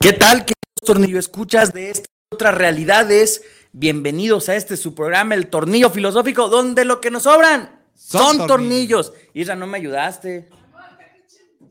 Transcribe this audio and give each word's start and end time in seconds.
¿Qué 0.00 0.12
tal, 0.12 0.40
queridos 0.44 0.54
tornillo 0.84 1.18
escuchas 1.18 1.72
de 1.72 1.90
estas 1.90 2.06
otras 2.30 2.54
realidades? 2.54 3.42
Bienvenidos 3.72 4.48
a 4.48 4.54
este 4.54 4.76
su 4.76 4.94
programa, 4.94 5.34
El 5.34 5.48
Tornillo 5.48 5.90
Filosófico, 5.90 6.48
donde 6.48 6.84
lo 6.84 7.00
que 7.00 7.10
nos 7.10 7.24
sobran 7.24 7.82
son, 7.94 8.36
Son 8.38 8.46
tornillos. 8.46 9.12
Isra, 9.34 9.56
no 9.56 9.66
me 9.66 9.78
ayudaste. 9.78 10.48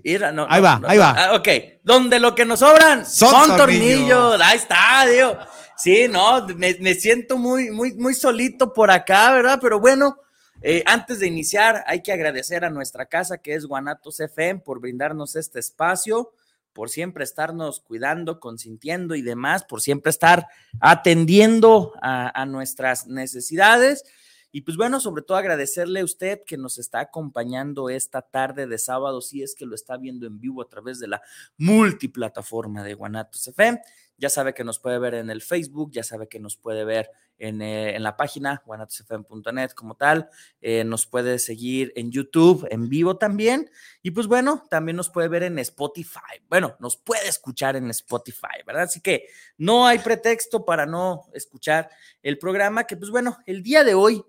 Isra, 0.03 0.33
no. 0.33 0.45
Ahí 0.50 0.61
no, 0.61 0.67
va, 0.67 0.80
no, 0.80 0.88
ahí 0.89 0.98
no. 0.98 1.03
va. 1.03 1.11
Ah, 1.17 1.36
ok, 1.36 1.48
donde 1.83 2.20
lo 2.20 2.36
que 2.36 2.44
nos 2.44 2.59
sobran 2.59 3.05
son, 3.05 3.30
Son 3.31 3.58
tornillos. 3.58 4.09
tornillos. 4.09 4.42
Ahí 4.44 4.58
está, 4.58 5.05
Dios. 5.09 5.38
Sí, 5.78 6.08
no, 6.09 6.45
me, 6.48 6.75
me 6.81 6.95
siento 6.95 7.38
muy, 7.38 7.72
muy, 7.72 7.94
muy 7.94 8.14
solito 8.14 8.73
por 8.73 8.92
acá, 8.92 9.31
¿verdad? 9.31 9.59
Pero 9.61 9.80
bueno, 9.80 10.17
eh, 10.61 10.83
antes 10.86 11.20
de 11.20 11.28
iniciar, 11.28 11.83
hay 11.88 12.02
que 12.03 12.11
agradecer 12.11 12.66
a 12.66 12.70
nuestra 12.70 13.05
casa 13.05 13.38
que 13.38 13.53
es 13.53 13.66
Guanatos 13.66 14.20
FM 14.20 14.59
por 14.61 14.81
brindarnos 14.81 15.36
este 15.36 15.59
espacio, 15.59 16.33
por 16.78 16.92
siempre 16.92 17.23
estarnos 17.23 17.80
cuidando, 17.80 18.39
consintiendo 18.39 19.16
y 19.16 19.23
demás, 19.23 19.64
por 19.64 19.81
siempre 19.81 20.11
estar 20.11 20.45
atendiendo 20.80 21.94
a, 22.03 22.45
nuestras 22.45 23.08
necesidades. 23.08 24.03
Y 24.52 24.61
pues 24.61 24.78
bueno, 24.78 25.00
sobre 25.00 25.23
todo 25.23 25.39
agradecerle 25.39 26.02
a 26.02 26.03
usted 26.03 26.44
que 26.45 26.55
nos 26.55 26.78
está 26.78 27.00
acompañando 27.00 27.89
esta 27.89 28.22
tarde 28.22 28.67
de 28.67 28.78
sábado, 28.78 29.22
si 29.22 29.42
es 29.42 29.55
que 29.55 29.66
lo 29.66 29.73
está 29.73 29.98
viendo 29.98 30.28
en 30.28 30.39
vivo 30.39 30.61
a 30.61 30.70
través 30.70 31.00
de 31.00 31.08
la 31.08 31.20
multiplataforma 31.58 32.83
de 32.83 32.94
Guanatos 32.94 33.48
FM. 33.48 33.81
Ya 34.18 34.30
sabe 34.30 34.54
que 34.54 34.64
nos 34.64 34.80
puede 34.80 35.00
ver 35.00 35.14
en 35.14 35.30
el 35.30 35.42
Facebook, 35.42 35.92
ya 35.92 36.04
sabe 36.04 36.28
que 36.28 36.40
nos 36.40 36.58
puede 36.58 36.84
ver 36.86 37.12
en, 37.40 37.62
eh, 37.62 37.96
en 37.96 38.04
la 38.04 38.18
página 38.18 38.62
guanatosfm.net 38.66 39.72
como 39.72 39.96
tal, 39.96 40.30
eh, 40.62 40.84
nos 40.84 41.06
puede 41.06 41.40
seguir 41.40 41.94
en 41.96 42.12
YouTube 42.12 42.68
en 42.72 42.90
vivo 42.90 43.18
también 43.18 43.70
y 44.02 44.12
pues 44.12 44.28
bueno, 44.28 44.64
también 44.70 44.95
nos 44.98 45.10
puede 45.10 45.28
ver 45.28 45.44
en 45.44 45.60
Spotify. 45.60 46.42
Bueno, 46.50 46.76
nos 46.80 46.98
puede 46.98 47.28
escuchar 47.28 47.76
en 47.76 47.90
Spotify, 47.92 48.64
¿verdad? 48.66 48.84
Así 48.84 49.02
que 49.02 49.28
no 49.58 49.86
hay 49.86 50.00
pretexto 50.00 50.66
para 50.66 50.86
no 50.86 51.28
escuchar 51.34 51.90
el 52.23 52.38
programa 52.38 52.86
que 52.86 52.98
pues 52.98 53.12
bueno, 53.12 53.38
el 53.45 53.64
día 53.64 53.84
de 53.84 53.94
hoy, 53.94 54.23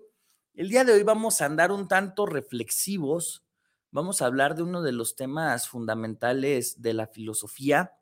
el 0.53 0.69
día 0.69 0.83
de 0.83 0.93
hoy 0.93 1.03
vamos 1.03 1.41
a 1.41 1.45
andar 1.45 1.71
un 1.71 1.87
tanto 1.87 2.25
reflexivos, 2.25 3.43
vamos 3.91 4.21
a 4.21 4.25
hablar 4.25 4.55
de 4.55 4.63
uno 4.63 4.81
de 4.81 4.91
los 4.91 5.15
temas 5.15 5.67
fundamentales 5.67 6.81
de 6.81 6.93
la 6.93 7.07
filosofía, 7.07 7.93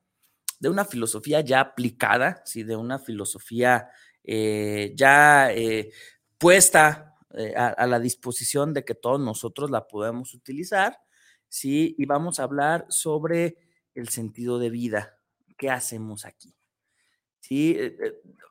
de 0.60 0.70
una 0.70 0.86
filosofía 0.86 1.42
ya 1.42 1.60
aplicada, 1.60 2.42
¿sí? 2.46 2.64
de 2.64 2.76
una 2.76 3.00
filosofía 3.00 3.90
eh, 4.24 4.94
ya 4.96 5.54
eh, 5.54 5.92
puesta 6.38 7.16
eh, 7.34 7.54
a, 7.56 7.86
la 7.86 8.00
disposición 8.00 8.74
de 8.74 8.84
que 8.84 8.96
todos 8.96 9.20
nosotros 9.20 9.70
la 9.70 9.88
podemos 9.88 10.34
utilizar, 10.34 11.00
¿sí? 11.48 11.96
Y 11.98 12.06
vamos 12.06 12.40
a 12.40 12.44
hablar 12.44 12.86
sobre 12.90 13.58
el 13.96 14.10
sentido 14.10 14.60
de 14.60 14.70
vida. 14.70 15.18
¿Qué 15.58 15.70
hacemos 15.70 16.26
aquí? 16.26 16.54
¿Sí? 17.40 17.78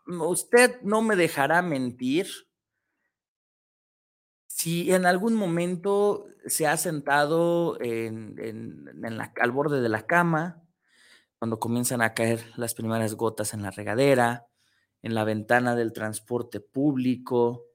Usted 0.07 0.81
no 0.83 1.03
me 1.03 1.15
dejará 1.17 1.61
mentir 1.61 2.27
si 4.47 4.93
en 4.93 5.05
algún 5.05 5.35
momento 5.35 6.27
se 6.47 6.67
ha 6.67 6.77
sentado 6.79 7.79
al 7.79 9.51
borde 9.53 9.81
de 9.83 9.89
la 9.89 10.07
cama, 10.07 10.66
cuando 11.39 11.59
comienzan 11.59 12.03
a 12.03 12.15
caer 12.15 12.45
las 12.57 12.75
primeras 12.75 13.15
gotas 13.15 13.55
en 13.55 13.63
la 13.63 13.71
regadera, 13.71 14.49
en 15.03 15.15
la 15.15 15.25
ventana 15.25 15.75
del 15.77 15.93
transporte 15.93 16.61
público, 16.61 17.67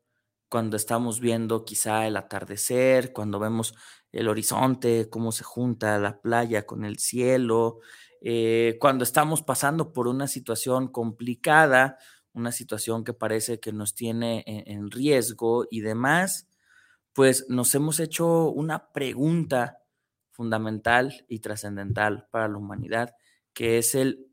cuando 0.50 0.76
estamos 0.76 1.22
viendo 1.22 1.64
quizá 1.64 2.08
el 2.08 2.18
atardecer, 2.18 3.14
cuando 3.14 3.40
vemos 3.40 3.74
el 4.12 4.28
horizonte, 4.28 5.10
cómo 5.10 5.32
se 5.32 5.44
junta 5.44 5.98
la 5.98 6.20
playa 6.22 6.66
con 6.66 6.84
el 6.84 7.00
cielo, 7.00 7.80
eh, 8.22 8.78
cuando 8.80 9.04
estamos 9.04 9.42
pasando 9.44 9.94
por 9.94 10.08
una 10.08 10.28
situación 10.28 10.90
complicada, 10.90 11.98
una 12.34 12.52
situación 12.52 13.04
que 13.04 13.14
parece 13.14 13.60
que 13.60 13.72
nos 13.72 13.96
tiene 13.96 14.44
en, 14.46 14.64
en 14.70 14.92
riesgo 14.92 15.66
y 15.72 15.82
demás, 15.82 16.50
pues 17.14 17.46
nos 17.50 17.74
hemos 17.76 18.00
hecho 18.00 18.50
una 18.50 18.92
pregunta 18.92 19.80
fundamental 20.32 21.26
y 21.28 21.40
trascendental 21.40 22.28
para 22.32 22.48
la 22.48 22.58
humanidad, 22.58 23.16
que 23.54 23.78
es 23.78 23.96
el 23.96 24.28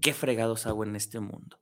¿qué 0.00 0.12
fregados 0.12 0.66
hago 0.66 0.84
en 0.84 0.96
este 0.96 1.20
mundo? 1.20 1.58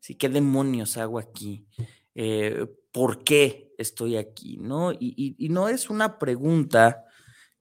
¿Sí? 0.00 0.14
¿Qué 0.14 0.28
demonios 0.28 0.96
hago 0.96 1.18
aquí? 1.18 1.66
Eh, 2.14 2.66
¿Por 2.92 3.24
qué 3.24 3.74
estoy 3.78 4.16
aquí? 4.16 4.58
¿no? 4.58 4.92
Y, 4.92 5.36
y, 5.38 5.48
no 5.48 5.68
es 5.68 5.90
una 5.90 6.18
pregunta 6.18 7.04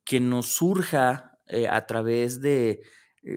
que 0.03 0.19
nos 0.19 0.47
surja 0.47 1.39
eh, 1.47 1.67
a 1.67 1.85
través 1.85 2.41
de, 2.41 2.81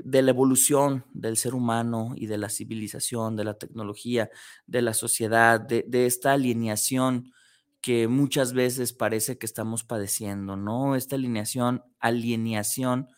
de 0.04 0.22
la 0.22 0.30
evolución 0.30 1.04
del 1.12 1.36
ser 1.36 1.54
humano 1.54 2.12
y 2.14 2.26
de 2.26 2.38
la 2.38 2.48
civilización, 2.48 3.36
de 3.36 3.44
la 3.44 3.54
tecnología, 3.54 4.30
de 4.66 4.82
la 4.82 4.94
sociedad, 4.94 5.60
de, 5.60 6.06
esta 6.06 6.32
alineación 6.32 7.32
que 7.80 8.08
muchas 8.08 8.52
veces 8.52 8.92
parece 8.92 9.38
que 9.38 9.46
estamos 9.46 9.84
padeciendo, 9.84 10.56
¿no? 10.56 10.96
Esta 10.96 11.16
alineación, 11.16 11.82
alienación 11.98 13.08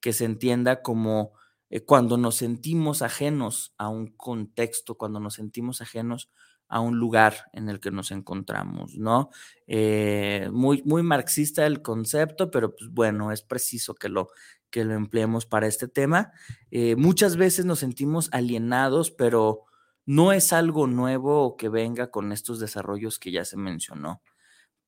que 0.00 0.12
se 0.12 0.24
entienda 0.24 0.82
como 0.82 1.32
eh, 1.70 1.84
cuando 1.84 2.16
nos 2.16 2.36
sentimos 2.36 3.02
ajenos 3.02 3.74
a 3.78 3.88
un 3.88 4.08
contexto, 4.08 4.96
cuando 4.96 5.20
nos 5.20 5.34
sentimos 5.34 5.80
ajenos 5.80 6.30
a 6.68 6.80
un 6.80 6.98
lugar 6.98 7.34
en 7.52 7.68
el 7.68 7.80
que 7.80 7.90
nos 7.90 8.10
encontramos, 8.10 8.94
¿no? 8.96 9.30
Eh, 9.66 10.50
muy, 10.52 10.82
muy 10.84 11.02
marxista 11.02 11.66
el 11.66 11.80
concepto, 11.82 12.50
pero 12.50 12.76
pues 12.76 12.90
bueno, 12.90 13.32
es 13.32 13.42
preciso 13.42 13.94
que 13.94 14.08
lo, 14.08 14.28
que 14.70 14.84
lo 14.84 14.94
empleemos 14.94 15.46
para 15.46 15.66
este 15.66 15.88
tema. 15.88 16.32
Eh, 16.70 16.94
muchas 16.96 17.36
veces 17.36 17.64
nos 17.64 17.78
sentimos 17.78 18.28
alienados, 18.32 19.10
pero 19.10 19.64
no 20.04 20.32
es 20.32 20.52
algo 20.52 20.86
nuevo 20.86 21.56
que 21.56 21.68
venga 21.68 22.10
con 22.10 22.32
estos 22.32 22.60
desarrollos 22.60 23.18
que 23.18 23.32
ya 23.32 23.44
se 23.44 23.56
mencionó. 23.56 24.22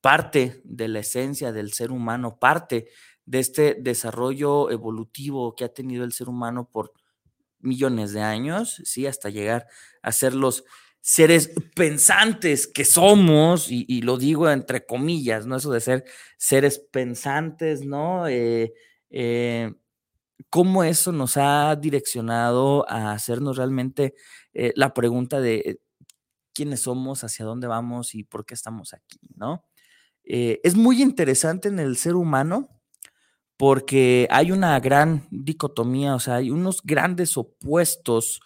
Parte 0.01 0.63
de 0.65 0.89
la 0.89 1.01
esencia 1.01 1.53
del 1.53 1.73
ser 1.73 1.93
humano, 1.93 2.39
parte 2.39 2.89
de 3.31 3.39
este 3.39 3.77
desarrollo 3.79 4.73
evolutivo 4.73 5.55
que 5.55 5.63
ha 5.63 5.73
tenido 5.73 6.03
el 6.03 6.13
ser 6.13 6.29
humano 6.29 6.69
por 6.69 6.93
millones 7.61 8.13
de 8.13 8.23
años, 8.23 8.83
sí, 8.85 9.07
hasta 9.07 9.31
llegar 9.31 9.69
a 10.03 10.11
ser 10.11 10.35
los 10.35 10.65
seres 11.01 11.53
pensantes 11.77 12.67
que 12.67 12.85
somos, 12.85 13.71
y, 13.71 14.03
lo 14.03 14.17
digo 14.19 14.51
entre 14.51 14.85
comillas, 14.85 15.47
¿no? 15.47 15.57
Eso 15.57 15.71
de 15.71 15.81
ser 15.81 16.05
seres 16.39 16.81
pensantes, 16.81 17.85
¿no? 17.85 18.27
Eh, 18.27 18.75
eh, 19.11 19.75
cómo 20.49 20.83
eso 20.83 21.13
nos 21.13 21.37
ha 21.37 21.77
direccionado 21.77 22.85
a 22.91 23.13
hacernos 23.13 23.59
realmente 23.59 24.17
eh, 24.55 24.73
la 24.75 24.93
pregunta 24.93 25.41
de 25.41 25.79
quiénes 26.53 26.81
somos, 26.81 27.23
hacia 27.23 27.45
dónde 27.45 27.69
vamos 27.69 28.17
y 28.17 28.25
por 28.25 28.45
qué 28.45 28.55
estamos 28.55 28.93
aquí, 28.93 29.21
¿no? 29.37 29.65
Es 30.25 30.77
muy 30.77 31.03
interesante 31.03 31.69
en 31.69 31.79
el 31.79 31.97
ser 31.97 32.15
humano 32.15 32.80
porque 33.61 34.27
hay 34.31 34.53
una 34.53 34.81
gran 34.81 35.29
dicotomía, 35.31 36.15
o 36.15 36.19
sea, 36.19 36.37
hay 36.37 36.51
unos 36.51 36.81
grandes 36.83 37.37
opuestos 37.37 38.41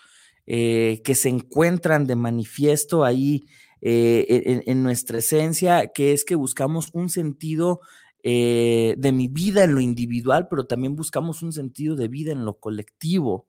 eh, 0.44 1.02
que 1.04 1.14
se 1.14 1.28
encuentran 1.28 2.06
de 2.06 2.16
manifiesto 2.16 3.04
ahí 3.04 3.46
en, 3.80 4.62
en, 4.66 4.82
nuestra 4.82 5.18
esencia, 5.18 5.92
que 5.94 6.14
es 6.14 6.24
que 6.24 6.34
buscamos 6.34 6.88
un 6.94 7.10
sentido 7.10 7.80
eh, 8.26 8.94
de 8.96 9.12
mi 9.12 9.28
vida 9.28 9.64
en 9.64 9.74
lo 9.74 9.82
individual, 9.82 10.48
pero 10.48 10.66
también 10.66 10.96
buscamos 10.96 11.42
un 11.42 11.52
sentido 11.52 11.94
de 11.94 12.08
vida 12.08 12.32
en 12.32 12.46
lo 12.46 12.58
colectivo. 12.58 13.46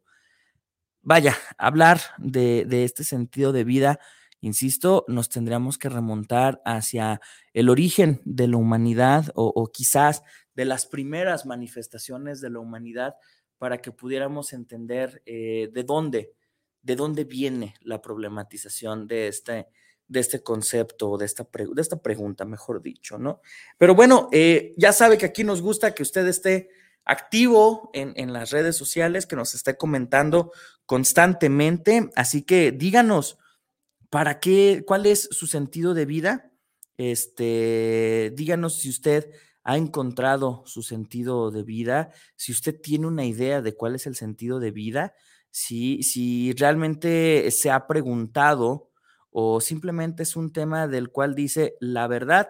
Vaya, 1.02 1.38
hablar 1.58 2.02
de, 2.18 2.68
este 2.84 3.06
sentido 3.06 3.54
de 3.54 3.64
vida, 3.64 4.00
insisto, 4.42 5.06
nos 5.08 5.30
tendríamos 5.30 5.78
que 5.78 5.88
remontar 5.88 6.62
hacia 6.66 7.22
el 7.54 7.70
origen 7.70 8.22
de 8.26 8.50
la 8.50 8.58
humanidad 8.58 9.32
o 9.34 9.66
quizás 9.72 10.24
de 10.56 10.66
las 10.66 10.86
primeras 10.86 11.46
manifestaciones 11.46 12.42
de 12.42 12.50
la 12.50 12.60
humanidad 12.60 13.16
para 13.58 13.78
que 13.80 13.92
pudiéramos 13.92 14.54
entender 14.54 15.22
eh, 15.26 15.70
de 15.72 15.84
dónde, 15.84 16.34
de 16.82 16.96
dónde 16.96 17.24
viene 17.24 17.76
la 17.82 18.02
problematización 18.02 19.08
de 19.08 19.28
este, 19.28 19.68
de 20.08 20.20
este 20.20 20.44
concepto, 20.44 21.18
de 21.18 21.26
esta, 21.26 21.48
de 21.52 21.82
esta 21.82 22.02
pregunta, 22.02 22.46
mejor 22.46 22.82
dicho, 22.82 23.18
¿no? 23.18 23.42
Pero 23.78 23.96
bueno, 23.96 24.30
eh, 24.32 24.74
ya 24.78 24.94
sabe 24.94 25.18
que 25.18 25.26
aquí 25.26 25.44
nos 25.44 25.62
gusta 25.62 25.94
que 25.94 26.04
usted 26.04 26.28
esté 26.28 26.70
activo 27.06 27.92
en, 27.94 28.14
en, 28.16 28.34
las 28.34 28.50
redes 28.52 28.76
sociales, 28.76 29.28
que 29.28 29.36
nos 29.36 29.54
esté 29.54 29.78
comentando 29.78 30.52
constantemente, 30.86 32.10
así 32.16 32.42
que 32.42 32.72
díganos, 32.72 33.38
¿para 34.10 34.40
qué, 34.40 34.84
cuál 34.86 35.06
es 35.06 35.30
su 35.32 35.48
sentido 35.48 35.94
de 35.94 36.06
vida? 36.06 36.52
Este, 36.98 38.32
díganos 38.36 38.80
si 38.80 38.90
usted 38.90 39.30
ha 39.66 39.78
encontrado 39.78 40.64
su 40.66 40.84
sentido 40.84 41.52
de 41.52 41.64
vida, 41.64 42.12
si 42.36 42.52
usted 42.54 42.80
tiene 42.80 43.08
una 43.08 43.26
idea 43.26 43.62
de 43.62 43.76
cuál 43.76 43.96
es 43.96 44.08
el 44.08 44.16
sentido 44.16 44.60
de 44.60 44.72
vida, 44.72 45.14
si, 45.52 46.04
si 46.04 46.54
realmente 46.54 47.50
se 47.52 47.72
ha 47.72 47.88
preguntado 47.88 48.92
o 49.32 49.60
simplemente 49.60 50.24
es 50.24 50.36
un 50.36 50.54
tema 50.54 50.88
del 50.88 51.10
cual 51.10 51.36
dice, 51.36 51.76
la 51.82 52.08
verdad, 52.08 52.50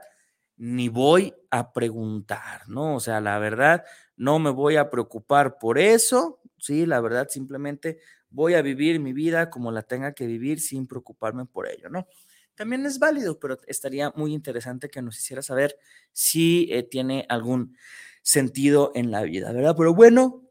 ni 0.57 0.89
voy 0.89 1.33
a 1.51 1.73
preguntar, 1.73 2.67
¿no? 2.67 2.95
O 2.95 2.99
sea, 2.99 3.21
la 3.21 3.39
verdad, 3.39 3.83
no 4.17 4.39
me 4.39 4.49
voy 4.49 4.75
a 4.75 4.89
preocupar 4.89 5.57
por 5.57 5.79
eso, 5.79 6.41
sí, 6.57 6.85
la 6.85 7.01
verdad, 7.01 7.27
simplemente 7.29 7.99
voy 8.29 8.53
a 8.55 8.61
vivir 8.61 8.99
mi 8.99 9.13
vida 9.13 9.49
como 9.49 9.71
la 9.71 9.83
tenga 9.83 10.13
que 10.13 10.27
vivir 10.27 10.59
sin 10.59 10.87
preocuparme 10.87 11.45
por 11.45 11.67
ello, 11.69 11.89
¿no? 11.89 12.07
También 12.55 12.85
es 12.85 12.99
válido, 12.99 13.39
pero 13.39 13.57
estaría 13.67 14.11
muy 14.15 14.33
interesante 14.33 14.89
que 14.89 15.01
nos 15.01 15.17
hiciera 15.17 15.41
saber 15.41 15.77
si 16.13 16.67
eh, 16.71 16.83
tiene 16.83 17.25
algún 17.29 17.77
sentido 18.21 18.91
en 18.95 19.11
la 19.11 19.21
vida, 19.21 19.51
¿verdad? 19.51 19.75
Pero 19.77 19.93
bueno, 19.93 20.43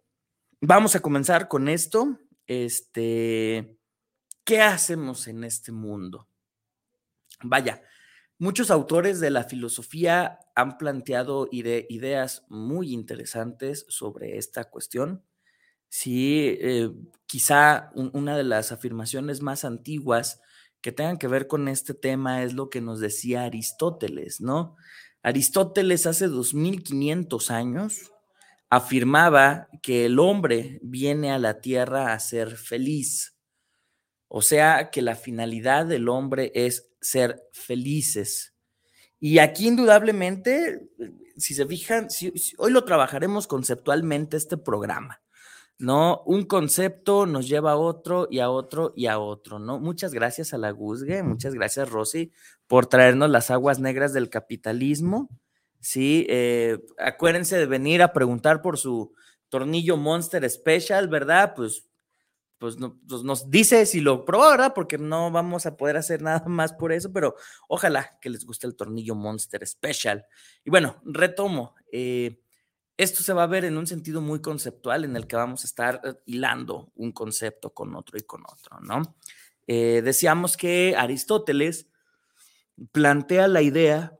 vamos 0.60 0.94
a 0.94 1.00
comenzar 1.00 1.48
con 1.48 1.68
esto. 1.68 2.18
Este, 2.46 3.78
¿qué 4.44 4.60
hacemos 4.60 5.26
en 5.26 5.44
este 5.44 5.72
mundo? 5.72 6.28
Vaya, 7.42 7.82
muchos 8.38 8.70
autores 8.70 9.18
de 9.18 9.30
la 9.30 9.44
filosofía 9.44 10.38
han 10.54 10.78
planteado 10.78 11.48
ideas 11.50 12.44
muy 12.48 12.92
interesantes 12.92 13.86
sobre 13.88 14.38
esta 14.38 14.64
cuestión. 14.70 15.24
Sí, 15.88 16.58
eh, 16.60 16.90
quizá 17.26 17.90
una 17.94 18.36
de 18.36 18.44
las 18.44 18.72
afirmaciones 18.72 19.42
más 19.42 19.64
antiguas 19.64 20.40
que 20.84 20.92
tengan 20.92 21.16
que 21.16 21.28
ver 21.28 21.46
con 21.46 21.68
este 21.68 21.94
tema 21.94 22.42
es 22.42 22.52
lo 22.52 22.68
que 22.68 22.82
nos 22.82 23.00
decía 23.00 23.44
Aristóteles, 23.44 24.42
¿no? 24.42 24.76
Aristóteles 25.22 26.04
hace 26.04 26.26
2500 26.26 27.50
años 27.50 28.12
afirmaba 28.68 29.70
que 29.80 30.04
el 30.04 30.18
hombre 30.18 30.80
viene 30.82 31.32
a 31.32 31.38
la 31.38 31.62
tierra 31.62 32.12
a 32.12 32.20
ser 32.20 32.58
feliz. 32.58 33.34
O 34.28 34.42
sea, 34.42 34.90
que 34.90 35.00
la 35.00 35.16
finalidad 35.16 35.86
del 35.86 36.06
hombre 36.10 36.52
es 36.54 36.90
ser 37.00 37.42
felices. 37.54 38.54
Y 39.18 39.38
aquí 39.38 39.68
indudablemente, 39.68 40.90
si 41.38 41.54
se 41.54 41.64
fijan, 41.64 42.08
hoy 42.58 42.72
lo 42.72 42.84
trabajaremos 42.84 43.46
conceptualmente 43.46 44.36
este 44.36 44.58
programa. 44.58 45.23
¿No? 45.78 46.22
Un 46.26 46.44
concepto 46.44 47.26
nos 47.26 47.48
lleva 47.48 47.72
a 47.72 47.76
otro 47.76 48.28
y 48.30 48.38
a 48.40 48.50
otro 48.50 48.92
y 48.96 49.06
a 49.06 49.18
otro, 49.18 49.58
¿no? 49.58 49.80
Muchas 49.80 50.12
gracias 50.14 50.54
a 50.54 50.58
la 50.58 50.70
Guzgue, 50.70 51.22
muchas 51.22 51.54
gracias 51.54 51.90
Rosy 51.90 52.32
por 52.66 52.86
traernos 52.86 53.30
las 53.30 53.50
aguas 53.50 53.78
negras 53.80 54.12
del 54.12 54.30
capitalismo, 54.30 55.28
¿sí? 55.80 56.26
Eh, 56.28 56.78
acuérdense 56.98 57.58
de 57.58 57.66
venir 57.66 58.02
a 58.02 58.12
preguntar 58.12 58.62
por 58.62 58.78
su 58.78 59.12
tornillo 59.48 59.96
Monster 59.96 60.48
Special, 60.48 61.08
¿verdad? 61.08 61.54
Pues, 61.54 61.84
pues, 62.58 62.76
pues 63.08 63.22
nos 63.22 63.50
dice 63.50 63.84
si 63.84 64.00
lo 64.00 64.24
probó, 64.24 64.50
¿verdad? 64.50 64.72
Porque 64.74 64.96
no 64.96 65.30
vamos 65.30 65.66
a 65.66 65.76
poder 65.76 65.96
hacer 65.96 66.22
nada 66.22 66.44
más 66.46 66.72
por 66.72 66.92
eso, 66.92 67.12
pero 67.12 67.34
ojalá 67.68 68.18
que 68.20 68.30
les 68.30 68.44
guste 68.46 68.66
el 68.66 68.76
tornillo 68.76 69.14
Monster 69.14 69.66
Special. 69.66 70.24
Y 70.64 70.70
bueno, 70.70 71.00
retomo. 71.04 71.74
Eh, 71.92 72.40
esto 72.96 73.22
se 73.22 73.32
va 73.32 73.42
a 73.42 73.48
ver 73.48 73.64
en 73.64 73.76
un 73.76 73.86
sentido 73.86 74.20
muy 74.20 74.40
conceptual 74.40 75.04
en 75.04 75.16
el 75.16 75.26
que 75.26 75.36
vamos 75.36 75.64
a 75.64 75.66
estar 75.66 76.00
eh, 76.04 76.14
hilando 76.26 76.92
un 76.94 77.12
concepto 77.12 77.70
con 77.74 77.94
otro 77.96 78.18
y 78.18 78.22
con 78.22 78.42
otro, 78.46 78.80
¿no? 78.80 79.16
Eh, 79.66 80.02
decíamos 80.04 80.56
que 80.56 80.94
Aristóteles 80.96 81.88
plantea 82.92 83.48
la 83.48 83.62
idea 83.62 84.18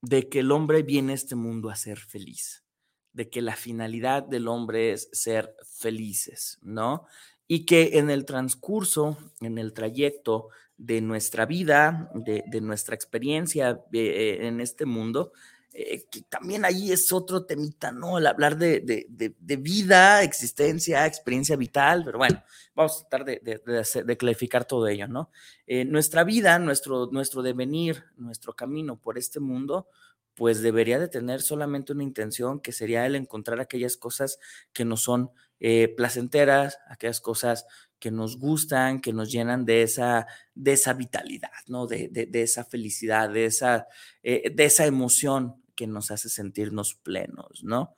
de 0.00 0.28
que 0.28 0.40
el 0.40 0.52
hombre 0.52 0.82
viene 0.82 1.12
a 1.12 1.16
este 1.16 1.34
mundo 1.34 1.68
a 1.68 1.76
ser 1.76 1.98
feliz, 1.98 2.64
de 3.12 3.28
que 3.28 3.42
la 3.42 3.56
finalidad 3.56 4.22
del 4.22 4.48
hombre 4.48 4.92
es 4.92 5.08
ser 5.12 5.54
felices, 5.64 6.58
¿no? 6.62 7.06
Y 7.48 7.66
que 7.66 7.98
en 7.98 8.10
el 8.10 8.24
transcurso, 8.24 9.18
en 9.40 9.58
el 9.58 9.72
trayecto 9.72 10.48
de 10.76 11.00
nuestra 11.00 11.46
vida, 11.46 12.10
de, 12.14 12.60
nuestra 12.60 12.94
experiencia 12.94 13.80
eh, 13.92 14.38
en 14.42 14.60
este 14.60 14.84
mundo, 14.84 15.32
eh, 15.78 16.06
que 16.10 16.22
también 16.22 16.64
ahí 16.64 16.90
es 16.90 17.12
otro 17.12 17.44
temita, 17.44 17.92
¿no? 17.92 18.16
El 18.16 18.26
hablar 18.26 18.56
de, 18.56 18.80
de, 18.80 19.56
vida, 19.58 20.22
existencia, 20.22 21.04
experiencia 21.04 21.54
vital, 21.54 22.02
pero 22.02 22.16
bueno, 22.16 22.42
vamos 22.74 23.02
a 23.02 23.08
tratar 23.10 23.26
de, 23.26 24.16
clarificar 24.16 24.64
todo 24.64 24.88
ello, 24.88 25.06
¿no? 25.06 25.30
Eh, 25.66 25.84
nuestra 25.84 26.24
vida, 26.24 26.58
nuestro, 26.58 27.10
nuestro 27.12 27.42
devenir, 27.42 28.04
nuestro 28.16 28.54
camino 28.56 28.98
por 28.98 29.18
este 29.18 29.38
mundo, 29.38 29.86
pues 30.32 30.62
debería 30.62 30.98
de 30.98 31.08
tener 31.08 31.42
solamente 31.42 31.92
una 31.92 32.04
intención, 32.04 32.60
que 32.60 32.72
sería 32.72 33.04
el 33.04 33.14
encontrar 33.14 33.60
aquellas 33.60 33.98
cosas 33.98 34.38
que 34.72 34.86
nos 34.86 35.02
son 35.02 35.30
eh, 35.60 35.92
placenteras, 35.94 36.78
aquellas 36.88 37.20
cosas 37.20 37.66
que 37.98 38.10
nos 38.10 38.38
gustan, 38.38 39.02
que 39.02 39.12
nos 39.12 39.30
llenan 39.30 39.66
de 39.66 39.82
esa, 39.82 40.26
de 40.54 40.72
esa 40.72 40.94
vitalidad, 40.94 41.50
¿no? 41.66 41.86
De, 41.86 42.30
esa 42.32 42.64
felicidad, 42.64 43.28
de 43.28 43.44
esa, 43.44 43.88
de 44.22 44.64
esa 44.64 44.86
emoción 44.86 45.65
que 45.76 45.86
nos 45.86 46.10
hace 46.10 46.28
sentirnos 46.28 46.94
plenos, 46.94 47.62
¿no? 47.62 47.94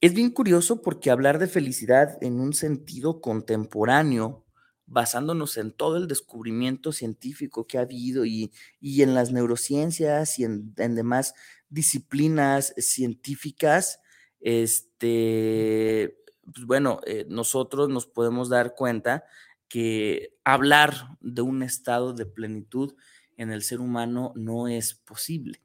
Es 0.00 0.14
bien 0.14 0.30
curioso 0.30 0.80
porque 0.80 1.10
hablar 1.10 1.38
de 1.38 1.46
felicidad 1.46 2.16
en 2.22 2.40
un 2.40 2.54
sentido 2.54 3.20
contemporáneo, 3.20 4.46
basándonos 4.86 5.58
en 5.58 5.72
todo 5.72 5.98
el 5.98 6.08
descubrimiento 6.08 6.92
científico 6.92 7.66
que 7.66 7.76
ha 7.76 7.82
habido 7.82 8.24
y, 8.24 8.50
en 8.80 9.14
las 9.14 9.30
neurociencias 9.30 10.38
y 10.38 10.44
en, 10.44 10.74
demás 10.74 11.34
disciplinas 11.68 12.74
científicas, 12.78 14.00
este, 14.40 16.16
pues 16.44 16.66
bueno, 16.66 17.00
eh, 17.06 17.26
nosotros 17.28 17.90
nos 17.90 18.06
podemos 18.06 18.48
dar 18.48 18.74
cuenta 18.74 19.24
que 19.68 20.34
hablar 20.44 21.18
de 21.20 21.42
un 21.42 21.62
estado 21.62 22.14
de 22.14 22.26
plenitud 22.26 22.94
en 23.36 23.52
el 23.52 23.62
ser 23.62 23.80
humano 23.80 24.32
no 24.34 24.66
es 24.66 24.94
posible. 24.94 25.62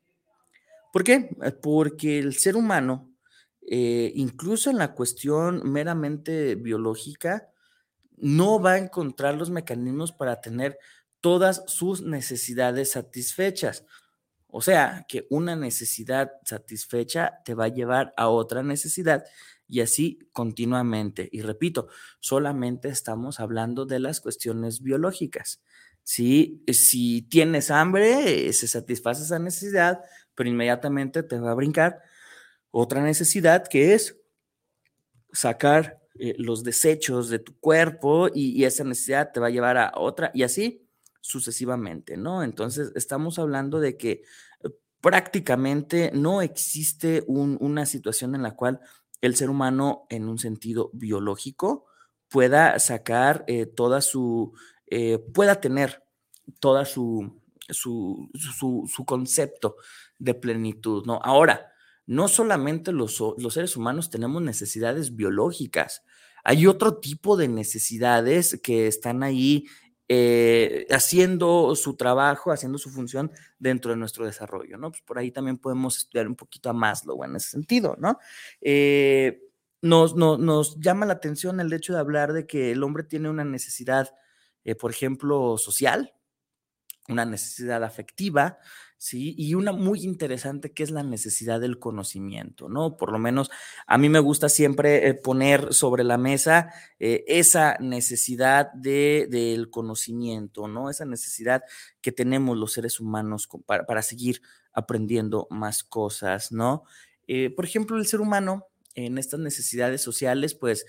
¿Por 0.95 1.03
qué? 1.03 1.29
Eh, 1.43 1.51
porque 1.51 2.19
el 2.19 2.35
ser 2.35 2.55
humano, 2.55 3.13
eh, 3.69 4.13
incluso 4.15 4.69
en 4.69 4.77
la 4.77 4.93
cuestión 4.93 5.69
meramente 5.69 6.55
biológica, 6.55 7.49
no 8.15 8.61
va 8.61 8.71
a 8.71 8.77
encontrar 8.77 9.35
los 9.35 9.49
mecanismos 9.49 10.13
para 10.13 10.39
tener 10.39 10.79
todas 11.19 11.63
sus 11.67 12.01
necesidades 12.01 12.91
satisfechas. 12.91 13.83
O 14.47 14.61
sea, 14.61 15.05
que 15.09 15.27
una 15.29 15.57
necesidad 15.57 16.31
satisfecha 16.45 17.41
te 17.43 17.55
va 17.55 17.65
a 17.65 17.75
llevar 17.75 18.13
a 18.15 18.29
otra 18.29 18.63
necesidad 18.63 19.25
y 19.67 19.81
así 19.81 20.17
continuamente. 20.31 21.27
Y 21.29 21.41
repito, 21.41 21.89
solamente 22.21 22.87
estamos 22.87 23.41
hablando 23.41 23.85
de 23.85 23.99
las 23.99 24.21
cuestiones 24.21 24.81
biológicas. 24.81 25.61
Si, 26.03 26.63
si 26.71 27.23
tienes 27.23 27.71
hambre, 27.71 28.53
se 28.53 28.67
satisface 28.67 29.23
esa 29.23 29.39
necesidad, 29.39 30.01
pero 30.35 30.49
inmediatamente 30.49 31.23
te 31.23 31.39
va 31.39 31.51
a 31.51 31.55
brincar 31.55 32.01
otra 32.71 33.01
necesidad 33.01 33.67
que 33.67 33.93
es 33.93 34.17
sacar 35.31 36.01
eh, 36.17 36.35
los 36.37 36.63
desechos 36.63 37.29
de 37.29 37.39
tu 37.39 37.57
cuerpo 37.59 38.29
y, 38.33 38.63
esa 38.63 38.83
necesidad 38.83 39.31
te 39.31 39.39
va 39.39 39.47
a 39.47 39.49
llevar 39.49 39.77
a 39.77 39.93
otra 39.95 40.31
y 40.33 40.43
así 40.43 40.87
sucesivamente, 41.21 42.17
¿no? 42.17 42.43
Entonces, 42.43 42.91
estamos 42.95 43.39
hablando 43.39 43.79
de 43.79 43.97
que 43.97 44.11
eh, 44.11 44.69
prácticamente 45.01 46.11
no 46.13 46.41
existe 46.41 47.23
una 47.27 47.85
situación 47.85 48.35
en 48.35 48.43
la 48.43 48.55
cual 48.55 48.79
el 49.21 49.35
ser 49.35 49.49
humano, 49.49 50.05
en 50.09 50.29
un 50.29 50.37
sentido 50.37 50.89
biológico, 50.93 51.85
pueda 52.29 52.77
sacar 52.79 53.43
eh, 53.47 53.65
toda 53.65 54.01
su, 54.01 54.53
pueda 55.33 55.59
tener 55.61 56.03
toda 56.59 56.85
su, 56.85 57.41
su, 57.69 58.29
su, 58.33 59.05
concepto 59.05 59.77
de 60.19 60.33
plenitud, 60.33 61.05
¿no? 61.05 61.19
Ahora, 61.23 61.71
no 62.05 62.27
solamente 62.27 62.91
los, 62.91 63.19
los 63.37 63.53
seres 63.53 63.75
humanos 63.75 64.09
tenemos 64.09 64.41
necesidades 64.41 65.15
biológicas, 65.15 66.03
hay 66.43 66.67
otro 66.67 66.99
tipo 66.99 67.37
de 67.37 67.47
necesidades 67.47 68.59
que 68.61 68.87
están 68.87 69.23
ahí 69.23 69.65
eh, 70.07 70.85
haciendo 70.91 71.75
su 71.75 71.95
trabajo, 71.95 72.51
haciendo 72.51 72.77
su 72.77 72.91
función 72.91 73.31
dentro 73.57 73.89
de 73.89 73.97
nuestro 73.97 74.23
desarrollo, 74.25 74.77
¿no? 74.77 74.91
Pues 74.91 75.01
por 75.01 75.17
ahí 75.17 75.31
también 75.31 75.57
podemos 75.57 75.97
estudiar 75.97 76.27
un 76.27 76.35
poquito 76.35 76.69
a 76.69 76.73
Maslow 76.73 77.23
en 77.23 77.35
ese 77.35 77.49
sentido, 77.49 77.95
¿no? 77.99 78.19
Eh, 78.61 79.41
nos, 79.81 80.15
nos, 80.15 80.79
llama 80.79 81.07
la 81.07 81.13
atención 81.13 81.59
el 81.59 81.73
hecho 81.73 81.93
de 81.93 81.99
hablar 81.99 82.33
de 82.33 82.45
que 82.45 82.71
el 82.71 82.83
hombre 82.83 83.03
tiene 83.03 83.31
una 83.31 83.45
necesidad, 83.45 84.13
eh, 84.63 84.75
por 84.75 84.91
ejemplo, 84.91 85.57
social, 85.57 86.13
una 87.07 87.25
necesidad 87.25 87.83
afectiva, 87.83 88.57
¿sí? 88.97 89.35
Y 89.37 89.53
una 89.55 89.71
muy 89.71 90.03
interesante 90.03 90.73
que 90.73 90.83
es 90.83 90.91
la 90.91 91.03
necesidad 91.03 91.59
del 91.59 91.79
conocimiento, 91.79 92.69
¿no? 92.69 92.97
Por 92.97 93.11
lo 93.11 93.19
menos 93.19 93.51
a 93.85 93.97
mí 93.97 94.09
me 94.09 94.19
gusta 94.19 94.49
siempre 94.49 95.07
eh, 95.07 95.13
poner 95.13 95.73
sobre 95.73 96.03
la 96.03 96.17
mesa 96.17 96.73
eh, 96.99 97.23
esa 97.27 97.77
necesidad 97.79 98.71
de, 98.73 99.27
del 99.29 99.69
conocimiento, 99.69 100.67
¿no? 100.67 100.89
Esa 100.89 101.05
necesidad 101.05 101.63
que 102.01 102.11
tenemos 102.11 102.57
los 102.57 102.73
seres 102.73 102.99
humanos 102.99 103.47
para, 103.65 103.85
para 103.85 104.01
seguir 104.01 104.41
aprendiendo 104.73 105.47
más 105.49 105.83
cosas, 105.83 106.51
¿no? 106.51 106.83
Eh, 107.27 107.49
por 107.49 107.65
ejemplo, 107.65 107.97
el 107.97 108.05
ser 108.05 108.21
humano 108.21 108.67
en 108.93 109.17
estas 109.17 109.39
necesidades 109.39 110.01
sociales, 110.01 110.55
pues, 110.55 110.85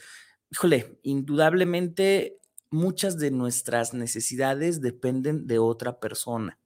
híjole, 0.50 0.98
indudablemente 1.02 2.38
muchas 2.70 3.18
de 3.18 3.30
nuestras 3.30 3.94
necesidades 3.94 4.80
dependen 4.80 5.46
de 5.46 5.58
otra 5.58 6.00
persona. 6.00 6.58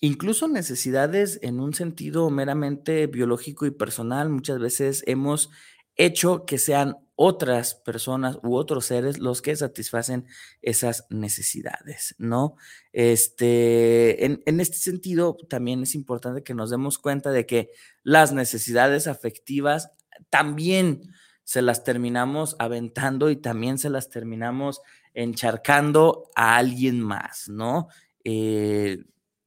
Incluso 0.00 0.46
necesidades 0.48 1.38
en 1.42 1.58
un 1.58 1.72
sentido 1.72 2.28
meramente 2.30 3.06
biológico 3.06 3.64
y 3.66 3.70
personal, 3.70 4.28
muchas 4.28 4.58
veces 4.58 5.02
hemos 5.06 5.50
hecho 5.96 6.44
que 6.44 6.58
sean 6.58 6.96
otras 7.14 7.74
personas 7.74 8.38
u 8.42 8.56
otros 8.56 8.84
seres 8.84 9.18
los 9.18 9.40
que 9.40 9.56
satisfacen 9.56 10.26
esas 10.60 11.06
necesidades, 11.08 12.14
¿no? 12.18 12.56
Este, 12.92 14.26
en, 14.26 14.42
en, 14.44 14.60
este 14.60 14.76
sentido, 14.76 15.38
también 15.48 15.82
es 15.82 15.94
importante 15.94 16.42
que 16.42 16.52
nos 16.52 16.68
demos 16.68 16.98
cuenta 16.98 17.30
de 17.30 17.46
que 17.46 17.70
las 18.02 18.32
necesidades 18.32 19.06
afectivas 19.06 19.90
también 20.28 21.00
se 21.46 21.62
las 21.62 21.84
terminamos 21.84 22.56
aventando 22.58 23.30
y 23.30 23.36
también 23.36 23.78
se 23.78 23.88
las 23.88 24.10
terminamos 24.10 24.82
encharcando 25.14 26.28
a 26.34 26.56
alguien 26.56 27.00
más, 27.00 27.48
¿no? 27.48 27.86
Eh, 28.24 29.04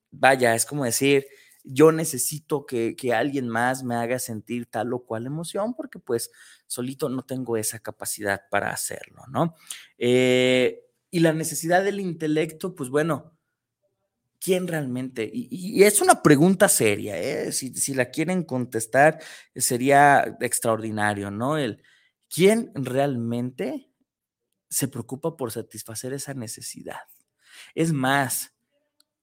vaya, 0.09 0.55
es 0.55 0.65
como 0.65 0.85
decir, 0.85 1.27
yo 1.65 1.91
necesito 1.91 2.65
que, 2.65 2.95
alguien 3.13 3.49
más 3.49 3.83
me 3.83 3.95
haga 3.95 4.17
sentir 4.17 4.67
tal 4.67 4.93
o 4.93 5.03
cual 5.03 5.25
emoción 5.25 5.73
porque 5.73 5.99
pues 5.99 6.31
solito 6.67 7.09
no 7.09 7.23
tengo 7.23 7.57
esa 7.57 7.79
capacidad 7.79 8.43
para 8.49 8.71
hacerlo, 8.71 9.23
¿no? 9.29 9.55
Eh, 9.97 10.85
y 11.11 11.19
la 11.19 11.33
necesidad 11.33 11.83
del 11.83 11.99
intelecto, 11.99 12.75
pues 12.75 12.89
bueno, 12.89 13.33
¿quién 14.39 14.67
realmente? 14.67 15.29
Y, 15.31 15.83
es 15.83 16.01
una 16.01 16.21
pregunta 16.21 16.69
seria, 16.69 17.17
¿eh? 17.17 17.51
si, 17.51 17.73
si, 17.75 17.93
la 17.93 18.09
quieren 18.09 18.43
contestar 18.43 19.19
sería 19.55 20.37
extraordinario, 20.41 21.31
¿no? 21.31 21.57
El, 21.57 21.81
¿Quién 22.29 22.71
realmente 22.75 23.89
se 24.69 24.87
preocupa 24.87 25.35
por 25.35 25.51
satisfacer 25.51 26.13
esa 26.13 26.35
necesidad? 26.35 27.01
Es 27.73 27.91
más, 27.91 28.53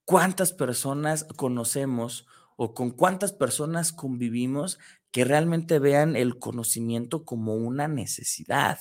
cuántas 0.04 0.52
personas 0.52 1.25
conocemos 1.25 2.26
o 2.56 2.75
con 2.75 2.90
cuántas 2.90 3.32
personas 3.32 3.92
convivimos 3.92 4.78
que 5.12 5.25
realmente 5.25 5.78
vean 5.78 6.16
el 6.16 6.38
conocimiento 6.38 7.25
como 7.25 7.54
una 7.54 7.87
necesidad. 7.87 8.80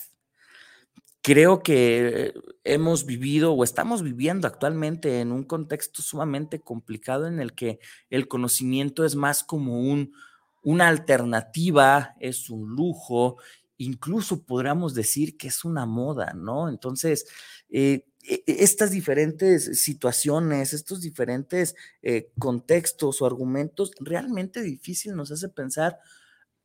Creo 1.26 1.64
que 1.64 2.36
hemos 2.64 3.08
vivido 3.08 3.54
o 3.54 3.64
estamos 3.64 4.04
viviendo 4.04 4.48
actualmente 4.48 5.22
en 5.22 5.32
un 5.32 5.44
contexto 5.44 6.04
sumamente 6.04 6.62
complicado 6.62 7.26
en 7.26 7.40
el 7.40 7.56
que 7.56 7.80
el 8.12 8.28
conocimiento 8.28 9.04
es 9.04 9.16
más 9.16 9.44
como 9.44 9.80
un, 9.80 10.14
una 10.62 10.88
alternativa, 10.88 12.16
es 12.20 12.52
un 12.52 12.76
lujo, 12.76 13.38
incluso 13.80 14.44
podríamos 14.46 14.94
decir 14.94 15.36
que 15.36 15.48
es 15.48 15.66
una 15.66 15.88
moda, 15.88 16.34
¿no? 16.36 16.70
Entonces, 16.70 17.26
eh, 17.72 18.06
e, 18.22 18.44
e, 18.46 18.64
estas 18.64 18.92
diferentes 18.92 19.82
situaciones, 19.82 20.74
estos 20.74 21.02
diferentes 21.02 21.74
eh, 22.04 22.30
contextos 22.38 23.24
o 23.24 23.26
argumentos, 23.26 23.94
realmente 24.00 24.62
difícil 24.62 25.16
nos 25.16 25.32
hace 25.32 25.50
pensar 25.50 25.98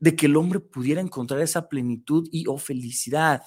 de 0.00 0.14
que 0.14 0.26
el 0.26 0.37
hombre 0.37 0.61
pudiera 0.61 1.00
encontrar 1.00 1.40
esa 1.40 1.67
plenitud 1.67 2.29
y 2.31 2.47
o 2.47 2.59
felicidad. 2.59 3.43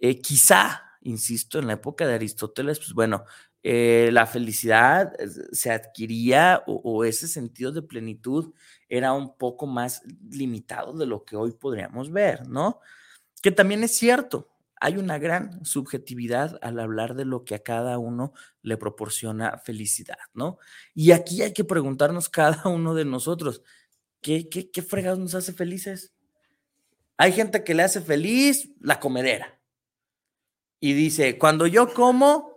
Eh, 0.00 0.20
quizá, 0.20 0.82
insisto, 1.02 1.58
en 1.58 1.66
la 1.68 1.74
época 1.74 2.06
de 2.06 2.14
Aristóteles, 2.14 2.78
pues 2.78 2.94
bueno, 2.94 3.24
eh, 3.62 4.08
la 4.12 4.26
felicidad 4.26 5.12
se 5.52 5.70
adquiría 5.70 6.64
o, 6.66 6.80
o, 6.82 7.04
ese 7.04 7.28
sentido 7.28 7.72
de 7.72 7.82
plenitud 7.82 8.54
era 8.88 9.12
un 9.12 9.36
poco 9.36 9.66
más 9.66 10.02
limitado 10.30 10.94
de 10.94 11.04
lo 11.04 11.24
que 11.24 11.36
hoy 11.36 11.52
podríamos 11.52 12.10
ver, 12.10 12.48
¿no? 12.48 12.80
Que 13.42 13.52
también 13.52 13.84
es 13.84 13.94
cierto, 13.94 14.48
hay 14.80 14.96
una 14.96 15.18
gran 15.18 15.62
subjetividad 15.64 16.58
al 16.62 16.80
hablar 16.80 17.14
de 17.14 17.26
lo 17.26 17.44
que 17.44 17.54
a 17.54 17.62
cada 17.62 17.98
uno 17.98 18.32
le 18.62 18.78
proporciona 18.78 19.58
felicidad, 19.58 20.18
¿no? 20.32 20.58
Y 20.94 21.12
aquí 21.12 21.42
hay 21.42 21.52
que 21.52 21.64
preguntarnos 21.64 22.30
cada 22.30 22.66
uno 22.66 22.94
de 22.94 23.04
nosotros, 23.04 23.62
¿qué, 24.22 24.48
qué, 24.48 24.70
qué 24.70 24.82
fregados 24.82 25.18
nos 25.18 25.34
hace 25.34 25.52
felices? 25.52 26.14
Hay 27.18 27.32
gente 27.32 27.62
que 27.62 27.74
le 27.74 27.82
hace 27.82 28.00
feliz 28.00 28.70
la 28.80 28.98
comedera. 28.98 29.59
Y 30.80 30.94
dice, 30.94 31.38
cuando 31.38 31.66
yo 31.66 31.92
como, 31.92 32.54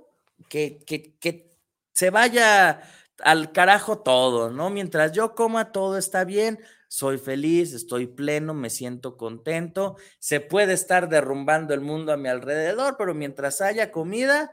que, 0.49 0.79
que, 0.85 1.15
que 1.19 1.55
se 1.93 2.09
vaya 2.09 2.81
al 3.19 3.51
carajo 3.51 3.99
todo, 3.99 4.49
¿no? 4.49 4.69
Mientras 4.69 5.11
yo 5.11 5.35
coma, 5.35 5.71
todo 5.71 5.97
está 5.97 6.23
bien 6.23 6.59
soy 6.93 7.17
feliz, 7.17 7.73
estoy 7.73 8.05
pleno, 8.05 8.53
me 8.53 8.69
siento 8.69 9.17
contento, 9.17 9.95
se 10.19 10.41
puede 10.41 10.73
estar 10.73 11.09
derrumbando 11.09 11.73
el 11.73 11.81
mundo 11.81 12.13
a 12.13 12.17
mi 12.17 12.29
alrededor, 12.29 12.97
pero 12.99 13.15
mientras 13.15 13.61
haya 13.61 13.91
comida, 13.91 14.51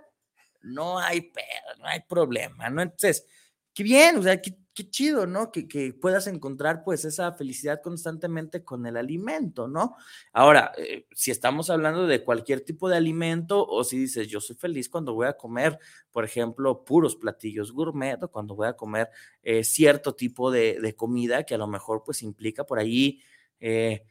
no 0.63 0.99
hay 0.99 1.21
pedo, 1.21 1.77
no 1.81 1.87
hay 1.87 2.01
problema, 2.01 2.71
¿no? 2.71 2.81
Entonces, 2.81 3.27
qué 3.75 3.83
bien, 3.83 4.17
o 4.17 4.23
sea, 4.23 4.41
qué, 4.81 4.91
chido, 4.91 5.27
¿no? 5.27 5.53
Que, 5.53 5.95
puedas 6.01 6.27
encontrar 6.27 6.83
pues 6.85 7.05
esa 7.05 7.33
felicidad 7.33 7.83
constantemente 7.83 8.65
con 8.65 8.87
el 8.87 8.97
alimento, 8.97 9.69
¿no? 9.69 9.97
Ahora, 10.33 10.73
eh, 10.79 11.07
si 11.13 11.31
estamos 11.31 11.69
hablando 11.71 12.07
de 12.07 12.25
cualquier 12.25 12.63
tipo 12.63 12.89
de 12.89 12.97
alimento 12.97 13.67
o 13.67 13.85
si 13.85 13.99
dices, 13.99 14.29
yo 14.29 14.41
soy 14.41 14.57
feliz 14.57 14.89
cuando 14.89 15.15
voy 15.15 15.27
a 15.27 15.35
comer, 15.35 15.79
por 16.11 16.25
ejemplo, 16.25 16.85
puros 16.85 17.17
platillos 17.17 17.73
gourmet 17.73 18.23
o 18.23 18.31
cuando 18.31 18.55
voy 18.55 18.69
a 18.69 18.73
comer 18.73 19.11
eh, 19.43 19.65
cierto 19.65 20.15
tipo 20.15 20.51
de, 20.51 20.81
de, 20.81 20.95
comida 20.95 21.45
que 21.45 21.55
a 21.55 21.59
lo 21.59 21.67
mejor 21.67 22.03
pues 22.05 22.23
implica 22.23 22.65
por 22.65 22.79
ahí 22.79 23.21
eh, 23.61 24.05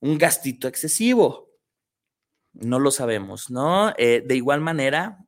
un 0.00 0.18
gastito 0.18 0.66
excesivo. 0.66 1.50
No 2.52 2.80
lo 2.80 2.90
sabemos, 2.90 3.48
¿no? 3.48 3.92
de 3.92 4.34
igual 4.34 4.60
manera, 4.60 5.24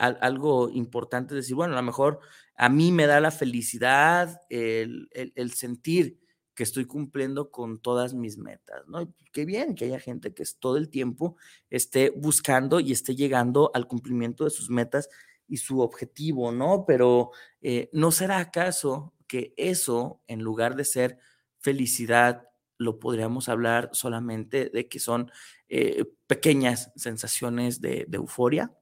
algo 0.00 0.68
importante 0.68 1.34
es 1.34 1.44
decir, 1.44 1.54
bueno, 1.54 1.74
a 1.74 1.76
lo 1.76 1.82
mejor 1.84 2.18
a 2.56 2.68
mí 2.68 2.92
me 2.92 3.06
da 3.06 3.20
la 3.20 3.30
felicidad 3.30 4.40
el, 4.48 5.08
sentir 5.54 6.20
que 6.54 6.62
estoy 6.62 6.84
cumpliendo 6.84 7.50
con 7.50 7.80
todas 7.80 8.14
mis 8.14 8.38
metas, 8.38 8.86
¿no? 8.86 9.12
qué 9.32 9.44
bien 9.44 9.74
que 9.74 9.86
haya 9.86 9.98
gente 9.98 10.32
que 10.32 10.44
todo 10.60 10.76
el 10.76 10.88
tiempo 10.88 11.36
esté 11.68 12.10
buscando 12.10 12.78
y 12.78 12.92
esté 12.92 13.16
llegando 13.16 13.70
al 13.74 13.88
cumplimiento 13.88 14.44
de 14.44 14.50
sus 14.50 14.70
metas 14.70 15.08
y 15.48 15.58
su 15.58 15.80
objetivo, 15.80 16.52
¿no? 16.52 16.84
Pero 16.86 17.32
eh, 17.60 17.90
¿no 17.92 18.12
será 18.12 18.38
acaso 18.38 19.12
que 19.26 19.52
eso, 19.56 20.22
en 20.28 20.40
lugar 20.40 20.76
de 20.76 20.84
ser 20.84 21.18
felicidad, 21.58 22.48
lo 22.78 22.98
podríamos 22.98 23.48
hablar 23.48 23.90
solamente 23.92 24.70
de 24.70 24.88
que 24.88 25.00
son 25.00 25.30
eh, 25.68 26.04
pequeñas 26.26 26.92
sensaciones 26.96 27.80
de, 27.80 28.06
de 28.08 28.16
euforia? 28.16 28.72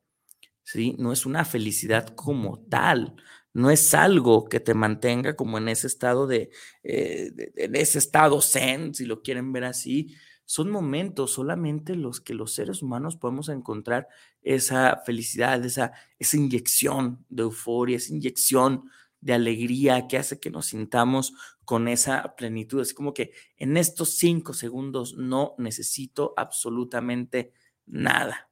¿Sí? 0.63 0.95
No 0.99 1.13
es 1.13 1.27
una 1.27 1.45
felicidad 1.45 2.09
como 2.15 2.61
tal, 2.69 3.17
no 3.55 3.71
es 3.71 3.95
algo 3.95 4.45
que 4.45 4.61
te 4.61 4.75
mantenga 4.75 5.37
como 5.37 5.59
en 5.59 5.69
ese 5.69 5.87
estado 5.87 6.27
de, 6.27 6.51
eh, 6.83 7.33
en 7.57 7.77
ese 7.77 7.99
estado 7.99 8.41
zen, 8.41 8.95
si 8.95 9.05
lo 9.05 9.23
quieren 9.23 9.53
ver 9.53 9.65
así. 9.65 10.15
Son 10.45 10.71
momentos 10.71 11.33
solamente 11.33 11.95
los 11.95 12.21
que 12.21 12.35
los 12.35 12.55
seres 12.55 12.83
humanos 12.83 13.17
podemos 13.17 13.49
encontrar 13.49 14.09
esa 14.43 15.03
felicidad, 15.07 15.65
esa, 15.65 15.93
esa 16.19 16.37
inyección 16.37 17.25
de 17.29 17.43
euforia, 17.45 17.97
esa 17.97 18.13
inyección 18.13 18.91
de 19.21 19.35
alegría 19.35 20.09
que 20.09 20.19
hace 20.19 20.41
que 20.41 20.51
nos 20.51 20.67
sintamos 20.67 21.33
con 21.65 21.89
esa 21.89 22.35
plenitud. 22.37 22.81
Es 22.81 22.93
como 22.93 23.15
que 23.15 23.33
en 23.57 23.77
estos 23.77 24.17
cinco 24.17 24.53
segundos 24.53 25.15
no 25.17 25.55
necesito 25.59 26.35
absolutamente 26.37 27.53
nada. 27.87 28.52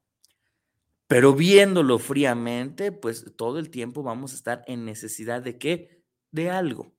Pero 1.10 1.34
viéndolo 1.34 1.98
fríamente, 1.98 2.92
pues 2.92 3.26
todo 3.36 3.58
el 3.58 3.68
tiempo 3.68 4.04
vamos 4.04 4.30
a 4.32 4.36
estar 4.36 4.62
en 4.68 4.84
necesidad 4.84 5.42
de 5.42 5.58
qué? 5.58 6.04
De 6.30 6.50
algo, 6.50 6.94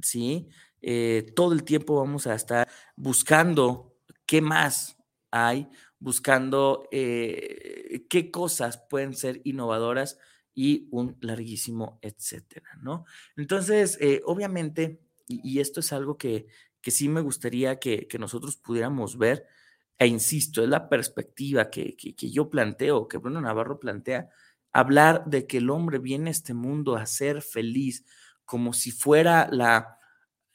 ¿sí? 0.00 0.48
eh, 0.80 1.32
todo 1.34 1.52
el 1.52 1.64
tiempo 1.64 1.96
vamos 1.96 2.28
a 2.28 2.36
estar 2.36 2.68
buscando 2.94 3.96
qué 4.26 4.40
más 4.40 4.96
hay, 5.32 5.68
buscando 5.98 6.88
eh, 6.92 8.06
qué 8.08 8.30
cosas 8.30 8.84
pueden 8.90 9.14
ser 9.14 9.40
innovadoras 9.42 10.18
y 10.54 10.88
un 10.92 11.16
larguísimo 11.20 11.98
etcétera, 12.00 12.78
¿no? 12.80 13.06
Entonces, 13.36 13.98
eh, 14.00 14.22
obviamente, 14.24 15.00
y, 15.26 15.58
esto 15.58 15.80
es 15.80 15.92
algo 15.92 16.16
que, 16.16 16.46
que 16.80 16.92
sí 16.92 17.08
me 17.08 17.22
gustaría 17.22 17.80
que, 17.80 18.06
nosotros 18.20 18.56
pudiéramos 18.56 19.18
ver, 19.18 19.46
e 20.02 20.06
insisto, 20.08 20.64
es 20.64 20.68
la 20.68 20.88
perspectiva 20.88 21.70
que, 21.70 21.96
que, 21.96 22.30
yo 22.30 22.50
planteo, 22.50 23.06
que 23.06 23.18
Bruno 23.18 23.40
Navarro 23.40 23.78
plantea, 23.78 24.28
hablar 24.72 25.24
de 25.26 25.46
que 25.46 25.58
el 25.58 25.70
hombre 25.70 26.00
viene 26.00 26.30
a 26.30 26.32
este 26.32 26.54
mundo 26.54 26.96
a 26.96 27.06
ser 27.06 27.40
feliz, 27.40 28.04
como 28.44 28.72
si 28.72 28.90
fuera 28.90 29.48
la, 29.52 29.98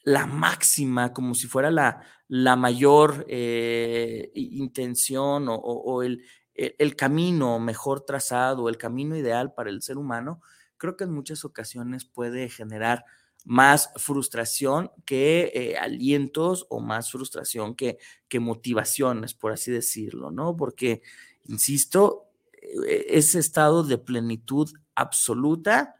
la 0.03 0.25
máxima, 0.25 1.13
como 1.13 1.33
si 1.33 1.47
fuera 1.47 1.71
la, 1.71 2.01
la 2.27 2.57
mayor 2.57 3.25
eh, 3.29 4.31
intención 4.33 5.45
o, 5.49 6.03
el, 6.03 6.25
e, 6.53 6.75
el, 6.77 6.97
camino 6.97 7.57
mejor 7.57 8.01
trazado, 8.01 8.67
el 8.67 8.77
camino 8.77 9.15
ideal 9.15 9.53
para 9.53 9.69
el 9.69 9.81
ser 9.81 9.97
humano, 9.97 10.41
creo 10.75 10.97
que 10.97 11.05
en 11.05 11.13
muchas 11.13 11.45
ocasiones 11.45 12.03
puede 12.03 12.49
generar 12.49 13.05
más 13.47 13.91
frustración 13.95 14.91
que 15.05 15.51
eh, 15.55 15.77
alientos 15.77 16.67
o 16.69 16.81
más 16.81 17.09
frustración 17.09 17.75
que, 17.75 17.97
que 18.27 18.41
motivaciones, 18.41 19.33
por 19.33 19.53
así 19.53 19.71
decirlo, 19.71 20.31
¿no? 20.31 20.57
Porque, 20.57 21.01
insisto, 21.45 22.25
e, 22.51 23.05
ese 23.07 23.39
estado 23.39 23.83
de 23.83 23.99
plenitud 23.99 24.69
absoluta 24.95 25.95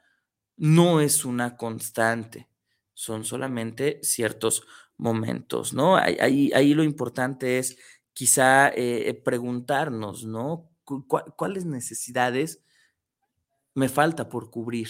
no 0.58 1.00
es 1.00 1.24
una 1.24 1.56
constante, 1.56 2.50
son 2.94 3.24
solamente 3.24 4.01
ciertos 4.04 4.63
momentos, 4.98 5.74
¿no? 5.74 5.96
Ahí, 5.96 6.51
ahí 6.54 6.74
lo 6.74 6.84
importante 6.84 7.60
es 7.60 7.77
quizá 8.12 8.74
eh, 8.75 9.13
preguntarnos, 9.24 10.25
¿no? 10.25 10.70
¿Cuáles 10.84 11.63
necesidades 11.63 12.62
me 13.74 13.88
falta 13.88 14.27
por 14.27 14.50
cubrir? 14.51 14.89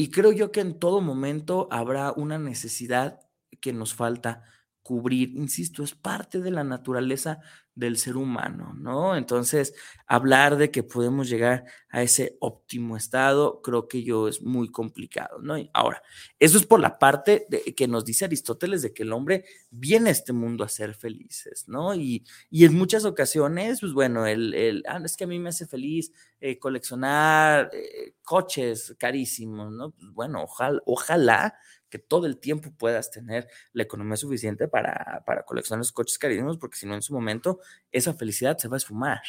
Y 0.00 0.12
creo 0.12 0.30
yo 0.30 0.52
que 0.52 0.60
en 0.60 0.78
todo 0.78 1.00
momento 1.00 1.66
habrá 1.72 2.12
una 2.12 2.38
necesidad 2.38 3.18
que 3.60 3.72
nos 3.72 3.94
falta 3.94 4.44
cubrir. 4.84 5.30
Insisto, 5.34 5.82
es 5.82 5.96
parte 5.96 6.38
de 6.40 6.52
la 6.52 6.62
naturaleza 6.62 7.40
del 7.78 7.96
ser 7.96 8.16
humano, 8.16 8.74
¿no? 8.76 9.16
Entonces, 9.16 9.72
hablar 10.08 10.56
de 10.56 10.72
que 10.72 10.82
podemos 10.82 11.28
llegar 11.28 11.64
a 11.90 12.02
ese 12.02 12.36
óptimo 12.40 12.96
estado, 12.96 13.62
creo 13.62 13.86
que 13.86 14.02
yo 14.02 14.26
es 14.26 14.42
muy 14.42 14.68
complicado, 14.68 15.38
¿no? 15.40 15.54
ahora, 15.72 16.02
eso 16.40 16.58
es 16.58 16.66
por 16.66 16.80
la 16.80 16.98
parte 16.98 17.46
de, 17.48 17.74
que 17.76 17.86
nos 17.86 18.04
dice 18.04 18.24
Aristóteles 18.24 18.82
de 18.82 18.92
que 18.92 19.04
el 19.04 19.12
hombre 19.12 19.44
viene 19.70 20.08
a 20.08 20.12
este 20.12 20.32
mundo 20.32 20.64
a 20.64 20.68
ser 20.68 20.94
felices, 20.94 21.68
¿no? 21.68 21.94
Y, 21.94 22.24
en 22.50 22.74
muchas 22.74 23.04
ocasiones, 23.04 23.80
pues 23.80 23.92
bueno, 23.92 24.26
el, 24.26 24.54
el 24.54 24.82
ah, 24.88 25.00
es 25.04 25.16
que 25.16 25.24
a 25.24 25.28
mí 25.28 25.38
me 25.38 25.50
hace 25.50 25.66
feliz 25.66 26.12
eh, 26.40 26.58
coleccionar 26.58 27.70
eh, 27.72 28.14
coches 28.24 28.96
carísimos, 28.98 29.72
¿no? 29.72 29.92
Pues 29.92 30.12
bueno, 30.12 30.42
ojalá, 30.42 30.80
ojalá 30.84 31.54
que 31.88 31.98
todo 31.98 32.26
el 32.26 32.38
tiempo 32.38 32.72
puedas 32.76 33.10
tener 33.10 33.48
la 33.72 33.82
economía 33.82 34.16
suficiente 34.16 34.68
para, 34.68 35.22
para 35.26 35.44
coleccionar 35.44 35.80
los 35.80 35.92
coches 35.92 36.18
carísimos, 36.18 36.58
porque 36.58 36.76
si 36.76 36.86
no, 36.86 36.94
en 36.94 37.02
su 37.02 37.12
momento, 37.14 37.60
esa 37.92 38.14
felicidad 38.14 38.58
se 38.58 38.68
va 38.68 38.76
a 38.76 38.78
esfumar. 38.78 39.20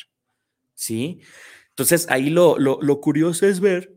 ¿Sí? 0.75 1.21
Entonces, 1.69 2.07
ahí 2.09 2.29
lo, 2.29 2.57
lo, 2.57 3.01
curioso 3.01 3.45
es 3.45 3.61
ver 3.61 3.93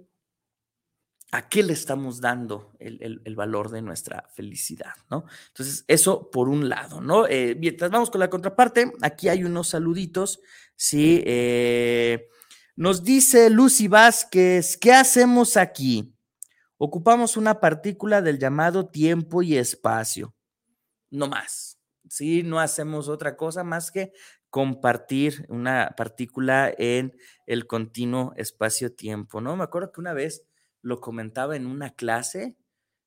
a 1.33 1.49
qué 1.49 1.62
le 1.62 1.73
estamos 1.73 2.21
dando 2.21 2.73
el, 2.78 3.21
el, 3.25 3.35
valor 3.35 3.71
de 3.71 3.83
nuestra 3.83 4.28
felicidad, 4.35 4.92
¿no? 5.11 5.25
Entonces, 5.49 5.85
eso 5.88 6.31
por 6.31 6.49
un 6.49 6.69
lado, 6.69 7.00
¿no? 7.00 7.26
Eh, 7.26 7.57
mientras 7.59 7.90
vamos 7.90 8.11
con 8.11 8.21
la 8.21 8.31
contraparte, 8.31 8.92
aquí 9.00 9.28
hay 9.28 9.42
unos 9.42 9.69
saluditos, 9.69 10.40
¿sí? 10.76 11.23
Eh, 11.26 12.28
nos 12.76 13.02
dice 13.02 13.50
Lucy 13.50 13.88
Vázquez, 13.88 14.77
¿qué 14.77 14.92
hacemos 14.92 15.57
aquí? 15.57 16.14
Ocupamos 16.85 17.37
una 17.37 17.61
partícula 17.61 18.23
del 18.23 18.40
llamado 18.40 18.88
tiempo 18.88 19.40
y 19.45 19.57
espacio. 19.57 20.35
No 21.12 21.29
más. 21.29 21.79
Sí, 22.09 22.42
no 22.42 22.59
hacemos 22.59 23.09
otra 23.09 23.37
cosa 23.37 23.62
más 23.62 23.92
que 23.92 24.12
compartir 24.51 25.47
una 25.49 25.95
partícula 25.97 26.75
en 26.77 27.16
el 27.47 27.68
continuo 27.68 28.33
espacio-tiempo, 28.37 29.40
¿no? 29.40 29.55
Me 29.55 29.62
acuerdo 29.62 29.92
que 29.92 30.01
una 30.01 30.12
vez 30.12 30.42
lo 30.81 31.01
comentaba 31.01 31.55
en 31.55 31.66
una 31.66 31.95
clase, 31.95 32.57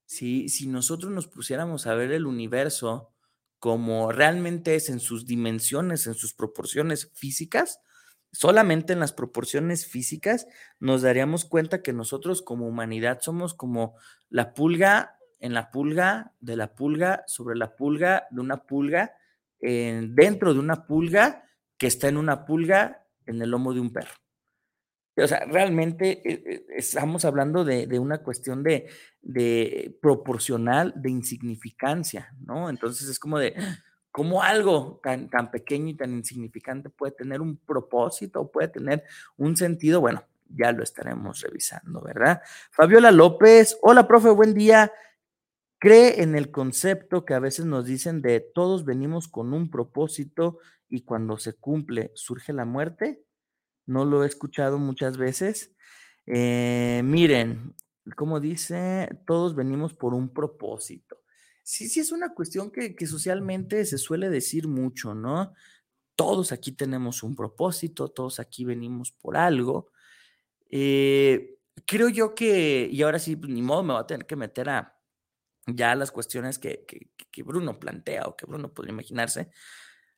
si, 0.06 0.48
si 0.48 0.68
nosotros 0.68 1.12
nos 1.12 1.28
pusiéramos 1.28 1.86
a 1.86 1.96
ver 1.96 2.14
el 2.14 2.28
universo 2.28 3.14
como 3.60 4.10
realmente 4.10 4.76
es 4.76 4.88
en 4.88 5.02
sus 5.02 5.26
dimensiones, 5.26 6.08
en 6.08 6.14
sus 6.14 6.34
proporciones 6.34 7.12
físicas, 7.14 7.82
solamente 8.36 8.94
en 8.94 9.00
las 9.00 9.14
proporciones 9.14 9.88
físicas, 9.88 10.48
nos 10.80 11.02
daríamos 11.02 11.46
cuenta 11.46 11.82
que 11.82 11.94
nosotros 11.94 12.42
como 12.42 12.68
humanidad 12.68 13.20
somos 13.22 13.54
como 13.54 13.96
la 14.30 14.54
pulga 14.54 15.18
en 15.40 15.54
la 15.54 15.70
pulga, 15.72 16.34
de 16.40 16.56
la 16.56 16.74
pulga, 16.74 17.24
sobre 17.28 17.56
la 17.56 17.76
pulga, 17.76 18.28
de 18.32 18.42
una 18.42 18.64
pulga, 18.64 19.14
dentro 19.60 20.54
de 20.54 20.60
una 20.60 20.86
pulga 20.86 21.44
que 21.78 21.88
está 21.88 22.08
en 22.08 22.18
una 22.18 22.46
pulga 22.46 23.06
en 23.26 23.42
el 23.42 23.50
lomo 23.50 23.74
de 23.74 23.80
un 23.80 23.92
perro. 23.92 24.14
O 25.18 25.28
sea, 25.28 25.46
realmente 25.46 26.22
eh, 26.30 26.44
eh, 26.46 26.66
estamos 26.76 27.24
hablando 27.24 27.64
de, 27.64 28.00
una 28.00 28.22
cuestión 28.22 28.64
de, 28.64 28.90
proporcional, 30.02 30.94
de 30.96 31.10
insignificancia, 31.10 32.34
¿no? 32.40 32.70
Entonces 32.70 33.08
es 33.08 33.18
como 33.18 33.40
de, 33.40 33.56
cómo 34.16 34.42
algo 34.42 35.02
tan, 35.04 35.52
pequeño 35.52 35.90
y 35.90 35.94
tan 35.94 36.14
insignificante 36.14 36.90
puede 36.90 37.12
tener 37.12 37.42
un 37.42 37.58
propósito, 37.58 38.50
puede 38.50 38.70
tener 38.70 39.04
un 39.36 39.58
sentido. 39.58 40.00
Bueno, 40.00 40.24
ya 40.48 40.72
lo 40.72 40.84
estaremos 40.84 41.42
revisando, 41.42 42.00
¿verdad? 42.00 42.42
Fabiola 42.72 43.12
López, 43.12 43.78
hola, 43.82 44.08
profe, 44.08 44.30
buen 44.30 44.54
día. 44.54 44.90
¿Cree 45.80 46.24
en 46.24 46.38
el 46.38 46.50
concepto 46.50 47.26
que 47.26 47.34
a 47.34 47.40
veces 47.40 47.66
nos 47.66 47.88
dicen 47.88 48.22
de 48.22 48.40
todos 48.40 48.86
venimos 48.86 49.28
con 49.28 49.54
un 49.54 49.70
propósito 49.70 50.60
y 50.88 51.02
cuando 51.02 51.38
se 51.38 51.52
cumple 51.52 52.12
surge 52.16 52.54
la 52.54 52.64
muerte? 52.64 53.22
No 53.86 54.06
lo 54.06 54.24
he 54.24 54.28
escuchado 54.28 54.78
muchas 54.78 55.18
veces. 55.18 55.76
Eh, 56.26 57.02
miren, 57.04 57.76
como 58.16 58.40
dice, 58.40 59.10
todos 59.28 59.56
venimos 59.56 59.94
por 59.94 60.14
un 60.14 60.34
propósito 60.34 61.18
sí, 61.66 61.90
sí 61.90 62.00
es 62.00 62.12
una 62.12 62.34
cuestión 62.34 62.72
que, 62.72 62.96
socialmente 63.08 63.84
se 63.86 63.98
suele 63.98 64.30
decir 64.30 64.68
mucho, 64.68 65.16
¿no? 65.16 65.54
Todos 66.16 66.52
aquí 66.52 66.72
tenemos 66.72 67.24
un 67.24 67.36
propósito, 67.36 68.10
todos 68.10 68.40
aquí 68.40 68.64
venimos 68.66 69.12
por 69.12 69.36
algo. 69.36 69.92
Eh, 70.70 71.58
creo 71.86 72.10
yo 72.10 72.36
que, 72.36 72.88
y 72.92 73.02
ahora 73.02 73.20
sí, 73.20 73.36
pues, 73.36 73.52
ni 73.52 73.62
modo, 73.62 73.84
me 73.84 73.94
voy 73.94 74.04
a 74.04 74.08
tener 74.08 74.28
que 74.28 74.36
meter 74.36 74.70
a 74.70 74.98
ya 75.68 75.96
las 75.96 76.12
cuestiones 76.12 76.60
que, 76.60 76.86
que 76.86 77.44
Bruno 77.44 77.80
plantea 77.80 78.24
o 78.28 78.38
que 78.38 78.46
Bruno 78.46 78.74
podría 78.74 78.94
imaginarse. 78.94 79.50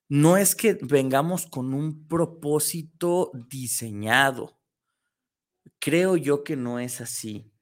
No 0.09 0.37
es 0.37 0.55
que 0.55 0.77
vengamos 0.81 1.47
con 1.47 1.73
un 1.73 2.07
propósito 2.07 3.31
diseñado. 3.49 4.59
Creo 5.79 6.17
yo 6.17 6.43
que 6.43 6.57
no 6.57 6.79
es 6.79 6.99
así. 7.01 7.53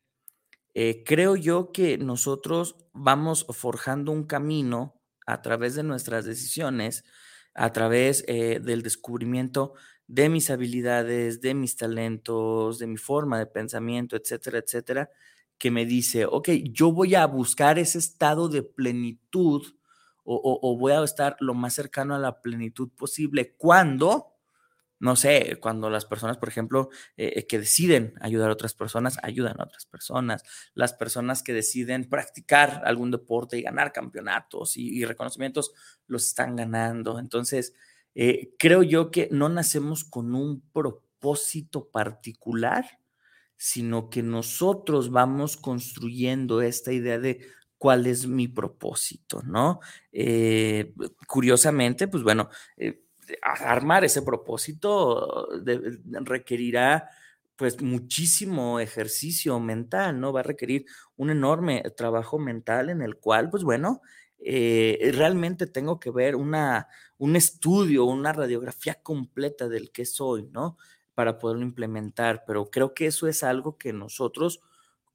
Eh, 0.77 1.03
creo 1.05 1.37
yo 1.37 1.71
que 1.71 1.97
nosotros 1.97 2.75
vamos 2.93 3.45
forjando 3.51 4.11
un 4.11 4.25
camino 4.25 5.01
a 5.25 5.41
través 5.41 5.75
de 5.75 5.83
nuestras 5.83 6.25
decisiones, 6.25 7.05
a 7.53 7.71
través 7.71 8.25
eh, 8.27 8.59
del 8.61 8.83
descubrimiento 8.83 9.73
de 10.07 10.27
mis 10.27 10.49
habilidades, 10.49 11.39
de 11.39 11.53
mis 11.53 11.77
talentos, 11.77 12.77
de 12.77 12.87
mi 12.87 12.97
forma 12.97 13.39
de 13.39 13.45
pensamiento, 13.47 14.17
etcétera, 14.17 14.59
etcétera, 14.59 15.09
que 15.57 15.71
me 15.71 15.85
dice, 15.85 16.25
ok, 16.25 16.49
yo 16.73 16.91
voy 16.91 17.15
a 17.15 17.25
buscar 17.25 17.79
ese 17.79 17.97
estado 17.97 18.49
de 18.49 18.61
plenitud 18.61 19.63
o 20.27 20.75
voy 20.77 20.91
a 20.91 21.03
estar 21.03 21.37
lo 21.39 21.53
más 21.53 21.75
cercano 21.75 22.15
a 22.15 22.19
la 22.19 22.41
plenitud 22.41 22.89
posible 22.89 23.55
cuando 23.57 24.34
no 25.05 25.15
sé, 25.15 25.59
cuando 25.61 25.91
las 25.91 26.03
personas, 26.03 26.37
por 26.37 26.49
ejemplo, 26.49 26.89
eh, 27.15 27.33
eh, 27.35 27.45
que 27.45 27.59
deciden 27.59 28.15
ayudar 28.21 28.49
a 28.49 28.53
otras 28.53 28.73
personas, 28.73 29.19
ayudan 29.21 29.61
a 29.61 29.65
otras 29.65 29.85
personas. 29.85 30.41
Las 30.73 30.93
personas 30.93 31.43
que 31.43 31.53
deciden 31.53 32.09
practicar 32.09 32.81
algún 32.85 33.11
deporte 33.11 33.55
y 33.55 33.61
ganar 33.61 33.93
campeonatos 33.93 34.77
y, 34.77 35.05
reconocimientos, 35.05 35.73
los 36.07 36.25
están 36.25 36.55
ganando. 36.55 37.19
Entonces, 37.19 37.75
eh, 38.15 38.55
creo 38.57 38.81
yo 38.81 39.11
que 39.11 39.29
no 39.31 39.47
nacemos 39.47 40.05
con 40.05 40.33
un 40.33 40.61
propósito 40.73 41.87
particular, 41.91 42.99
sino 43.57 44.09
que 44.09 44.23
nosotros 44.23 45.11
vamos 45.11 45.55
construyendo 45.55 46.63
esta 46.63 46.91
idea 46.91 47.19
de 47.19 47.45
cuál 47.77 48.07
es 48.07 48.25
mi 48.25 48.47
propósito, 48.47 49.43
¿no? 49.43 49.81
curiosamente, 51.27 52.07
pues 52.07 52.23
bueno, 52.23 52.49
armar 53.41 54.03
ese 54.05 54.21
propósito 54.21 55.47
requerirá 56.21 57.09
pues 57.55 57.81
muchísimo 57.81 58.79
ejercicio 58.79 59.59
mental, 59.59 60.19
¿no? 60.19 60.33
Va 60.33 60.41
a 60.41 60.43
requerir 60.43 60.85
un 61.15 61.29
enorme 61.29 61.83
trabajo 61.95 62.37
mental 62.37 62.89
en 62.89 63.01
el 63.01 63.17
cual, 63.17 63.49
pues 63.49 63.63
bueno, 63.63 64.01
eh, 64.39 65.11
realmente 65.13 65.65
tengo 65.65 65.99
que 65.99 66.11
ver 66.11 66.35
una, 66.35 66.87
un 67.17 67.35
estudio, 67.35 68.05
una 68.05 68.33
radiografía 68.33 68.95
completa 68.95 69.69
del 69.69 69.91
que 69.91 70.05
soy, 70.05 70.49
¿no? 70.51 70.77
Para 71.13 71.37
poderlo 71.39 71.63
implementar, 71.63 72.43
pero 72.45 72.69
creo 72.69 72.93
que 72.93 73.07
eso 73.07 73.27
es 73.27 73.41
algo 73.43 73.77
que 73.77 73.93
nosotros 73.93 74.61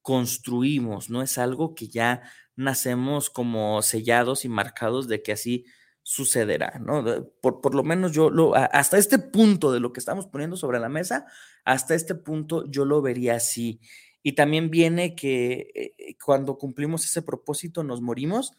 construimos, 0.03 1.11
no 1.11 1.21
es 1.23 1.37
algo 1.37 1.75
que 1.75 1.89
ya 1.89 2.23
nacemos 2.57 3.29
como 3.31 3.83
sellados 3.83 4.45
y 4.45 4.49
marcados 4.49 5.09
de 5.09 5.23
que 5.23 5.33
así 5.33 5.67
sucederá, 6.03 6.79
¿no? 6.81 7.05
Por, 7.41 7.61
por 7.61 7.75
lo 7.75 7.83
menos 7.83 8.13
yo 8.13 8.31
lo, 8.31 8.55
hasta 8.55 8.99
este 8.99 9.19
punto 9.19 9.73
de 9.73 9.81
lo 9.81 9.93
que 9.93 10.01
estamos 10.01 10.27
poniendo 10.27 10.57
sobre 10.57 10.81
la 10.81 10.89
mesa, 10.89 11.27
hasta 11.65 11.95
este 11.95 12.15
punto 12.15 12.65
yo 12.71 12.85
lo 12.85 13.03
vería 13.03 13.37
así. 13.37 13.81
Y 14.23 14.33
también 14.33 14.71
viene 14.71 15.15
que 15.15 15.71
eh, 15.75 16.17
cuando 16.23 16.59
cumplimos 16.59 17.05
ese 17.05 17.23
propósito 17.23 17.85
nos 17.85 18.01
morimos. 18.01 18.53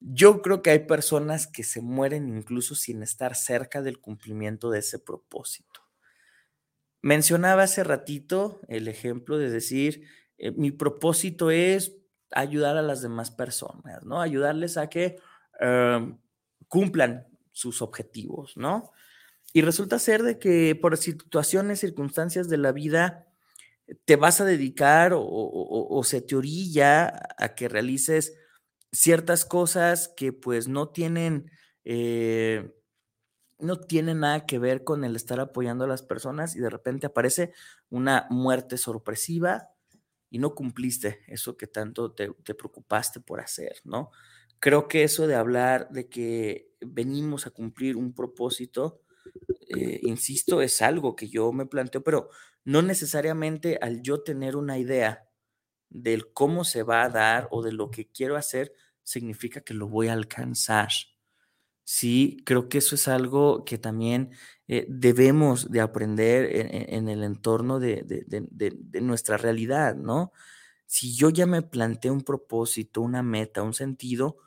Yo 0.00 0.42
creo 0.42 0.62
que 0.62 0.70
hay 0.70 0.80
personas 0.80 1.46
que 1.46 1.62
se 1.62 1.82
mueren 1.82 2.28
incluso 2.28 2.74
sin 2.74 3.02
estar 3.02 3.36
cerca 3.36 3.82
del 3.82 4.00
cumplimiento 4.00 4.70
de 4.70 4.80
ese 4.80 4.98
propósito. 4.98 5.80
Mencionaba 7.02 7.62
hace 7.62 7.84
ratito 7.84 8.60
el 8.68 8.88
ejemplo 8.88 9.38
de 9.38 9.50
decir, 9.50 10.06
eh, 10.38 10.50
mi 10.52 10.70
propósito 10.70 11.50
es 11.50 11.96
ayudar 12.30 12.76
a 12.76 12.82
las 12.82 13.02
demás 13.02 13.30
personas, 13.30 14.02
¿no? 14.04 14.20
Ayudarles 14.20 14.76
a 14.76 14.88
que 14.88 15.18
em, 15.60 16.18
cumplan 16.70 17.26
sus 17.52 17.82
objetivos, 17.82 18.56
¿no? 18.56 18.92
Y 19.52 19.62
resulta 19.62 19.98
ser 19.98 20.22
de 20.22 20.38
que 20.38 20.74
por 20.76 20.96
situaciones, 20.96 21.80
circunstancias 21.80 22.48
de 22.48 22.56
la 22.56 22.72
vida, 22.72 23.26
te 24.04 24.14
vas 24.16 24.40
a 24.40 24.44
dedicar 24.44 25.12
o, 25.14 26.00
se 26.04 26.22
te 26.22 26.36
orilla 26.36 27.12
a 27.36 27.54
que 27.56 27.68
realices 27.68 28.34
ciertas 28.92 29.44
cosas 29.44 30.08
que 30.16 30.32
pues 30.32 30.68
no 30.68 30.90
tienen, 30.90 31.50
eh, 31.84 32.72
no 33.58 33.80
tienen 33.80 34.20
nada 34.20 34.46
que 34.46 34.60
ver 34.60 34.84
con 34.84 35.04
el 35.04 35.16
estar 35.16 35.40
apoyando 35.40 35.84
a 35.84 35.88
las 35.88 36.02
personas 36.02 36.54
y 36.54 36.60
de 36.60 36.70
repente 36.70 37.08
aparece 37.08 37.52
una 37.88 38.26
muerte 38.30 38.78
sorpresiva 38.78 39.70
y 40.30 40.38
no 40.38 40.54
cumpliste 40.54 41.24
eso 41.26 41.56
que 41.56 41.66
tanto 41.66 42.12
te, 42.12 42.30
te 42.44 42.54
preocupaste 42.54 43.18
por 43.18 43.40
hacer, 43.40 43.80
¿no? 43.82 44.12
Creo 44.60 44.88
que 44.88 45.04
eso 45.04 45.26
de 45.26 45.34
hablar 45.34 45.88
de 45.90 46.08
que 46.08 46.70
venimos 46.80 47.46
a 47.46 47.50
cumplir 47.50 47.96
un 47.96 48.12
propósito, 48.12 49.00
eh, 49.68 50.00
insisto, 50.02 50.60
es 50.60 50.82
algo 50.82 51.16
que 51.16 51.28
yo 51.28 51.50
me 51.52 51.66
planteo, 51.66 52.02
pero 52.02 52.28
no 52.64 52.82
necesariamente 52.82 53.78
al 53.80 54.02
yo 54.02 54.22
tener 54.22 54.56
una 54.56 54.78
idea 54.78 55.26
del 55.88 56.32
cómo 56.32 56.64
se 56.64 56.82
va 56.82 57.02
a 57.02 57.08
dar 57.08 57.48
o 57.50 57.62
de 57.62 57.72
lo 57.72 57.90
que 57.90 58.06
quiero 58.08 58.36
hacer, 58.36 58.72
significa 59.02 59.62
que 59.62 59.74
lo 59.74 59.88
voy 59.88 60.08
a 60.08 60.12
alcanzar. 60.12 60.90
Sí, 61.84 62.36
creo 62.44 62.68
que 62.68 62.78
eso 62.78 62.94
es 62.94 63.08
algo 63.08 63.64
que 63.64 63.78
también 63.78 64.30
eh, 64.68 64.86
debemos 64.88 65.70
de 65.70 65.80
aprender 65.80 66.48
en, 66.54 67.08
el 67.08 67.24
entorno 67.24 67.80
de, 67.80 68.04
de, 68.04 69.00
nuestra 69.00 69.36
realidad, 69.38 69.96
¿no? 69.96 70.32
Si 70.86 71.16
yo 71.16 71.30
ya 71.30 71.46
me 71.46 71.62
planteé 71.62 72.10
un 72.10 72.22
propósito, 72.22 73.00
una 73.00 73.22
meta, 73.22 73.62
un 73.62 73.74
sentido, 73.74 74.38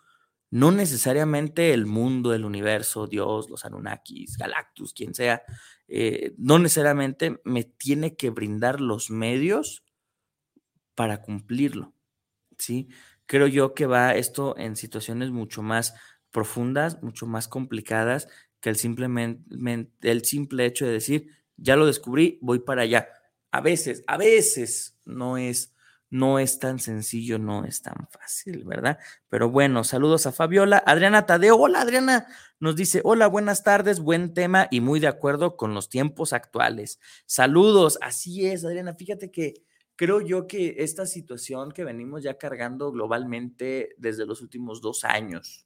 no 0.53 0.71
necesariamente 0.71 1.73
el 1.73 1.87
mundo, 1.87 2.31
el 2.31 2.45
universo, 2.45 3.07
Dios, 3.07 3.49
los 3.49 3.65
Anunnakis, 3.65 4.37
Galactus, 4.37 4.93
quien 4.93 5.15
sea, 5.15 5.41
eh, 5.87 6.35
no 6.37 6.59
necesariamente 6.59 7.41
me 7.43 7.63
tiene 7.63 8.15
que 8.15 8.29
brindar 8.29 8.79
los 8.79 9.09
medios 9.09 9.83
para 10.93 11.23
cumplirlo. 11.23 11.95
¿sí? 12.59 12.87
Creo 13.25 13.47
yo 13.47 13.73
que 13.73 13.87
va 13.87 14.13
esto 14.13 14.55
en 14.59 14.75
situaciones 14.75 15.31
mucho 15.31 15.63
más 15.63 15.95
profundas, 16.29 17.01
mucho 17.01 17.25
más 17.25 17.47
complicadas 17.47 18.27
que 18.59 18.69
el, 18.69 18.75
simplemente, 18.75 19.91
el 20.01 20.23
simple 20.23 20.67
hecho 20.67 20.85
de 20.85 20.91
decir, 20.91 21.29
ya 21.57 21.75
lo 21.75 21.87
descubrí, 21.87 22.37
voy 22.43 22.59
para 22.59 22.83
allá. 22.83 23.09
A 23.49 23.59
veces, 23.59 24.03
a 24.05 24.17
veces 24.17 24.99
no 25.03 25.37
es 25.37 25.73
no 26.13 26.37
es 26.37 26.59
tan 26.59 26.77
sencillo, 26.77 27.39
no 27.39 27.65
es 27.65 27.81
tan 27.81 28.07
fácil, 28.11 28.65
¿verdad? 28.65 28.99
Pero 29.29 29.49
bueno, 29.49 29.83
saludos 29.83 30.27
a 30.27 30.31
Fabiola. 30.31 30.77
Adriana 30.85 31.25
Tadeo, 31.25 31.57
hola 31.57 31.81
Adriana, 31.81 32.27
nos 32.59 32.75
dice, 32.75 33.01
hola, 33.03 33.25
buenas 33.25 33.63
tardes, 33.63 33.99
buen 33.99 34.35
tema 34.35 34.67
y 34.69 34.79
muy 34.79 34.99
de 34.99 35.07
acuerdo 35.07 35.57
con 35.57 35.73
los 35.73 35.89
tiempos 35.89 36.31
actuales. 36.31 36.99
Saludos, 37.25 37.97
así 37.99 38.45
es, 38.45 38.63
Adriana, 38.63 38.93
fíjate 38.93 39.31
que 39.31 39.63
creo 39.95 40.21
yo 40.21 40.45
que 40.45 40.75
esta 40.77 41.07
situación 41.07 41.71
que 41.71 41.83
venimos 41.83 42.21
ya 42.21 42.37
cargando 42.37 42.91
globalmente 42.91 43.95
desde 43.97 44.27
los 44.27 44.43
últimos 44.43 44.81
dos 44.81 45.05
años, 45.05 45.65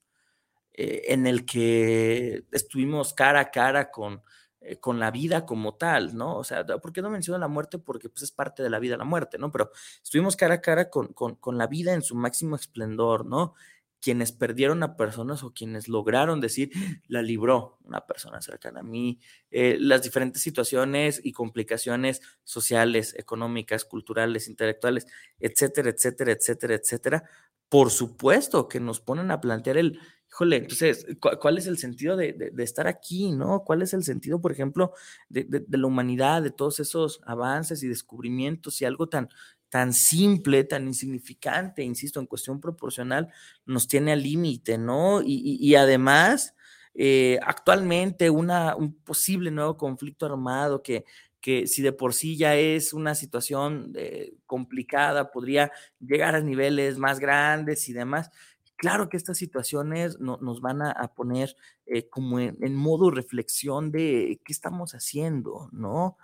eh, 0.71 1.07
en 1.10 1.27
el 1.27 1.45
que 1.45 2.45
estuvimos 2.53 3.13
cara 3.13 3.41
a 3.41 3.51
cara 3.51 3.91
con 3.91 4.23
eh, 4.61 4.77
con 4.79 4.99
la 4.99 5.11
vida 5.11 5.45
como 5.45 5.75
tal, 5.75 6.15
¿no? 6.15 6.35
O 6.35 6.43
sea, 6.43 6.65
¿por 6.65 6.91
qué 6.91 7.03
no 7.03 7.11
menciono 7.11 7.37
la 7.37 7.47
muerte? 7.47 7.77
Porque 7.77 8.09
pues 8.09 8.23
es 8.23 8.31
parte 8.31 8.63
de 8.63 8.71
la 8.71 8.79
vida 8.79 8.97
la 8.97 9.03
muerte, 9.05 9.37
¿no? 9.37 9.51
Pero 9.51 9.71
estuvimos 10.03 10.35
cara 10.35 10.55
a 10.55 10.61
cara 10.61 10.89
con, 10.89 11.13
con, 11.13 11.57
la 11.57 11.67
vida 11.67 11.93
en 11.93 12.01
su 12.01 12.15
máximo 12.15 12.55
esplendor, 12.55 13.25
¿no? 13.25 13.53
Quienes 14.01 14.31
perdieron 14.31 14.81
a 14.81 14.97
personas 14.97 15.43
o 15.43 15.53
quienes 15.53 15.87
lograron 15.87 16.41
decir, 16.41 16.71
la 17.07 17.21
libró 17.21 17.77
una 17.83 18.01
persona 18.07 18.41
cercana 18.41 18.79
a 18.79 18.83
mí, 18.83 19.19
eh, 19.51 19.77
las 19.79 20.01
diferentes 20.01 20.41
situaciones 20.41 21.21
y 21.23 21.33
complicaciones 21.33 22.21
sociales, 22.43 23.13
económicas, 23.17 23.85
culturales, 23.85 24.47
intelectuales, 24.47 25.05
etcétera, 25.39 25.91
etcétera, 25.91 26.31
etcétera, 26.31 26.75
etcétera, 26.75 27.23
por 27.69 27.91
supuesto 27.91 28.67
que 28.67 28.79
nos 28.79 29.01
ponen 29.01 29.29
a 29.29 29.41
plantear 29.41 29.77
el, 29.77 29.99
híjole, 30.29 30.57
entonces, 30.57 31.05
¿cuál 31.19 31.57
es 31.57 31.67
el 31.67 31.77
sentido 31.77 32.15
de, 32.15 32.51
estar 32.59 32.87
aquí, 32.87 33.31
no? 33.31 33.63
¿Cuál 33.63 33.81
es 33.81 33.93
el 33.93 34.03
sentido, 34.03 34.41
por 34.41 34.51
ejemplo, 34.51 34.93
de, 35.29 35.65
la 35.69 35.87
humanidad, 35.87 36.41
de 36.41 36.51
todos 36.51 36.79
esos 36.79 37.21
avances 37.25 37.81
y 37.83 37.87
descubrimientos 37.87 38.81
y 38.81 38.85
algo 38.85 39.07
tan, 39.07 39.29
tan 39.69 39.93
simple, 39.93 40.63
tan 40.63 40.87
insignificante, 40.87 41.83
insisto, 41.83 42.19
en 42.19 42.27
cuestión 42.27 42.59
proporcional, 42.59 43.29
nos 43.65 43.87
tiene 43.87 44.11
al 44.11 44.23
límite, 44.23 44.77
¿no? 44.77 45.21
Y, 45.23 45.75
además, 45.75 46.53
eh, 46.93 47.39
actualmente 47.43 48.29
una, 48.29 48.75
un 48.75 48.93
posible 48.93 49.51
nuevo 49.51 49.77
conflicto 49.77 50.25
armado 50.25 50.81
que, 50.81 51.05
que 51.41 51.67
si 51.67 51.81
de 51.81 51.93
por 51.93 52.13
sí 52.13 52.35
ya 52.35 52.55
es 52.55 52.93
una 52.93 53.15
situación 53.15 53.93
eh, 53.95 54.33
complicada, 54.45 55.31
podría 55.31 55.71
llegar 55.99 56.35
a 56.35 56.41
niveles 56.41 56.97
más 56.97 57.19
grandes 57.19 57.87
y 57.87 57.93
demás. 57.93 58.31
Claro 58.77 59.09
que 59.09 59.17
estas 59.17 59.39
situaciones 59.39 60.19
nos 60.19 60.61
van 60.61 60.83
a, 60.83 61.07
poner 61.15 61.55
eh, 61.87 62.07
como 62.09 62.39
en, 62.39 62.75
modo 62.75 63.09
reflexión 63.09 63.91
de 63.91 64.39
qué 64.45 64.53
estamos 64.53 64.93
haciendo, 64.93 65.67
¿no? 65.71 66.17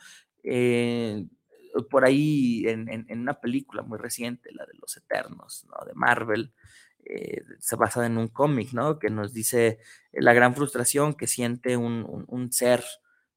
Eh, 0.43 1.25
por 1.89 2.05
ahí 2.05 2.63
en, 2.67 3.07
una 3.09 3.39
película 3.39 3.81
muy 3.81 3.97
reciente, 3.97 4.51
la 4.51 4.67
de 4.67 4.73
los 4.79 4.95
Eternos, 4.95 5.65
¿no? 5.67 5.83
De 5.83 5.93
Marvel, 5.95 6.53
eh, 7.05 7.41
se 7.57 7.75
basa 7.75 8.05
en 8.05 8.19
un 8.19 8.27
cómic, 8.27 8.71
¿no? 8.71 8.99
Que 8.99 9.09
nos 9.09 9.33
dice 9.33 9.79
la 10.11 10.33
gran 10.33 10.53
frustración 10.53 11.15
que 11.15 11.25
siente 11.25 11.75
un, 11.75 12.49
ser, 12.51 12.83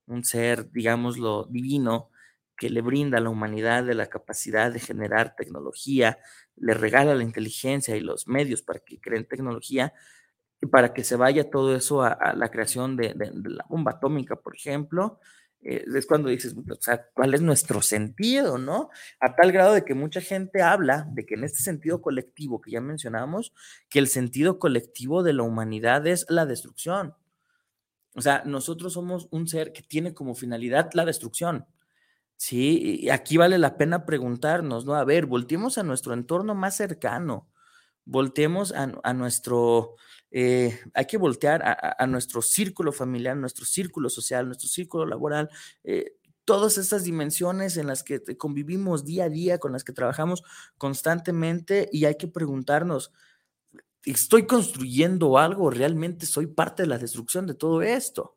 un 0.06 0.24
ser, 0.24 0.70
digámoslo, 0.72 1.46
divino, 1.46 2.10
que 2.56 2.70
le 2.70 2.80
brinda 2.80 3.18
a 3.18 3.20
la 3.20 3.30
humanidad 3.30 3.84
de 3.84 3.94
la 3.94 4.06
capacidad 4.06 4.72
de 4.72 4.80
generar 4.80 5.34
tecnología, 5.36 6.18
le 6.56 6.74
regala 6.74 7.14
la 7.14 7.22
inteligencia 7.22 7.96
y 7.96 8.00
los 8.00 8.28
medios 8.28 8.62
para 8.62 8.80
que 8.80 9.00
creen 9.00 9.26
tecnología 9.26 9.92
y 10.60 10.66
para 10.66 10.94
que 10.94 11.04
se 11.04 11.16
vaya 11.16 11.50
todo 11.50 11.76
eso 11.76 12.02
a, 12.02 12.34
la 12.34 12.50
creación 12.50 12.96
de, 12.96 13.14
la 13.14 13.64
bomba 13.68 13.92
atómica, 13.92 14.36
por 14.36 14.56
ejemplo, 14.56 15.20
eh, 15.62 15.84
es 15.94 16.06
cuando 16.06 16.28
dices, 16.28 16.54
o 16.56 16.74
sea, 16.80 17.06
¿cuál 17.12 17.34
es 17.34 17.42
nuestro 17.42 17.82
sentido, 17.82 18.56
no? 18.56 18.88
A 19.20 19.34
tal 19.34 19.52
grado 19.52 19.74
de 19.74 19.84
que 19.84 19.94
mucha 19.94 20.20
gente 20.20 20.62
habla 20.62 21.06
de 21.12 21.26
que 21.26 21.34
en 21.34 21.44
este 21.44 21.58
sentido 21.58 22.00
colectivo 22.00 22.60
que 22.60 22.70
ya 22.70 22.80
mencionamos, 22.80 23.52
que 23.88 23.98
el 23.98 24.08
sentido 24.08 24.58
colectivo 24.58 25.22
de 25.22 25.34
la 25.34 25.42
humanidad 25.42 26.06
es 26.06 26.24
la 26.28 26.46
destrucción. 26.46 27.14
O 28.14 28.22
sea, 28.22 28.42
nosotros 28.46 28.94
somos 28.94 29.28
un 29.30 29.46
ser 29.46 29.72
que 29.72 29.82
tiene 29.82 30.14
como 30.14 30.34
finalidad 30.34 30.90
la 30.94 31.04
destrucción. 31.04 31.66
Sí, 32.36 33.08
aquí 33.10 33.36
vale 33.38 33.58
la 33.58 33.76
pena 33.78 34.04
preguntarnos, 34.04 34.84
¿no? 34.84 34.94
A 34.94 35.04
ver, 35.04 35.26
volteemos 35.26 35.78
a 35.78 35.82
nuestro 35.82 36.12
entorno 36.12 36.54
más 36.54 36.76
cercano, 36.76 37.48
volteemos 38.04 38.72
a, 38.72 39.14
nuestro, 39.14 39.96
eh, 40.30 40.78
hay 40.94 41.06
que 41.06 41.16
voltear 41.16 41.62
a, 41.98 42.06
nuestro 42.06 42.42
círculo 42.42 42.92
familiar, 42.92 43.36
nuestro 43.36 43.64
círculo 43.64 44.10
social, 44.10 44.46
nuestro 44.46 44.68
círculo 44.68 45.06
laboral, 45.06 45.48
eh, 45.82 46.16
todas 46.44 46.78
estas 46.78 47.04
dimensiones 47.04 47.76
en 47.78 47.86
las 47.88 48.02
que 48.02 48.22
convivimos 48.36 49.04
día 49.04 49.24
a 49.24 49.28
día, 49.28 49.58
con 49.58 49.72
las 49.72 49.82
que 49.82 49.92
trabajamos 49.92 50.42
constantemente 50.78 51.88
y 51.90 52.04
hay 52.04 52.16
que 52.16 52.28
preguntarnos, 52.28 53.12
¿estoy 54.04 54.46
construyendo 54.46 55.38
algo? 55.38 55.70
¿Realmente 55.70 56.26
soy 56.26 56.46
parte 56.46 56.84
de 56.84 56.88
la 56.88 56.98
destrucción 56.98 57.46
de 57.46 57.54
todo 57.54 57.82
esto? 57.82 58.36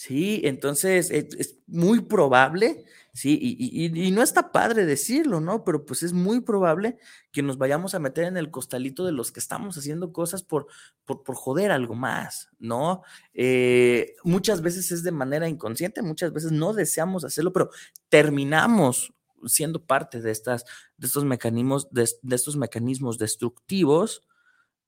Sí, 0.00 0.40
entonces 0.44 1.10
es, 1.10 1.58
muy 1.66 2.00
probable 2.00 2.86
Sí, 3.12 3.38
y, 3.40 4.10
no 4.12 4.22
está 4.22 4.52
padre 4.52 4.86
decirlo, 4.86 5.40
¿no? 5.40 5.64
Pero 5.64 5.84
pues 5.84 6.02
es 6.04 6.12
muy 6.12 6.40
probable 6.40 6.96
que 7.32 7.42
nos 7.42 7.58
vayamos 7.58 7.94
a 7.94 7.98
meter 7.98 8.24
en 8.24 8.36
el 8.36 8.50
costalito 8.50 9.04
de 9.04 9.12
los 9.12 9.32
que 9.32 9.40
estamos 9.40 9.76
haciendo 9.76 10.12
cosas 10.12 10.44
por, 10.44 10.68
por, 11.04 11.34
joder 11.34 11.72
algo 11.72 11.96
más, 11.96 12.50
¿no? 12.60 13.02
Eh, 13.34 14.14
muchas 14.22 14.62
veces 14.62 14.92
es 14.92 15.02
de 15.02 15.10
manera 15.10 15.48
inconsciente, 15.48 16.02
muchas 16.02 16.32
veces 16.32 16.52
no 16.52 16.72
deseamos 16.72 17.24
hacerlo, 17.24 17.52
pero 17.52 17.70
terminamos 18.08 19.12
siendo 19.44 19.84
parte 19.84 20.20
de, 20.20 20.30
estas, 20.30 20.64
de, 20.96 21.06
estos, 21.08 21.24
mecanismos, 21.24 21.88
de 21.90 22.36
estos 22.36 22.56
mecanismos 22.56 23.18
destructivos 23.18 24.22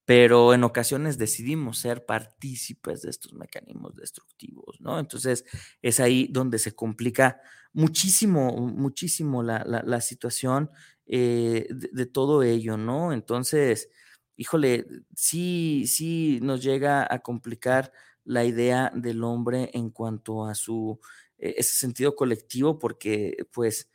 pero 0.05 0.53
en 0.55 0.65
ocasiones 0.65 1.19
decidimos 1.19 1.79
ser 1.79 2.05
partícipes 2.05 3.03
de 3.03 3.11
estos 3.11 3.33
mecanismos 3.35 3.95
destructivos, 3.95 4.81
¿no? 4.81 4.99
Entonces 4.99 5.45
es 5.81 6.01
ahí 6.01 6.29
donde 6.31 6.59
se 6.59 6.75
complica 6.75 7.41
muchísimo, 7.73 8.53
muchísimo 8.57 9.43
la, 9.43 10.01
situación 10.01 10.71
eh, 11.07 11.67
de, 11.71 12.07
todo 12.07 12.43
ello, 12.43 12.77
¿no? 12.77 13.13
Entonces, 13.13 13.89
híjole, 14.37 14.87
sí, 15.15 15.85
sí 15.87 16.41
nos 16.43 16.63
llega 16.63 17.07
a 17.09 17.21
complicar 17.21 17.93
la 18.25 18.45
idea 18.45 18.93
del 18.95 19.25
hombre 19.25 19.71
en 19.75 19.91
cuanto 19.91 20.47
a 20.47 20.55
su, 20.55 21.01
eh, 21.39 21.55
ese 21.59 21.75
sentido 21.75 22.15
colectivo, 22.17 22.79
porque 22.79 23.47
pues 23.53 23.91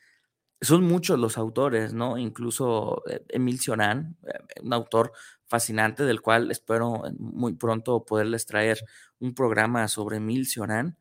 son 0.61 0.83
muchos 0.85 1.19
los 1.19 1.37
autores, 1.37 1.93
¿no? 1.93 2.17
Incluso 2.17 3.03
eh, 3.09 3.23
Emil 3.29 3.59
Cioran, 3.59 4.17
un 4.63 4.73
autor 4.73 5.11
fascinante 5.47 6.03
del 6.03 6.21
cual 6.21 6.51
espero 6.51 7.03
muy 7.17 7.53
pronto 7.53 8.05
poderles 8.05 8.45
traer 8.45 8.79
un 9.19 9.33
programa 9.33 9.87
sobre 9.87 10.17
Emil 10.17 10.45
Cioran, 10.45 10.97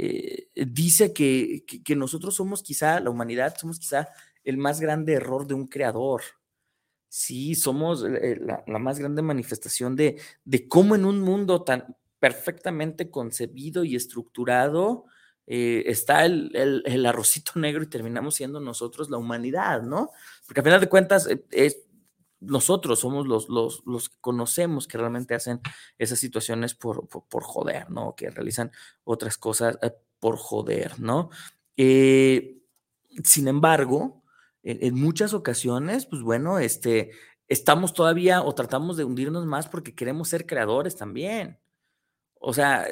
eh, 0.00 0.48
dice 0.54 1.12
que, 1.12 1.64
nosotros 1.96 2.36
somos 2.36 2.62
quizá, 2.62 3.00
la 3.00 3.10
humanidad, 3.10 3.56
somos 3.58 3.80
quizá 3.80 4.08
el 4.44 4.56
más 4.56 4.80
grande 4.80 5.14
error 5.14 5.46
de 5.46 5.54
un 5.54 5.66
creador. 5.66 6.22
Sí, 7.08 7.54
somos 7.54 8.04
eh, 8.04 8.38
la, 8.40 8.78
más 8.78 8.98
grande 8.98 9.22
manifestación 9.22 9.96
de, 9.96 10.20
de, 10.44 10.68
cómo 10.68 10.94
en 10.94 11.04
un 11.04 11.20
mundo 11.20 11.64
tan 11.64 11.96
perfectamente 12.20 13.10
concebido 13.10 13.82
y 13.82 13.96
estructurado 13.96 15.06
eh, 15.50 15.84
está 15.86 16.26
el, 16.26 16.52
el, 16.54 17.06
arrocito 17.06 17.52
negro 17.56 17.82
y 17.82 17.88
terminamos 17.88 18.34
siendo 18.34 18.60
nosotros 18.60 19.08
la 19.10 19.16
humanidad, 19.16 19.82
¿no? 19.82 20.10
Porque 20.46 20.60
a 20.60 20.62
final 20.62 20.80
de 20.80 20.88
cuentas 20.88 21.28
es, 21.50 21.87
nosotros 22.40 23.00
somos 23.00 23.26
los, 23.26 23.48
los, 23.48 23.82
los, 23.86 24.08
que 24.08 24.16
conocemos 24.20 24.86
que 24.86 24.98
realmente 24.98 25.34
hacen 25.34 25.60
esas 25.98 26.18
situaciones 26.18 26.74
por, 26.74 27.08
por, 27.08 27.42
joder, 27.42 27.90
¿no? 27.90 28.14
Que 28.14 28.30
realizan 28.30 28.70
otras 29.04 29.38
cosas 29.38 29.78
eh, 29.82 29.92
por 30.20 30.36
joder, 30.36 31.00
¿no? 31.00 31.30
Eh, 31.76 32.58
sin 33.24 33.48
embargo, 33.48 34.22
en, 34.62 34.94
muchas 34.94 35.34
ocasiones, 35.34 36.06
pues 36.06 36.22
bueno, 36.22 36.58
este, 36.58 37.12
estamos 37.48 37.94
todavía 37.94 38.42
o 38.42 38.54
tratamos 38.54 38.96
de 38.96 39.04
hundirnos 39.04 39.46
más 39.46 39.68
porque 39.68 39.94
queremos 39.94 40.28
ser 40.28 40.46
creadores 40.46 40.96
también. 40.96 41.58
O 42.40 42.52
sea, 42.52 42.86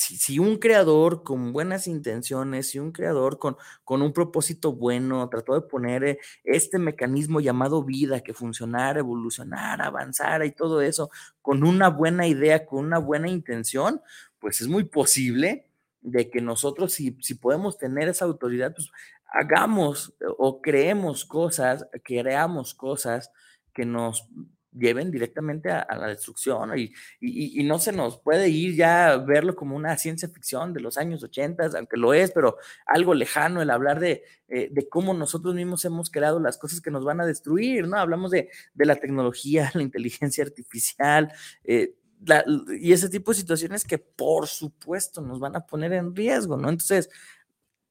si, 0.00 0.38
un 0.38 0.56
creador 0.56 1.22
con 1.22 1.52
buenas 1.52 1.86
intenciones, 1.86 2.70
si 2.70 2.78
un 2.78 2.90
creador 2.92 3.38
con, 3.38 3.56
con 3.84 4.00
un 4.02 4.12
propósito 4.12 4.72
bueno 4.72 5.28
trató 5.28 5.54
de 5.54 5.60
poner 5.60 6.04
eh, 6.04 6.18
este 6.44 6.78
mecanismo 6.78 7.40
llamado 7.40 7.84
vida 7.84 8.20
que 8.22 8.32
funcionara, 8.32 9.00
evolucionara, 9.00 9.86
avanzara 9.86 10.46
y 10.46 10.52
todo 10.52 10.80
eso 10.80 11.10
con 11.42 11.64
una 11.64 11.88
buena 11.90 12.26
idea, 12.26 12.64
con 12.64 12.86
una 12.86 12.98
buena 12.98 13.28
intención, 13.28 14.00
pues 14.38 14.60
es 14.62 14.68
muy 14.68 14.84
posible 14.84 15.66
de 16.00 16.30
que 16.30 16.40
nosotros, 16.40 16.92
si, 16.92 17.16
si 17.20 17.34
podemos 17.34 17.76
tener 17.76 18.08
esa 18.08 18.24
autoridad, 18.24 18.74
pues 18.74 18.90
hagamos 19.26 20.14
o 20.38 20.62
creemos 20.62 21.26
cosas, 21.26 21.86
creamos 22.02 22.74
cosas 22.74 23.30
que 23.74 23.84
nos 23.84 24.28
lleven 24.72 25.10
directamente 25.10 25.70
a, 25.70 25.86
la 25.96 26.06
destrucción 26.06 26.78
y, 26.78 26.92
y, 27.20 27.64
no 27.64 27.78
se 27.78 27.92
nos 27.92 28.20
puede 28.20 28.48
ir 28.48 28.76
ya 28.76 29.10
a 29.10 29.16
verlo 29.16 29.56
como 29.56 29.74
una 29.74 29.96
ciencia 29.98 30.28
ficción 30.28 30.72
de 30.72 30.80
los 30.80 30.96
años 30.96 31.22
80, 31.22 31.70
aunque 31.76 31.96
lo 31.96 32.14
es, 32.14 32.30
pero 32.30 32.56
algo 32.86 33.14
lejano 33.14 33.62
el 33.62 33.70
hablar 33.70 33.98
de, 34.00 34.22
eh, 34.48 34.68
de 34.70 34.88
cómo 34.88 35.12
nosotros 35.14 35.54
mismos 35.54 35.84
hemos 35.84 36.10
creado 36.10 36.38
las 36.40 36.56
cosas 36.56 36.80
que 36.80 36.90
nos 36.90 37.04
van 37.04 37.20
a 37.20 37.26
destruir, 37.26 37.88
¿no? 37.88 37.98
Hablamos 37.98 38.30
de, 38.30 38.48
de 38.74 38.86
la 38.86 38.96
tecnología, 38.96 39.70
la 39.74 39.82
inteligencia 39.82 40.44
artificial. 40.44 41.32
Eh, 41.64 41.94
y 42.78 42.92
ese 42.92 43.08
tipo 43.08 43.30
de 43.30 43.38
situaciones 43.38 43.82
que 43.82 43.96
por 43.98 44.46
supuesto 44.46 45.22
nos 45.22 45.40
van 45.40 45.56
a 45.56 45.66
poner 45.66 45.94
en 45.94 46.14
riesgo, 46.14 46.56
¿no? 46.56 46.68
Entonces, 46.68 47.08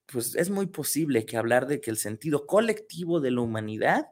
pues 0.06 0.36
es 0.36 0.50
muy 0.50 0.68
posible 0.68 1.26
que 1.26 1.38
hablar 1.38 1.68
de 1.68 1.82
que 1.82 1.92
el 1.92 1.98
sentido 1.98 2.46
colectivo 2.46 3.20
de 3.20 3.32
la 3.32 3.42
humanidad 3.42 4.08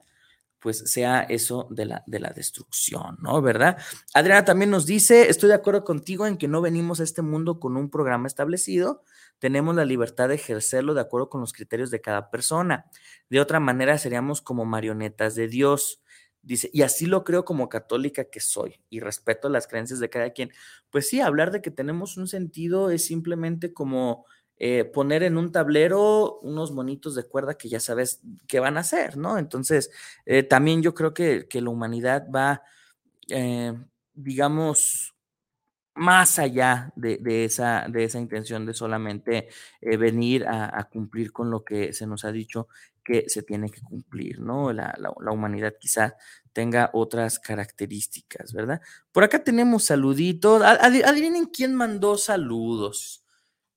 pues 0.67 0.79
sea 0.91 1.21
eso 1.21 1.69
de 1.71 1.85
la, 1.85 2.03
de 2.07 2.19
la 2.19 2.31
destrucción, 2.31 3.15
¿no? 3.21 3.41
¿Verdad? 3.41 3.77
Adriana 4.13 4.43
también 4.43 4.69
nos 4.69 4.85
dice, 4.85 5.29
estoy 5.29 5.47
de 5.47 5.55
acuerdo 5.55 5.85
contigo 5.85 6.27
en 6.27 6.35
que 6.35 6.49
no 6.49 6.59
venimos 6.59 6.99
a 6.99 7.03
este 7.03 7.21
mundo 7.21 7.61
con 7.61 7.77
un 7.77 7.89
programa 7.89 8.27
establecido, 8.27 9.01
tenemos 9.39 9.77
la 9.77 9.85
libertad 9.85 10.27
de 10.27 10.35
ejercerlo 10.35 10.93
de 10.93 10.99
acuerdo 10.99 11.29
con 11.29 11.39
los 11.39 11.53
criterios 11.53 11.89
de 11.89 12.01
cada 12.01 12.29
persona. 12.29 12.83
De 13.29 13.39
otra 13.39 13.61
manera 13.61 13.97
seríamos 13.97 14.41
como 14.41 14.65
marionetas 14.65 15.35
de 15.35 15.47
Dios. 15.47 16.01
Dice, 16.41 16.69
y 16.73 16.81
así 16.81 17.05
lo 17.05 17.23
creo 17.23 17.45
como 17.45 17.69
católica 17.69 18.25
que 18.25 18.41
soy 18.41 18.81
y 18.89 18.99
respeto 18.99 19.47
las 19.47 19.67
creencias 19.67 20.01
de 20.01 20.09
cada 20.09 20.31
quien. 20.31 20.51
Pues 20.89 21.07
sí, 21.07 21.21
hablar 21.21 21.51
de 21.51 21.61
que 21.61 21.71
tenemos 21.71 22.17
un 22.17 22.27
sentido 22.27 22.89
es 22.89 23.05
simplemente 23.05 23.71
como 23.71 24.25
eh, 24.59 24.85
poner 24.85 25.21
en 25.21 25.37
un 25.37 25.51
tablero 25.51 26.39
unos 26.39 26.71
monitos 26.71 27.13
de 27.13 27.23
cuerda 27.23 27.55
que 27.55 27.69
ya 27.69 27.79
sabes 27.79 28.21
qué 28.47 28.59
van 28.59 28.77
a 28.77 28.79
hacer, 28.79 29.15
¿no? 29.15 29.37
Entonces, 29.37 29.91
eh, 30.25 30.41
también 30.41 30.81
yo 30.81 30.95
creo 30.95 31.13
que, 31.13 31.47
la 31.51 31.69
humanidad 31.69 32.27
va, 32.33 32.63
eh, 33.29 33.73
digamos, 34.15 35.15
más 35.93 36.39
allá 36.39 36.91
de, 36.95 37.45
esa, 37.45 37.85
de 37.89 38.03
esa 38.03 38.19
intención 38.19 38.65
de 38.65 38.73
solamente 38.73 39.49
venir 39.81 40.45
a, 40.47 40.87
cumplir 40.91 41.31
con 41.31 41.49
lo 41.49 41.63
que 41.63 41.91
se 41.93 42.05
nos 42.05 42.23
ha 42.23 42.31
dicho 42.31 42.67
que 43.03 43.29
se 43.29 43.41
tiene 43.41 43.69
que 43.69 43.81
cumplir, 43.81 44.39
¿no? 44.39 44.73
La, 44.73 44.93
humanidad 45.31 45.73
quizá 45.79 46.15
tenga 46.53 46.89
otras 46.93 47.39
características, 47.39 48.53
¿verdad? 48.53 48.81
Por 49.11 49.23
acá 49.23 49.43
tenemos 49.43 49.85
saluditos. 49.85 50.61
Adivinen 50.63 51.45
quién 51.45 51.73
mandó 51.73 52.17
saludos. 52.17 53.23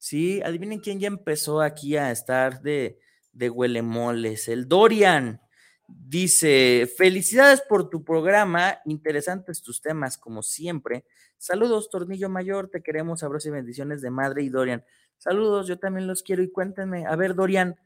Sí, 0.00 0.40
adivinen 0.40 0.80
quién 0.80 0.98
ya 0.98 1.08
empezó 1.08 1.60
aquí 1.60 1.98
a 1.98 2.10
estar 2.10 2.62
de, 2.62 2.98
de 3.34 3.50
huelemoles. 3.50 4.48
El 4.48 4.66
Dorian 4.66 5.42
dice: 5.86 6.90
Felicidades 6.96 7.60
por 7.60 7.90
tu 7.90 8.02
programa, 8.02 8.78
interesantes 8.86 9.62
tus 9.62 9.82
temas, 9.82 10.16
como 10.16 10.42
siempre. 10.42 11.04
Saludos, 11.36 11.90
Tornillo 11.90 12.30
Mayor, 12.30 12.70
te 12.70 12.82
queremos, 12.82 13.22
abrazos 13.22 13.48
y 13.48 13.50
bendiciones 13.50 14.00
de 14.00 14.10
madre 14.10 14.42
y 14.42 14.48
Dorian. 14.48 14.82
Saludos, 15.18 15.68
yo 15.68 15.78
también 15.78 16.06
los 16.06 16.22
quiero 16.22 16.42
y 16.42 16.50
cuéntenme, 16.50 17.04
a 17.06 17.14
ver, 17.14 17.34
Dorian, 17.34 17.76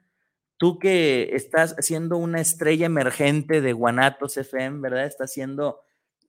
tú 0.57 0.79
que 0.79 1.31
estás 1.33 1.75
siendo 1.81 2.17
una 2.17 2.41
estrella 2.41 2.87
emergente 2.87 3.61
de 3.61 3.73
Guanatos 3.73 4.37
FM, 4.37 4.83
¿verdad? 4.83 5.07
Estás 5.07 5.33
siendo 5.33 5.81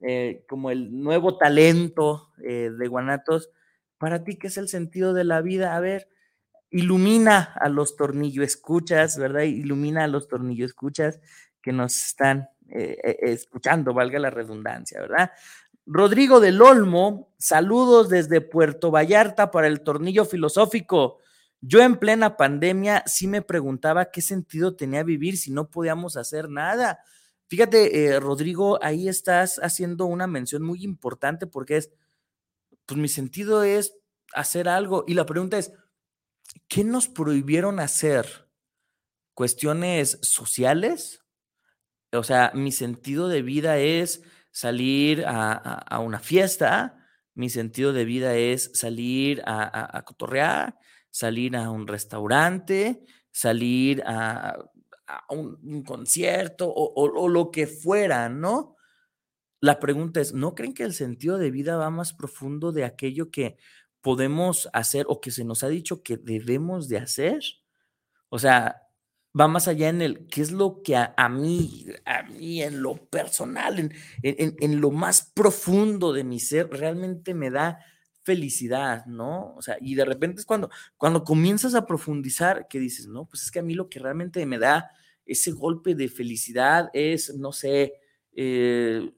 eh, 0.02 0.44
como 0.50 0.72
el 0.72 1.00
nuevo 1.00 1.38
talento 1.38 2.32
eh, 2.44 2.72
de 2.76 2.88
Guanatos 2.88 3.52
para 3.98 4.24
ti, 4.24 4.38
¿qué 4.38 4.48
es 4.48 4.58
el 4.58 4.68
sentido 4.68 5.14
de 5.14 5.24
la 5.24 5.42
vida? 5.42 5.76
A 5.76 5.80
ver, 5.80 6.10
ilumina 6.70 7.54
a 7.60 7.70
los 7.70 7.96
tornillos 7.96 8.46
escuchas, 8.46 9.18
¿verdad? 9.18 9.44
Ilumina 9.44 10.04
a 10.04 10.08
los 10.08 10.28
tornillos 10.28 10.72
escuchas 10.72 11.20
que 11.62 11.72
nos 11.72 11.96
están 11.96 12.50
eh, 12.70 12.98
eh, 13.04 13.18
escuchando, 13.22 13.94
valga 13.94 14.20
la 14.20 14.30
redundancia, 14.30 15.00
¿verdad? 15.02 15.32
Rodrigo 15.86 16.40
del 16.40 16.62
Olmo, 16.62 17.34
saludos 17.38 18.10
desde 18.10 18.42
Puerto 18.42 18.90
Vallarta 18.90 19.52
para 19.52 19.68
el 19.68 19.82
tornillo 19.82 20.26
filosófico. 20.26 21.20
Yo 21.62 21.82
en 21.82 21.98
plena 21.98 22.38
pandemia 22.38 23.04
sí 23.06 23.28
me 23.28 23.42
preguntaba 23.42 24.06
qué 24.12 24.22
sentido 24.22 24.76
tenía 24.76 25.04
vivir 25.04 25.38
si 25.38 25.52
no 25.52 25.70
podíamos 25.70 26.18
hacer 26.18 26.50
nada. 26.50 27.00
Fíjate, 27.48 28.06
eh, 28.06 28.20
Rodrigo, 28.20 28.80
ahí 28.84 29.08
estás 29.08 29.60
haciendo 29.60 30.06
una 30.06 30.26
mención 30.26 30.64
muy 30.64 30.84
importante 30.84 31.46
porque 31.46 31.78
es, 31.78 31.92
pues 32.86 33.00
mi 33.00 33.08
sentido 33.08 33.64
es 33.64 33.98
hacer 34.34 34.68
algo. 34.70 35.04
Y 35.08 35.14
la 35.14 35.26
pregunta 35.26 35.58
es, 35.58 35.72
¿qué 36.68 36.84
nos 36.84 37.08
prohibieron 37.08 37.80
hacer? 37.80 38.50
¿Cuestiones 39.34 40.20
sociales? 40.22 41.26
O 42.12 42.24
sea, 42.24 42.52
mi 42.54 42.72
sentido 42.72 43.28
de 43.28 43.42
vida 43.42 43.78
es 43.78 44.22
salir 44.52 45.26
a, 45.28 46.00
una 46.00 46.20
fiesta, 46.20 47.06
mi 47.34 47.50
sentido 47.50 47.92
de 47.92 48.06
vida 48.06 48.36
es 48.36 48.72
salir 48.74 49.42
a, 49.46 50.02
cotorrear, 50.06 50.78
salir 51.10 51.58
a 51.58 51.70
un 51.70 51.88
restaurante, 51.88 53.04
salir 53.32 54.02
a, 54.06 54.58
un, 55.30 55.84
concierto 55.84 56.72
o, 56.74 57.28
lo 57.28 57.52
que 57.52 57.68
fuera, 57.68 58.30
¿no? 58.30 58.75
La 59.62 59.80
pregunta 59.80 60.22
es, 60.22 60.34
¿no 60.34 60.56
creen 60.56 60.74
que 60.74 60.84
el 60.84 60.94
sentido 60.94 61.38
de 61.38 61.52
vida 61.52 61.78
va 61.78 61.90
más 61.90 62.14
profundo 62.14 62.72
de 62.72 62.84
aquello 62.84 63.32
que 63.32 63.58
podemos 64.02 64.70
hacer 64.74 65.06
o 65.10 65.22
que 65.22 65.32
se 65.32 65.46
nos 65.46 65.64
ha 65.64 65.70
dicho 65.70 66.04
que 66.04 66.18
debemos 66.18 66.88
de 66.90 66.98
hacer? 66.98 67.42
O 68.30 68.40
sea, 68.40 68.86
va 69.40 69.48
más 69.48 69.68
allá 69.68 69.90
en 69.90 70.02
el 70.02 70.28
qué 70.28 70.42
es 70.42 70.52
lo 70.52 70.82
que 70.82 70.96
a, 70.96 71.30
mí, 71.30 71.86
a 72.06 72.24
mí 72.24 72.62
en 72.62 72.82
lo 72.82 72.96
personal, 72.96 73.80
en, 73.80 73.92
en, 74.22 74.82
lo 74.82 74.92
más 74.92 75.32
profundo 75.36 76.14
de 76.14 76.24
mi 76.24 76.40
ser, 76.40 76.70
realmente 76.70 77.34
me 77.34 77.50
da 77.50 77.80
felicidad, 78.24 79.06
¿no? 79.06 79.54
O 79.56 79.62
sea, 79.62 79.78
y 79.80 79.96
de 79.96 80.06
repente 80.06 80.40
es 80.42 80.46
cuando, 80.46 80.70
cuando 80.98 81.24
comienzas 81.24 81.76
a 81.76 81.86
profundizar 81.86 82.68
que 82.68 82.80
dices, 82.80 83.08
no, 83.08 83.26
pues 83.26 83.44
es 83.44 83.52
que 83.52 83.60
a 83.60 83.64
mí 83.64 83.74
lo 83.74 83.90
que 83.90 84.00
realmente 84.00 84.46
me 84.46 84.58
da 84.58 84.90
ese 85.26 85.52
golpe 85.52 85.96
de 85.96 86.08
felicidad 86.08 86.90
es, 86.94 87.36
no 87.36 87.52
sé, 87.52 87.94
eh, 88.34 89.12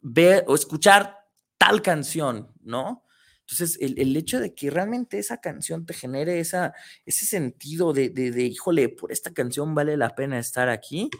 ver 0.00 0.44
o 0.48 0.54
escuchar 0.54 1.18
tal 1.58 1.82
canción, 1.82 2.52
¿no? 2.62 3.04
Entonces, 3.50 3.78
el, 3.80 4.16
hecho 4.16 4.38
de 4.38 4.54
que 4.54 4.70
realmente 4.70 5.18
esa 5.18 5.40
canción 5.40 5.84
te 5.84 5.92
genere 5.92 6.38
esa, 6.38 6.72
ese 7.04 7.26
sentido 7.26 7.92
de, 7.92 8.08
de, 8.08 8.42
híjole, 8.44 8.88
por 8.88 9.10
esta 9.10 9.32
canción 9.32 9.74
vale 9.74 9.96
la 9.96 10.14
pena 10.14 10.38
estar 10.38 10.68
aquí, 10.68 11.10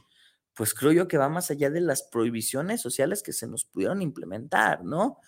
pues 0.54 0.72
creo 0.72 0.92
yo 0.92 1.08
que 1.08 1.18
va 1.18 1.28
más 1.28 1.50
allá 1.50 1.70
de 1.70 1.80
las 1.80 2.04
prohibiciones 2.04 2.80
sociales 2.80 3.24
que 3.24 3.32
se 3.32 3.48
nos 3.48 3.64
pudieron 3.64 4.00
implementar, 4.00 4.84
¿no? 4.84 5.18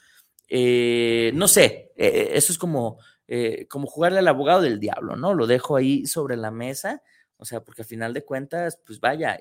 Eh, 0.49 1.33
no 1.35 1.49
sé, 1.49 1.93
eh, 1.97 2.31
eso 2.35 2.53
es 2.53 2.59
como, 2.59 2.99
eh, 3.27 3.67
como 3.69 3.87
jugarle 3.87 4.21
al 4.21 4.29
abogado 4.29 4.63
del 4.63 4.79
diablo, 4.79 5.17
¿no? 5.17 5.35
Lo 5.35 5.47
dejo 5.47 5.77
ahí 5.77 6.07
sobre 6.07 6.37
la 6.37 6.51
mesa, 6.53 7.03
o 7.37 7.45
sea, 7.45 7.65
porque 7.65 7.83
al 7.83 7.89
final 7.89 8.15
de 8.15 8.25
cuentas, 8.25 8.79
pues 8.87 9.01
vaya, 9.01 9.39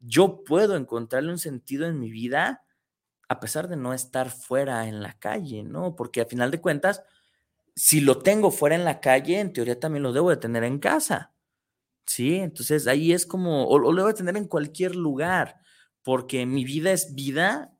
yo 0.00 0.42
puedo 0.42 0.74
encontrarle 0.76 1.30
un 1.30 1.38
sentido 1.38 1.86
en 1.86 2.00
mi 2.00 2.10
vida 2.10 2.64
a 3.28 3.40
pesar 3.40 3.68
de 3.68 3.76
no 3.76 3.92
estar 3.92 4.30
fuera 4.30 4.88
en 4.88 5.02
la 5.02 5.18
calle, 5.18 5.62
¿no? 5.62 5.94
Porque 5.94 6.22
a 6.22 6.26
final 6.26 6.50
de 6.50 6.60
cuentas, 6.60 7.02
si 7.76 8.00
lo 8.00 8.18
tengo 8.18 8.50
fuera 8.50 8.74
en 8.74 8.84
la 8.84 9.00
calle, 9.00 9.38
en 9.40 9.52
teoría 9.52 9.78
también 9.78 10.02
lo 10.02 10.12
debo 10.12 10.30
de 10.30 10.38
tener 10.38 10.64
en 10.64 10.78
casa, 10.78 11.34
¿sí? 12.06 12.36
Entonces 12.36 12.86
ahí 12.86 13.12
es 13.12 13.26
como, 13.26 13.68
o, 13.68 13.78
lo 13.78 13.92
debo 13.92 14.08
de 14.08 14.14
tener 14.14 14.36
en 14.36 14.46
cualquier 14.46 14.96
lugar, 14.96 15.60
porque 16.02 16.46
mi 16.46 16.64
vida 16.64 16.90
es 16.92 17.14
vida 17.14 17.72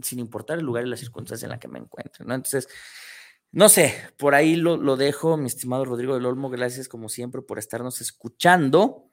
sin 0.00 0.18
importar 0.18 0.58
el 0.58 0.64
lugar 0.64 0.86
y 0.86 0.90
la 0.90 0.96
circunstancia 0.96 1.46
en 1.46 1.50
la 1.50 1.58
que 1.58 1.68
me 1.68 1.78
encuentre, 1.78 2.24
¿no? 2.24 2.34
Entonces, 2.34 2.68
no 3.50 3.68
sé, 3.68 3.94
por 4.18 4.34
ahí 4.34 4.56
lo, 4.56 4.76
lo 4.76 4.96
dejo, 4.96 5.36
mi 5.36 5.46
estimado 5.46 5.84
Rodrigo 5.84 6.14
del 6.14 6.26
Olmo, 6.26 6.50
gracias 6.50 6.88
como 6.88 7.08
siempre 7.08 7.42
por 7.42 7.58
estarnos 7.58 8.00
escuchando. 8.00 9.10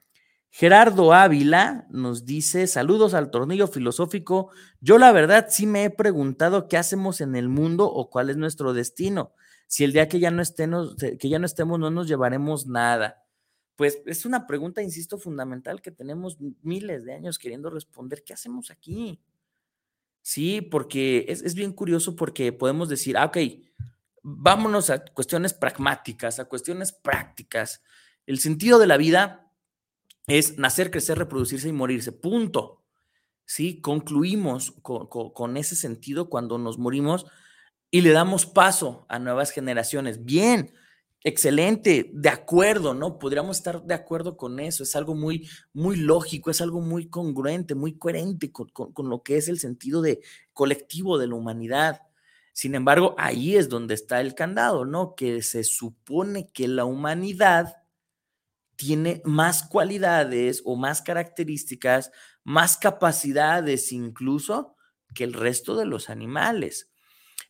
Gerardo 0.55 1.13
Ávila 1.13 1.87
nos 1.89 2.25
dice, 2.25 2.67
saludos 2.67 3.15
al 3.15 3.31
tornillo 3.31 3.67
filosófico. 3.67 4.51
Yo 4.81 4.99
la 4.99 5.11
verdad 5.11 5.47
sí 5.49 5.65
me 5.65 5.83
he 5.83 5.89
preguntado 5.89 6.67
qué 6.67 6.77
hacemos 6.77 7.21
en 7.21 7.35
el 7.35 7.49
mundo 7.49 7.91
o 7.91 8.11
cuál 8.11 8.29
es 8.29 8.37
nuestro 8.37 8.71
destino. 8.71 9.33
Si 9.65 9.83
el 9.83 9.93
día 9.93 10.07
que 10.07 10.19
ya 10.19 10.29
no 10.29 10.43
estemos, 10.43 10.95
que 10.95 11.27
ya 11.27 11.39
no 11.39 11.47
estemos 11.47 11.79
no 11.79 11.89
nos 11.89 12.07
llevaremos 12.07 12.67
nada. 12.67 13.25
Pues 13.75 14.03
es 14.05 14.27
una 14.27 14.45
pregunta, 14.45 14.83
insisto, 14.83 15.17
fundamental 15.17 15.81
que 15.81 15.89
tenemos 15.89 16.37
miles 16.61 17.03
de 17.03 17.15
años 17.15 17.39
queriendo 17.39 17.71
responder. 17.71 18.23
¿Qué 18.23 18.33
hacemos 18.33 18.69
aquí? 18.69 19.19
Sí, 20.21 20.61
porque 20.61 21.25
es, 21.29 21.41
es 21.41 21.55
bien 21.55 21.73
curioso 21.73 22.15
porque 22.15 22.53
podemos 22.53 22.89
decir, 22.89 23.17
ah, 23.17 23.25
ok, 23.25 23.37
vámonos 24.21 24.91
a 24.91 25.03
cuestiones 25.03 25.51
pragmáticas, 25.55 26.37
a 26.37 26.45
cuestiones 26.45 26.91
prácticas. 26.91 27.81
El 28.27 28.37
sentido 28.37 28.77
de 28.77 28.85
la 28.85 28.97
vida 28.97 29.42
es 30.27 30.57
nacer, 30.57 30.91
crecer, 30.91 31.17
reproducirse 31.17 31.69
y 31.69 31.73
morirse. 31.73 32.11
Punto. 32.11 32.81
¿Sí? 33.45 33.81
Concluimos 33.81 34.73
con, 34.81 35.57
ese 35.57 35.75
sentido 35.75 36.29
cuando 36.29 36.57
nos 36.57 36.77
morimos 36.77 37.25
y 37.91 38.01
le 38.01 38.11
damos 38.11 38.45
paso 38.45 39.05
a 39.09 39.19
nuevas 39.19 39.51
generaciones. 39.51 40.23
Bien, 40.23 40.73
excelente, 41.23 42.09
de 42.13 42.29
acuerdo, 42.29 42.93
¿no? 42.93 43.19
Podríamos 43.19 43.57
estar 43.57 43.83
de 43.83 43.93
acuerdo 43.93 44.37
con 44.37 44.59
eso. 44.59 44.83
Es 44.83 44.95
algo 44.95 45.13
muy, 45.13 45.47
muy 45.73 45.97
lógico, 45.97 46.49
es 46.49 46.61
algo 46.61 46.79
muy 46.79 47.09
congruente, 47.09 47.75
muy 47.75 47.97
coherente 47.97 48.51
con, 48.51 48.69
con 48.69 49.09
lo 49.09 49.23
que 49.23 49.37
es 49.37 49.49
el 49.49 49.59
sentido 49.59 50.01
de 50.01 50.21
colectivo 50.53 51.17
de 51.17 51.27
la 51.27 51.35
humanidad. 51.35 52.01
Sin 52.53 52.75
embargo, 52.75 53.13
ahí 53.17 53.55
es 53.57 53.67
donde 53.67 53.93
está 53.93 54.21
el 54.21 54.35
candado, 54.35 54.85
¿no? 54.85 55.15
Que 55.15 55.41
se 55.41 55.63
supone 55.63 56.47
que 56.47 56.67
la 56.67 56.85
humanidad 56.85 57.82
tiene 58.75 59.21
más 59.25 59.63
cualidades 59.63 60.61
o 60.65 60.75
más 60.75 61.01
características, 61.01 62.11
más 62.43 62.77
capacidades 62.77 63.91
incluso 63.91 64.75
que 65.13 65.23
el 65.23 65.33
resto 65.33 65.75
de 65.75 65.85
los 65.85 66.09
animales. 66.09 66.89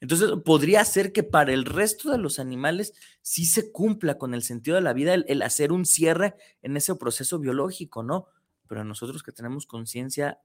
Entonces, 0.02 0.32
podría 0.44 0.84
ser 0.84 1.14
que 1.14 1.24
para 1.24 1.54
el 1.54 1.64
resto 1.64 2.12
de 2.12 2.18
los 2.18 2.38
animales 2.38 2.94
sí 3.22 3.46
se 3.46 3.72
cumpla 3.72 4.18
con 4.18 4.34
el 4.34 4.44
sentido 4.44 4.76
de 4.76 4.82
la 4.82 4.92
vida 4.92 5.14
el, 5.14 5.42
hacer 5.42 5.72
un 5.72 5.86
cierre 5.86 6.36
en 6.62 6.76
ese 6.76 6.94
proceso 6.96 7.40
biológico, 7.40 8.04
¿no? 8.04 8.28
Pero 8.68 8.84
nosotros 8.84 9.24
que 9.24 9.32
tenemos 9.32 9.66
conciencia, 9.66 10.42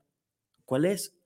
¿cuál 0.64 0.85
es 0.85 1.17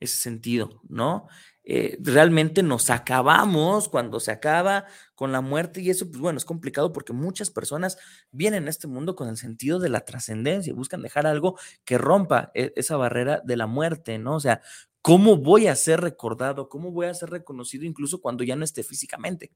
ese 0.00 0.16
sentido, 0.16 0.82
¿no? 0.88 1.28
Eh, 1.70 1.98
realmente 2.00 2.62
nos 2.62 2.88
acabamos 2.88 3.90
cuando 3.90 4.20
se 4.20 4.30
acaba 4.32 4.86
con 5.14 5.32
la 5.32 5.42
muerte 5.42 5.82
y 5.82 5.90
eso, 5.90 6.06
pues 6.08 6.18
bueno, 6.18 6.38
es 6.38 6.46
complicado 6.46 6.92
porque 6.94 7.12
muchas 7.12 7.50
personas 7.50 7.98
vienen 8.30 8.66
a 8.68 8.70
este 8.70 8.86
mundo 8.86 9.14
con 9.14 9.28
el 9.28 9.36
sentido 9.36 9.78
de 9.78 9.90
la 9.90 10.00
trascendencia 10.00 10.72
buscan 10.72 11.02
dejar 11.02 11.26
algo 11.26 11.58
que 11.84 11.98
rompa 11.98 12.50
e, 12.54 12.72
esa 12.76 12.96
barrera 12.96 13.42
de 13.44 13.56
la 13.58 13.66
muerte, 13.66 14.18
¿no? 14.18 14.36
O 14.36 14.40
sea, 14.40 14.62
¿cómo 15.02 15.36
voy 15.36 15.66
a 15.66 15.76
ser 15.76 16.00
recordado? 16.00 16.70
¿Cómo 16.70 16.90
voy 16.90 17.06
a 17.06 17.14
ser 17.14 17.28
reconocido 17.30 17.84
incluso 17.84 18.20
cuando 18.22 18.44
ya 18.44 18.56
no 18.56 18.64
esté 18.64 18.82
físicamente? 18.82 19.50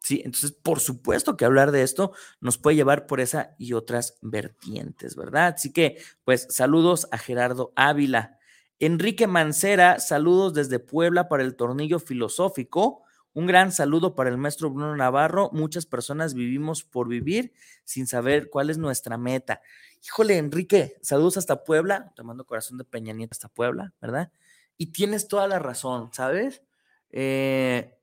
Sí, 0.00 0.22
entonces, 0.24 0.52
por 0.52 0.80
supuesto 0.80 1.36
que 1.36 1.44
hablar 1.44 1.72
de 1.72 1.82
esto 1.82 2.12
nos 2.40 2.56
puede 2.58 2.76
llevar 2.76 3.06
por 3.06 3.20
esa 3.20 3.54
y 3.58 3.72
otras 3.74 4.16
vertientes, 4.22 5.16
¿verdad? 5.16 5.54
Así 5.56 5.72
que, 5.72 5.98
pues, 6.24 6.46
saludos 6.50 7.08
a 7.10 7.18
Gerardo 7.18 7.72
Ávila. 7.76 8.37
Enrique 8.80 9.26
Mancera, 9.26 9.98
saludos 9.98 10.54
desde 10.54 10.78
Puebla 10.78 11.28
para 11.28 11.42
el 11.42 11.56
tornillo 11.56 11.98
filosófico. 11.98 13.02
Un 13.32 13.46
gran 13.46 13.72
saludo 13.72 14.14
para 14.14 14.30
el 14.30 14.38
maestro 14.38 14.70
Bruno 14.70 14.94
Navarro. 14.96 15.50
Muchas 15.52 15.84
personas 15.84 16.34
vivimos 16.34 16.84
por 16.84 17.08
vivir 17.08 17.52
sin 17.84 18.06
saber 18.06 18.50
cuál 18.50 18.70
es 18.70 18.78
nuestra 18.78 19.18
meta. 19.18 19.60
Híjole, 20.04 20.38
Enrique, 20.38 20.96
saludos 21.02 21.36
hasta 21.38 21.64
Puebla. 21.64 22.12
Te 22.14 22.22
mando 22.22 22.46
corazón 22.46 22.78
de 22.78 22.84
Peña 22.84 23.14
hasta 23.30 23.48
Puebla, 23.48 23.92
¿verdad? 24.00 24.30
Y 24.76 24.92
tienes 24.92 25.26
toda 25.26 25.48
la 25.48 25.58
razón, 25.58 26.10
¿sabes? 26.12 26.62
Eh, 27.10 27.98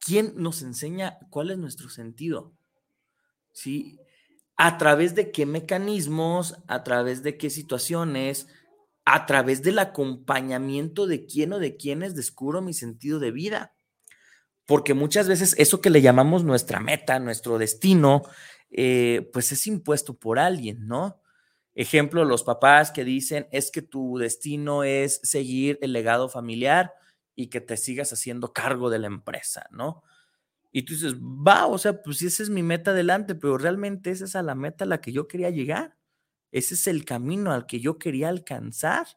¿Quién 0.00 0.32
nos 0.36 0.62
enseña 0.62 1.18
cuál 1.28 1.50
es 1.50 1.58
nuestro 1.58 1.90
sentido? 1.90 2.52
¿Sí? 3.52 4.00
¿A 4.56 4.78
través 4.78 5.14
de 5.14 5.30
qué 5.30 5.44
mecanismos? 5.46 6.56
¿A 6.68 6.84
través 6.84 7.22
de 7.22 7.36
qué 7.36 7.50
situaciones? 7.50 8.48
A 9.04 9.26
través 9.26 9.62
del 9.62 9.78
acompañamiento 9.78 11.06
de 11.06 11.26
quién 11.26 11.52
o 11.52 11.58
de 11.58 11.76
quienes 11.76 12.14
descubro 12.14 12.62
mi 12.62 12.72
sentido 12.72 13.18
de 13.18 13.30
vida. 13.30 13.74
Porque 14.66 14.94
muchas 14.94 15.28
veces 15.28 15.54
eso 15.58 15.80
que 15.80 15.90
le 15.90 16.00
llamamos 16.00 16.44
nuestra 16.44 16.80
meta, 16.80 17.18
nuestro 17.18 17.58
destino, 17.58 18.22
eh, 18.70 19.28
pues 19.32 19.52
es 19.52 19.66
impuesto 19.66 20.14
por 20.14 20.38
alguien, 20.38 20.86
¿no? 20.86 21.20
Ejemplo, 21.74 22.24
los 22.24 22.44
papás 22.44 22.90
que 22.92 23.04
dicen 23.04 23.46
es 23.50 23.70
que 23.70 23.82
tu 23.82 24.16
destino 24.18 24.84
es 24.84 25.20
seguir 25.22 25.78
el 25.82 25.92
legado 25.92 26.28
familiar 26.28 26.92
y 27.34 27.48
que 27.48 27.60
te 27.60 27.76
sigas 27.76 28.12
haciendo 28.12 28.52
cargo 28.52 28.90
de 28.90 29.00
la 29.00 29.08
empresa, 29.08 29.66
¿no? 29.70 30.02
Y 30.70 30.82
tú 30.82 30.94
dices, 30.94 31.14
va, 31.16 31.66
o 31.66 31.78
sea, 31.78 32.02
pues 32.02 32.22
esa 32.22 32.42
es 32.42 32.50
mi 32.50 32.62
meta 32.62 32.92
adelante, 32.92 33.34
pero 33.34 33.58
realmente 33.58 34.10
esa 34.10 34.24
es 34.24 34.34
a 34.34 34.42
la 34.42 34.54
meta 34.54 34.84
a 34.84 34.88
la 34.88 35.00
que 35.00 35.12
yo 35.12 35.28
quería 35.28 35.50
llegar. 35.50 35.96
Ese 36.54 36.74
es 36.74 36.86
el 36.86 37.04
camino 37.04 37.50
al 37.50 37.66
que 37.66 37.80
yo 37.80 37.98
quería 37.98 38.28
alcanzar. 38.28 39.08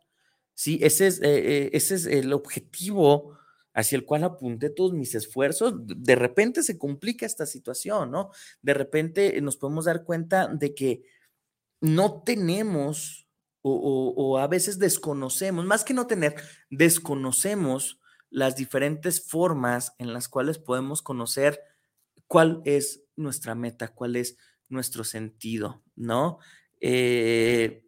Sí, 0.55 0.79
ese 0.81 1.05
es, 1.05 1.21
eh, 1.21 1.65
eh, 1.65 1.69
ese 1.73 1.93
es 1.93 2.07
el 2.07 2.33
objetivo 2.33 3.37
hacia 3.75 3.95
el 3.95 4.05
cual 4.05 4.23
apunté 4.23 4.71
todos 4.71 4.93
mis 4.93 5.13
esfuerzos. 5.13 5.75
De 5.85 6.15
repente 6.15 6.63
se 6.63 6.79
complica 6.79 7.27
esta 7.27 7.45
situación, 7.45 8.09
¿no? 8.09 8.31
De 8.63 8.73
repente 8.73 9.39
nos 9.39 9.55
podemos 9.55 9.85
dar 9.85 10.03
cuenta 10.03 10.47
de 10.47 10.73
que 10.73 11.03
no 11.79 12.23
tenemos 12.23 13.27
o, 13.61 14.13
o, 14.17 14.37
a 14.39 14.47
veces 14.47 14.79
desconocemos, 14.79 15.63
más 15.65 15.83
que 15.83 15.93
no 15.93 16.07
tener, 16.07 16.35
desconocemos 16.71 17.99
las 18.31 18.55
diferentes 18.55 19.21
formas 19.21 19.93
en 19.99 20.11
las 20.11 20.27
cuales 20.27 20.57
podemos 20.57 21.03
conocer 21.03 21.61
cuál 22.25 22.61
es 22.65 23.03
nuestra 23.15 23.53
meta, 23.53 23.89
cuál 23.89 24.15
es 24.15 24.37
nuestro 24.69 25.03
sentido, 25.03 25.83
¿no? 25.95 26.39
Eh, 26.81 27.83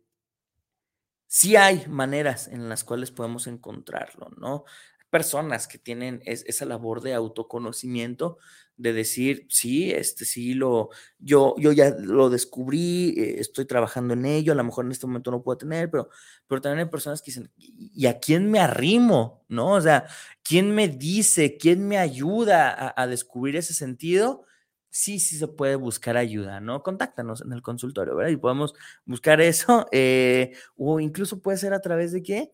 sí 1.28 1.56
hay 1.56 1.86
maneras 1.88 2.48
en 2.48 2.70
las 2.70 2.84
cuales 2.84 3.12
podemos 3.12 3.48
encontrarlo, 3.48 4.30
¿no? 4.38 4.64
Personas 5.10 5.68
que 5.68 5.80
tienen 5.80 6.22
esa 6.26 6.66
labor 6.66 7.02
de 7.02 7.14
autoconocimiento, 7.16 8.38
de 8.78 8.94
decir, 8.94 9.46
sí, 9.50 9.92
este 9.92 10.24
sí 10.24 10.54
lo, 10.54 10.90
yo, 11.18 11.56
yo 11.58 11.72
ya 11.72 11.90
lo 12.00 12.30
descubrí, 12.30 13.16
eh, 13.18 13.36
estoy 13.40 13.66
trabajando 13.66 14.14
en 14.14 14.26
ello, 14.26 14.54
a 14.54 14.56
lo 14.56 14.64
mejor 14.64 14.86
en 14.86 14.92
este 14.92 15.08
momento 15.08 15.32
no 15.32 15.42
puedo 15.44 15.58
tener, 15.58 15.90
pero, 15.90 16.10
pero 16.48 16.62
también 16.62 16.86
hay 16.86 16.92
personas 16.92 17.22
que 17.22 17.32
dicen, 17.32 17.52
¿y 17.58 18.06
a 18.06 18.20
quién 18.20 18.50
me 18.52 18.60
arrimo? 18.60 19.44
¿No? 19.50 19.74
O 19.74 19.82
sea, 19.82 20.06
¿quién 20.44 20.72
me 20.74 20.88
dice, 20.88 21.58
quién 21.58 21.88
me 21.88 21.98
ayuda 21.98 22.70
a, 22.70 22.94
a 23.02 23.08
descubrir 23.08 23.56
ese 23.58 23.74
sentido? 23.74 24.46
Sí, 24.90 25.20
sí 25.20 25.38
se 25.38 25.48
puede 25.48 25.76
buscar 25.76 26.18
ayuda, 26.18 26.60
¿no? 26.60 26.84
Contáctanos 26.84 27.42
en 27.42 27.54
el 27.54 27.62
consultorio, 27.62 28.16
¿verdad? 28.16 28.32
Y 28.32 28.38
podemos 28.38 28.74
buscar 29.06 29.42
eso, 29.42 29.88
eh, 29.92 30.54
o 30.76 31.00
incluso 31.00 31.42
puede 31.42 31.58
ser 31.58 31.74
a 31.74 31.82
través 31.82 32.12
de 32.12 32.24
que 32.24 32.52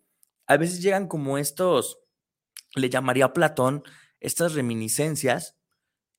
a 0.47 0.57
veces 0.57 0.81
llegan 0.81 1.07
como 1.07 1.38
estos, 1.38 1.99
le 2.75 2.89
llamaría 2.89 3.33
Platón, 3.33 3.83
estas 4.19 4.53
reminiscencias 4.53 5.57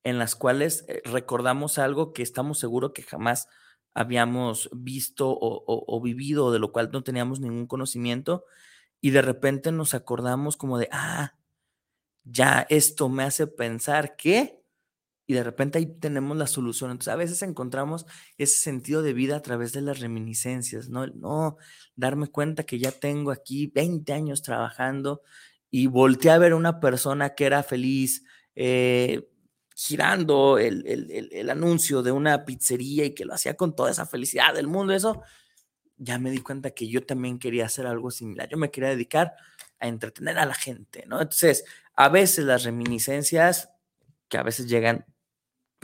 en 0.04 0.18
las 0.18 0.36
cuales 0.36 0.84
eh, 0.88 1.02
recordamos 1.04 1.78
algo 1.78 2.12
que 2.12 2.22
estamos 2.22 2.58
seguros 2.58 2.92
que 2.92 3.02
jamás 3.02 3.48
habíamos 3.94 4.68
visto 4.72 5.30
o, 5.30 5.64
o, 5.66 6.00
vivido, 6.02 6.52
de 6.52 6.58
lo 6.58 6.70
cual 6.70 6.90
no 6.92 7.02
teníamos 7.02 7.40
ningún 7.40 7.66
conocimiento, 7.66 8.44
y 9.00 9.10
de 9.10 9.22
repente 9.22 9.72
nos 9.72 9.94
acordamos 9.94 10.56
como 10.56 10.78
de, 10.78 10.88
ah, 10.92 11.34
ya 12.24 12.66
esto 12.68 13.08
me 13.08 13.22
hace 13.22 13.46
pensar 13.46 14.16
que, 14.16 14.62
y 15.26 15.34
de 15.34 15.42
repente 15.42 15.78
ahí 15.78 15.86
tenemos 15.86 16.36
la 16.36 16.46
solución. 16.46 16.90
Entonces, 16.90 17.12
a 17.12 17.16
veces 17.16 17.42
encontramos 17.42 18.06
ese 18.38 18.58
sentido 18.58 19.02
de 19.02 19.12
vida 19.12 19.36
a 19.36 19.42
través 19.42 19.72
de 19.72 19.80
las 19.80 20.00
reminiscencias, 20.00 20.88
¿no? 20.88 21.06
No, 21.08 21.56
darme 21.96 22.28
cuenta 22.28 22.64
que 22.64 22.78
ya 22.78 22.92
tengo 22.92 23.32
aquí 23.32 23.66
20 23.66 24.12
años 24.12 24.42
trabajando 24.42 25.22
y 25.70 25.88
volteé 25.88 26.30
a 26.30 26.38
ver 26.38 26.52
a 26.52 26.56
una 26.56 26.78
persona 26.78 27.34
que 27.34 27.44
era 27.44 27.62
feliz, 27.64 28.24
eh, 28.54 29.28
girando 29.74 30.58
el, 30.58 30.86
el, 30.86 31.28
el, 31.32 31.50
anuncio 31.50 32.02
de 32.02 32.12
una 32.12 32.44
pizzería 32.44 33.04
y 33.04 33.14
que 33.14 33.24
lo 33.24 33.34
hacía 33.34 33.56
con 33.56 33.74
toda 33.74 33.90
esa 33.90 34.06
felicidad 34.06 34.54
del 34.54 34.68
mundo, 34.68 34.94
eso, 34.94 35.22
ya 35.98 36.18
me 36.18 36.30
di 36.30 36.38
cuenta 36.38 36.70
que 36.70 36.88
yo 36.88 37.04
también 37.04 37.38
quería 37.38 37.66
hacer 37.66 37.86
algo 37.86 38.10
similar. 38.10 38.48
Yo 38.48 38.56
me 38.56 38.70
quería 38.70 38.90
dedicar 38.90 39.34
a 39.78 39.88
entretener 39.88 40.38
a 40.38 40.46
la 40.46 40.54
gente, 40.54 41.04
¿no? 41.06 41.20
Entonces, 41.20 41.64
a 41.94 42.08
veces 42.08 42.44
las 42.44 42.64
reminiscencias, 42.64 43.70
que 44.28 44.38
a 44.38 44.42
veces 44.42 44.68
llegan 44.68 45.04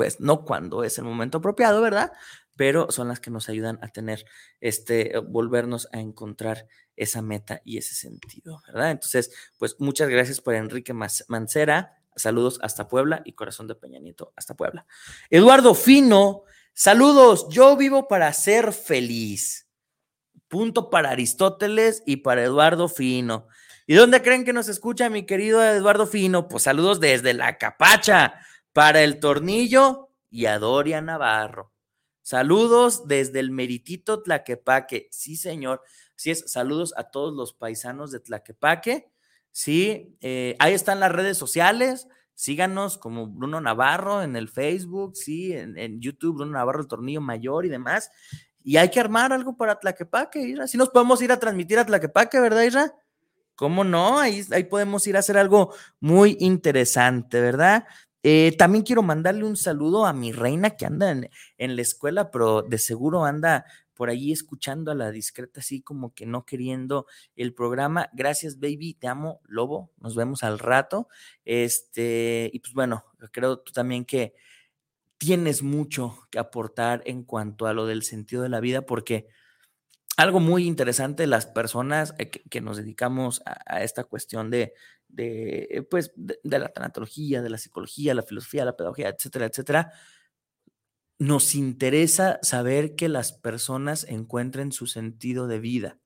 pues 0.03 0.18
no 0.18 0.44
cuando 0.44 0.82
es 0.82 0.98
el 0.98 1.05
momento 1.05 1.38
apropiado, 1.38 1.80
¿verdad? 1.80 2.11
Pero 2.57 2.90
son 2.90 3.07
las 3.07 3.20
que 3.20 3.30
nos 3.30 3.48
ayudan 3.48 3.78
a 3.82 3.88
tener, 3.88 4.24
este, 4.61 5.16
volvernos 5.28 5.88
a 5.92 6.00
encontrar 6.00 6.66
esa 6.96 7.22
meta 7.22 7.62
y 7.64 7.78
ese 7.78 7.94
sentido, 7.94 8.61
¿verdad? 8.66 8.90
Entonces, 8.90 9.32
pues 9.61 9.76
muchas 9.78 10.09
gracias 10.09 10.40
por 10.40 10.57
Enrique 10.57 10.92
Mancera. 10.92 12.03
Saludos 12.16 12.59
hasta 12.62 12.88
Puebla 12.88 13.22
y 13.24 13.34
Corazón 13.34 13.68
de 13.68 13.76
Peña 13.76 14.00
Nieto 14.00 14.32
hasta 14.34 14.57
Puebla. 14.57 14.86
Eduardo 15.30 15.72
Fino, 15.72 16.42
saludos. 16.74 17.46
Yo 17.48 17.76
vivo 17.76 18.09
para 18.09 18.32
ser 18.32 18.72
feliz. 18.72 19.68
Punto 20.48 20.90
para 20.90 21.11
Aristóteles 21.11 22.03
y 22.07 22.16
para 22.16 22.42
Eduardo 22.42 22.88
Fino. 22.88 23.46
¿Y 23.86 23.94
dónde 23.94 24.20
creen 24.20 24.44
que 24.44 24.53
nos 24.53 24.66
escucha 24.66 25.09
mi 25.11 25.26
querido 25.26 25.64
Eduardo 25.64 26.09
Fino? 26.09 26.48
Pues 26.48 26.64
saludos 26.64 26.98
desde 26.98 27.34
la 27.34 27.57
capacha 27.57 28.34
para 28.73 29.03
el 29.03 29.20
tornillo 29.20 30.11
y 30.31 30.47
a 30.47 30.59
Doria 30.59 31.01
Navarro. 31.01 31.73
Saludos 32.23 33.09
desde 33.09 33.41
el 33.41 33.51
meritito 33.51 34.23
Tlaquepaque. 34.23 35.09
Sí, 35.11 35.37
señor. 35.37 35.83
Así 36.16 36.31
es, 36.31 36.51
saludos 36.51 36.95
a 36.97 37.11
todos 37.11 37.35
los 37.35 37.53
paisanos 37.53 38.12
de 38.12 38.20
Tlaquepaque. 38.20 39.11
Sí, 39.51 40.16
eh, 40.20 40.57
ahí 40.59 40.73
están 40.73 41.01
las 41.01 41.12
redes 41.12 41.37
sociales. 41.37 42.09
Síganos 42.35 42.97
como 42.97 43.27
Bruno 43.27 43.61
Navarro 43.61 44.23
en 44.23 44.37
el 44.37 44.49
Facebook, 44.49 45.16
sí, 45.16 45.53
en, 45.53 46.01
YouTube, 46.01 46.37
Bruno 46.37 46.53
Navarro, 46.53 46.81
el 46.81 46.89
tornillo 46.89 47.20
mayor 47.20 47.66
y 47.66 47.68
demás. 47.68 48.11
Y 48.64 48.77
hay 48.77 48.89
que 48.89 49.01
armar 49.01 49.33
algo 49.33 49.57
para 49.57 49.79
Tlaquepaque, 49.79 50.41
Isra. 50.41 50.66
Si 50.66 50.79
nos 50.79 50.89
podemos 50.89 51.20
ir 51.23 51.33
a 51.33 51.39
transmitir 51.39 51.79
a 51.79 51.85
Tlaquepaque, 51.85 52.41
¿verdad, 52.41 52.62
Isra? 52.62 52.95
¿Cómo 53.57 53.85
no? 53.85 54.18
Ahí, 54.18 54.43
ahí 54.53 54.64
podemos 54.64 55.07
ir 55.07 55.16
a 55.16 55.18
hacer 55.18 55.37
algo 55.37 55.75
muy 56.01 56.37
interesante, 56.41 57.41
¿verdad? 57.41 57.85
Eh, 58.23 58.55
también 58.57 58.85
quiero 58.85 59.03
mandarle 59.03 59.45
un 59.45 59.57
saludo 59.57 60.07
a 60.07 60.12
mi 60.12 60.33
reina 60.33 60.70
que 60.70 60.87
anda 60.87 61.11
en, 61.11 61.77
la 61.77 61.83
escuela, 61.83 62.31
pero 62.31 62.62
de 62.62 62.79
seguro 62.79 63.25
anda 63.25 63.64
por 63.95 64.11
ahí 64.11 64.33
escuchando 64.33 64.91
a 64.91 64.95
la 64.95 65.11
discreta, 65.11 65.61
así 65.61 65.83
como 65.83 66.14
que 66.14 66.25
no 66.27 66.45
queriendo 66.45 67.07
el 67.37 67.53
programa. 67.53 68.09
Gracias, 68.12 68.59
baby, 68.59 68.95
te 68.95 69.09
amo, 69.09 69.41
lobo. 69.45 69.91
Nos 69.99 70.14
vemos 70.14 70.43
al 70.45 70.59
rato. 70.59 71.09
Este, 71.45 72.51
y 72.53 72.61
pues 72.61 72.75
bueno, 72.75 73.05
creo 73.33 73.59
tú 73.59 73.73
también 73.73 74.05
que 74.05 74.35
tienes 75.18 75.62
mucho 75.62 76.27
que 76.31 76.39
aportar 76.39 77.03
en 77.07 77.23
cuanto 77.25 77.66
a 77.66 77.75
lo 77.75 77.87
del 77.87 78.03
sentido 78.03 78.43
de 78.43 78.49
la 78.49 78.61
vida, 78.61 78.83
porque 78.83 79.29
algo 80.16 80.41
muy 80.41 80.66
interesante, 80.66 81.27
las 81.27 81.47
personas 81.47 82.14
eh, 82.18 82.31
que, 82.31 82.61
nos 82.61 82.77
dedicamos 82.77 83.43
a, 83.47 83.83
esta 83.83 84.05
cuestión 84.05 84.51
de, 84.51 84.75
de 85.13 85.87
pues, 85.91 86.13
de, 86.17 86.39
la 86.45 86.69
tanatología, 86.69 87.43
de 87.43 87.51
la 87.51 87.59
psicología, 87.59 88.15
la 88.15 88.23
filosofía, 88.23 88.65
la 88.65 88.77
pedagogía, 88.77 89.09
etcétera, 89.09 89.47
etcétera, 89.47 89.93
nos 91.19 91.55
interesa 91.55 92.39
saber 92.43 92.97
que 92.97 93.09
las 93.09 93.33
personas 93.33 94.05
encuentren 94.09 94.73
su 94.73 94.87
sentido 94.87 95.47
de 95.47 95.61
vida. 95.61 95.99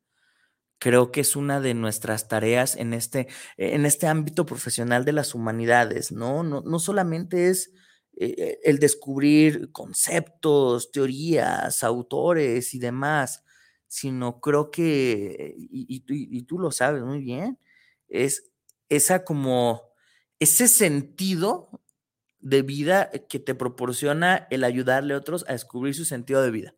Creo 0.78 1.10
que 1.10 1.22
es 1.22 1.36
una 1.36 1.60
de 1.60 1.72
nuestras 1.72 2.28
tareas 2.28 2.76
en 2.76 2.92
este, 2.92 3.28
en 3.56 3.86
este 3.86 4.08
ámbito 4.08 4.44
profesional 4.44 5.06
de 5.06 5.12
las 5.12 5.34
humanidades, 5.34 6.12
¿no? 6.12 6.42
No, 6.42 6.60
no 6.60 6.78
solamente 6.78 7.48
es 7.48 7.72
eh, 8.18 8.58
el 8.62 8.78
descubrir 8.78 9.72
conceptos, 9.72 10.90
teorías, 10.90 11.82
autores 11.82 12.74
y 12.74 12.78
demás, 12.78 13.42
sino 13.88 14.40
creo 14.40 14.70
que, 14.70 15.54
y, 15.56 16.04
y, 16.06 16.42
tú 16.42 16.58
lo 16.58 16.70
sabes 16.70 17.02
muy 17.02 17.20
bien, 17.20 17.58
es 18.08 18.50
esa 18.88 19.24
como, 19.24 19.82
ese 20.38 20.68
sentido 20.68 21.70
de 22.40 22.62
vida 22.62 23.10
que 23.28 23.38
te 23.38 23.54
proporciona 23.54 24.46
el 24.50 24.64
ayudarle 24.64 25.14
a 25.14 25.18
otros 25.18 25.44
a 25.48 25.52
descubrir 25.52 25.94
su 25.94 26.04
sentido 26.04 26.42
de 26.42 26.50
vida. 26.50 26.74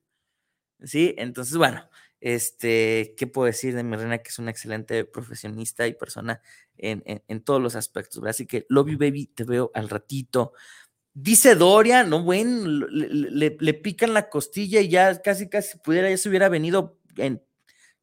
¿Sí? 0.82 1.14
Entonces, 1.18 1.56
bueno, 1.56 1.88
este, 2.20 3.14
¿qué 3.16 3.26
puedo 3.26 3.46
decir 3.46 3.74
de 3.74 3.82
mi 3.82 3.96
reina? 3.96 4.18
Que 4.18 4.30
es 4.30 4.38
una 4.38 4.50
excelente 4.50 5.04
profesionista 5.04 5.86
y 5.86 5.94
persona 5.94 6.40
en, 6.76 7.02
en, 7.04 7.40
todos 7.42 7.60
los 7.60 7.76
aspectos, 7.76 8.20
¿verdad? 8.20 8.30
Así 8.30 8.46
que, 8.46 8.66
love 8.68 8.88
you, 8.90 8.98
baby, 8.98 9.26
te 9.26 9.44
veo 9.44 9.70
al 9.74 9.88
ratito. 9.88 10.52
Dice 11.14 11.54
Doria, 11.54 12.04
no, 12.04 12.22
bueno, 12.22 12.68
le, 12.90 13.56
le, 13.58 13.74
pican 13.74 14.14
la 14.14 14.28
costilla 14.28 14.80
y 14.80 14.88
ya 14.88 15.20
casi, 15.20 15.48
casi 15.48 15.78
pudiera, 15.78 16.08
ya 16.08 16.16
se 16.16 16.28
hubiera 16.28 16.48
venido 16.48 16.98
en 17.16 17.42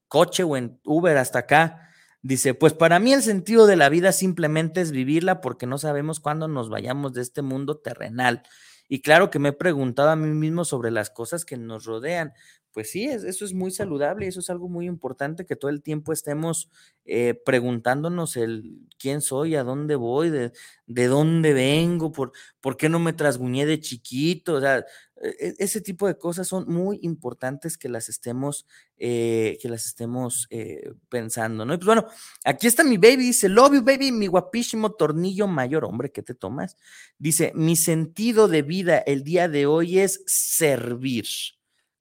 coche 0.07 0.43
o 0.43 0.57
en 0.57 0.79
Uber 0.83 1.17
hasta 1.17 1.39
acá. 1.39 1.84
Dice, 2.27 2.55
pues 2.55 2.73
para 2.73 2.97
mí 2.97 3.13
el 3.13 3.21
sentido 3.21 3.67
de 3.67 3.75
la 3.75 3.87
vida 3.87 4.11
simplemente 4.11 4.81
es 4.81 4.89
vivirla 4.89 5.41
porque 5.41 5.67
no 5.67 5.77
sabemos 5.77 6.19
cuándo 6.19 6.47
nos 6.47 6.69
vayamos 6.69 7.13
de 7.13 7.21
este 7.21 7.43
mundo 7.43 7.77
terrenal. 7.77 8.41
Y 8.89 9.01
claro 9.01 9.29
que 9.29 9.37
me 9.37 9.49
he 9.49 9.53
preguntado 9.53 10.09
a 10.09 10.15
mí 10.15 10.33
mismo 10.33 10.65
sobre 10.65 10.89
las 10.89 11.11
cosas 11.11 11.45
que 11.45 11.55
nos 11.55 11.85
rodean. 11.85 12.33
Pues 12.71 12.89
sí, 12.89 13.05
eso 13.05 13.45
es 13.45 13.53
muy 13.53 13.69
saludable 13.69 14.25
y 14.25 14.29
eso 14.29 14.39
es 14.39 14.49
algo 14.49 14.67
muy 14.69 14.87
importante 14.87 15.45
que 15.45 15.55
todo 15.55 15.69
el 15.69 15.83
tiempo 15.83 16.11
estemos 16.13 16.71
eh, 17.05 17.39
preguntándonos 17.45 18.37
el 18.37 18.79
quién 18.97 19.21
soy, 19.21 19.55
a 19.55 19.63
dónde 19.63 19.95
voy, 19.95 20.31
de, 20.31 20.51
de 20.87 21.05
dónde 21.05 21.53
vengo, 21.53 22.11
por, 22.11 22.31
por 22.59 22.75
qué 22.75 22.89
no 22.89 22.97
me 22.97 23.13
trasguñé 23.13 23.67
de 23.67 23.79
chiquito. 23.79 24.55
O 24.55 24.61
sea, 24.61 24.83
ese 25.21 25.79
tipo 25.81 26.07
de 26.07 26.17
cosas 26.17 26.47
son 26.47 26.65
muy 26.67 26.99
importantes 27.01 27.77
que 27.77 27.87
las 27.87 28.09
estemos, 28.09 28.65
eh, 28.97 29.57
que 29.61 29.69
las 29.69 29.85
estemos 29.85 30.47
eh, 30.49 30.91
pensando, 31.09 31.65
¿no? 31.65 31.75
Pues 31.75 31.85
bueno, 31.85 32.05
aquí 32.43 32.67
está 32.67 32.83
mi 32.83 32.97
baby, 32.97 33.17
dice, 33.17 33.47
love 33.47 33.75
you, 33.75 33.81
baby, 33.81 34.11
mi 34.11 34.27
guapísimo 34.27 34.91
tornillo 34.91 35.47
mayor, 35.47 35.85
hombre, 35.85 36.11
¿qué 36.11 36.21
te 36.21 36.35
tomas? 36.35 36.75
Dice, 37.17 37.53
mi 37.55 37.75
sentido 37.75 38.47
de 38.47 38.61
vida 38.61 38.97
el 38.99 39.23
día 39.23 39.47
de 39.47 39.65
hoy 39.65 39.99
es 39.99 40.21
servir, 40.25 41.25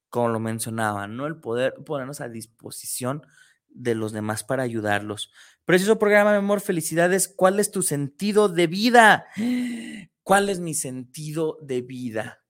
como 0.09 0.29
lo 0.29 0.39
mencionaba, 0.39 1.07
¿no? 1.07 1.25
El 1.25 1.37
poder 1.37 1.75
ponernos 1.85 2.19
a 2.19 2.27
disposición 2.27 3.23
de 3.69 3.95
los 3.95 4.11
demás 4.11 4.43
para 4.43 4.63
ayudarlos. 4.63 5.31
Precioso 5.63 5.99
programa, 5.99 6.31
mi 6.31 6.37
amor, 6.37 6.61
felicidades. 6.61 7.27
¿Cuál 7.27 7.59
es 7.59 7.71
tu 7.71 7.81
sentido 7.81 8.49
de 8.49 8.67
vida? 8.67 9.27
¿Cuál 10.23 10.49
es 10.49 10.59
mi 10.59 10.73
sentido 10.73 11.57
de 11.61 11.81
vida? 11.81 12.44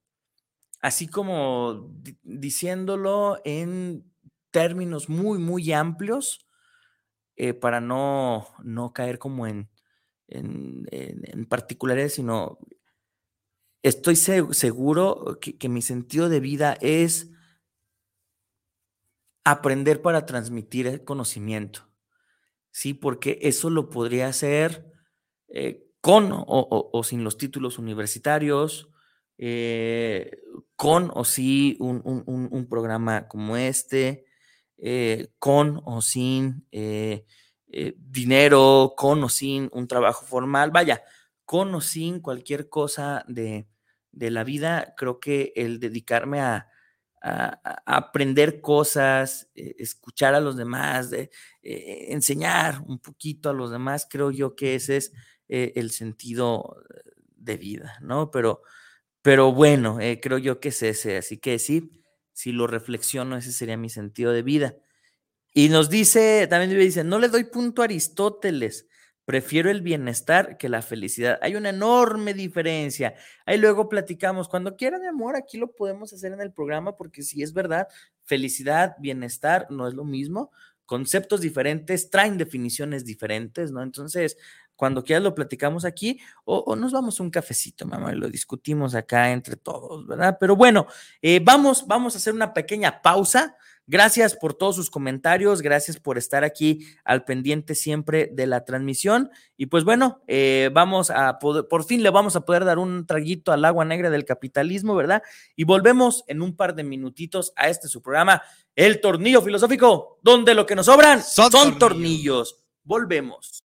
Así 0.80 1.08
como 1.08 1.92
diciéndolo 2.22 3.40
en 3.44 4.04
términos 4.50 5.08
muy, 5.08 5.38
muy 5.38 5.72
amplios, 5.72 6.46
eh, 7.36 7.52
para 7.52 7.80
no, 7.80 8.46
no, 8.64 8.92
caer 8.92 9.18
como 9.18 9.46
en, 9.46 9.68
en, 10.28 11.46
particulares, 11.48 12.14
sino 12.14 12.58
estoy 13.82 14.16
seguro 14.16 15.38
que, 15.40 15.58
que 15.58 15.68
mi 15.68 15.82
sentido 15.82 16.28
de 16.28 16.40
vida 16.40 16.78
es 16.80 17.30
aprender 19.44 20.02
para 20.02 20.26
transmitir 20.26 20.88
el 20.88 21.04
conocimiento. 21.04 21.88
Sí, 22.72 22.94
porque 22.94 23.38
eso 23.42 23.70
lo 23.70 23.90
podría 23.90 24.26
hacer 24.26 24.92
eh, 25.48 25.86
con 26.00 26.30
o, 26.32 27.02
sin 27.04 27.22
los 27.22 27.38
títulos 27.38 27.78
universitarios, 27.78 28.90
eh, 29.38 30.42
con 30.76 31.10
o 31.14 31.24
sí 31.24 31.76
un, 31.80 32.66
programa 32.68 33.28
como 33.28 33.56
este, 33.56 34.26
eh, 34.78 35.28
con 35.38 35.80
o 35.84 36.02
sin 36.02 36.66
eh, 36.70 37.24
dinero, 37.68 38.94
con 38.96 39.24
o 39.24 39.28
sin 39.28 39.70
un 39.72 39.88
trabajo 39.88 40.24
formal, 40.26 40.70
vaya, 40.70 41.02
con 41.44 41.74
o 41.74 41.80
sin 41.80 42.20
cualquier 42.20 42.68
cosa 42.68 43.24
de, 43.26 43.66
de 44.16 44.30
la 44.30 44.44
vida, 44.44 44.94
creo 44.96 45.20
que 45.20 45.52
el 45.56 45.78
dedicarme 45.78 46.40
a, 46.40 46.68
aprender 47.86 48.60
cosas, 48.60 49.50
eh, 49.56 49.74
escuchar 49.80 50.36
a 50.36 50.40
los 50.40 50.56
demás, 50.56 51.10
de, 51.10 51.30
eh, 51.60 52.06
enseñar 52.10 52.80
un 52.86 53.00
poquito 53.00 53.50
a 53.50 53.52
los 53.52 53.72
demás, 53.72 54.06
creo 54.08 54.30
yo 54.30 54.54
que 54.54 54.76
ese 54.76 54.98
es 54.98 55.12
eh, 55.48 55.72
el 55.74 55.90
sentido 55.90 56.76
de 57.36 57.56
vida, 57.56 57.98
¿no? 58.00 58.30
Pero, 58.30 58.62
pero 59.26 59.50
bueno, 59.52 59.98
creo 60.22 60.38
yo 60.38 60.60
que 60.60 60.68
es 60.68 60.84
ese, 60.84 61.16
así 61.16 61.38
que 61.38 61.58
sí, 61.58 61.90
si 62.32 62.52
lo 62.52 62.68
reflexiono, 62.68 63.36
ese 63.36 63.50
sería 63.50 63.76
mi 63.76 63.90
sentido 63.90 64.30
de 64.30 64.42
vida. 64.42 64.76
Y 65.52 65.68
nos 65.68 65.90
dice, 65.90 66.46
también 66.48 66.78
dice, 66.78 67.02
no 67.02 67.18
le 67.18 67.28
doy 67.28 67.42
punto 67.42 67.82
a 67.82 67.86
Aristóteles, 67.86 68.86
prefiero 69.24 69.68
el 69.68 69.82
bienestar 69.82 70.56
que 70.58 70.68
la 70.68 70.80
felicidad. 70.80 71.40
Hay 71.42 71.56
una 71.56 71.70
enorme 71.70 72.34
diferencia. 72.34 73.16
Ahí 73.46 73.58
luego 73.58 73.88
platicamos, 73.88 74.46
cuando 74.48 74.76
quiera 74.76 75.00
mi 75.00 75.08
amor, 75.08 75.34
aquí 75.34 75.58
lo 75.58 75.72
podemos 75.72 76.12
hacer 76.12 76.30
en 76.32 76.40
el 76.40 76.52
programa, 76.52 76.96
porque 76.96 77.24
si 77.24 77.42
es 77.42 77.52
verdad, 77.52 77.88
felicidad, 78.22 78.94
bienestar 79.00 79.66
no 79.70 79.88
es 79.88 79.94
lo 79.94 80.04
mismo. 80.04 80.52
Conceptos 80.84 81.40
diferentes 81.40 82.10
traen 82.10 82.38
definiciones 82.38 83.04
diferentes, 83.04 83.72
¿no? 83.72 83.82
Entonces, 83.82 84.36
cuando 84.76 85.02
quieras 85.02 85.24
lo 85.24 85.34
platicamos 85.34 85.84
aquí 85.84 86.20
o, 86.44 86.76
nos 86.76 86.92
vamos 86.92 87.18
a 87.18 87.22
un 87.22 87.30
cafecito, 87.30 87.86
mamá, 87.86 88.12
y 88.12 88.16
lo 88.16 88.28
discutimos 88.28 88.94
acá 88.94 89.32
entre 89.32 89.56
todos, 89.56 90.06
¿verdad? 90.06 90.36
Pero 90.38 90.54
bueno, 90.54 90.86
eh, 91.22 91.40
vamos, 91.42 91.86
vamos 91.86 92.14
a 92.14 92.18
hacer 92.18 92.34
una 92.34 92.52
pequeña 92.52 93.02
pausa. 93.02 93.56
Gracias 93.88 94.34
por 94.34 94.52
todos 94.54 94.74
sus 94.74 94.90
comentarios, 94.90 95.62
gracias 95.62 96.00
por 96.00 96.18
estar 96.18 96.42
aquí 96.42 96.84
al 97.04 97.24
pendiente 97.24 97.76
siempre 97.76 98.28
de 98.32 98.48
la 98.48 98.64
transmisión. 98.64 99.30
Y 99.56 99.66
pues 99.66 99.84
bueno, 99.84 100.22
eh, 100.26 100.70
vamos 100.72 101.10
a 101.10 101.38
poder, 101.38 101.68
por 101.68 101.84
fin 101.84 102.02
le 102.02 102.10
vamos 102.10 102.34
a 102.34 102.40
poder 102.40 102.64
dar 102.64 102.78
un 102.78 103.06
traguito 103.06 103.52
al 103.52 103.64
agua 103.64 103.84
negra 103.84 104.10
del 104.10 104.24
capitalismo, 104.24 104.96
¿verdad? 104.96 105.22
Y 105.54 105.62
volvemos 105.62 106.24
en 106.26 106.42
un 106.42 106.56
par 106.56 106.74
de 106.74 106.82
minutitos 106.82 107.52
a 107.54 107.68
este 107.68 107.86
su 107.86 108.02
programa, 108.02 108.42
El 108.74 109.00
Tornillo 109.00 109.40
Filosófico, 109.40 110.18
donde 110.20 110.54
lo 110.54 110.66
que 110.66 110.74
nos 110.74 110.86
sobran 110.86 111.22
son, 111.22 111.78
tornillos. 111.78 112.64
Volvemos. 112.82 113.65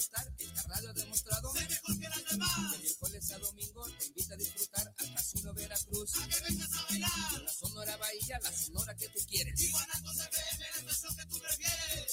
Gustar. 0.00 0.34
Esta 0.38 0.62
radio 0.62 0.90
ha 0.90 0.92
demostrado 0.94 1.52
ser 1.52 1.68
mejor 1.68 2.00
que 2.00 2.08
las 2.08 2.24
demás. 2.30 2.72
De 2.72 2.78
miércoles 2.78 3.32
a 3.32 3.38
domingo 3.38 3.84
te 3.98 4.06
invita 4.06 4.34
a 4.34 4.36
disfrutar 4.38 4.94
al 4.96 5.14
Casino 5.14 5.52
Veracruz. 5.52 6.16
A 6.16 6.28
que 6.28 6.40
vengas 6.40 6.72
a 6.72 6.86
bailar. 6.88 7.42
La 7.42 7.52
Sonora 7.52 7.96
Bahía, 7.98 8.40
la 8.42 8.52
Sonora 8.52 8.96
que 8.96 9.08
tú 9.10 9.20
quieres. 9.28 9.60
Y 9.60 9.66
FM, 9.66 10.64
la 10.84 10.92
estación 10.92 11.16
que 11.16 11.26
tú 11.26 11.38
prefieres. 11.38 12.09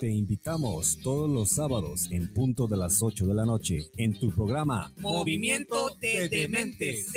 Te 0.00 0.10
invitamos 0.10 0.98
todos 1.02 1.30
los 1.30 1.50
sábados 1.50 2.08
en 2.10 2.32
punto 2.32 2.66
de 2.66 2.76
las 2.76 3.02
8 3.02 3.26
de 3.26 3.34
la 3.34 3.46
noche 3.46 3.90
en 3.96 4.18
tu 4.18 4.30
programa 4.30 4.92
Movimiento 4.98 5.96
de 6.00 6.28
Dementes, 6.28 7.10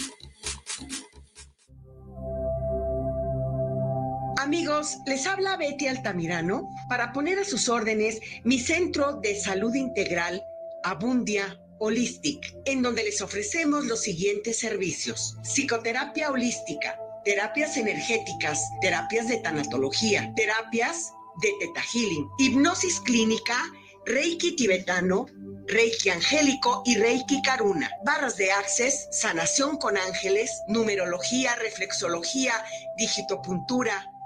Amigos, 4.38 4.96
les 5.06 5.26
habla 5.26 5.56
Betty 5.56 5.88
Altamirano 5.88 6.68
para 6.88 7.12
poner 7.12 7.38
a 7.38 7.44
sus 7.44 7.68
órdenes 7.68 8.18
mi 8.44 8.58
centro 8.58 9.20
de 9.20 9.38
salud 9.38 9.74
integral, 9.74 10.42
Abundia 10.84 11.60
Holistic, 11.78 12.54
en 12.64 12.82
donde 12.82 13.04
les 13.04 13.20
ofrecemos 13.20 13.86
los 13.86 14.00
siguientes 14.00 14.58
servicios. 14.58 15.36
Psicoterapia 15.42 16.30
holística, 16.30 16.98
terapias 17.24 17.76
energéticas, 17.76 18.60
terapias 18.80 19.28
de 19.28 19.38
tanatología, 19.38 20.32
terapias 20.34 21.12
de 21.42 21.52
teta 21.60 21.82
healing, 21.92 22.28
hipnosis 22.38 23.00
clínica, 23.00 23.56
reiki 24.06 24.56
tibetano, 24.56 25.26
reiki 25.66 26.08
angélico 26.10 26.82
y 26.86 26.96
reiki 26.96 27.42
karuna, 27.42 27.90
barras 28.04 28.36
de 28.36 28.50
access, 28.50 29.08
sanación 29.12 29.76
con 29.76 29.96
ángeles, 29.96 30.50
numerología, 30.68 31.54
reflexología, 31.56 32.54
digitopuntura, 32.96 34.10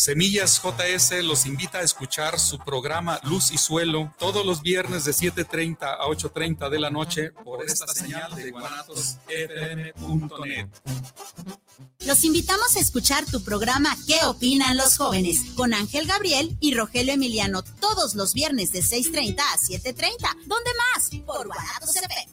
Semillas 0.00 0.62
JS 0.62 1.22
los 1.24 1.44
invita 1.44 1.80
a 1.80 1.82
escuchar 1.82 2.40
su 2.40 2.58
programa 2.58 3.20
Luz 3.24 3.50
y 3.50 3.58
Suelo 3.58 4.14
todos 4.18 4.46
los 4.46 4.62
viernes 4.62 5.04
de 5.04 5.12
7.30 5.12 5.76
a 5.82 6.06
8.30 6.06 6.70
de 6.70 6.80
la 6.80 6.88
noche 6.88 7.32
por 7.44 7.62
esta 7.62 7.86
señal 7.86 8.34
de 8.34 8.50
guanatosfm.net. 8.50 10.68
Los 12.06 12.24
invitamos 12.24 12.76
a 12.76 12.80
escuchar 12.80 13.26
tu 13.26 13.44
programa 13.44 13.94
¿Qué 14.06 14.24
opinan 14.24 14.78
los 14.78 14.96
jóvenes? 14.96 15.40
con 15.54 15.74
Ángel 15.74 16.06
Gabriel 16.06 16.56
y 16.60 16.72
Rogelio 16.72 17.12
Emiliano 17.12 17.62
todos 17.62 18.14
los 18.14 18.32
viernes 18.32 18.72
de 18.72 18.80
6.30 18.80 19.38
a 19.38 19.58
7.30. 19.58 20.16
¿Dónde 20.46 20.70
más? 20.94 21.10
Por 21.26 21.46
Guanatos 21.46 21.94
FM. 21.94 22.26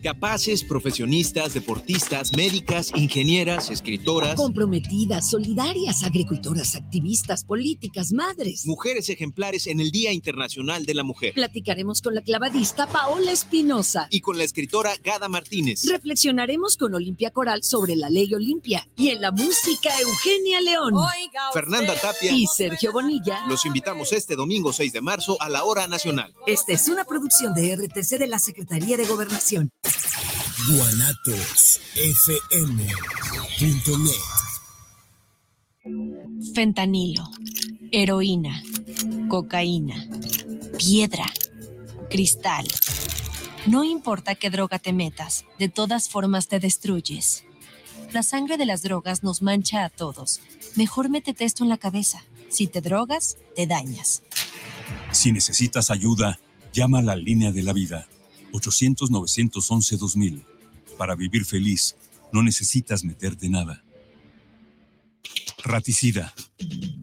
Capaces, 0.00 0.62
profesionistas, 0.62 1.54
deportistas, 1.54 2.32
médicas, 2.36 2.92
ingenieras, 2.94 3.68
escritoras. 3.68 4.36
Comprometidas, 4.36 5.28
solidarias, 5.28 6.04
agricultoras, 6.04 6.76
activistas, 6.76 7.42
políticas, 7.44 8.12
madres. 8.12 8.64
Mujeres 8.64 9.08
ejemplares 9.08 9.66
en 9.66 9.80
el 9.80 9.90
Día 9.90 10.12
Internacional 10.12 10.86
de 10.86 10.94
la 10.94 11.02
Mujer. 11.02 11.34
Platicaremos 11.34 12.00
con 12.00 12.14
la 12.14 12.22
clavadista 12.22 12.86
Paola 12.86 13.32
Espinosa. 13.32 14.06
Y 14.08 14.20
con 14.20 14.38
la 14.38 14.44
escritora 14.44 14.92
Gada 15.02 15.28
Martínez. 15.28 15.82
Reflexionaremos 15.90 16.76
con 16.76 16.94
Olimpia 16.94 17.32
Coral 17.32 17.64
sobre 17.64 17.96
la 17.96 18.08
ley 18.08 18.32
Olimpia. 18.32 18.88
Y 18.94 19.08
en 19.08 19.20
la 19.20 19.32
música 19.32 19.90
Eugenia 20.00 20.60
León. 20.60 20.94
Fernanda 21.52 21.96
Tapia. 22.00 22.30
Y 22.30 22.46
Sergio 22.46 22.92
Bonilla. 22.92 23.44
Los 23.48 23.66
invitamos 23.66 24.12
este 24.12 24.36
domingo 24.36 24.72
6 24.72 24.92
de 24.92 25.00
marzo 25.00 25.36
a 25.40 25.48
la 25.48 25.64
hora 25.64 25.88
nacional. 25.88 26.32
Esta 26.46 26.72
es 26.72 26.86
una 26.86 27.04
producción 27.04 27.52
de 27.52 27.74
RTC 27.74 28.16
de 28.16 28.28
la 28.28 28.38
Secretaría 28.38 28.96
de 28.96 29.04
Gobernación 29.04 29.72
guanatosfm.net. 30.68 31.54
Fentanilo, 36.54 37.30
heroína, 37.90 38.62
cocaína, 39.28 40.06
piedra, 40.76 41.32
cristal. 42.10 42.66
No 43.66 43.84
importa 43.84 44.34
qué 44.34 44.50
droga 44.50 44.78
te 44.78 44.92
metas, 44.92 45.46
de 45.58 45.68
todas 45.68 46.08
formas 46.08 46.48
te 46.48 46.60
destruyes. 46.60 47.44
La 48.12 48.22
sangre 48.22 48.56
de 48.56 48.66
las 48.66 48.82
drogas 48.82 49.22
nos 49.22 49.40
mancha 49.42 49.84
a 49.84 49.90
todos. 49.90 50.40
Mejor 50.76 51.08
métete 51.08 51.44
esto 51.44 51.64
en 51.64 51.70
la 51.70 51.78
cabeza. 51.78 52.24
Si 52.50 52.66
te 52.66 52.80
drogas, 52.80 53.36
te 53.56 53.66
dañas. 53.66 54.22
Si 55.12 55.32
necesitas 55.32 55.90
ayuda, 55.90 56.38
llama 56.72 56.98
a 56.98 57.02
la 57.02 57.16
línea 57.16 57.52
de 57.52 57.62
la 57.62 57.72
vida 57.72 58.06
800-911-2000. 58.52 60.44
Para 60.96 61.14
vivir 61.14 61.44
feliz, 61.44 61.96
no 62.32 62.42
necesitas 62.42 63.04
meterte 63.04 63.48
nada. 63.48 63.84
Raticida, 65.64 66.34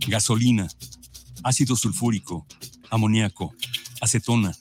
gasolina, 0.08 0.68
ácido 1.44 1.76
sulfúrico, 1.76 2.46
amoníaco, 2.90 3.54
acetona. 4.02 4.56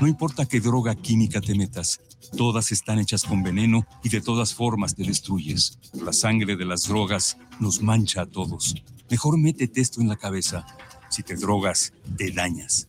No 0.00 0.06
importa 0.06 0.46
qué 0.46 0.60
droga 0.60 0.94
química 0.94 1.40
te 1.40 1.54
metas, 1.54 2.00
todas 2.36 2.72
están 2.72 2.98
hechas 2.98 3.24
con 3.24 3.42
veneno 3.42 3.86
y 4.02 4.08
de 4.08 4.20
todas 4.20 4.54
formas 4.54 4.94
te 4.94 5.04
destruyes. 5.04 5.78
La 5.92 6.12
sangre 6.12 6.56
de 6.56 6.64
las 6.64 6.88
drogas 6.88 7.36
nos 7.60 7.82
mancha 7.82 8.22
a 8.22 8.26
todos. 8.26 8.74
Mejor 9.10 9.38
métete 9.38 9.80
esto 9.80 10.00
en 10.00 10.08
la 10.08 10.16
cabeza. 10.16 10.64
Si 11.10 11.22
te 11.22 11.36
drogas, 11.36 11.92
te 12.16 12.30
dañas. 12.30 12.88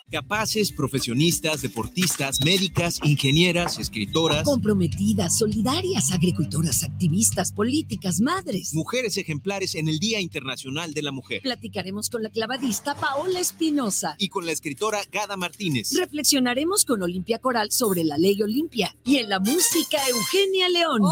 Capaces, 0.11 0.73
profesionistas, 0.73 1.61
deportistas, 1.61 2.41
médicas, 2.43 2.99
ingenieras, 3.01 3.79
escritoras. 3.79 4.43
Comprometidas, 4.43 5.37
solidarias, 5.37 6.11
agricultoras, 6.11 6.83
activistas, 6.83 7.53
políticas, 7.53 8.19
madres. 8.19 8.73
Mujeres 8.73 9.15
ejemplares 9.15 9.73
en 9.73 9.87
el 9.87 9.99
Día 9.99 10.19
Internacional 10.19 10.93
de 10.93 11.01
la 11.01 11.13
Mujer. 11.13 11.41
Platicaremos 11.41 12.09
con 12.09 12.23
la 12.23 12.29
clavadista 12.29 12.93
Paola 12.93 13.39
Espinosa. 13.39 14.15
Y 14.17 14.27
con 14.27 14.45
la 14.45 14.51
escritora 14.51 14.99
Gada 15.09 15.37
Martínez. 15.37 15.93
Reflexionaremos 15.93 16.83
con 16.83 17.01
Olimpia 17.01 17.39
Coral 17.39 17.71
sobre 17.71 18.03
la 18.03 18.17
ley 18.17 18.41
Olimpia. 18.41 18.93
Y 19.05 19.15
en 19.15 19.29
la 19.29 19.39
música 19.39 19.97
Eugenia 20.09 20.67
León. 20.67 21.03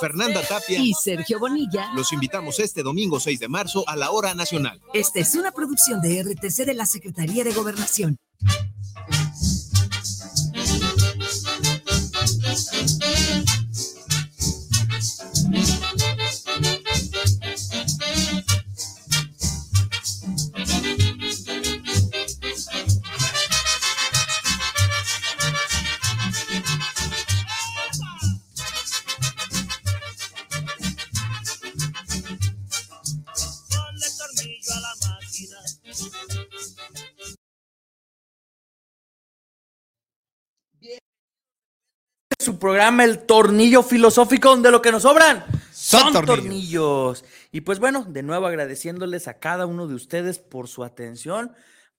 Fernanda 0.00 0.42
Tapia. 0.42 0.80
Y 0.80 0.92
Sergio 0.94 1.38
Bonilla. 1.38 1.92
Los 1.94 2.12
invitamos 2.12 2.58
este 2.58 2.82
domingo 2.82 3.20
6 3.20 3.38
de 3.38 3.48
marzo 3.48 3.84
a 3.86 3.94
la 3.94 4.10
hora 4.10 4.34
nacional. 4.34 4.80
Esta 4.92 5.20
es 5.20 5.36
una 5.36 5.52
producción 5.52 6.00
de 6.00 6.20
RTC 6.24 6.66
de 6.66 6.74
la 6.74 6.86
Secretaría 6.86 7.44
de 7.44 7.52
Gobernación. 7.52 8.16
Su 8.46 8.79
programa 42.60 43.02
El 43.02 43.18
Tornillo 43.26 43.82
Filosófico, 43.82 44.50
donde 44.50 44.70
lo 44.70 44.80
que 44.80 44.92
nos 44.92 45.02
sobran 45.02 45.44
son, 45.72 46.12
tornillos. 46.24 47.24
Y 47.50 47.62
pues 47.62 47.80
bueno, 47.80 48.04
de 48.04 48.22
nuevo 48.22 48.46
agradeciéndoles 48.46 49.26
a 49.26 49.40
cada 49.40 49.66
uno 49.66 49.88
de 49.88 49.94
ustedes 49.94 50.38
por 50.38 50.68
su 50.68 50.84
atención, 50.84 51.52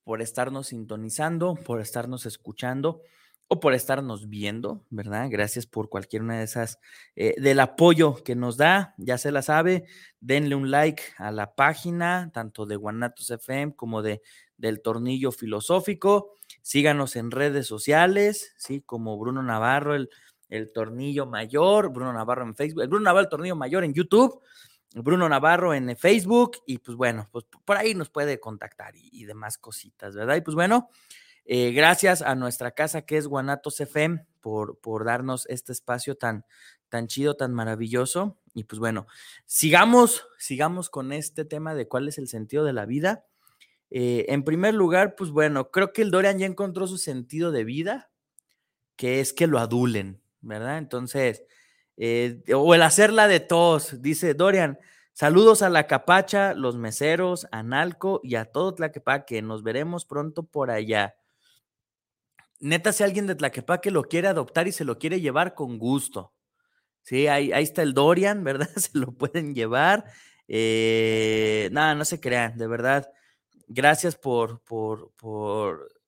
por 0.05 0.21
estarnos 0.21 0.67
sintonizando, 0.67 1.55
por 1.55 1.81
estarnos 1.81 2.25
escuchando 2.25 3.01
o 3.49 3.59
por 3.59 3.73
estarnos 3.73 4.29
viendo, 4.29 4.85
¿verdad? 4.89 5.27
Gracias 5.29 5.65
por 5.65 5.89
cualquier 5.89 6.21
una 6.21 6.37
de 6.37 6.45
esas, 6.45 6.79
eh, 7.17 7.35
del 7.37 7.59
apoyo 7.59 8.23
que 8.23 8.33
nos 8.33 8.55
da, 8.55 8.95
ya 8.97 9.17
se 9.17 9.33
la 9.33 9.41
sabe, 9.41 9.83
denle 10.21 10.55
un 10.55 10.71
like 10.71 11.03
a 11.17 11.31
la 11.31 11.53
página, 11.53 12.31
tanto 12.33 12.65
de 12.65 12.77
Guanatos 12.77 13.29
FM 13.29 13.75
como 13.75 14.01
de 14.01 14.21
del 14.61 14.81
Tornillo 14.81 15.31
Filosófico. 15.31 16.35
Síganos 16.61 17.15
en 17.15 17.31
redes 17.31 17.67
sociales, 17.67 18.53
¿sí? 18.57 18.81
Como 18.81 19.17
Bruno 19.17 19.41
Navarro, 19.41 19.95
el 19.95 20.09
el 20.51 20.71
Tornillo 20.71 21.25
Mayor, 21.25 21.91
Bruno 21.91 22.13
Navarro 22.13 22.43
en 22.43 22.55
Facebook, 22.55 22.83
el 22.83 22.89
Bruno 22.89 23.05
Navarro, 23.05 23.23
el 23.23 23.29
Tornillo 23.29 23.55
Mayor 23.55 23.83
en 23.83 23.93
YouTube, 23.95 24.39
Bruno 24.93 25.27
Navarro 25.27 25.73
en 25.73 25.97
Facebook, 25.97 26.57
y 26.67 26.77
pues 26.77 26.95
bueno, 26.95 27.27
pues 27.31 27.45
por 27.65 27.77
ahí 27.77 27.95
nos 27.95 28.09
puede 28.09 28.39
contactar 28.39 28.93
y, 28.95 29.25
demás 29.25 29.57
cositas, 29.57 30.13
¿verdad? 30.13 30.35
Y 30.35 30.41
pues 30.41 30.53
bueno, 30.53 30.89
Eh, 31.43 31.71
gracias 31.71 32.21
a 32.21 32.35
nuestra 32.35 32.69
casa 32.71 33.01
que 33.01 33.17
es 33.17 33.27
Guanatos 33.27 33.81
FM 33.81 34.23
por, 34.41 34.77
por 34.77 35.05
darnos 35.05 35.47
este 35.47 35.71
espacio 35.71 36.15
tan, 36.15 36.45
tan 36.87 37.07
chido, 37.07 37.35
tan 37.35 37.51
maravilloso. 37.51 38.37
Y 38.53 38.65
pues 38.65 38.79
bueno, 38.79 39.07
sigamos, 39.47 40.27
sigamos 40.37 40.91
con 40.91 41.11
este 41.11 41.43
tema 41.43 41.73
de 41.73 41.87
cuál 41.87 42.07
es 42.07 42.19
el 42.19 42.27
sentido 42.27 42.63
de 42.63 42.73
la 42.73 42.85
vida. 42.85 43.25
Eh, 43.89 44.25
en 44.29 44.43
primer 44.43 44.75
lugar, 44.75 45.15
pues 45.15 45.31
bueno, 45.31 45.71
creo 45.71 45.93
que 45.93 46.03
el 46.03 46.11
Dorian 46.11 46.37
ya 46.37 46.45
encontró 46.45 46.85
su 46.85 46.97
sentido 46.97 47.51
de 47.51 47.63
vida, 47.63 48.11
que 48.95 49.19
es 49.19 49.33
que 49.33 49.47
lo 49.47 49.57
adulen, 49.57 50.21
¿verdad? 50.41 50.77
Entonces, 50.77 51.43
eh, 51.97 52.41
o 52.55 52.73
el 52.75 52.81
hacerla 52.81 53.27
de 53.27 53.39
todos, 53.39 54.01
dice 54.01 54.33
Dorian, 54.33 54.79
saludos 55.13 55.61
a 55.61 55.69
la 55.69 55.87
capacha, 55.87 56.53
los 56.53 56.77
meseros, 56.77 57.47
a 57.51 57.63
Nalco 57.63 58.21
y 58.23 58.35
a 58.35 58.45
todo 58.45 58.73
Tlaquepaque, 58.75 59.41
nos 59.41 59.63
veremos 59.63 60.05
pronto 60.05 60.43
por 60.43 60.71
allá. 60.71 61.15
Neta, 62.59 62.93
si 62.93 63.03
alguien 63.03 63.27
de 63.27 63.35
Tlaquepaque 63.35 63.91
lo 63.91 64.03
quiere 64.03 64.27
adoptar 64.27 64.67
y 64.67 64.71
se 64.71 64.85
lo 64.85 64.99
quiere 64.99 65.19
llevar 65.19 65.55
con 65.55 65.79
gusto. 65.79 66.33
Sí, 67.03 67.27
ahí, 67.27 67.51
ahí 67.51 67.63
está 67.63 67.81
el 67.81 67.93
Dorian, 67.93 68.43
¿verdad? 68.43 68.69
Se 68.75 68.97
lo 68.97 69.11
pueden 69.11 69.55
llevar. 69.55 70.05
Eh, 70.47 71.69
nada, 71.71 71.95
no 71.95 72.05
se 72.05 72.19
crean, 72.19 72.57
de 72.57 72.67
verdad. 72.67 73.11
Gracias 73.67 74.15
por, 74.15 74.61
por, 74.63 75.11
por... 75.13 76.00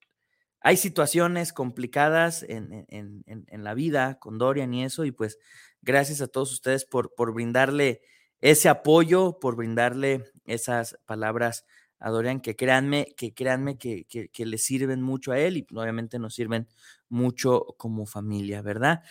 Hay 0.63 0.77
situaciones 0.77 1.51
complicadas 1.51 2.41
en, 2.41 2.85
en, 2.87 3.23
en, 3.27 3.45
en, 3.49 3.63
la 3.63 3.73
vida 3.73 4.17
con 4.17 4.37
Dorian 4.37 4.73
y 4.73 4.85
eso, 4.85 5.03
y 5.03 5.11
pues 5.11 5.37
gracias 5.81 6.21
a 6.21 6.27
todos 6.27 6.53
ustedes 6.53 6.85
por, 6.85 7.13
por 7.13 7.33
brindarle 7.33 8.01
ese 8.39 8.69
apoyo, 8.69 9.39
por 9.39 9.57
brindarle 9.57 10.23
esas 10.45 10.97
palabras 11.05 11.65
a 11.99 12.09
Dorian, 12.09 12.39
que 12.39 12.55
créanme, 12.55 13.13
que 13.17 13.33
créanme 13.33 13.77
que, 13.77 14.05
que, 14.05 14.45
le 14.45 14.57
sirven 14.57 15.01
mucho 15.01 15.33
a 15.33 15.39
él 15.39 15.57
y 15.57 15.67
obviamente 15.75 16.17
nos 16.17 16.35
sirven 16.35 16.67
mucho 17.09 17.75
como 17.77 18.05
familia, 18.05 18.61
¿verdad? 18.61 19.03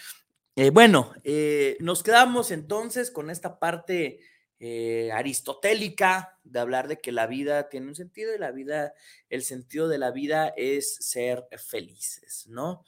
Eh, 0.57 0.70
bueno, 0.70 1.12
eh, 1.24 1.76
nos 1.80 2.03
quedamos 2.03 2.50
entonces 2.50 3.11
con 3.11 3.30
esta 3.30 3.59
parte 3.59 4.20
eh, 4.64 5.10
aristotélica 5.10 6.38
de 6.44 6.60
hablar 6.60 6.86
de 6.86 7.00
que 7.00 7.10
la 7.10 7.26
vida 7.26 7.68
tiene 7.68 7.88
un 7.88 7.96
sentido 7.96 8.32
y 8.32 8.38
la 8.38 8.52
vida, 8.52 8.94
el 9.28 9.42
sentido 9.42 9.88
de 9.88 9.98
la 9.98 10.12
vida 10.12 10.54
es 10.56 10.94
ser 11.00 11.48
felices, 11.58 12.46
¿no? 12.46 12.84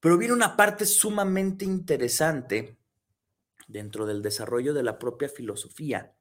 Pero 0.00 0.18
viene 0.18 0.34
una 0.34 0.56
parte 0.56 0.84
sumamente 0.84 1.64
interesante 1.64 2.76
dentro 3.68 4.04
del 4.04 4.20
desarrollo 4.20 4.74
de 4.74 4.82
la 4.82 4.98
propia 4.98 5.28
filosofía, 5.28 6.12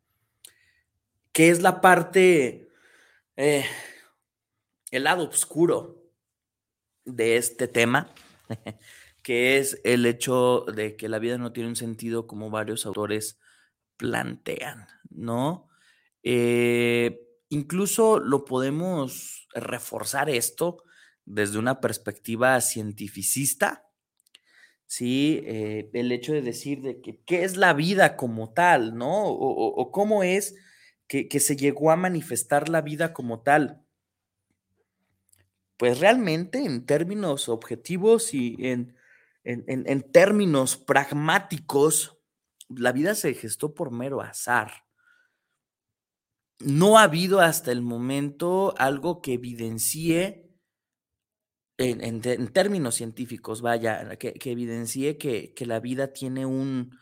que 1.32 1.50
es 1.50 1.64
la 1.64 1.82
parte, 1.82 2.70
eh, 3.36 3.66
el 4.92 5.04
lado 5.06 5.28
oscuro 5.28 6.12
de 7.06 7.38
este 7.38 7.68
tema, 7.68 8.14
que 9.24 9.58
es 9.58 9.82
el 9.84 10.06
hecho 10.06 10.64
de 10.72 10.96
que 10.96 11.10
la 11.10 11.18
vida 11.18 11.40
no 11.40 11.54
tiene 11.54 11.70
un 11.70 11.76
sentido 11.76 12.28
como 12.28 12.52
varios 12.52 12.86
autores 12.86 13.40
plantean, 14.04 14.86
¿no? 15.12 15.70
Eh, 16.24 17.22
incluso 17.48 18.20
lo 18.20 18.44
podemos 18.44 19.48
reforzar 19.56 20.30
esto 20.30 20.84
desde 21.24 21.58
una 21.58 21.80
perspectiva 21.80 22.60
cientificista, 22.60 23.88
¿sí? 24.86 25.42
Eh, 25.46 25.90
el 25.94 26.12
hecho 26.12 26.34
de 26.34 26.42
decir 26.42 26.82
de 26.82 27.00
que 27.00 27.22
qué 27.26 27.46
es 27.46 27.56
la 27.56 27.72
vida 27.72 28.18
como 28.18 28.52
tal, 28.52 28.98
¿no? 28.98 29.26
O, 29.26 29.90
cómo 29.94 30.22
es 30.22 30.54
que, 31.08 31.30
que, 31.30 31.40
se 31.40 31.56
llegó 31.56 31.90
a 31.90 31.96
manifestar 31.96 32.68
la 32.68 32.82
vida 32.82 33.14
como 33.14 33.42
tal. 33.42 33.86
Pues 35.78 36.02
realmente 36.02 36.60
en 36.66 36.86
términos 36.86 37.48
objetivos 37.48 38.34
y 38.34 38.58
en, 38.60 38.98
en, 39.46 39.64
en, 39.68 39.88
en 39.88 40.02
términos 40.12 40.76
pragmáticos, 40.76 42.18
la 42.78 42.92
vida 42.92 43.16
se 43.16 43.34
gestó 43.34 43.74
por 43.74 43.92
mero 43.92 44.22
azar. 44.22 44.72
No 46.60 46.98
ha 46.98 47.04
habido 47.04 47.40
hasta 47.40 47.72
el 47.72 47.82
momento 47.82 48.74
algo 48.78 49.22
que 49.22 49.34
evidencie, 49.34 50.50
en, 51.78 52.22
términos 52.54 52.96
científicos, 52.96 53.62
vaya, 53.62 54.16
que, 54.18 54.34
que 54.34 54.52
evidencie 54.52 55.18
que, 55.18 55.54
que, 55.54 55.66
la 55.66 55.80
vida 55.80 56.14
tiene 56.14 56.46
un, 56.46 56.98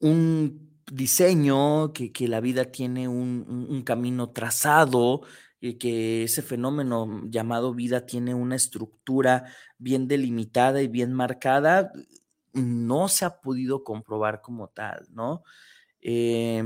un 0.00 0.82
diseño, 0.90 1.92
que, 1.92 2.10
que, 2.12 2.26
la 2.26 2.40
vida 2.40 2.64
tiene 2.64 3.06
un, 3.06 3.44
un, 3.48 3.66
un 3.70 3.82
camino 3.82 4.30
trazado, 4.30 5.22
y 5.64 5.78
que 5.78 6.24
ese 6.24 6.42
fenómeno 6.42 7.22
llamado 7.30 7.72
vida 7.72 8.04
tiene 8.04 8.34
una 8.34 8.54
estructura 8.54 9.44
bien 9.78 10.08
delimitada 10.08 10.82
y 10.82 10.88
bien 10.88 11.14
marcada 11.14 11.90
no 12.54 13.08
se 13.08 13.24
ha 13.24 13.40
podido 13.40 13.84
comprobar 13.84 14.40
como 14.40 14.68
tal, 14.68 15.06
¿no? 15.10 15.44
Eh, 16.00 16.62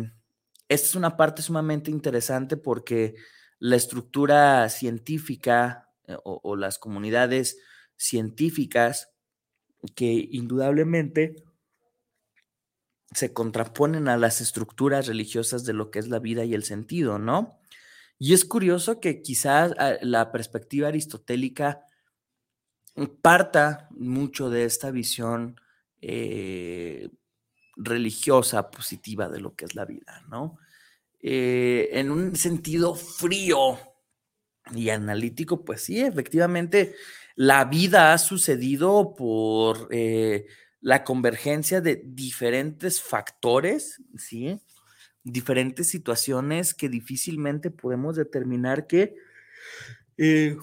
esta 0.69 0.89
es 0.89 0.95
una 0.95 1.17
parte 1.17 1.43
sumamente 1.43 1.91
interesante 1.91 2.57
porque 2.57 3.15
la 3.59 3.77
estructura 3.77 4.69
científica 4.69 5.89
eh, 6.07 6.17
o, 6.25 6.41
o, 6.43 6.57
las 6.57 6.79
comunidades 6.79 7.59
científicas 7.97 9.11
que 9.95 10.29
indudablemente 10.31 11.37
se 13.13 13.33
contraponen 13.33 14.09
a 14.09 14.17
las 14.17 14.41
estructuras 14.41 15.07
religiosas 15.07 15.65
de 15.65 15.73
lo 15.73 15.91
que 15.91 15.99
es 15.99 16.09
la 16.09 16.19
vida 16.19 16.45
y 16.45 16.55
el 16.55 16.65
sentido, 16.65 17.19
¿no? 17.19 17.59
Y 18.19 18.35
es 18.35 18.45
curioso 18.45 19.01
que 19.01 19.23
quizás 19.23 19.73
ah, 19.79 19.95
la 20.03 20.33
perspectiva 20.33 20.89
aristotélica 20.89 21.85
parta 23.23 23.89
mucho 23.91 24.51
de 24.51 24.65
esta 24.65 24.91
visión 24.91 25.61
eh, 26.01 27.09
religiosa 27.77 28.71
positiva 28.71 29.29
de 29.29 29.41
lo 29.41 29.55
que 29.55 29.65
es 29.65 29.75
la 29.75 29.85
vida, 29.85 30.25
¿no? 30.29 30.59
Eh, 31.21 31.91
en 31.93 32.11
un 32.11 32.37
sentido 32.37 32.95
frío 32.95 33.79
y 34.75 34.91
analítico, 34.91 35.65
pues 35.65 35.83
sí, 35.83 36.01
efectivamente, 36.01 36.95
la 37.35 37.65
vida 37.65 38.13
ha 38.13 38.19
sucedido 38.19 39.15
por 39.17 39.89
eh, 39.91 40.47
la 40.81 41.05
convergencia 41.05 41.81
de 41.81 42.03
diferentes 42.05 43.01
factores, 43.03 44.03
¿sí? 44.17 44.61
Diferentes 45.25 45.89
situaciones 45.89 46.75
que 46.75 46.89
difícilmente 46.89 47.71
podemos 47.71 48.17
determinar 48.17 48.87
que 48.87 49.17
eh, 50.17 50.57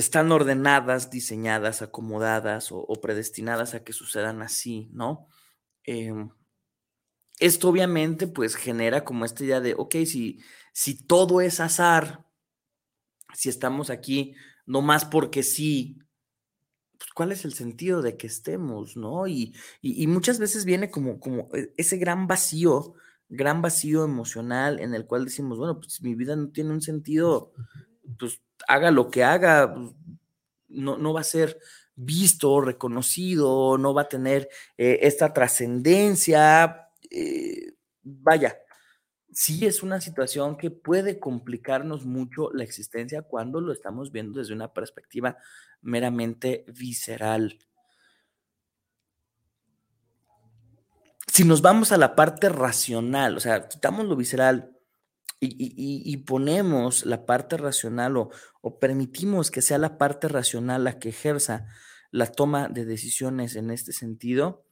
están 0.00 0.32
ordenadas, 0.32 1.10
diseñadas, 1.10 1.82
acomodadas 1.82 2.72
o, 2.72 2.78
o, 2.78 3.00
predestinadas 3.00 3.74
a 3.74 3.84
que 3.84 3.92
sucedan 3.92 4.42
así, 4.42 4.90
¿no? 4.92 5.28
Eh, 5.84 6.12
esto 7.38 7.68
obviamente 7.68 8.26
pues 8.26 8.54
genera 8.54 9.04
como 9.04 9.24
esta 9.24 9.44
idea 9.44 9.60
de, 9.60 9.74
ok, 9.76 9.96
si, 10.04 10.40
si 10.72 11.06
todo 11.06 11.40
es 11.40 11.60
azar, 11.60 12.26
si 13.34 13.48
estamos 13.48 13.90
aquí 13.90 14.34
no 14.66 14.82
más 14.82 15.04
porque 15.04 15.42
sí, 15.42 15.98
pues 16.98 17.10
cuál 17.14 17.32
es 17.32 17.44
el 17.44 17.54
sentido 17.54 18.02
de 18.02 18.16
que 18.16 18.26
estemos, 18.26 18.96
¿no? 18.96 19.26
Y, 19.26 19.54
y, 19.80 20.02
y 20.02 20.06
muchas 20.06 20.38
veces 20.38 20.64
viene 20.64 20.90
como, 20.90 21.18
como 21.18 21.48
e, 21.54 21.72
ese 21.76 21.96
gran 21.96 22.26
vacío, 22.26 22.94
gran 23.28 23.62
vacío 23.62 24.04
emocional 24.04 24.80
en 24.80 24.94
el 24.94 25.06
cual 25.06 25.24
decimos, 25.24 25.58
bueno, 25.58 25.80
pues 25.80 26.02
mi 26.02 26.14
vida 26.14 26.36
no 26.36 26.50
tiene 26.50 26.70
un 26.70 26.82
sentido, 26.82 27.52
pues 28.18 28.42
haga 28.68 28.90
lo 28.90 29.10
que 29.10 29.24
haga, 29.24 29.74
no, 30.68 30.96
no 30.96 31.12
va 31.12 31.20
a 31.20 31.24
ser 31.24 31.58
visto, 31.94 32.60
reconocido, 32.60 33.76
no 33.78 33.92
va 33.94 34.02
a 34.02 34.08
tener 34.08 34.48
eh, 34.78 35.00
esta 35.02 35.32
trascendencia. 35.32 36.88
Eh, 37.10 37.74
vaya, 38.02 38.58
sí 39.32 39.66
es 39.66 39.82
una 39.82 40.00
situación 40.00 40.56
que 40.56 40.70
puede 40.70 41.18
complicarnos 41.18 42.06
mucho 42.06 42.50
la 42.52 42.64
existencia 42.64 43.22
cuando 43.22 43.60
lo 43.60 43.72
estamos 43.72 44.12
viendo 44.12 44.38
desde 44.38 44.54
una 44.54 44.72
perspectiva 44.72 45.36
meramente 45.82 46.64
visceral. 46.68 47.58
Si 51.26 51.44
nos 51.44 51.62
vamos 51.62 51.92
a 51.92 51.96
la 51.96 52.16
parte 52.16 52.48
racional, 52.48 53.36
o 53.36 53.40
sea, 53.40 53.68
quitamos 53.68 54.06
lo 54.06 54.16
visceral, 54.16 54.76
y, 55.40 56.02
y, 56.04 56.16
ponemos 56.18 57.06
la 57.06 57.24
parte 57.24 57.56
racional 57.56 58.16
o, 58.18 58.30
o, 58.60 58.78
permitimos 58.78 59.50
que 59.50 59.62
sea 59.62 59.78
la 59.78 59.96
parte 59.96 60.28
racional 60.28 60.84
la 60.84 60.98
que 60.98 61.08
ejerza 61.08 61.66
la 62.10 62.26
toma 62.26 62.68
de 62.68 62.84
decisiones 62.84 63.56
en 63.56 63.70
este 63.70 63.92
sentido, 63.92 64.64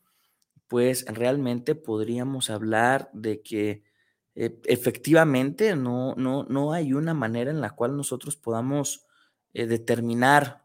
pues 0.67 1.07
realmente 1.07 1.75
podríamos 1.75 2.51
hablar 2.51 3.11
de 3.15 3.43
que 3.43 3.83
eh, 4.35 4.61
efectivamente 4.67 5.75
no, 5.75 6.15
no, 6.17 6.45
no 6.45 6.73
hay 6.73 6.93
una 6.93 7.15
manera 7.15 7.51
en 7.51 7.61
la 7.61 7.71
cual 7.71 7.97
nosotros 7.97 8.37
podamos 8.37 9.07
eh, 9.55 9.67
determinar 9.67 10.65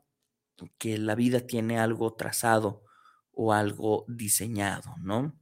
que 0.78 0.97
la 0.97 1.16
vida 1.16 1.39
tiene 1.41 1.80
algo 1.80 2.14
trazado 2.14 2.84
o 3.32 3.54
algo 3.54 4.06
diseñado, 4.08 4.95
¿no? 5.01 5.36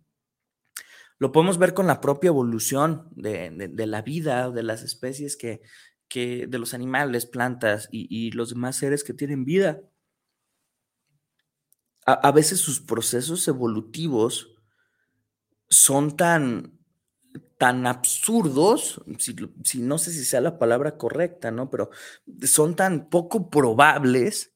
Lo 1.21 1.31
podemos 1.31 1.59
ver 1.59 1.75
con 1.75 1.85
la 1.85 2.01
propia 2.01 2.29
evolución 2.29 3.07
de, 3.11 3.51
de, 3.71 3.85
la 3.85 4.01
vida, 4.01 4.49
de 4.49 4.63
las 4.63 4.81
especies 4.81 5.37
que, 5.37 5.61
que 6.07 6.47
de 6.47 6.57
los 6.57 6.73
animales, 6.73 7.27
plantas 7.27 7.89
y, 7.91 8.31
los 8.31 8.49
demás 8.49 8.77
seres 8.77 9.03
que 9.03 9.13
tienen 9.13 9.45
vida. 9.45 9.83
A, 12.07 12.31
veces 12.31 12.59
sus 12.59 12.81
procesos 12.81 13.47
evolutivos 13.47 14.55
son 15.69 16.17
tan, 16.17 16.79
tan 17.59 17.85
absurdos, 17.85 18.99
si, 19.19 19.35
no 19.79 19.99
sé 19.99 20.13
si 20.13 20.25
sea 20.25 20.41
la 20.41 20.57
palabra 20.57 20.97
correcta, 20.97 21.51
¿no? 21.51 21.69
Pero 21.69 21.91
son 22.47 22.75
tan 22.75 23.11
poco 23.11 23.51
probables 23.51 24.50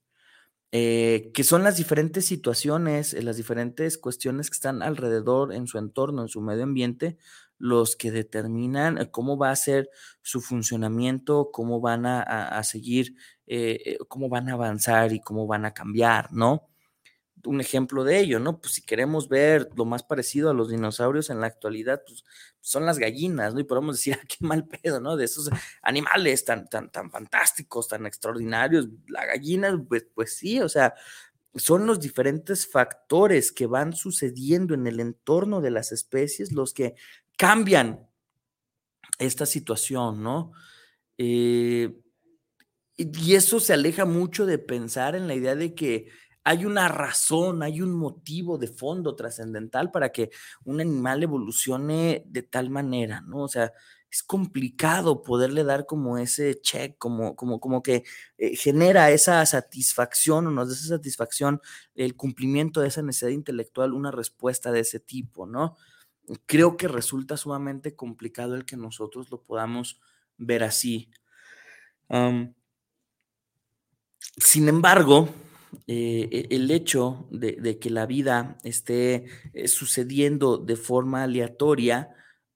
eh, 0.77 1.31
que 1.33 1.45
son 1.45 1.63
las 1.63 1.77
diferentes 1.77 2.25
situaciones, 2.25 3.13
eh, 3.13 3.21
las 3.21 3.37
diferentes 3.37 3.97
cuestiones 3.97 4.49
que 4.49 4.55
están 4.55 4.83
alrededor 4.83 5.53
en 5.53 5.67
su 5.67 5.77
entorno, 5.77 6.23
en 6.23 6.27
su 6.27 6.41
medio 6.41 6.63
ambiente, 6.63 7.17
los 7.57 7.95
que 7.95 8.11
determinan 8.11 8.97
eh, 8.97 9.09
cómo 9.09 9.37
va 9.37 9.51
a 9.51 9.55
ser 9.55 9.89
su 10.21 10.41
funcionamiento, 10.41 11.49
cómo 11.53 11.79
van 11.79 12.05
a, 12.05 12.61
seguir, 12.63 13.15
eh, 13.47 13.97
cómo 14.09 14.27
van 14.27 14.49
a 14.49 14.53
avanzar 14.53 15.13
y 15.13 15.21
cómo 15.21 15.47
van 15.47 15.63
a 15.63 15.73
cambiar, 15.73 16.33
¿no? 16.33 16.67
Un 17.45 17.61
ejemplo 17.61 18.03
de 18.03 18.19
ello, 18.19 18.39
¿no? 18.39 18.59
Pues 18.59 18.73
si 18.73 18.81
queremos 18.81 19.29
ver 19.29 19.69
lo 19.75 19.85
más 19.85 20.03
parecido 20.03 20.49
a 20.49 20.53
los 20.53 20.69
dinosaurios 20.69 21.29
en 21.29 21.39
la 21.39 21.47
actualidad, 21.47 22.01
pues 22.05 22.23
son 22.59 22.85
las 22.85 22.97
gallinas, 22.97 23.53
¿no? 23.53 23.59
Y 23.59 23.63
podemos 23.63 23.97
decir, 23.97 24.17
ah, 24.19 24.25
qué 24.27 24.37
mal 24.39 24.67
pedo, 24.67 24.99
¿no? 24.99 25.15
De 25.15 25.25
esos 25.25 25.49
animales 25.81 26.43
tan, 26.43 26.67
tan, 26.67 26.91
tan 26.91 27.11
fantásticos, 27.11 27.87
tan 27.87 28.05
extraordinarios, 28.05 28.87
la 29.07 29.25
gallina, 29.25 29.83
pues, 29.87 30.07
pues 30.13 30.35
sí, 30.35 30.59
o 30.59 30.69
sea, 30.69 30.95
son 31.55 31.85
los 31.85 31.99
diferentes 31.99 32.67
factores 32.67 33.51
que 33.51 33.65
van 33.65 33.93
sucediendo 33.93 34.73
en 34.73 34.87
el 34.87 34.99
entorno 34.99 35.61
de 35.61 35.71
las 35.71 35.91
especies 35.91 36.51
los 36.51 36.73
que 36.73 36.95
cambian 37.37 38.07
esta 39.19 39.45
situación, 39.45 40.21
¿no? 40.21 40.51
Eh, 41.17 41.95
y 42.97 43.35
eso 43.35 43.59
se 43.59 43.73
aleja 43.73 44.05
mucho 44.05 44.45
de 44.45 44.57
pensar 44.57 45.15
en 45.15 45.27
la 45.27 45.35
idea 45.35 45.55
de 45.55 45.75
que 45.75 46.09
hay 46.45 46.63
una 46.63 46.87
razón, 46.87 47.63
hay 47.63 47.81
un 47.81 47.91
motivo 47.91 48.59
de 48.59 48.67
fondo 48.67 49.15
trascendental 49.15 49.89
para 49.89 50.11
que 50.11 50.29
un 50.63 50.79
animal 50.79 51.23
evolucione 51.23 52.23
de 52.27 52.43
tal 52.43 52.69
manera, 52.69 53.21
¿no? 53.21 53.39
O 53.39 53.47
sea, 53.47 53.73
es 54.11 54.21
complicado 54.21 55.23
poderle 55.23 55.63
dar 55.63 55.87
como 55.87 56.19
ese 56.19 56.61
check, 56.61 56.99
como, 56.99 57.35
como, 57.35 57.59
como 57.59 57.81
que 57.81 58.03
eh, 58.37 58.55
genera 58.55 59.09
esa 59.09 59.43
satisfacción 59.47 60.45
o 60.45 60.51
nos 60.51 60.69
da 60.69 60.75
esa 60.75 60.87
satisfacción 60.87 61.61
el 61.95 62.15
cumplimiento 62.15 62.79
de 62.79 62.89
esa 62.89 63.01
necesidad 63.01 63.31
intelectual, 63.31 63.93
una 63.93 64.11
respuesta 64.11 64.71
de 64.71 64.81
ese 64.81 64.99
tipo, 64.99 65.47
¿no? 65.47 65.75
creo 66.45 66.77
que 66.77 66.87
resulta 66.87 67.37
sumamente 67.37 67.95
complicado 67.95 68.55
el 68.55 68.65
que 68.65 68.77
nosotros 68.77 69.29
lo 69.29 69.43
podamos 69.43 69.99
ver 70.37 70.63
así. 70.63 71.09
sin 74.37 74.67
embargo, 74.67 75.29
eh, 75.87 76.29
e, 76.31 76.55
el 76.55 76.71
hecho 76.71 77.27
de, 77.31 77.79
que 77.79 77.89
la 77.89 78.05
vida 78.05 78.57
esté 78.63 79.25
eh, 79.53 79.67
sucediendo 79.67 80.57
de 80.57 80.75
forma 80.75 81.23
aleatoria, 81.23 82.09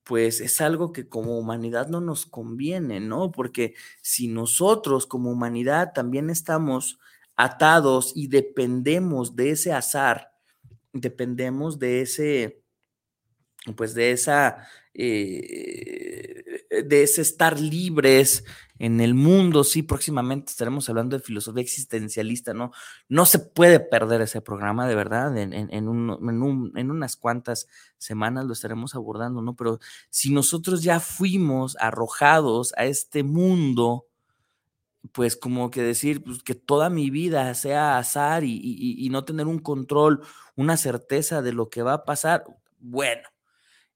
pues 0.03 0.41
es 0.41 0.59
algo 0.61 0.91
que 0.91 1.07
como 1.07 1.37
humanidad 1.37 1.87
no 1.87 2.01
nos 2.01 2.25
conviene, 2.25 2.99
¿no? 2.99 3.31
Porque 3.31 3.75
si 4.01 4.27
nosotros 4.27 5.05
como 5.05 5.31
humanidad 5.31 5.93
también 5.93 6.29
estamos 6.29 6.99
atados 7.35 8.13
y 8.15 8.27
dependemos 8.27 9.35
de 9.35 9.51
ese 9.51 9.71
azar, 9.71 10.31
dependemos 10.93 11.79
de 11.79 12.01
ese, 12.01 12.63
pues 13.75 13.93
de 13.93 14.11
esa, 14.11 14.67
eh, 14.93 16.43
de 16.85 17.03
ese 17.03 17.21
estar 17.21 17.59
libres 17.59 18.43
en 18.79 19.01
el 19.01 19.13
mundo, 19.13 19.63
sí, 19.63 19.83
próximamente 19.83 20.51
estaremos 20.51 20.89
hablando 20.89 21.17
de 21.17 21.23
filosofía 21.23 21.61
existencialista, 21.61 22.53
¿no? 22.53 22.71
No 23.09 23.25
se 23.25 23.39
puede 23.39 23.79
perder 23.79 24.21
ese 24.21 24.41
programa, 24.41 24.87
de 24.87 24.95
verdad, 24.95 25.37
en, 25.37 25.53
en, 25.53 25.87
un, 25.87 26.73
en, 26.75 26.91
unas 26.91 27.17
cuantas 27.17 27.67
semanas 27.97 28.45
lo 28.45 28.53
estaremos 28.53 28.95
abordando, 28.95 29.41
¿no? 29.41 29.55
Pero 29.55 29.79
si 30.09 30.31
nosotros 30.31 30.81
ya 30.81 31.01
fuimos 31.01 31.75
arrojados 31.79 32.73
a 32.77 32.85
este 32.85 33.23
mundo, 33.23 34.07
pues 35.11 35.35
como 35.35 35.69
que 35.71 35.83
decir 35.83 36.23
pues, 36.23 36.41
que 36.41 36.55
toda 36.55 36.89
mi 36.89 37.09
vida 37.09 37.53
sea 37.55 37.97
azar 37.97 38.43
y, 38.43 38.59
y 38.63 39.09
no 39.09 39.25
tener 39.25 39.47
un 39.47 39.59
control, 39.59 40.21
una 40.55 40.77
certeza 40.77 41.41
de 41.41 41.53
lo 41.53 41.69
que 41.69 41.83
va 41.83 41.93
a 41.93 42.05
pasar, 42.05 42.45
bueno, 42.79 43.27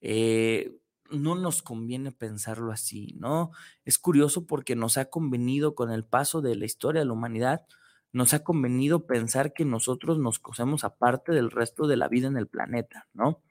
eh, 0.06 0.76
no 1.14 1.36
nos 1.36 1.61
conviene 1.61 2.11
pensarlo 2.11 2.72
así, 2.72 3.16
¿no? 3.20 3.51
Es 3.86 3.97
curioso 3.97 4.45
porque 4.45 4.76
nos 4.76 4.97
ha 4.97 5.05
convenido 5.05 5.76
con 5.76 5.91
el 5.91 6.03
paso 6.03 6.41
de 6.41 6.55
la 6.55 6.66
historia 6.66 7.01
de 7.01 7.05
la 7.05 7.14
humanidad, 7.14 7.64
nos 8.11 8.34
ha 8.34 8.43
convenido 8.43 9.07
pensar 9.07 9.53
que 9.53 9.66
nosotros 9.66 10.20
nos 10.20 10.39
cosemos 10.39 10.84
aparte 10.84 11.32
del 11.32 11.51
resto 11.51 11.88
de 11.88 11.97
la 11.97 12.07
vida 12.07 12.28
en 12.28 12.38
el 12.38 12.47
planeta, 12.47 13.07
¿no? 13.14 13.41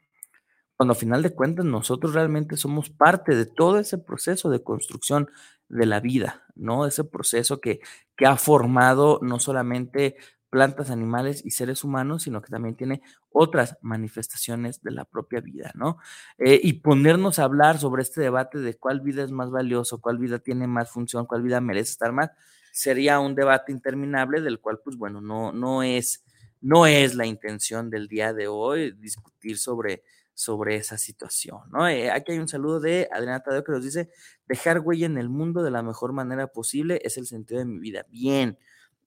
Cuando 0.76 0.92
a 0.92 0.96
final 0.96 1.22
de 1.22 1.34
cuentas 1.34 1.64
nosotros 1.64 2.14
realmente 2.14 2.56
somos 2.56 2.90
parte 2.90 3.36
de 3.36 3.46
todo 3.46 3.78
ese 3.78 3.98
proceso 3.98 4.50
de 4.50 4.62
construcción 4.62 5.28
de 5.68 5.86
la 5.86 6.00
vida, 6.00 6.44
¿no? 6.54 6.86
Ese 6.86 7.04
proceso 7.04 7.60
que, 7.60 7.80
que 8.16 8.26
ha 8.26 8.36
formado 8.36 9.18
no 9.22 9.38
solamente 9.38 10.16
plantas, 10.53 10.90
animales 10.90 11.42
y 11.46 11.53
seres 11.53 11.82
humanos, 11.82 12.24
sino 12.24 12.42
que 12.42 12.50
también 12.50 12.76
tiene 12.76 13.00
otras 13.30 13.78
manifestaciones 13.80 14.82
de 14.82 14.90
la 14.90 15.07
propia 15.07 15.40
vida, 15.40 15.72
¿no? 15.74 15.96
Eh, 16.36 16.61
y 16.62 16.74
ponernos 16.74 17.38
a 17.38 17.44
hablar 17.44 17.78
sobre 17.78 18.03
este 18.03 18.20
debate 18.20 18.59
de 18.59 18.74
cuál 18.74 19.00
vida 19.00 19.24
es 19.24 19.32
más 19.32 19.50
valioso, 19.50 20.03
cuál 20.03 20.18
vida 20.18 20.40
tiene 20.40 20.66
más 20.66 20.90
función, 20.90 21.24
cuál 21.24 21.40
vida 21.42 21.62
merece 21.62 21.92
estar 21.92 22.12
más, 22.12 22.30
sería 22.70 23.18
un 23.18 23.34
debate 23.34 23.72
interminable 23.72 24.42
del 24.42 24.61
cual, 24.61 24.78
pues 24.84 24.96
bueno, 24.98 25.22
no, 25.22 25.53
no, 25.53 25.82
es, 25.82 26.22
no 26.61 26.86
es 26.86 27.14
la 27.14 27.24
intención 27.24 27.88
del 27.88 28.07
día 28.07 28.34
de 28.34 28.46
hoy 28.48 28.92
discutir 28.92 29.57
sobre, 29.59 30.03
sobre 30.34 30.76
esa 30.76 30.98
situación, 30.98 31.61
¿no? 31.70 31.88
Eh, 31.88 32.11
aquí 32.11 32.32
hay 32.32 32.38
un 32.38 32.48
saludo 32.48 32.78
de 32.78 33.09
Adriana 33.11 33.40
Tadeo 33.42 33.64
que 33.64 33.72
nos 33.72 33.84
dice, 33.84 34.11
dejar 34.46 34.80
huella 34.80 35.07
en 35.07 35.16
el 35.16 35.30
mundo 35.30 35.62
de 35.62 35.70
la 35.70 35.82
mejor 35.82 36.12
manera 36.12 36.46
posible 36.48 37.00
es 37.05 37.16
el 37.16 37.26
sentido 37.26 37.59
de 37.61 37.66
mi 37.66 37.78
vida. 37.78 38.05
Bien, 38.11 38.59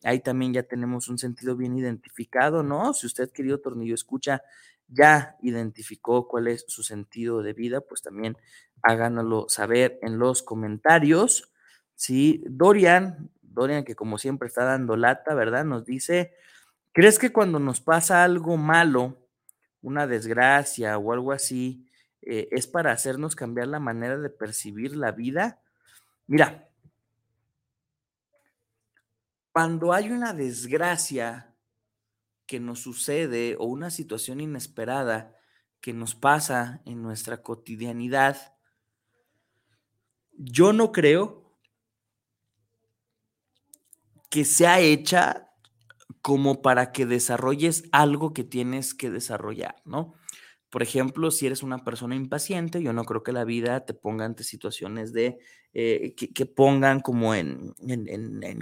Ahí 0.05 0.19
también 0.19 0.53
ya 0.53 0.61
tenemos 0.61 1.09
un 1.09 1.17
sentido 1.17 1.55
bien 1.55 1.75
identificado, 1.75 2.61
¿no? 2.61 2.93
Si 2.93 3.07
usted, 3.07 3.31
querido 3.31 3.59
tornillo, 3.59 3.95
escucha, 3.95 4.43
ya 4.87 5.35
identificó 5.41 6.27
cuál 6.27 6.47
es 6.47 6.63
su 6.67 6.83
sentido 6.83 7.41
de 7.41 7.53
vida, 7.53 7.81
pues 7.81 8.03
también 8.03 8.37
háganoslo 8.83 9.47
saber 9.49 9.97
en 10.03 10.19
los 10.19 10.43
comentarios. 10.43 11.51
Sí, 11.95 12.43
Dorian, 12.47 13.31
Dorian, 13.41 13.83
que 13.83 13.95
como 13.95 14.19
siempre 14.19 14.47
está 14.47 14.63
dando 14.63 14.95
lata, 14.95 15.33
¿verdad? 15.33 15.65
Nos 15.65 15.85
dice, 15.85 16.35
¿crees 16.91 17.17
que 17.17 17.31
cuando 17.31 17.57
nos 17.57 17.81
pasa 17.81 18.23
algo 18.23 18.57
malo, 18.57 19.17
una 19.81 20.05
desgracia 20.05 20.99
o 20.99 21.13
algo 21.13 21.31
así, 21.31 21.89
eh, 22.21 22.47
es 22.51 22.67
para 22.67 22.91
hacernos 22.91 23.35
cambiar 23.35 23.69
la 23.69 23.79
manera 23.79 24.19
de 24.19 24.29
percibir 24.29 24.95
la 24.95 25.11
vida? 25.11 25.61
Mira, 26.27 26.69
cuando 29.55 29.93
hay 29.93 30.11
una 30.11 30.33
desgracia 30.33 31.55
que 32.45 32.59
nos 32.59 32.81
sucede 32.81 33.55
o 33.57 33.63
una 33.63 33.89
situación 33.89 34.41
inesperada 34.41 35.33
que 35.79 35.93
nos 35.93 36.13
pasa 36.13 36.81
en 36.83 37.01
nuestra 37.01 37.41
cotidianidad, 37.41 38.53
yo 40.33 40.73
no 40.73 40.91
creo 40.91 41.57
que 44.29 44.43
sea 44.43 44.81
hecha 44.81 45.49
como 46.21 46.61
para 46.61 46.91
que 46.91 47.05
desarrolles 47.05 47.85
algo 47.93 48.33
que 48.33 48.43
tienes 48.43 48.93
que 48.93 49.09
desarrollar, 49.09 49.81
¿no? 49.85 50.15
Por 50.69 50.83
ejemplo, 50.83 51.31
si 51.31 51.45
eres 51.45 51.63
una 51.63 51.83
persona 51.83 52.15
impaciente, 52.15 52.81
yo 52.81 52.91
no 52.91 53.05
creo 53.05 53.23
que 53.23 53.31
la 53.31 53.45
vida 53.45 53.85
te 53.85 53.93
ponga 53.93 54.25
ante 54.25 54.43
situaciones 54.43 55.13
de 55.13 55.37
eh, 55.73 56.15
que, 56.15 56.45
pongan 56.45 57.01
como 57.01 57.35
en, 57.35 57.73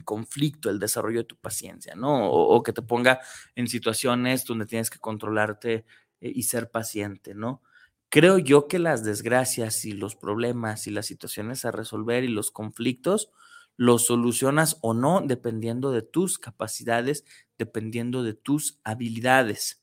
conflicto 0.04 0.70
el 0.70 0.80
desarrollo 0.80 1.20
de 1.20 1.26
tu 1.26 1.38
paciencia, 1.38 1.96
¿no? 1.96 2.30
O, 2.30 2.62
que 2.64 2.74
te 2.74 2.82
ponga 2.82 3.20
en 3.56 3.68
situaciones 3.68 4.46
donde 4.46 4.66
tienes 4.66 4.90
que 4.90 5.00
controlarte 5.00 5.86
eh, 6.22 6.32
y 6.36 6.44
ser 6.44 6.70
paciente, 6.72 7.34
¿no? 7.36 7.62
Creo 8.10 8.38
yo 8.38 8.68
que 8.68 8.80
las 8.80 9.04
desgracias 9.04 9.86
y 9.86 9.94
los 9.94 10.16
problemas 10.16 10.88
y 10.88 10.92
las 10.92 11.08
situaciones 11.08 11.66
a 11.66 11.72
resolver 11.72 12.24
y 12.24 12.28
los 12.28 12.52
conflictos 12.52 13.32
los 13.76 14.06
solucionas 14.06 14.78
o 14.82 14.94
no 14.94 15.22
dependiendo 15.22 15.92
de 15.92 16.02
tus 16.02 16.38
capacidades, 16.38 17.26
dependiendo 17.58 18.24
de 18.24 18.34
tus 18.34 18.80
habilidades 18.84 19.83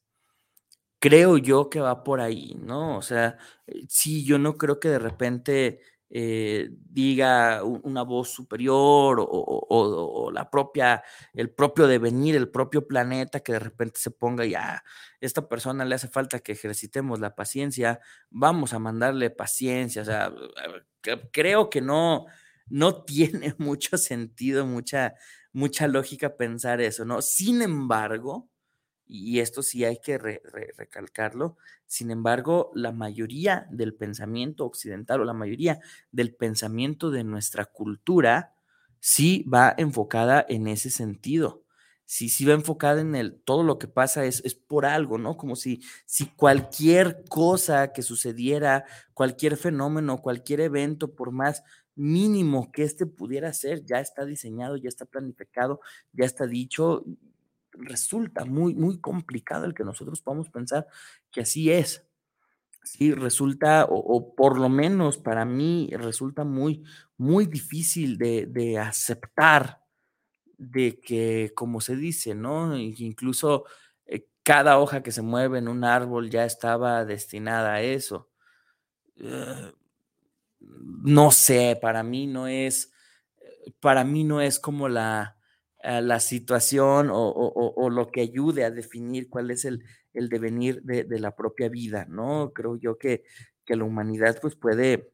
creo 1.01 1.39
yo 1.39 1.71
que 1.71 1.81
va 1.81 2.05
por 2.05 2.21
ahí, 2.21 2.55
¿no? 2.61 2.99
O 2.99 3.03
sea, 3.03 3.39
eh, 3.67 3.85
sí, 3.89 4.25
yo 4.25 4.39
no 4.39 4.57
creo 4.57 4.79
que 4.79 4.91
de 4.91 4.99
repente 5.01 5.81
eh, 6.11 6.69
diga 6.73 7.63
una 7.65 8.03
voz 8.03 8.31
superior 8.31 9.19
o, 9.21 10.31
la 10.33 10.51
propia, 10.51 11.03
el 11.35 11.51
propio 11.51 11.87
devenir, 11.87 12.37
el 12.37 12.51
propio 12.51 12.87
planeta 12.87 13.41
que 13.41 13.53
de 13.53 13.61
repente 13.61 14.01
se 14.01 14.11
ponga 14.11 14.45
ya, 14.45 14.75
a 14.77 14.85
esta 15.21 15.49
persona 15.49 15.85
le 15.85 15.95
hace 15.95 16.09
falta 16.09 16.41
que 16.41 16.53
ejercitemos 16.53 17.21
la 17.21 17.35
paciencia, 17.35 18.01
vamos 18.31 18.73
a 18.75 18.79
mandarle 18.79 19.31
paciencia, 19.31 20.03
o 20.03 20.05
sea, 20.05 20.33
creo 21.33 21.71
que 21.71 21.81
no, 21.81 22.27
no 22.69 23.05
tiene 23.05 23.55
mucho 23.59 23.97
sentido, 23.99 24.67
mucha, 24.67 25.15
mucha 25.53 25.89
lógica 25.89 26.37
pensar 26.37 26.81
eso, 26.81 27.05
¿no? 27.05 27.23
Sin 27.23 27.63
embargo, 27.63 28.51
y 29.11 29.41
esto 29.41 29.63
sí 29.63 29.85
hay 29.85 29.99
que 30.01 30.19
recalcarlo, 30.19 31.57
sin 31.87 32.11
embargo, 32.11 32.71
la 32.75 32.93
mayoría 32.93 33.67
del 33.71 33.95
pensamiento 33.95 34.65
occidental 34.65 35.21
o 35.21 35.25
la 35.25 35.33
mayoría 35.35 35.81
del 36.13 36.35
pensamiento 36.35 37.11
de 37.11 37.25
nuestra 37.25 37.65
cultura 37.67 38.55
sí 39.01 39.45
va 39.53 39.75
enfocada 39.77 40.45
en 40.49 40.69
ese 40.69 40.91
sentido. 40.91 41.65
Sí, 42.07 42.29
sí 42.29 42.45
va 42.45 42.55
enfocada 42.55 43.01
en 43.01 43.15
el 43.15 43.41
todo 43.45 43.63
lo 43.63 43.79
que 43.79 43.87
pasa 43.87 44.25
es, 44.25 44.43
es 44.45 44.55
por 44.57 44.85
algo, 44.85 45.17
¿no? 45.17 45.37
Como 45.37 45.55
si, 45.55 45.81
si 46.07 46.27
cualquier 46.27 47.25
cosa 47.29 47.93
que 47.93 48.03
sucediera, 48.03 48.85
cualquier 49.15 49.57
fenómeno, 49.57 50.19
cualquier 50.19 50.61
evento, 50.61 51.15
por 51.15 51.31
más 51.31 51.63
mínimo 51.95 52.73
que 52.73 52.83
este 52.83 53.07
pudiera 53.07 53.53
ser, 53.53 53.85
ya 53.85 54.01
está 54.01 54.25
diseñado, 54.25 54.77
ya 54.77 54.89
está 54.89 55.05
planificado, 55.07 55.81
ya 56.13 56.25
está 56.25 56.47
dicho, 56.47 57.05
resulta 57.73 58.45
muy, 58.45 58.75
muy 58.75 59.01
complicado 59.01 59.65
el 59.65 59.75
que 59.75 59.85
nosotros 59.85 60.21
podamos 60.21 60.51
pensar 60.51 60.87
que 61.31 61.43
así 61.43 61.71
es. 61.71 62.07
Sí, 62.83 63.13
resulta, 63.13 63.87
o, 63.89 64.35
por 64.35 64.59
lo 64.59 64.71
menos 64.71 65.19
para 65.19 65.45
mí, 65.45 65.91
resulta 65.93 66.45
muy, 66.45 66.83
muy 67.19 67.45
difícil 67.47 68.17
de, 68.17 68.79
aceptar 68.79 69.83
de 70.57 70.99
que, 71.01 71.53
como 71.55 71.81
se 71.81 71.97
dice, 71.97 72.35
¿no? 72.35 72.77
Incluso 72.77 73.65
eh, 74.07 74.27
cada 74.43 74.79
hoja 74.79 75.03
que 75.03 75.13
se 75.13 75.23
mueve 75.23 75.59
en 75.59 75.69
un 75.69 75.85
árbol 75.85 76.31
ya 76.31 76.47
estaba 76.47 77.05
destinada 77.05 77.75
a 77.75 77.83
eso. 77.83 78.31
Eh, 79.17 79.73
no 80.61 81.31
sé, 81.33 81.79
para 81.81 82.03
mí 82.03 82.27
no 82.27 82.47
es, 82.49 82.93
para 83.81 84.05
mí 84.05 84.25
no 84.25 84.41
es 84.41 84.59
como 84.59 84.89
la, 84.89 85.40
eh, 85.83 86.03
la 86.03 86.21
situación 86.21 87.09
o, 87.13 87.91
lo 87.91 88.11
que 88.11 88.21
ayude 88.21 88.65
a 88.65 88.71
definir 88.71 89.29
cuál 89.29 89.51
es 89.51 89.65
el, 89.65 89.85
devenir 90.13 90.83
de, 90.83 91.19
la 91.19 91.35
propia 91.35 91.69
vida, 91.69 92.07
¿no? 92.09 92.53
Creo 92.55 92.77
yo 92.77 92.99
que, 92.99 93.25
que 93.65 93.77
la 93.77 93.85
humanidad 93.85 94.39
pues 94.41 94.57
puede, 94.57 95.13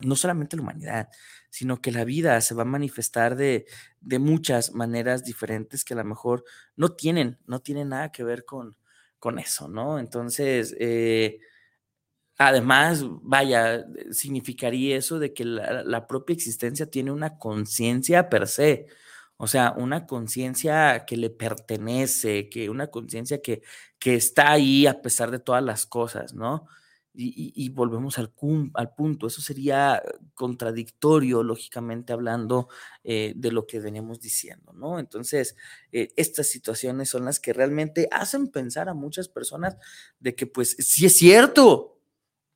no 0.00 0.16
solamente 0.16 0.56
la 0.56 0.62
humanidad, 0.62 1.08
sino 1.50 1.80
que 1.80 1.92
la 1.92 2.04
vida 2.04 2.40
se 2.40 2.54
va 2.54 2.62
a 2.62 2.66
manifestar 2.66 3.36
de, 3.36 3.66
de 4.00 4.18
muchas 4.18 4.72
maneras 4.72 5.24
diferentes 5.24 5.84
que 5.84 5.94
a 5.94 5.98
lo 5.98 6.04
mejor 6.04 6.44
no 6.76 6.92
tienen, 6.94 7.38
no 7.46 7.60
tienen 7.60 7.90
nada 7.90 8.12
que 8.12 8.24
ver 8.24 8.44
con, 8.44 8.76
con 9.18 9.38
eso, 9.38 9.68
¿no? 9.68 9.98
Entonces, 9.98 10.74
eh, 10.78 11.38
Además, 12.42 13.04
vaya, 13.20 13.84
significaría 14.12 14.96
eso 14.96 15.18
de 15.18 15.34
que 15.34 15.44
la, 15.44 16.06
propia 16.06 16.32
existencia 16.32 16.86
tiene 16.86 17.12
una 17.12 17.36
conciencia 17.36 18.30
per 18.30 18.48
se, 18.48 18.86
o 19.42 19.46
sea, 19.46 19.72
una 19.74 20.06
conciencia 20.06 21.06
que 21.06 21.16
le 21.16 21.30
pertenece, 21.30 22.50
que 22.50 22.68
una 22.68 22.88
conciencia 22.88 23.40
que, 23.40 23.62
que 23.98 24.14
está 24.14 24.52
ahí 24.52 24.86
a 24.86 25.00
pesar 25.00 25.30
de 25.30 25.38
todas 25.38 25.64
las 25.64 25.86
cosas, 25.86 26.34
¿no? 26.34 26.66
Y, 27.14 27.70
volvemos 27.70 28.18
al, 28.18 28.34
al, 28.74 28.94
punto, 28.94 29.26
eso 29.26 29.40
sería 29.40 30.02
contradictorio, 30.34 31.42
lógicamente 31.42 32.12
hablando, 32.12 32.68
eh, 33.02 33.32
de 33.34 33.50
lo 33.50 33.66
que 33.66 33.80
venimos 33.80 34.20
diciendo, 34.20 34.74
¿no? 34.74 34.98
Entonces, 34.98 35.56
eh, 35.90 36.12
estas 36.16 36.48
situaciones 36.48 37.08
son 37.08 37.24
las 37.24 37.40
que 37.40 37.54
realmente 37.54 38.08
hacen 38.12 38.48
pensar 38.48 38.90
a 38.90 38.94
muchas 38.94 39.28
personas 39.28 39.78
de 40.18 40.34
que, 40.34 40.46
pues, 40.46 40.76
sí 40.80 41.06
es 41.06 41.16
cierto, 41.16 41.98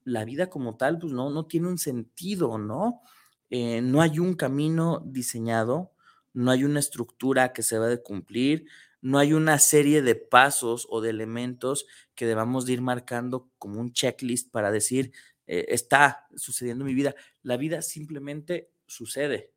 la 0.04 0.26
vida 0.26 0.50
como 0.50 0.76
tal, 0.76 0.98
pues 0.98 1.14
no, 1.14 1.30
no 1.30 1.46
tiene 1.46 1.68
un 1.68 1.78
sentido, 1.78 2.58
¿no? 2.58 3.00
Eh, 3.48 3.80
no 3.80 4.02
hay 4.02 4.18
un 4.18 4.34
camino 4.34 5.02
diseñado, 5.06 5.93
no 6.34 6.50
hay 6.50 6.64
una 6.64 6.80
estructura 6.80 7.52
que 7.54 7.62
se 7.62 7.78
va 7.78 7.86
de 7.86 8.02
cumplir, 8.02 8.66
no 9.00 9.18
hay 9.18 9.32
una 9.32 9.58
serie 9.58 10.02
de 10.02 10.14
pasos 10.14 10.86
o 10.90 11.00
de 11.00 11.10
elementos 11.10 11.86
que 12.14 12.26
debamos 12.26 12.66
de 12.66 12.74
ir 12.74 12.82
marcando 12.82 13.50
como 13.58 13.80
un 13.80 13.92
checklist 13.92 14.50
para 14.50 14.70
decir, 14.70 15.12
eh, 15.46 15.66
está 15.68 16.26
sucediendo 16.36 16.84
en 16.84 16.88
mi 16.88 16.94
vida. 16.94 17.14
La 17.42 17.56
vida 17.56 17.82
simplemente 17.82 18.70
sucede. 18.86 19.52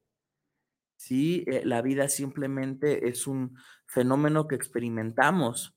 Sí, 0.96 1.44
eh, 1.48 1.62
la 1.66 1.82
vida 1.82 2.10
simplemente 2.10 3.08
es 3.10 3.28
un 3.28 3.58
fenómeno 3.86 4.48
que 4.48 4.56
experimentamos. 4.56 5.74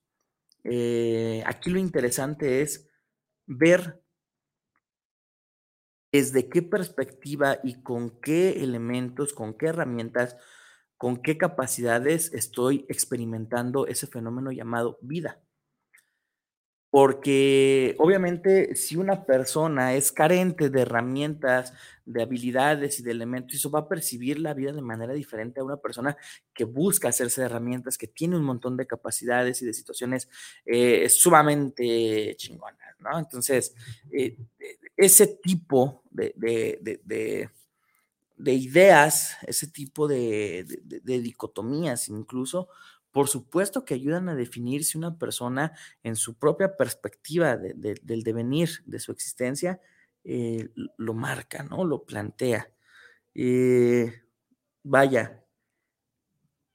aquí 1.46 1.70
lo 1.70 1.78
interesante 1.78 2.60
es 2.60 2.88
ver 3.46 4.02
desde 6.12 6.48
qué 6.48 6.62
perspectiva 6.62 7.58
y 7.62 7.82
con 7.82 8.10
qué 8.20 8.62
elementos, 8.62 9.32
con 9.32 9.54
qué 9.54 9.66
herramientas, 9.66 10.36
con 11.00 11.16
qué 11.16 11.38
capacidades 11.38 12.30
estoy 12.34 12.84
experimentando 12.90 13.86
ese 13.86 14.06
fenómeno 14.06 14.52
llamado 14.52 14.98
vida. 15.00 15.40
Porque 16.90 17.94
obviamente 17.96 18.76
si 18.76 18.96
una 18.96 19.24
persona 19.24 19.94
es 19.94 20.12
carente 20.12 20.68
de 20.68 20.82
herramientas, 20.82 21.72
de 22.04 22.20
habilidades 22.20 23.00
y 23.00 23.02
de 23.02 23.12
elementos, 23.12 23.54
eso 23.54 23.70
va 23.70 23.78
a 23.78 23.88
percibir 23.88 24.38
la 24.40 24.52
vida 24.52 24.72
de 24.72 24.82
manera 24.82 25.14
diferente 25.14 25.60
a 25.60 25.64
una 25.64 25.78
persona 25.78 26.18
que 26.52 26.64
busca 26.64 27.08
hacerse 27.08 27.40
de 27.40 27.46
herramientas, 27.46 27.96
que 27.96 28.08
tiene 28.08 28.36
un 28.36 28.44
montón 28.44 28.76
de 28.76 28.86
capacidades 28.86 29.62
y 29.62 29.64
de 29.64 29.72
situaciones 29.72 30.28
eh, 30.66 31.08
sumamente 31.08 32.34
chingonas, 32.36 32.94
¿no? 32.98 33.18
Entonces, 33.18 33.74
eh, 34.12 34.36
ese 34.98 35.28
tipo 35.28 36.02
de, 36.10 36.34
ideas, 38.46 39.36
ese 39.46 39.66
tipo 39.66 40.08
de, 40.08 40.64
dicotomías 41.04 42.08
incluso, 42.08 42.68
por 43.10 43.28
supuesto 43.28 43.84
que 43.84 43.94
ayudan 43.94 44.28
a 44.28 44.34
definir 44.34 44.84
si 44.84 44.96
una 44.96 45.18
persona 45.18 45.72
en 46.02 46.16
su 46.16 46.38
propia 46.38 46.76
perspectiva 46.76 47.56
del 47.56 48.22
devenir 48.22 48.70
de 48.86 49.00
su 49.00 49.12
existencia 49.12 49.80
eh, 50.24 50.68
lo 50.96 51.14
marca, 51.14 51.62
¿no? 51.62 51.84
Lo 51.84 52.04
plantea. 52.04 52.70
Eh, 53.34 54.22
vaya, 54.82 55.44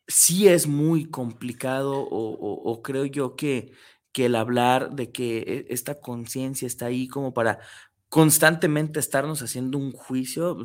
sí 0.08 0.48
es 0.48 0.68
muy 0.68 1.06
complicado 1.06 1.94
o, 1.98 2.82
creo 2.82 3.06
yo 3.06 3.36
que, 3.36 3.72
que, 4.12 4.26
el 4.26 4.36
hablar 4.36 4.96
de 4.96 5.12
que 5.12 5.38
e, 5.40 5.74
esta 5.74 6.00
conciencia 6.00 6.68
está 6.68 6.88
ahí 6.88 7.08
como 7.08 7.34
para 7.34 7.60
constantemente 8.10 9.00
estarnos 9.00 9.42
haciendo 9.42 9.78
un 9.78 9.92
juicio, 9.92 10.58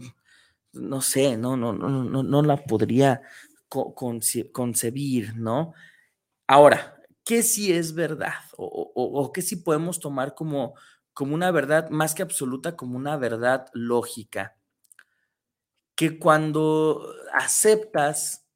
no 0.73 1.01
sé, 1.01 1.37
no, 1.37 1.57
no, 1.57 1.73
no, 1.73 2.05
no, 2.05 2.23
no 2.23 2.43
la 2.43 2.57
podría 2.57 3.23
concebir, 4.53 5.37
¿no? 5.37 5.75
Ahora, 6.47 7.01
¿qué 7.25 7.43
sí 7.43 7.73
es 7.73 7.95
verdad? 7.95 8.35
O, 8.57 8.93
o, 8.95 9.33
qué 9.33 9.43
sí 9.43 9.57
podemos 9.57 10.01
tomar 10.01 10.35
como, 10.35 10.75
como 11.13 11.35
una 11.35 11.51
verdad 11.53 11.91
más 11.91 12.15
que 12.15 12.23
absoluta, 12.23 12.77
como 12.77 12.97
una 12.97 13.17
verdad 13.17 13.67
lógica? 13.73 14.57
Que 15.95 16.19
cuando 16.19 17.07
aceptas 17.33 18.47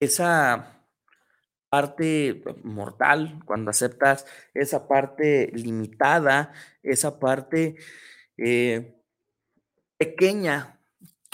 esa 0.00 0.84
parte 1.70 2.42
mortal, 2.62 3.40
cuando 3.46 3.70
aceptas 3.70 4.26
esa 4.52 4.86
parte 4.86 5.50
limitada, 5.54 6.52
esa 6.82 7.18
parte 7.18 7.76
eh, 8.36 8.94
pequeña 9.96 10.73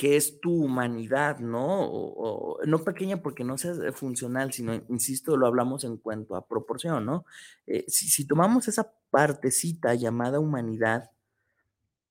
que 0.01 0.17
es 0.17 0.41
tu 0.41 0.65
humanidad, 0.65 1.41
¿no? 1.41 2.57
no 2.65 2.85
pequeña 2.85 3.21
porque 3.21 3.45
no 3.45 3.59
sea 3.59 3.75
funcional, 3.93 4.51
sino, 4.51 4.73
insisto, 4.89 5.37
lo 5.37 5.47
hablamos 5.47 5.85
en 5.85 5.99
cuanto 5.99 6.37
a 6.37 6.49
proporción, 6.49 7.05
¿no? 7.05 7.27
Eh, 7.67 7.85
si, 7.87 8.27
tomamos 8.27 8.67
esa 8.67 8.95
partecita 9.11 9.95
llamada 9.95 10.41
humanidad, 10.41 11.11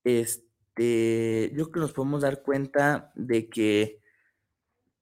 este, 0.03 1.51
yo 1.55 1.63
creo 1.63 1.71
que 1.71 1.79
nos 1.79 1.93
podemos 1.93 2.21
dar 2.21 2.43
cuenta 2.43 3.11
de 3.15 3.49
que 3.49 3.99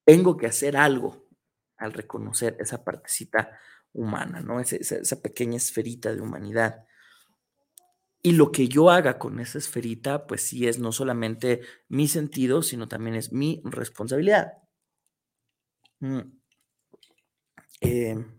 tengo 0.05 0.37
que 0.37 0.47
hacer 0.47 0.77
algo, 0.77 1.27
al 1.75 1.91
reconocer 1.91 2.55
esa 2.57 2.85
partecita 2.85 3.51
humana, 3.91 4.39
¿no? 4.39 4.61
Esa, 4.61 5.21
pequeña 5.21 5.57
esferita 5.57 6.15
de 6.15 6.21
humanidad. 6.21 6.85
Y 8.27 8.33
lo 8.33 8.51
que 8.51 8.67
yo 8.67 8.89
haga 8.89 9.17
con 9.19 9.39
esa 9.39 9.57
esferita, 9.57 10.27
pues 10.27 10.41
sí 10.41 10.67
es 10.67 10.79
no 10.79 10.91
solamente 10.91 11.61
mi 11.87 12.09
sentido, 12.09 12.61
sino 12.61 12.89
también 12.89 13.15
es 13.15 13.31
mi 13.31 13.61
responsabilidad. 13.63 14.51
Mm. 16.01 16.19
Em, 17.79 18.35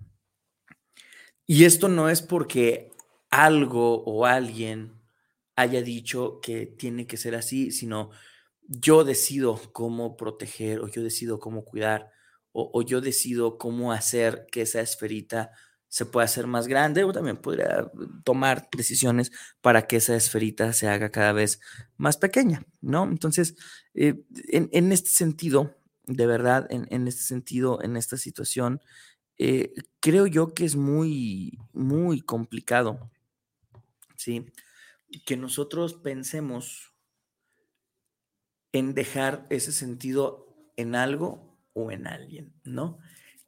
y 1.47 1.64
esto 1.64 1.89
no 1.89 2.11
es 2.11 2.20
porque 2.20 2.91
algo 3.30 4.05
o 4.05 4.26
alguien 4.26 5.01
haya 5.57 5.80
dicho 5.80 6.41
que 6.43 6.66
tiene 6.66 7.07
que 7.07 7.16
ser 7.16 7.34
así, 7.34 7.70
sino 7.70 8.11
yo 8.61 9.05
decido 9.05 9.59
cómo 9.72 10.18
proteger 10.18 10.80
o 10.80 10.89
yo 10.89 11.03
decido 11.03 11.41
cómo 11.41 11.64
cuidar 11.64 12.11
o, 12.53 12.82
yo 12.82 13.01
decido 13.01 13.57
cómo 13.57 13.93
hacer 13.93 14.49
que 14.53 14.61
esa 14.61 14.82
esferita 14.82 15.51
se 15.89 16.05
puede 16.05 16.26
hacer 16.26 16.47
más 16.47 16.68
grande 16.68 17.05
o 17.05 17.12
también 17.12 17.39
podría 17.39 17.91
tomar 18.24 18.68
decisiones 18.76 19.32
para 19.61 19.86
que 19.86 19.97
esa 19.97 20.14
esferita 20.16 20.72
se 20.72 20.89
haga 20.89 21.11
cada 21.11 21.32
vez 21.32 21.61
más 21.97 22.16
pequeña, 22.16 22.62
¿no? 22.80 23.05
Entonces, 23.05 23.57
eh, 23.95 24.22
en, 24.49 24.93
este 24.93 25.11
sentido, 25.11 25.76
de 26.05 26.26
verdad, 26.26 26.66
en, 26.70 27.09
este 27.09 27.22
sentido, 27.22 27.82
en 27.82 27.97
esta 27.97 28.18
situación, 28.18 28.80
eh, 29.39 29.72
creo 30.01 30.26
yo 30.26 30.53
que 30.53 30.64
es 30.64 30.76
muy, 30.76 31.59
muy 31.72 32.20
complicado, 32.20 33.11
¿sí? 34.16 34.47
Que 35.24 35.36
nosotros 35.36 35.95
pensemos 35.95 36.93
en 38.72 38.95
dejar 38.95 39.47
ese 39.49 39.72
sentido 39.72 40.70
en 40.76 40.95
algo 40.95 41.59
o 41.72 41.91
en 41.91 42.07
alguien, 42.07 42.53
¿no? 42.64 42.99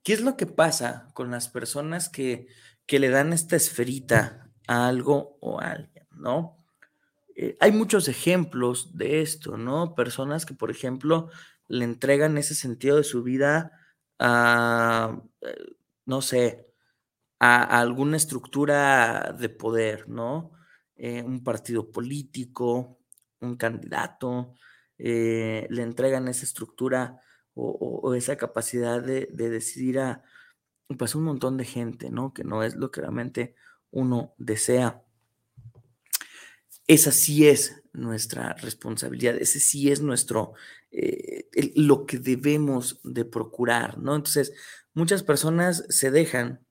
¿Qué 0.03 0.13
es 0.13 0.21
lo 0.23 0.37
que 0.37 0.47
pasa 0.47 1.11
con 1.15 1.31
las 1.31 1.49
personas 1.49 2.09
que, 2.09 2.49
que 2.87 2.99
le 2.99 3.11
dan 3.11 3.33
esta 3.33 3.57
esferita 3.57 4.51
a 4.67 4.89
algo 4.89 5.37
o 5.41 5.61
a 5.61 5.73
alguien, 5.73 6.07
¿no? 6.13 6.57
Eh, 7.37 7.57
hay 7.61 7.73
muchos 7.73 8.09
ejemplos 8.09 8.97
de 8.97 9.23
esto, 9.23 9.57
¿no? 9.57 9.95
Personas 9.95 10.45
que, 10.45 10.55
por 10.55 10.71
ejemplo, 10.71 11.31
le 11.69 11.85
entregan 11.85 12.37
ese 12.37 12.55
sentido 12.55 12.97
de 12.97 13.05
su 13.05 13.23
vida 13.23 13.73
a, 14.19 15.23
eh, 15.41 15.57
no 16.05 16.21
sé, 16.21 16.67
a, 17.39 17.81
alguna 17.81 18.17
estructura 18.17 19.35
de 19.39 19.49
poder, 19.49 20.09
¿no? 20.09 20.53
Eh, 20.97 21.23
un 21.23 21.43
partido 21.43 21.91
político, 21.91 22.99
un 23.41 23.57
candidato, 23.57 24.55
le 24.99 25.83
entregan 25.83 26.29
esa 26.29 26.45
estructura 26.45 27.21
o, 27.55 28.15
esa 28.15 28.37
capacidad 28.37 29.03
de, 29.03 29.27
decidir 29.33 29.99
a 29.99 30.23
pues, 30.99 31.15
un 31.15 31.25
montón 31.25 31.57
de 31.57 31.65
gente, 31.65 32.11
¿no? 32.11 32.33
Que 32.33 32.45
no 32.45 32.63
es 32.63 32.77
lo 32.77 32.91
que 32.91 33.01
realmente 33.01 33.55
uno 33.91 34.35
desea. 34.39 35.03
Esa 36.87 37.13
sí 37.13 37.49
es 37.49 37.83
nuestra 37.93 38.55
responsabilidad, 38.55 39.37
ese 39.37 39.61
sí 39.61 39.91
es 39.91 40.01
nuestro, 40.01 40.55
eh, 40.91 41.49
lo 41.75 42.07
que 42.07 42.19
debemos 42.19 43.01
de 43.05 43.25
procurar, 43.25 43.99
¿no? 43.99 44.17
Entonces, 44.17 44.53
muchas 44.95 45.23
personas 45.23 45.85
se 45.89 46.11
dejan 46.11 46.65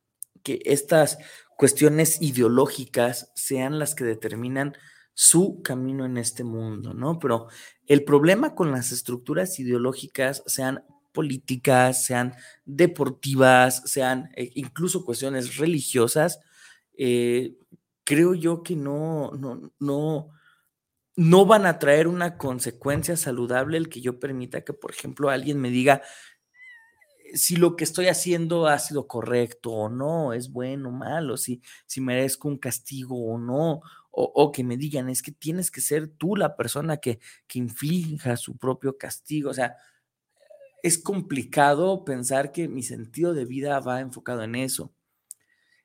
que 0.43 0.61
estas 0.65 1.17
cuestiones 1.57 2.21
ideológicas 2.21 3.31
sean 3.35 3.79
las 3.79 3.95
que 3.95 4.05
determinan 4.05 4.77
su 5.21 5.61
camino 5.61 6.05
en 6.05 6.17
este 6.17 6.45
mundo, 6.45 6.93
¿no? 6.93 7.19
Pero 7.19 7.47
el 7.87 8.05
problema 8.05 8.55
con 8.55 8.71
las 8.71 8.93
estructuras 8.93 9.59
ideológicas, 9.59 10.43
sean 10.45 10.85
políticas, 11.11 12.05
sean 12.05 12.35
deportivas, 12.63 13.81
sean 13.83 14.31
eh, 14.37 14.49
incluso 14.55 15.03
cuestiones 15.03 15.57
religiosas, 15.57 16.39
eh, 16.97 17.57
creo 18.05 18.33
yo 18.33 18.63
que 18.63 18.77
no, 18.77 19.31
no, 19.33 19.73
no, 19.77 20.29
no 21.17 21.45
van 21.45 21.65
a 21.65 21.79
traer 21.79 22.07
una 22.07 22.37
consecuencia 22.37 23.17
saludable 23.17 23.77
el 23.77 23.89
que 23.89 23.99
yo 23.99 24.21
permita 24.21 24.61
que, 24.61 24.71
por 24.71 24.91
ejemplo, 24.91 25.29
alguien 25.29 25.59
me 25.59 25.69
diga 25.69 26.01
si 27.33 27.55
lo 27.55 27.75
que 27.75 27.83
estoy 27.83 28.07
haciendo 28.07 28.67
ha 28.67 28.79
sido 28.79 29.07
correcto 29.07 29.71
o 29.71 29.89
no, 29.89 30.33
es 30.33 30.51
bueno 30.51 30.89
o 30.89 30.91
malo, 30.91 31.37
si, 31.37 31.61
si 31.85 32.01
merezco 32.01 32.47
un 32.47 32.57
castigo 32.57 33.33
o 33.33 33.37
no, 33.37 33.81
o, 34.21 34.51
que 34.51 34.63
me 34.65 34.75
digan, 34.75 35.09
es 35.09 35.21
que 35.21 35.31
tienes 35.31 35.71
que 35.71 35.79
ser 35.79 36.09
tú 36.09 36.35
la 36.35 36.57
persona 36.57 36.97
que, 36.97 37.19
que 37.47 37.59
inflija 37.59 38.35
su 38.35 38.57
propio 38.57 38.97
castigo. 38.97 39.49
O 39.49 39.53
sea, 39.53 39.77
es 40.83 40.97
complicado 40.97 42.03
pensar 42.03 42.51
que 42.51 42.67
mi 42.67 42.83
sentido 42.83 43.33
de 43.33 43.45
vida 43.45 43.79
va 43.79 44.01
enfocado 44.01 44.43
en 44.43 44.55
eso. 44.55 44.93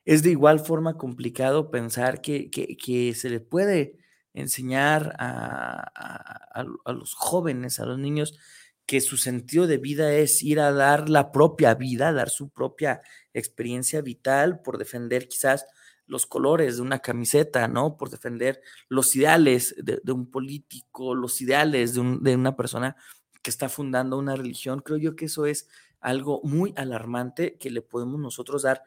Es 0.05 0.22
de 0.22 0.30
igual 0.30 0.59
forma 0.61 0.99
complicado 0.99 1.70
pensar 1.70 2.20
que, 2.20 2.51
que, 2.51 3.14
se 3.14 3.30
le 3.30 3.41
puede 3.41 3.99
enseñar 4.35 5.14
a, 5.18 6.61
a, 6.85 6.93
los 6.93 7.14
jóvenes, 7.14 7.78
a 7.78 7.87
los 7.87 7.99
niños, 7.99 8.37
que 8.85 9.01
su 9.01 9.16
sentido 9.16 9.68
de 9.68 9.78
vida 9.78 10.12
es 10.12 10.43
ir 10.43 10.59
a 10.59 10.72
dar 10.72 11.09
la 11.09 11.30
propia 11.30 11.74
vida, 11.74 12.12
dar 12.12 12.30
su 12.30 12.51
propia 12.51 13.01
experiencia 13.32 14.03
vital 14.03 14.61
por 14.61 14.76
defender 14.76 15.28
quizás 15.28 15.64
los 16.07 16.26
colores 16.26 16.76
de 16.76 16.82
una 16.82 16.98
camiseta, 16.98 17.68
¿no? 17.68 17.96
Por 17.96 18.11
defender 18.11 18.61
los 18.88 19.14
ideales 19.16 19.74
de, 19.78 20.00
un 20.12 20.30
político, 20.30 21.14
los 21.14 21.40
ideales 21.40 21.94
de, 21.94 22.00
una 22.00 22.57
persona 22.57 22.96
que 23.42 23.50
está 23.50 23.68
fundando 23.68 24.18
una 24.18 24.36
religión. 24.36 24.80
Creo 24.80 24.98
yo 24.98 25.16
que 25.16 25.26
eso 25.26 25.46
es 25.46 25.68
algo 26.00 26.40
muy 26.44 26.74
alarmante 26.76 27.57
que 27.59 27.70
le 27.70 27.82
podemos 27.82 28.20
nosotros 28.20 28.62
dar 28.62 28.82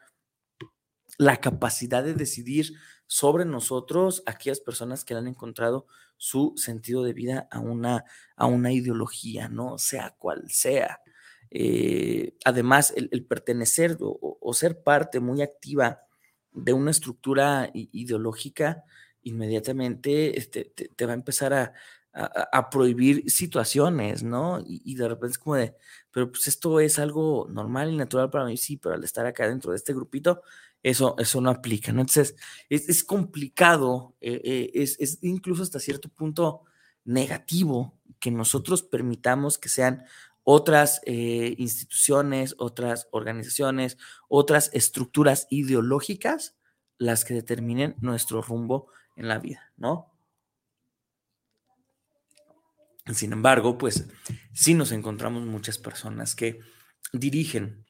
la 1.16 1.40
capacidad 1.40 2.04
de 2.04 2.14
decidir 2.14 2.74
sobre 3.06 3.44
nosotros, 3.44 4.22
aquellas 4.26 4.60
personas 4.60 5.04
que 5.04 5.14
han 5.14 5.26
encontrado 5.26 5.86
su 6.18 6.52
sentido 6.56 7.02
de 7.02 7.14
vida 7.14 7.48
a 7.50 7.60
una, 7.60 8.04
a 8.36 8.46
una 8.46 8.72
ideología, 8.72 9.48
¿no? 9.48 9.78
Sea 9.78 10.14
cual 10.18 10.44
sea. 10.48 11.00
Eh, 11.50 12.36
además, 12.44 12.92
el, 12.96 13.24
pertenecer 13.24 13.96
o, 14.00 14.52
ser 14.52 14.82
parte 14.82 15.20
muy 15.20 15.40
activa 15.42 16.02
de 16.52 16.72
una 16.72 16.90
estructura 16.90 17.70
ideológica, 17.74 18.84
inmediatamente 19.22 20.38
este, 20.38 20.64
te, 20.64 21.06
va 21.06 21.12
a 21.12 21.16
empezar 21.16 21.52
a, 21.52 21.72
prohibir 22.70 23.30
situaciones, 23.30 24.24
¿no? 24.24 24.60
Y, 24.66 24.96
de 24.96 25.08
repente 25.08 25.32
es 25.32 25.38
como 25.38 25.54
de, 25.54 25.76
pero 26.10 26.32
pues 26.32 26.48
esto 26.48 26.80
es 26.80 26.98
algo 26.98 27.46
normal 27.48 27.92
y 27.92 27.96
natural 27.96 28.28
para 28.28 28.44
mí, 28.46 28.56
sí, 28.56 28.76
pero 28.76 28.96
al 28.96 29.04
estar 29.04 29.24
acá 29.24 29.46
dentro 29.46 29.70
de 29.70 29.76
este 29.76 29.94
grupito, 29.94 30.42
eso, 30.82 31.14
eso 31.18 31.40
no 31.40 31.50
aplica, 31.50 31.92
¿no? 31.92 32.00
Entonces, 32.00 32.34
es, 32.68 33.04
complicado, 33.04 34.16
eh, 34.20 34.40
eh, 34.42 34.70
es, 34.74 34.96
es 34.98 35.22
incluso 35.22 35.62
hasta 35.62 35.78
cierto 35.78 36.08
punto 36.08 36.62
negativo 37.04 37.98
que 38.18 38.30
nosotros 38.30 38.82
permitamos 38.82 39.58
que 39.58 39.68
sean 39.68 40.04
otras 40.50 41.02
eh, 41.04 41.56
instituciones, 41.58 42.54
otras 42.56 43.06
organizaciones, 43.10 43.98
otras 44.28 44.70
estructuras 44.72 45.46
ideológicas 45.50 46.56
las 46.96 47.26
que 47.26 47.34
determinen 47.34 47.96
nuestro 48.00 48.40
rumbo 48.40 48.90
en 49.14 49.28
la 49.28 49.38
vida, 49.40 49.74
¿no? 49.76 50.10
Sin 53.12 53.34
embargo, 53.34 53.76
pues 53.76 54.06
sí 54.54 54.72
nos 54.72 54.90
encontramos 54.92 55.44
muchas 55.44 55.76
personas 55.76 56.34
que 56.34 56.60
dirigen 57.12 57.84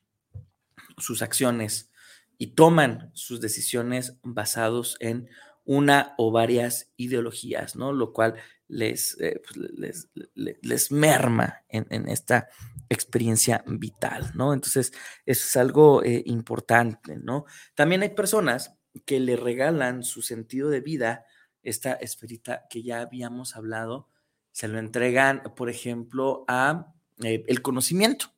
sus 0.96 1.22
acciones 1.22 1.92
y 2.38 2.56
toman 2.56 3.12
sus 3.14 3.40
decisiones 3.40 4.18
basados 4.24 4.96
en 4.98 5.28
una 5.64 6.12
o 6.18 6.32
varias 6.32 6.90
ideologías, 6.96 7.76
¿no? 7.76 7.92
Lo 7.92 8.12
cual 8.12 8.34
les, 8.68 9.18
eh, 9.20 9.40
pues, 9.42 10.08
les, 10.34 10.92
merma 10.92 11.62
en, 11.68 12.08
esta 12.08 12.48
experiencia 12.88 13.64
vital, 13.66 14.30
¿no? 14.34 14.52
Entonces, 14.52 14.92
eso 15.26 15.46
es 15.46 15.56
algo 15.56 16.02
eh, 16.04 16.22
importante, 16.26 17.16
¿no? 17.16 17.46
También 17.74 18.02
hay 18.02 18.10
personas 18.10 18.74
que 19.06 19.20
le 19.20 19.36
regalan 19.36 20.04
su 20.04 20.22
sentido 20.22 20.68
de 20.70 20.80
vida, 20.80 21.24
esta 21.62 21.94
esferita 21.94 22.66
que 22.68 22.82
ya 22.82 23.00
habíamos 23.00 23.56
hablado, 23.56 24.08
se 24.52 24.68
lo 24.68 24.78
entregan, 24.78 25.42
por 25.56 25.70
ejemplo, 25.70 26.44
a 26.48 26.94
eh, 27.22 27.44
el 27.48 27.62
conocimiento, 27.62 28.34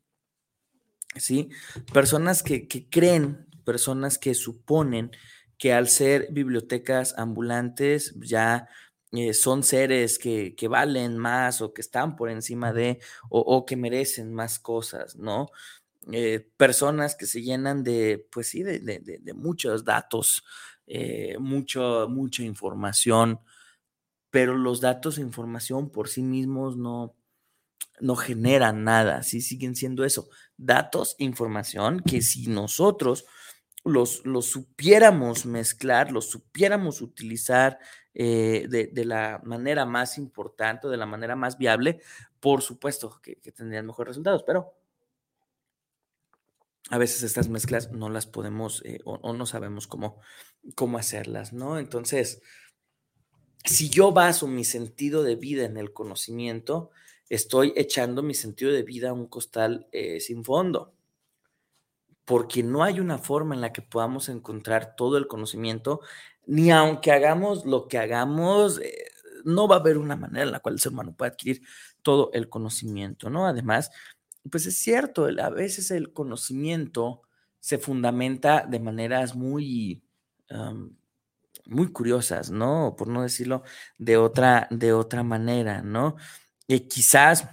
¿sí? 1.17 1.51
Personas 1.93 2.43
que, 2.43 2.69
que 2.69 2.89
creen, 2.89 3.47
personas 3.65 4.19
que 4.19 4.35
suponen 4.35 5.11
que 5.59 5.75
al 5.75 5.89
ser 5.89 6.29
bibliotecas 6.33 7.15
ambulantes 7.19 8.15
ya 8.19 8.69
eh, 9.13 9.35
son 9.35 9.65
seres 9.65 10.19
que, 10.19 10.55
valen 10.69 11.19
más 11.19 11.61
o 11.63 11.73
que 11.75 11.81
están 11.81 12.15
por 12.15 12.31
encima 12.31 12.73
de 12.73 13.01
o, 13.29 13.67
que 13.67 13.77
merecen 13.77 14.33
más 14.33 14.59
cosas, 14.61 15.17
¿no? 15.17 15.51
Eh, 16.13 16.49
personas 16.57 17.17
que 17.17 17.27
se 17.27 17.43
llenan 17.43 17.83
de, 17.83 18.27
pues 18.31 18.49
sí, 18.49 18.63
de, 18.63 19.35
muchos 19.35 19.85
datos, 19.85 20.45
eh, 20.87 21.37
mucho, 21.39 22.07
mucha 22.09 22.43
información, 22.45 23.41
pero 24.31 24.57
los 24.57 24.81
datos 24.81 25.19
e 25.19 25.23
información 25.23 25.91
por 25.91 26.09
sí 26.09 26.23
mismos 26.23 26.77
no, 26.77 27.17
no 28.01 28.17
generan 28.17 28.85
nada, 28.85 29.25
sí 29.25 29.41
siguen 29.41 29.75
siendo 29.75 30.05
eso, 30.05 30.29
datos, 30.57 31.17
e 31.19 31.25
información 31.25 32.01
que 32.01 32.23
si 32.23 32.47
nosotros 32.47 33.25
los, 33.85 34.25
los 34.27 34.47
supiéramos 34.47 35.47
mezclar, 35.47 36.13
los 36.13 36.27
supiéramos 36.31 37.01
utilizar 37.01 37.79
eh, 38.15 38.67
de, 38.69 39.05
la 39.05 39.41
manera 39.45 39.87
más 39.87 40.19
importante, 40.19 40.89
de 40.89 40.97
la 40.97 41.07
manera 41.07 41.37
más 41.37 41.57
viable, 41.57 42.01
por 42.41 42.63
supuesto 42.63 43.21
que, 43.23 43.37
tendrían 43.37 43.87
mejores 43.87 44.11
resultados, 44.11 44.43
pero 44.43 44.75
a 46.91 46.99
veces 46.99 47.23
estas 47.23 47.49
mezclas 47.49 47.93
no 47.93 48.11
las 48.11 48.27
podemos 48.27 48.83
eh, 48.85 49.01
o, 49.05 49.33
no 49.33 49.47
sabemos 49.47 49.87
cómo, 49.87 50.21
cómo 50.75 50.99
hacerlas, 50.99 51.53
¿no? 51.53 51.79
Entonces, 51.79 52.43
si 53.65 53.91
yo 53.91 54.13
baso 54.13 54.47
mi 54.47 54.65
sentido 54.65 55.23
de 55.23 55.37
vida 55.37 55.65
en 55.65 55.77
el 55.77 55.93
conocimiento, 55.93 56.91
estoy 57.29 57.73
echando 57.77 58.23
mi 58.23 58.35
sentido 58.35 58.73
de 58.73 58.83
vida 58.83 59.11
a 59.11 59.13
un 59.13 59.29
costal 59.29 59.87
eh, 59.93 60.21
sin 60.21 60.45
fondo 60.45 60.95
porque 62.25 62.63
no 62.63 62.85
hay 62.85 63.01
una 63.01 63.19
forma 63.19 63.55
en 63.55 63.61
la 63.61 63.73
que 63.73 63.83
podamos 63.83 64.29
encontrar 64.29 64.95
todo 64.97 65.17
el 65.17 65.27
conocimiento, 65.27 66.01
ni 66.47 66.71
aunque 66.71 67.13
hagamos 67.13 67.67
lo 67.67 67.89
que 67.89 67.99
hagamos, 67.99 68.81
eh, 68.81 69.11
no 69.45 69.69
va 69.69 69.77
a 69.77 69.79
haber 69.81 69.99
una 69.99 70.17
manera 70.17 70.45
en 70.45 70.53
la 70.53 70.61
cual 70.61 70.75
el 70.75 70.81
ser 70.81 70.93
humano 70.93 71.15
pueda 71.15 71.33
adquirir 71.33 71.63
todo 72.03 72.31
el 72.33 72.49
conocimiento, 72.49 73.31
¿no? 73.31 73.47
Además, 73.47 73.91
pues 74.51 74.67
es 74.67 74.77
cierto, 74.77 75.27
a 75.27 75.51
veces 75.51 75.91
el 75.91 76.13
conocimiento 76.13 77.23
se 77.59 77.79
fundamenta 77.79 78.67
de 78.67 78.81
maneras 78.81 79.35
muy, 79.35 80.03
muy 81.67 81.93
curiosas, 81.93 82.51
¿no? 82.51 82.95
Por 82.97 83.09
no 83.09 83.23
decirlo 83.23 83.63
de 83.99 84.17
otra, 84.17 84.67
de 84.71 84.93
otra 84.93 85.23
manera, 85.23 85.83
¿no? 85.83 86.17
Y 86.67 86.81
quizás, 86.81 87.47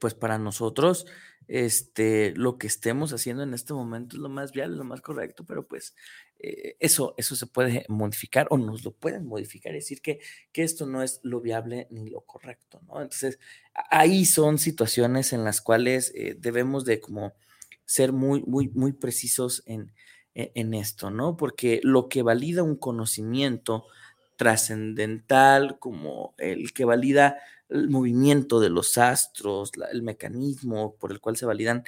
pues 0.00 0.14
para 0.14 0.38
nosotros, 0.38 1.06
este, 1.48 2.32
lo 2.36 2.58
que 2.58 2.66
estemos 2.66 3.12
haciendo 3.12 3.42
en 3.42 3.54
este 3.54 3.72
momento 3.72 4.16
es 4.16 4.22
lo 4.22 4.28
más 4.28 4.52
viable, 4.52 4.76
lo 4.76 4.84
más 4.84 5.00
correcto, 5.00 5.44
pero 5.44 5.66
pues 5.66 5.94
eh, 6.38 6.76
eso, 6.78 7.14
eso 7.16 7.34
se 7.34 7.46
puede 7.46 7.86
modificar 7.88 8.46
o 8.50 8.58
nos 8.58 8.84
lo 8.84 8.92
pueden 8.92 9.26
modificar, 9.26 9.74
es 9.74 9.84
decir, 9.84 10.02
que, 10.02 10.20
que 10.52 10.62
esto 10.62 10.86
no 10.86 11.02
es 11.02 11.20
lo 11.22 11.40
viable 11.40 11.88
ni 11.90 12.10
lo 12.10 12.20
correcto, 12.20 12.80
¿no? 12.86 13.00
Entonces, 13.00 13.38
ahí 13.90 14.26
son 14.26 14.58
situaciones 14.58 15.32
en 15.32 15.42
las 15.42 15.60
cuales 15.60 16.12
eh, 16.14 16.36
debemos 16.38 16.84
de 16.84 17.00
como 17.00 17.32
ser 17.86 18.12
muy, 18.12 18.42
muy, 18.42 18.68
muy 18.68 18.92
precisos 18.92 19.62
en, 19.66 19.92
e, 20.34 20.52
en 20.54 20.74
esto, 20.74 21.10
¿no? 21.10 21.36
Porque 21.36 21.80
lo 21.82 22.08
que 22.08 22.22
valida 22.22 22.62
un 22.62 22.76
conocimiento 22.76 23.86
trascendental, 24.38 25.78
como 25.78 26.34
el 26.38 26.72
que 26.72 26.86
valida 26.86 27.38
el 27.68 27.90
movimiento 27.90 28.60
de 28.60 28.70
los 28.70 28.96
astros, 28.96 29.72
el 29.92 30.02
mecanismo 30.02 30.94
por 30.94 31.12
el 31.12 31.20
cual 31.20 31.36
se 31.36 31.44
validan 31.44 31.84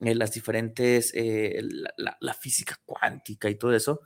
eh, 0.00 0.14
las 0.14 0.32
diferentes, 0.32 1.12
eh, 1.14 1.60
la, 1.96 2.34
física 2.34 2.80
cuántica 2.86 3.50
y 3.50 3.54
todo 3.54 3.74
eso, 3.74 4.00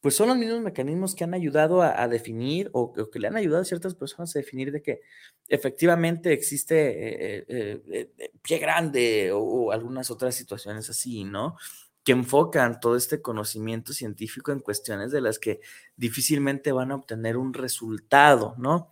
pues 0.00 0.16
son 0.16 0.28
los 0.28 0.36
mismos 0.36 0.60
mecanismos 0.60 1.14
que 1.14 1.24
han 1.24 1.34
ayudado 1.34 1.82
a, 1.82 2.08
definir 2.08 2.68
o, 2.72 2.92
que 2.92 3.18
le 3.20 3.28
han 3.28 3.36
ayudado 3.36 3.62
a 3.62 3.66
ciertas 3.66 3.94
personas 3.94 4.34
a 4.34 4.40
definir 4.40 4.72
de 4.72 4.82
que 4.82 5.00
efectivamente 5.46 6.32
existe 6.32 7.44
eh, 7.46 8.10
pie 8.42 8.58
grande 8.58 9.30
o 9.32 9.70
algunas 9.72 10.10
otras 10.10 10.34
situaciones 10.34 10.90
así, 10.90 11.24
¿no? 11.24 11.56
Que 12.04 12.12
enfocan 12.12 12.80
todo 12.80 12.96
este 12.96 13.20
conocimiento 13.20 13.92
científico 13.92 14.52
en 14.52 14.60
cuestiones 14.60 15.12
de 15.12 15.20
las 15.20 15.38
que 15.38 15.60
difícilmente 15.96 16.72
van 16.72 16.92
a 16.92 16.96
obtener 16.96 17.36
un 17.36 17.52
resultado, 17.52 18.54
¿no? 18.58 18.90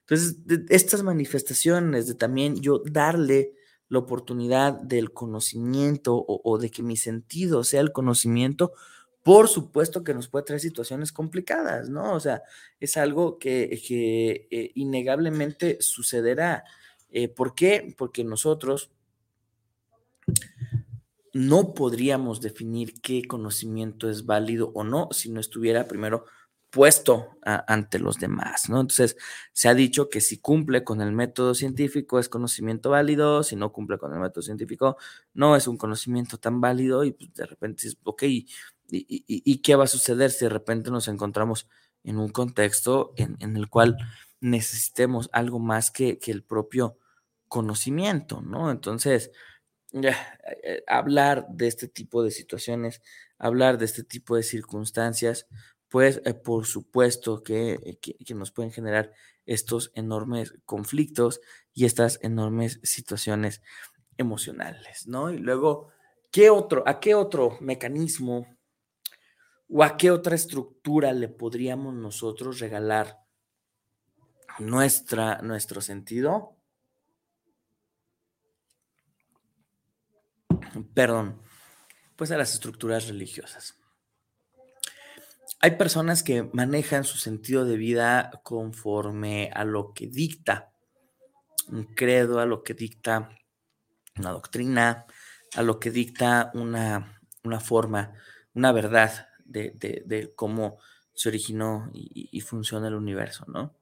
Entonces, 0.00 0.36
estas 0.68 1.02
manifestaciones 1.02 2.06
de 2.06 2.14
también 2.14 2.60
yo 2.60 2.80
darle 2.84 3.54
la 3.88 3.98
oportunidad 3.98 4.72
del 4.74 5.12
conocimiento 5.12 6.24
o, 6.26 6.58
de 6.58 6.70
que 6.70 6.82
mi 6.82 6.96
sentido 6.96 7.64
sea 7.64 7.80
el 7.80 7.92
conocimiento, 7.92 8.72
por 9.22 9.48
supuesto 9.48 10.04
que 10.04 10.14
nos 10.14 10.28
puede 10.28 10.44
traer 10.44 10.60
situaciones 10.60 11.12
complicadas, 11.12 11.88
¿no? 11.88 12.14
O 12.14 12.20
sea, 12.20 12.42
es 12.78 12.96
algo 12.96 13.38
que, 13.38 13.80
que 13.86 14.46
eh, 14.50 14.70
innegablemente 14.74 15.78
sucederá. 15.80 16.64
Eh, 17.10 17.28
¿Por 17.28 17.54
qué? 17.54 17.94
Porque 17.96 18.22
nosotros 18.22 18.90
no 21.36 21.74
podríamos 21.74 22.40
definir 22.40 22.98
qué 23.02 23.26
conocimiento 23.26 24.08
es 24.08 24.24
válido 24.24 24.72
o 24.74 24.84
no 24.84 25.08
si 25.12 25.28
no 25.28 25.38
estuviera 25.38 25.86
primero 25.86 26.24
puesto 26.70 27.36
ante 27.42 27.98
los 27.98 28.16
demás, 28.16 28.70
¿no? 28.70 28.80
Entonces, 28.80 29.18
se 29.52 29.68
ha 29.68 29.74
dicho 29.74 30.08
que 30.08 30.22
si 30.22 30.38
cumple 30.38 30.82
con 30.82 31.02
el 31.02 31.12
método 31.12 31.54
científico 31.54 32.18
es 32.18 32.30
conocimiento 32.30 32.88
válido, 32.88 33.42
si 33.42 33.54
no 33.54 33.70
cumple 33.70 33.98
con 33.98 34.14
el 34.14 34.20
método 34.20 34.42
científico 34.42 34.96
no 35.34 35.56
es 35.56 35.68
un 35.68 35.76
conocimiento 35.76 36.38
tan 36.38 36.62
válido 36.62 37.04
y 37.04 37.12
pues, 37.12 37.34
de 37.34 37.44
repente 37.44 37.86
ok, 38.04 38.22
¿y, 38.88 39.58
qué 39.58 39.76
va 39.76 39.84
a 39.84 39.88
suceder 39.88 40.30
si 40.30 40.46
de 40.46 40.50
repente 40.50 40.90
nos 40.90 41.06
encontramos 41.06 41.68
en 42.02 42.16
un 42.18 42.30
contexto 42.30 43.12
en, 43.16 43.56
el 43.56 43.68
cual 43.68 43.98
necesitemos 44.40 45.28
algo 45.32 45.58
más 45.58 45.90
que, 45.90 46.18
el 46.26 46.42
propio 46.42 46.96
conocimiento, 47.48 48.40
¿no? 48.40 48.70
Entonces, 48.70 49.32
hablar 50.86 51.46
de 51.48 51.68
este 51.68 51.88
tipo 51.88 52.22
de 52.22 52.30
situaciones, 52.30 53.02
hablar 53.38 53.78
de 53.78 53.84
este 53.84 54.04
tipo 54.04 54.36
de 54.36 54.42
circunstancias, 54.42 55.46
pues 55.88 56.20
eh, 56.24 56.34
por 56.34 56.66
supuesto 56.66 57.42
eh, 57.48 57.98
que, 58.00 58.14
que, 58.14 58.34
nos 58.34 58.50
pueden 58.50 58.72
generar 58.72 59.12
estos 59.44 59.92
enormes 59.94 60.54
conflictos 60.64 61.40
y 61.72 61.84
estas 61.84 62.18
enormes 62.22 62.80
situaciones 62.82 63.62
emocionales, 64.16 65.06
¿no? 65.06 65.30
Y 65.30 65.38
luego, 65.38 65.90
¿qué 66.32 66.50
otro, 66.50 66.82
a 66.86 67.00
qué 67.00 67.14
otro 67.14 67.56
mecanismo 67.60 68.46
o 69.68 69.82
a 69.84 69.96
qué 69.96 70.10
otra 70.10 70.34
estructura 70.34 71.12
le 71.12 71.28
podríamos 71.28 71.94
nosotros 71.94 72.58
regalar 72.58 73.18
nuestra, 74.58 75.40
nuestro 75.42 75.80
sentido? 75.80 76.55
Perdón, 80.84 81.40
pues 82.16 82.30
a 82.30 82.38
las 82.38 82.54
estructuras 82.54 83.08
religiosas. 83.08 83.76
Hay 85.60 85.72
personas 85.72 86.22
que 86.22 86.48
manejan 86.52 87.04
su 87.04 87.18
sentido 87.18 87.64
de 87.64 87.76
vida 87.76 88.30
conforme 88.42 89.50
a 89.54 89.64
lo 89.64 89.92
que 89.94 90.06
dicta 90.06 90.72
un 91.68 91.84
credo, 91.94 92.40
a 92.40 92.46
lo 92.46 92.62
que 92.62 92.74
dicta 92.74 93.30
una 94.16 94.30
doctrina, 94.30 95.06
a 95.54 95.62
lo 95.62 95.80
que 95.80 95.90
dicta 95.90 96.50
una, 96.54 97.20
forma, 97.60 98.12
una 98.54 98.72
verdad 98.72 99.28
de, 99.44 100.32
cómo 100.36 100.78
se 101.14 101.28
originó 101.28 101.90
y, 101.94 102.28
y 102.30 102.40
funciona 102.40 102.88
el 102.88 102.94
universo, 102.94 103.44
¿no? 103.48 103.74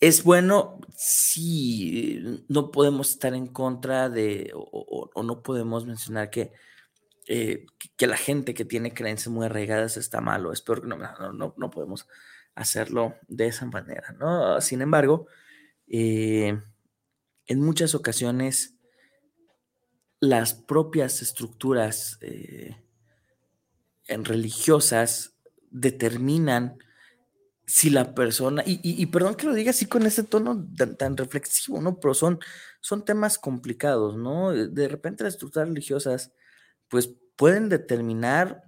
Es 0.00 0.24
bueno, 0.24 0.80
sí, 0.96 2.44
no 2.48 2.70
podemos 2.70 3.10
estar 3.10 3.34
en 3.34 3.46
contra 3.46 4.08
de, 4.08 4.50
o, 4.54 5.22
no 5.22 5.42
podemos 5.42 5.84
mencionar 5.84 6.30
que, 6.30 6.52
eh, 7.26 7.66
que 7.96 8.06
la 8.06 8.16
gente 8.16 8.54
que 8.54 8.64
tiene 8.64 8.94
creencias 8.94 9.28
muy 9.28 9.44
arraigadas 9.44 9.98
está 9.98 10.22
malo, 10.22 10.52
es 10.52 10.62
peor 10.62 10.80
que 10.80 10.88
no, 10.88 10.96
no, 10.96 11.54
no 11.54 11.70
podemos 11.70 12.08
hacerlo 12.54 13.14
de 13.28 13.46
esa 13.48 13.66
manera, 13.66 14.16
¿no? 14.18 14.60
Sin 14.62 14.80
embargo, 14.80 15.26
eh, 15.86 16.58
en 17.46 17.60
muchas 17.60 17.94
ocasiones 17.94 18.74
las 20.20 20.54
propias 20.54 21.22
estructuras 21.22 22.18
eh, 22.20 22.76
religiosas 24.06 25.34
determinan 25.70 26.78
si 27.70 27.88
la 27.88 28.14
persona, 28.16 28.64
y, 28.66 29.06
perdón 29.06 29.36
que 29.36 29.46
lo 29.46 29.54
diga 29.54 29.70
así 29.70 29.86
con 29.86 30.04
ese 30.04 30.24
tono 30.24 30.66
tan, 30.98 31.16
reflexivo, 31.16 31.80
¿no? 31.80 32.00
Pero 32.00 32.14
son, 32.14 32.40
son 32.80 33.04
temas 33.04 33.38
complicados, 33.38 34.16
¿no? 34.16 34.50
De 34.52 34.88
repente 34.88 35.22
las 35.22 35.34
estructuras 35.34 35.68
religiosas, 35.68 36.32
pues 36.88 37.14
pueden 37.36 37.68
determinar 37.68 38.64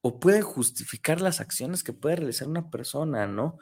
o 0.00 0.20
pueden 0.20 0.42
justificar 0.42 1.20
las 1.20 1.40
acciones 1.40 1.82
que 1.82 1.92
puede 1.92 2.16
realizar 2.16 2.46
una 2.46 2.70
persona, 2.70 3.26
¿no? 3.26 3.58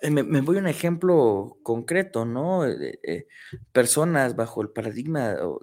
Eh, 0.00 0.10
me, 0.10 0.40
voy 0.40 0.56
a 0.56 0.60
un 0.60 0.68
ejemplo 0.68 1.58
concreto, 1.62 2.24
¿no? 2.24 2.66
Eh, 2.66 2.98
eh, 3.02 3.26
personas 3.72 4.36
bajo 4.36 4.62
el 4.62 4.70
paradigma 4.70 5.36
o, 5.42 5.60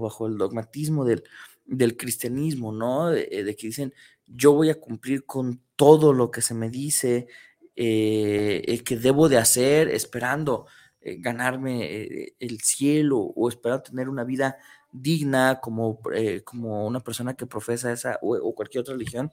bajo 0.00 0.26
el 0.26 0.36
dogmatismo 0.36 1.04
del, 1.04 1.22
del 1.64 1.96
cristianismo, 1.96 2.72
¿no? 2.72 3.10
de, 3.10 3.56
que 3.56 3.68
dicen, 3.68 3.94
yo 4.26 4.52
voy 4.52 4.70
a 4.70 4.80
cumplir 4.80 5.24
con 5.26 5.62
todo 5.76 6.12
lo 6.12 6.30
que 6.32 6.42
se 6.42 6.54
me 6.54 6.70
dice, 6.70 7.28
eh, 7.74 8.82
que 8.84 8.96
debo 8.96 9.28
de 9.28 9.38
hacer 9.38 9.88
esperando 9.88 10.66
eh, 11.00 11.16
ganarme 11.18 11.84
eh, 11.84 12.34
el 12.38 12.60
cielo 12.60 13.18
o 13.18 13.48
esperando 13.48 13.84
tener 13.84 14.08
una 14.08 14.24
vida 14.24 14.58
digna 14.92 15.58
como, 15.60 16.00
como 16.44 16.86
una 16.86 17.00
persona 17.00 17.34
que 17.34 17.46
profesa 17.46 17.90
esa 17.90 18.18
o, 18.20 18.54
cualquier 18.54 18.82
otra 18.82 18.92
religión, 18.92 19.32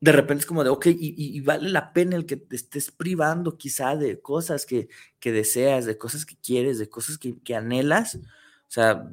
de 0.00 0.12
repente 0.12 0.40
es 0.40 0.46
como 0.46 0.64
de, 0.64 0.70
ok, 0.70 0.86
y, 0.86 1.40
vale 1.42 1.68
la 1.68 1.92
pena 1.92 2.16
el 2.16 2.24
que 2.26 2.36
te 2.36 2.56
estés 2.56 2.90
privando 2.90 3.58
quizá 3.58 3.96
de 3.96 4.20
cosas 4.20 4.64
que, 4.66 4.88
deseas, 5.20 5.84
de 5.84 5.98
cosas 5.98 6.24
que 6.24 6.36
quieres, 6.36 6.78
de 6.78 6.88
cosas 6.88 7.18
que, 7.18 7.54
anhelas. 7.54 8.16
O 8.16 8.20
sea, 8.68 9.10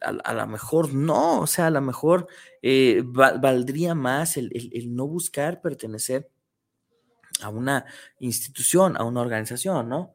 a, 0.00 0.32
lo 0.32 0.46
mejor 0.46 0.94
no, 0.94 1.40
o 1.40 1.46
sea, 1.48 1.66
a 1.66 1.70
lo 1.70 1.80
mejor 1.80 2.28
valdría 3.12 3.94
más 3.96 4.36
el, 4.36 4.50
el 4.72 4.94
no 4.94 5.08
buscar 5.08 5.60
pertenecer 5.60 6.30
a 7.42 7.48
una 7.48 7.86
institución, 8.18 8.96
a 8.96 9.04
una 9.04 9.20
organización, 9.20 9.88
¿no? 9.88 10.14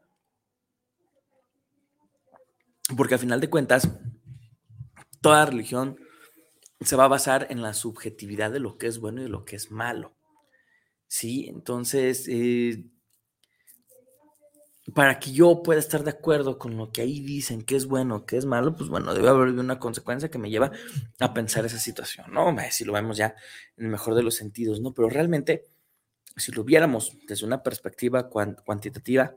Porque 2.95 3.15
al 3.15 3.19
final 3.19 3.41
de 3.41 3.49
cuentas, 3.49 3.89
toda 5.21 5.45
religión 5.45 5.97
se 6.81 6.95
va 6.95 7.05
a 7.05 7.09
basar 7.09 7.47
en 7.49 7.61
la 7.61 7.73
subjetividad 7.73 8.51
de 8.51 8.59
lo 8.59 8.77
que 8.77 8.87
es 8.87 8.99
bueno 8.99 9.23
y 9.23 9.27
lo 9.27 9.45
que 9.45 9.55
es 9.55 9.71
malo. 9.71 10.13
Sí, 11.07 11.47
entonces, 11.47 12.27
eh, 12.27 12.85
para 14.93 15.19
que 15.19 15.31
yo 15.31 15.63
pueda 15.63 15.79
estar 15.79 16.03
de 16.03 16.11
acuerdo 16.11 16.59
con 16.59 16.77
lo 16.77 16.91
que 16.91 17.01
ahí 17.01 17.19
dicen, 17.21 17.63
que 17.63 17.75
es 17.75 17.87
bueno, 17.87 18.25
que 18.25 18.37
es 18.37 18.45
malo, 18.45 18.75
pues 18.75 18.89
bueno, 18.89 19.13
debe 19.13 19.29
haber 19.29 19.49
una 19.49 19.79
consecuencia 19.79 20.29
que 20.29 20.37
me 20.37 20.49
lleva 20.49 20.71
a 21.19 21.33
pensar 21.33 21.65
esa 21.65 21.79
situación, 21.79 22.27
¿no? 22.31 22.55
Si 22.69 22.85
lo 22.85 22.93
vemos 22.93 23.17
ya 23.17 23.35
en 23.77 23.85
el 23.85 23.91
mejor 23.91 24.13
de 24.13 24.23
los 24.23 24.35
sentidos, 24.35 24.81
¿no? 24.81 24.93
Pero 24.93 25.09
realmente, 25.09 25.65
si 26.35 26.51
lo 26.51 26.63
viéramos 26.63 27.17
desde 27.27 27.45
una 27.45 27.63
perspectiva 27.63 28.29
cuantitativa, 28.29 29.35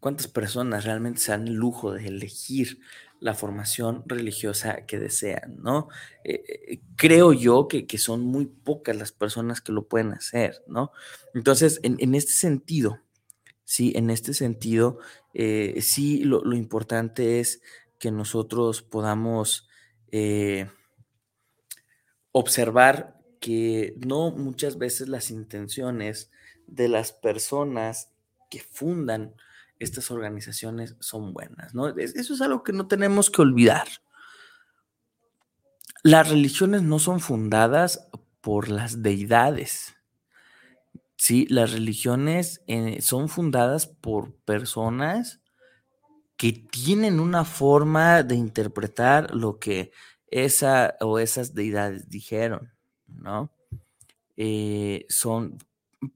¿cuántas 0.00 0.28
personas 0.28 0.84
realmente 0.84 1.20
se 1.20 1.32
dan 1.32 1.46
el 1.46 1.54
lujo 1.54 1.92
de 1.92 2.06
elegir 2.08 2.80
la 3.20 3.34
formación 3.34 4.02
religiosa 4.06 4.86
que 4.86 4.98
desean, 4.98 5.58
¿no? 5.62 5.88
Eh, 6.24 6.42
eh, 6.48 6.80
creo 6.96 7.34
yo 7.34 7.68
que, 7.68 7.86
son 7.98 8.22
muy 8.22 8.46
pocas 8.46 8.96
las 8.96 9.12
personas 9.12 9.60
que 9.60 9.72
lo 9.72 9.88
pueden 9.88 10.12
hacer, 10.12 10.62
¿no? 10.66 10.90
Entonces, 11.34 11.80
en 11.82 12.14
este 12.14 12.32
sentido, 12.32 13.00
Sí, 13.70 13.92
en 13.94 14.10
este 14.10 14.34
sentido, 14.34 14.98
eh, 15.32 15.78
sí, 15.80 16.24
lo, 16.24 16.42
importante 16.56 17.38
es 17.38 17.62
que 18.00 18.10
nosotros 18.10 18.82
podamos 18.82 19.68
observar 22.32 23.19
que 23.40 23.94
no 24.06 24.30
muchas 24.30 24.78
veces 24.78 25.08
las 25.08 25.30
intenciones 25.30 26.30
de 26.66 26.88
las 26.88 27.12
personas 27.12 28.12
que 28.50 28.60
fundan 28.60 29.34
estas 29.78 30.10
organizaciones 30.10 30.94
son 31.00 31.32
buenas, 31.32 31.74
¿no? 31.74 31.88
Eso 31.88 32.34
es 32.34 32.40
algo 32.40 32.62
que 32.62 32.72
no 32.72 32.86
tenemos 32.86 33.30
que 33.30 33.42
olvidar. 33.42 33.88
Las 36.02 36.28
religiones 36.28 36.82
no 36.82 36.98
son 36.98 37.20
fundadas 37.20 38.08
por 38.40 38.68
las 38.68 39.02
deidades, 39.02 39.94
Sí, 41.22 41.46
las 41.50 41.72
religiones 41.72 42.62
eh, 42.66 43.02
son 43.02 43.28
fundadas 43.28 43.86
por 43.86 44.34
personas 44.36 45.42
que 46.38 46.52
tienen 46.54 47.20
una 47.20 47.44
forma 47.44 48.22
de 48.22 48.36
interpretar 48.36 49.34
lo 49.34 49.58
que 49.58 49.92
esa 50.28 50.96
o 51.00 51.18
esas 51.18 51.52
deidades 51.52 52.08
dijeron, 52.08 52.72
¿no? 53.16 53.50
Eh, 54.36 55.06
son 55.08 55.58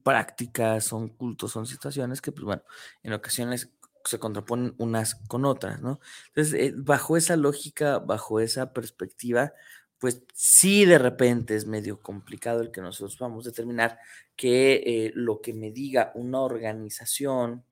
prácticas, 0.03 0.85
son 0.85 1.09
cultos, 1.09 1.51
son 1.51 1.67
situaciones 1.67 2.21
que, 2.21 2.31
pues 2.31 2.43
bueno, 2.43 2.63
en 3.03 3.13
ocasiones 3.13 3.71
se 4.03 4.19
contraponen 4.19 4.73
unas 4.77 5.15
con 5.27 5.45
otras, 5.45 5.81
¿no? 5.81 5.99
Entonces, 6.27 6.53
eh, 6.53 6.73
bajo 6.75 7.17
esa 7.17 7.35
lógica, 7.35 7.99
bajo 7.99 8.39
esa 8.39 8.73
perspectiva, 8.73 9.53
pues 9.99 10.23
sí 10.33 10.85
de 10.85 10.99
repente 10.99 11.55
es 11.55 11.65
medio 11.65 12.01
complicado 12.01 12.61
el 12.61 12.71
que 12.71 12.81
nosotros 12.81 13.17
vamos 13.19 13.45
a 13.45 13.49
determinar 13.49 13.99
que 14.35 14.73
eh, 14.85 15.11
lo 15.15 15.41
que 15.41 15.53
me 15.53 15.71
diga 15.71 16.11
una 16.15 16.41
organización 16.41 17.63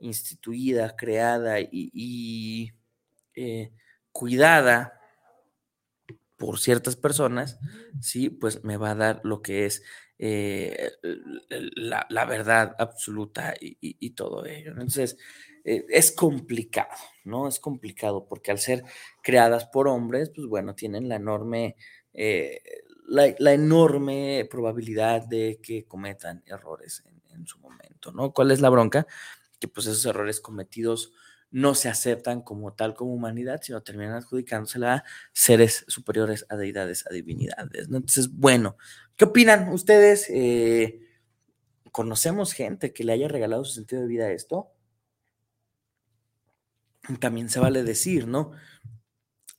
instituida, 0.00 0.94
creada 0.96 1.58
y, 1.60 2.72
cuidada 4.12 4.95
por 6.36 6.58
ciertas 6.58 6.96
personas, 6.96 7.58
sí, 8.00 8.30
pues 8.30 8.64
me 8.64 8.76
va 8.76 8.90
a 8.90 8.94
dar 8.94 9.20
lo 9.24 9.42
que 9.42 9.66
es 9.66 9.82
eh, 10.18 10.92
la, 11.76 12.24
verdad 12.24 12.74
absoluta 12.78 13.54
y, 13.60 14.10
todo 14.10 14.44
ello. 14.46 14.72
Entonces, 14.72 15.18
es 15.64 16.12
complicado, 16.12 16.94
¿no? 17.24 17.48
Es 17.48 17.58
complicado 17.58 18.26
porque 18.26 18.50
al 18.50 18.58
ser 18.58 18.84
creadas 19.22 19.66
por 19.66 19.88
hombres, 19.88 20.30
pues 20.34 20.46
bueno, 20.46 20.74
tienen 20.74 21.08
la 21.08 21.16
enorme 21.16 21.76
la, 23.06 23.52
enorme 23.52 24.46
probabilidad 24.50 25.26
de 25.26 25.60
que 25.62 25.84
cometan 25.84 26.42
errores 26.46 27.04
en, 27.30 27.46
su 27.46 27.58
momento, 27.58 28.12
¿no? 28.12 28.32
¿Cuál 28.32 28.50
es 28.50 28.62
la 28.62 28.70
bronca? 28.70 29.06
Que 29.60 29.68
pues 29.68 29.86
esos 29.86 30.06
errores 30.06 30.40
cometidos 30.40 31.12
no 31.50 31.74
se 31.74 31.88
aceptan 31.88 32.42
como 32.42 32.74
tal 32.74 32.94
como 32.94 33.14
humanidad, 33.14 33.60
sino 33.62 33.82
terminan 33.82 34.14
adjudicándosela 34.14 34.94
a 34.94 35.04
seres 35.32 35.84
superiores, 35.88 36.46
a 36.48 36.56
deidades, 36.56 37.06
a 37.06 37.12
divinidades, 37.12 37.88
¿no? 37.88 37.98
Entonces, 37.98 38.30
bueno, 38.32 38.76
¿qué 39.16 39.26
opinan 39.26 39.68
ustedes? 39.68 40.26
Eh, 40.30 41.00
¿Conocemos 41.92 42.52
gente 42.52 42.92
que 42.92 43.04
le 43.04 43.12
haya 43.12 43.28
regalado 43.28 43.64
su 43.64 43.74
sentido 43.74 44.02
de 44.02 44.08
vida 44.08 44.26
a 44.26 44.32
esto? 44.32 44.72
También 47.20 47.48
se 47.48 47.60
vale 47.60 47.84
decir, 47.84 48.26
¿no? 48.26 48.52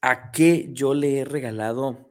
¿A 0.02 0.32
qué 0.32 0.70
yo 0.74 0.94
le 0.94 1.20
he 1.20 1.26
regalado 1.26 2.08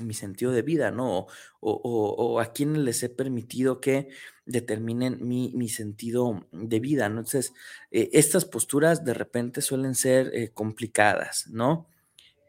mi 0.00 0.14
sentido 0.14 0.52
de 0.52 0.62
vida, 0.62 0.90
¿no? 0.90 1.26
O, 1.60 2.40
a 2.40 2.52
quienes 2.52 2.78
les 2.78 3.02
he 3.02 3.08
permitido 3.08 3.80
que 3.80 4.08
determinen 4.46 5.18
mi, 5.26 5.68
sentido 5.68 6.46
de 6.52 6.80
vida, 6.80 7.08
¿no? 7.08 7.18
Entonces, 7.18 7.52
eh, 7.90 8.10
estas 8.12 8.44
posturas 8.44 9.04
de 9.04 9.12
repente 9.12 9.60
suelen 9.60 9.94
ser 9.94 10.30
eh, 10.34 10.50
complicadas, 10.54 11.48
¿no? 11.48 11.88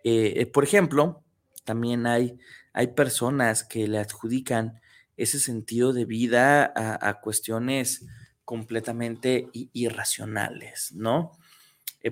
Eh, 0.03 0.45
por 0.45 0.63
ejemplo, 0.63 1.23
también 1.65 2.05
hay, 2.05 2.37
hay 2.71 2.87
personas 2.87 3.63
que 3.63 3.87
le 3.87 3.97
adjudican 3.97 4.79
ese 5.17 5.39
sentido 5.39 5.91
de 5.91 6.05
vida 6.05 6.71
a, 6.75 7.19
cuestiones 7.19 8.05
completamente 8.45 9.49
irracionales, 9.73 10.93
¿no? 10.93 11.31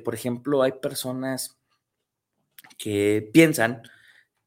por 0.03 0.13
ejemplo, 0.15 0.63
hay 0.63 0.73
personas 0.73 1.57
que 2.77 3.29
piensan 3.31 3.83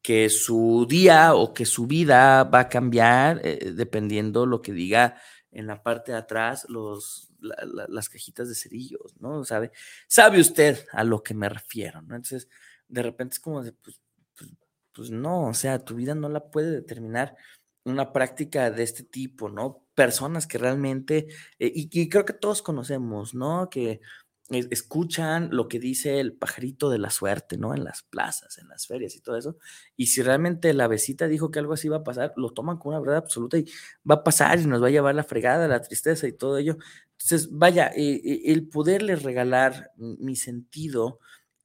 que 0.01 0.29
su 0.29 0.85
día 0.89 1.35
o 1.35 1.53
que 1.53 1.65
su 1.65 1.87
vida 1.87 2.43
va 2.45 2.61
a 2.61 2.69
cambiar 2.69 3.41
eh, 3.43 3.73
dependiendo 3.75 4.45
lo 4.45 4.61
que 4.61 4.71
diga 4.71 5.17
en 5.51 5.67
la 5.67 5.81
parte 5.83 6.11
de 6.11 6.17
atrás 6.17 6.65
los, 6.69 7.29
las 7.41 8.09
cajitas 8.09 8.47
de 8.47 8.55
cerillos, 8.55 9.15
¿no? 9.19 9.43
¿Sabe? 9.43 9.71
Sabe 10.07 10.39
usted 10.39 10.85
a 10.91 11.03
lo 11.03 11.23
que 11.23 11.33
me 11.33 11.49
refiero, 11.49 12.01
¿no? 12.01 12.15
Entonces, 12.15 12.47
de 12.87 13.01
repente 13.01 13.33
es 13.33 13.39
como 13.39 13.63
de, 13.63 13.73
pues, 13.73 13.99
pues, 14.37 14.51
pues 14.93 15.11
no, 15.11 15.47
o 15.47 15.53
sea, 15.53 15.79
tu 15.79 15.95
vida 15.95 16.15
no 16.15 16.29
la 16.29 16.49
puede 16.49 16.71
determinar 16.71 17.35
una 17.85 18.13
práctica 18.13 18.71
de 18.71 18.83
este 18.83 19.03
tipo, 19.03 19.49
¿no? 19.49 19.85
Personas 19.95 20.47
que 20.47 20.57
realmente, 20.57 21.27
eh, 21.59 21.71
y, 21.73 21.89
y, 21.91 22.09
creo 22.09 22.25
que 22.25 22.33
todos 22.33 22.61
conocemos, 22.61 23.33
¿no? 23.33 23.69
Que 23.69 24.01
escuchan 24.49 25.49
lo 25.51 25.67
que 25.67 25.79
dice 25.79 26.19
el 26.19 26.33
pajarito 26.33 26.89
de 26.89 26.97
la 26.97 27.09
suerte, 27.09 27.57
¿no? 27.57 27.73
En 27.73 27.83
las 27.83 28.03
plazas, 28.03 28.57
en 28.57 28.67
las 28.67 28.87
ferias 28.87 29.15
y 29.15 29.21
todo 29.21 29.37
eso. 29.37 29.57
Y 29.95 30.07
si 30.07 30.21
realmente 30.21 30.73
la 30.73 30.87
besita 30.87 31.27
dijo 31.27 31.51
que 31.51 31.59
algo 31.59 31.73
así 31.73 31.87
va 31.87 31.97
a 31.97 32.03
pasar, 32.03 32.33
lo 32.35 32.51
toman 32.51 32.77
con 32.77 32.91
una 32.91 32.99
verdad 32.99 33.17
absoluta 33.17 33.57
y 33.57 33.65
va 34.09 34.15
a 34.15 34.23
pasar 34.23 34.59
y 34.59 34.65
nos 34.65 34.81
va 34.81 34.87
a 34.87 34.91
llevar 34.91 35.15
la 35.15 35.23
fregada, 35.23 35.67
la 35.67 35.81
tristeza 35.81 36.27
y 36.27 36.33
todo 36.33 36.57
ello. 36.57 36.77
Entonces, 37.11 37.49
vaya, 37.51 37.87
eh, 37.95 38.21
eh, 38.23 38.41
el 38.45 38.67
poderles 38.69 39.23
regalar 39.23 39.91
mi 39.97 40.35
sentido, 40.35 41.19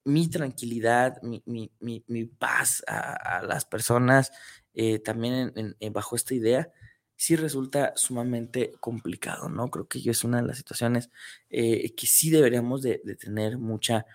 mi 0.05 0.29
tranquilidad, 0.29 1.21
mi, 1.23 2.25
paz 2.39 2.83
a, 2.87 3.43
las 3.43 3.65
personas, 3.65 4.31
eh, 4.75 4.99
también 4.99 5.53
bajo 5.93 6.17
esta 6.17 6.35
idea, 6.35 6.71
sí 7.17 7.37
resulta 7.37 7.93
sumamente 7.97 8.75
complicado, 8.81 9.49
¿no? 9.49 9.71
Creo 9.71 9.87
que 9.87 9.99
es 10.09 10.25
una 10.25 10.41
de 10.41 10.47
las 10.49 10.57
situaciones 10.57 11.11
eh, 11.51 11.95
que 11.95 12.07
sí 12.07 12.31
deberíamos 12.31 12.83
de, 12.83 12.99
tener 13.19 13.59
mucha, 13.59 14.07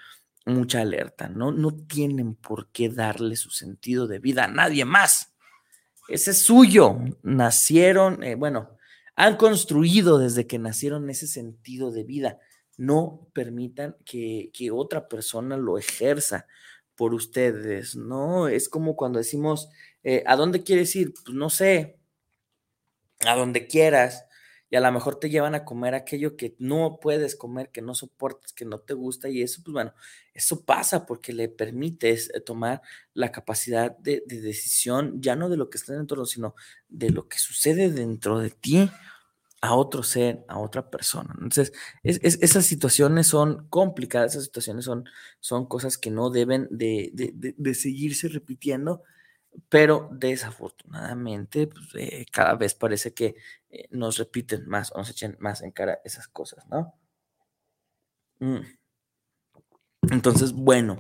mucha 0.46 0.82
alerta, 0.82 1.30
¿no? 1.30 1.52
No 1.52 1.72
tienen 1.72 2.36
por 2.36 2.70
qué 2.70 2.90
darle 2.90 3.36
su 3.36 3.50
sentido 3.50 4.08
de 4.08 4.20
vida 4.20 4.46
a 4.46 4.48
nadie 4.48 4.86
más. 4.86 5.34
Ese 6.08 6.32
es 6.32 6.42
suyo. 6.42 6.98
Nacieron, 7.24 8.24
eh, 8.24 8.36
bueno, 8.36 8.78
han 9.16 9.38
construido 9.38 10.18
desde 10.18 10.48
que 10.48 10.60
nacieron 10.60 11.10
ese 11.10 11.28
sentido 11.28 11.92
de 11.92 12.04
vida. 12.04 12.40
No 12.78 13.28
permitan 13.34 13.96
que, 14.06 14.52
otra 14.72 15.08
persona 15.08 15.58
lo 15.58 15.78
ejerza 15.78 16.48
por 16.96 17.14
ustedes, 17.14 17.96
¿no? 17.96 18.48
Es 18.48 18.70
como 18.70 18.96
cuando 18.96 19.20
decimos, 19.20 19.70
eh, 20.04 20.24
¿a 20.26 20.36
dónde 20.36 20.64
quieres 20.64 20.96
ir? 20.96 21.14
Pues 21.14 21.36
no 21.36 21.50
sé, 21.50 21.99
a 23.26 23.36
donde 23.36 23.68
quieras 23.68 24.26
y 24.72 24.76
a 24.76 24.82
lo 24.82 24.92
mejor 24.92 25.20
te 25.20 25.30
llevan 25.30 25.56
a 25.56 25.66
comer 25.66 25.96
aquello 25.96 26.36
que 26.36 26.56
no 26.60 27.00
puedes 27.02 27.36
comer, 27.36 27.72
que 27.72 27.82
no 27.82 27.96
soportas, 27.96 28.54
que 28.54 28.66
no 28.66 28.80
te 28.80 28.94
gusta 28.94 29.28
y 29.30 29.42
eso, 29.42 29.62
pues 29.64 29.74
bueno, 29.74 29.94
eso 30.34 30.64
pasa 30.64 31.06
porque 31.06 31.34
le 31.34 31.50
permites 31.50 32.30
eh, 32.34 32.40
tomar 32.40 32.82
la 33.14 33.32
capacidad 33.32 33.98
de, 33.98 34.24
decisión, 34.28 35.22
ya 35.22 35.36
no 35.36 35.50
de 35.50 35.58
lo 35.58 35.70
que 35.70 35.78
está 35.78 35.94
dentro, 35.94 36.26
sino 36.26 36.56
de 36.88 37.10
lo 37.10 37.28
que 37.28 37.40
sucede 37.40 37.92
dentro 37.92 38.40
de 38.40 38.52
ti 38.52 38.92
a 39.62 39.74
otro 39.74 40.04
ser, 40.04 40.46
a 40.48 40.60
otra 40.60 40.90
persona. 40.90 41.34
Entonces, 41.34 41.74
esas 42.04 42.66
situaciones 42.66 43.28
son 43.28 43.68
complicadas, 43.70 44.34
esas 44.34 44.46
situaciones 44.46 44.86
son, 44.86 45.04
son 45.42 45.66
cosas 45.66 45.98
que 45.98 46.12
no 46.12 46.30
deben 46.30 46.68
de, 46.72 47.12
de 47.14 47.74
seguirse 47.74 48.30
repitiendo 48.30 49.04
pero 49.70 50.10
desafortunadamente 50.12 51.68
pues, 51.68 51.88
eh, 51.96 52.26
cada 52.32 52.56
vez 52.56 52.74
parece 52.74 53.14
que 53.14 53.36
eh, 53.70 53.88
nos 53.92 54.18
repiten 54.18 54.68
más 54.68 54.92
o 54.92 54.98
nos 54.98 55.10
echen 55.10 55.38
más 55.40 55.62
en 55.62 55.72
cara 55.72 56.00
esas 56.04 56.28
cosas, 56.28 56.66
¿no? 56.68 56.94
Mm. 58.40 58.62
Entonces, 60.12 60.54
bueno, 60.54 60.98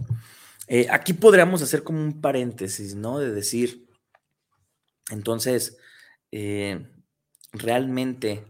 eh, 0.67 0.87
aquí 0.91 1.13
podríamos 1.13 1.61
hacer 1.61 1.83
como 1.83 1.99
un 1.99 2.21
paréntesis, 2.21 2.95
¿no? 2.95 3.19
De 3.19 3.31
decir, 3.31 3.87
entonces, 5.09 5.77
realmente 7.51 8.45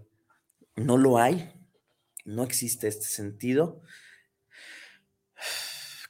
no 0.76 0.98
lo 0.98 1.18
hay, 1.18 1.54
no 2.26 2.44
existe 2.44 2.88
este 2.88 3.06
sentido, 3.06 3.82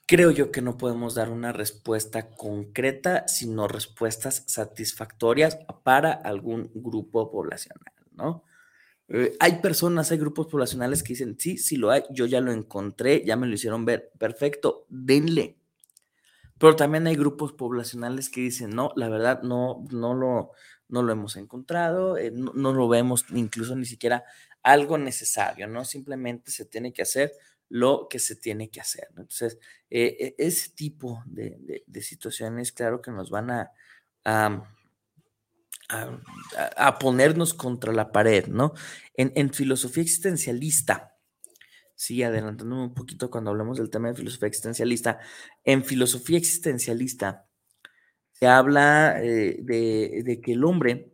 creo 0.10 0.32
yo 0.32 0.52
que 0.52 0.64
no 0.64 0.76
podemos 0.76 1.14
dar 1.14 1.30
una 1.30 1.52
respuesta 1.52 2.32
concreta, 2.32 3.28
sino 3.28 3.68
respuestas 3.68 4.44
satisfactorias 4.48 5.60
para 5.84 6.12
algún 6.12 6.72
grupo 6.74 7.30
poblacional, 7.30 7.94
¿no? 8.14 8.44
Eh, 9.08 9.38
hay 9.40 9.62
personas, 9.62 10.12
hay 10.12 10.18
grupos 10.18 10.48
poblacionales 10.48 11.04
que 11.04 11.14
dicen, 11.14 11.36
sí, 11.38 11.60
sí 11.60 11.76
lo 11.76 11.92
hay, 11.92 12.06
yo 12.10 12.26
ya 12.26 12.42
lo 12.42 12.52
encontré, 12.52 13.24
ya 13.24 13.36
me 13.36 13.46
lo 13.46 13.54
hicieron 13.54 13.86
ver, 13.86 14.12
perfecto, 14.18 14.88
denle. 14.90 15.60
Pero 16.58 16.76
también 16.76 17.06
hay 17.06 17.16
grupos 17.16 17.54
poblacionales 17.54 18.32
que 18.32 18.42
dicen, 18.42 18.72
no, 18.72 18.92
la 18.96 19.10
verdad, 19.10 19.44
no, 19.44 19.86
no, 19.92 20.16
lo, 20.16 20.54
no 20.88 21.04
lo 21.04 21.12
hemos 21.12 21.36
encontrado, 21.36 22.18
eh, 22.18 22.32
no, 22.32 22.52
no, 22.56 22.74
lo 22.74 22.88
vemos 22.88 23.28
incluso 23.30 23.76
ni 23.76 23.86
siquiera 23.86 24.24
algo 24.64 24.98
necesario, 24.98 25.68
¿no? 25.68 25.86
Simplemente 25.86 26.50
se 26.50 26.66
tiene 26.66 26.94
que 26.94 27.04
hacer 27.04 27.32
lo 27.70 28.08
que 28.10 28.20
se 28.20 28.36
tiene 28.36 28.70
que 28.70 28.82
hacer. 28.82 29.08
Entonces, 29.10 29.60
eh, 29.90 30.36
e, 30.38 30.48
ese 30.48 30.70
tipo 30.70 31.24
de, 31.26 31.84
de, 31.86 32.02
situaciones, 32.02 32.72
claro 32.72 33.02
que 33.02 33.12
nos 33.12 33.30
van 33.30 33.52
a, 33.52 33.72
a, 34.26 34.64
a, 36.78 37.00
ponernos 37.00 37.54
contra 37.54 37.94
la 37.94 38.12
pared, 38.12 38.48
¿no? 38.48 38.74
En, 39.16 39.32
en 39.36 39.54
filosofía 39.54 40.04
existencialista, 40.04 41.16
sí, 41.96 42.24
adelantándome 42.24 42.84
un 42.84 42.94
poquito 42.94 43.30
cuando 43.30 43.52
hablamos 43.52 43.78
del 43.78 43.90
tema 43.90 44.10
de 44.10 44.16
filosofía 44.16 44.48
existencialista, 44.48 45.20
en 45.64 45.84
filosofía 45.84 46.38
existencialista 46.38 47.46
se 48.32 48.48
habla 48.48 49.22
eh, 49.22 49.58
de, 49.62 50.22
de, 50.24 50.42
que 50.42 50.54
el 50.54 50.64
hombre, 50.64 51.12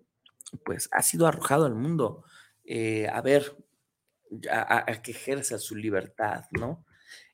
pues, 0.63 0.87
ha 0.91 1.01
sido 1.01 1.25
arrojado 1.25 1.65
al 1.65 1.73
mundo 1.73 2.23
eh, 2.65 3.07
a 3.07 3.21
ver, 3.21 3.55
a, 4.49 4.85
que 5.01 5.11
ejerza 5.11 5.57
su 5.57 5.75
libertad, 5.75 6.45
¿no? 6.51 6.85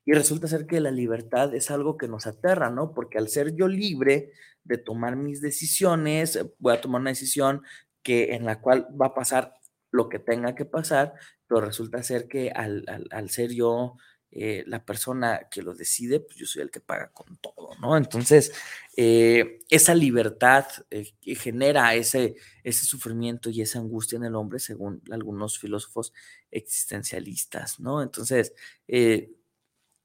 Y 0.04 0.12
resulta 0.12 0.48
ser 0.48 0.66
que 0.66 0.80
la 0.80 0.90
libertad 0.90 1.54
es 1.54 1.70
algo 1.70 1.96
que 1.96 2.08
nos 2.08 2.26
aterra, 2.26 2.70
¿no? 2.70 2.92
Porque 2.92 3.18
al 3.18 3.28
ser 3.28 3.54
yo 3.54 3.68
libre 3.68 4.32
de 4.64 4.78
tomar 4.78 5.16
mis 5.16 5.40
decisiones, 5.40 6.38
voy 6.58 6.74
a 6.74 6.80
tomar 6.80 7.00
una 7.00 7.10
decisión 7.10 7.62
que 8.02 8.34
en 8.34 8.44
la 8.44 8.60
cual 8.60 8.88
va 9.00 9.06
a 9.06 9.14
pasar 9.14 9.54
lo 9.90 10.08
que 10.08 10.18
tenga 10.18 10.54
que 10.54 10.64
pasar, 10.64 11.14
pero 11.46 11.60
resulta 11.60 12.02
ser 12.02 12.26
que 12.26 12.50
al, 12.50 12.84
al, 12.88 13.06
al 13.10 13.30
ser 13.30 13.52
yo 13.52 13.96
eh, 14.34 14.64
la 14.66 14.82
persona 14.84 15.48
que 15.50 15.60
lo 15.60 15.74
decide, 15.74 16.18
pues 16.18 16.36
yo 16.38 16.46
soy 16.46 16.62
el 16.62 16.70
que 16.70 16.80
paga 16.80 17.10
con 17.12 17.36
todo, 17.36 17.70
¿no? 17.82 17.98
Entonces, 17.98 18.52
eh, 18.96 19.60
esa 19.68 19.94
libertad 19.94 20.66
eh, 20.90 21.12
que 21.20 21.34
genera 21.34 21.94
ese, 21.94 22.36
ese 22.64 22.86
sufrimiento 22.86 23.50
y 23.50 23.60
esa 23.60 23.78
angustia 23.78 24.16
en 24.16 24.24
el 24.24 24.34
hombre, 24.34 24.58
según 24.58 25.02
algunos 25.10 25.58
filósofos 25.58 26.14
existencialistas, 26.50 27.78
¿no? 27.78 28.02
Entonces, 28.02 28.54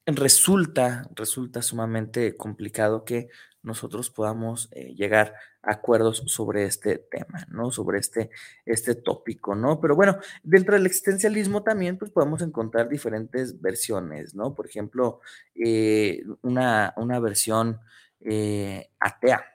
resulta, 0.05 1.09
resulta 1.15 1.61
sumamente 1.61 2.35
complicado 2.35 3.05
que 3.05 3.29
nosotros 3.67 4.09
podamos 4.09 4.69
eh, 4.71 4.95
llegar 4.95 5.35
a 5.61 5.73
acuerdos 5.73 6.23
sobre 6.27 6.63
este 6.63 6.97
tema, 6.97 7.45
¿no? 7.49 7.69
Sobre 7.69 7.99
este, 7.99 8.31
este 8.65 8.95
tópico, 8.95 9.55
¿no? 9.55 9.79
Pero 9.81 9.95
bueno, 9.95 10.17
dentro 10.41 10.73
del 10.73 10.85
existencialismo 10.85 11.63
también, 11.63 11.97
pues 11.97 12.09
podemos 12.09 12.41
encontrar 12.41 12.87
diferentes 12.87 13.61
versiones, 13.61 14.33
¿no? 14.33 14.55
Por 14.55 14.67
ejemplo, 14.67 15.19
eh, 15.53 16.23
una, 16.41 16.93
una, 16.95 17.19
versión 17.19 17.79
eh, 18.21 18.89
atea, 18.99 19.45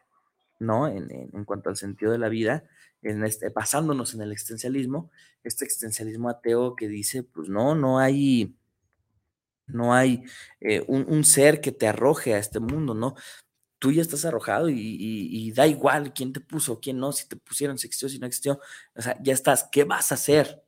¿no? 0.60 0.86
En, 0.86 1.10
en, 1.10 1.44
cuanto 1.44 1.70
al 1.70 1.76
sentido 1.76 2.12
de 2.12 2.18
la 2.18 2.28
vida, 2.28 2.64
en 3.00 3.24
este, 3.24 3.48
basándonos 3.48 4.14
en 4.14 4.20
el 4.20 4.30
existencialismo, 4.30 5.10
este 5.42 5.64
existencialismo 5.64 6.28
ateo 6.28 6.76
que 6.76 6.86
dice, 6.86 7.22
pues 7.22 7.48
no, 7.48 7.74
no 7.74 7.98
hay 7.98 8.54
no 9.68 9.94
hay 9.94 10.24
un, 10.86 11.24
ser 11.24 11.62
que 11.62 11.72
te 11.72 11.86
arroje 11.86 12.34
a 12.34 12.38
este 12.38 12.60
mundo, 12.60 12.94
¿no? 12.94 13.14
Tú 13.82 13.90
ya 13.90 14.00
estás 14.00 14.24
arrojado 14.24 14.68
y, 14.68 15.50
da 15.56 15.66
igual 15.66 16.12
quién 16.14 16.32
te 16.32 16.38
puso, 16.38 16.78
quién 16.78 16.98
no, 16.98 17.10
si 17.10 17.26
te 17.26 17.34
pusieron, 17.34 17.78
si 17.78 17.88
existió, 17.88 18.08
si 18.08 18.20
no 18.20 18.28
existió, 18.28 18.60
o 18.94 19.02
sea, 19.02 19.20
ya 19.20 19.32
estás, 19.32 19.68
¿qué 19.72 19.82
vas 19.82 20.12
a 20.12 20.14
hacer 20.14 20.62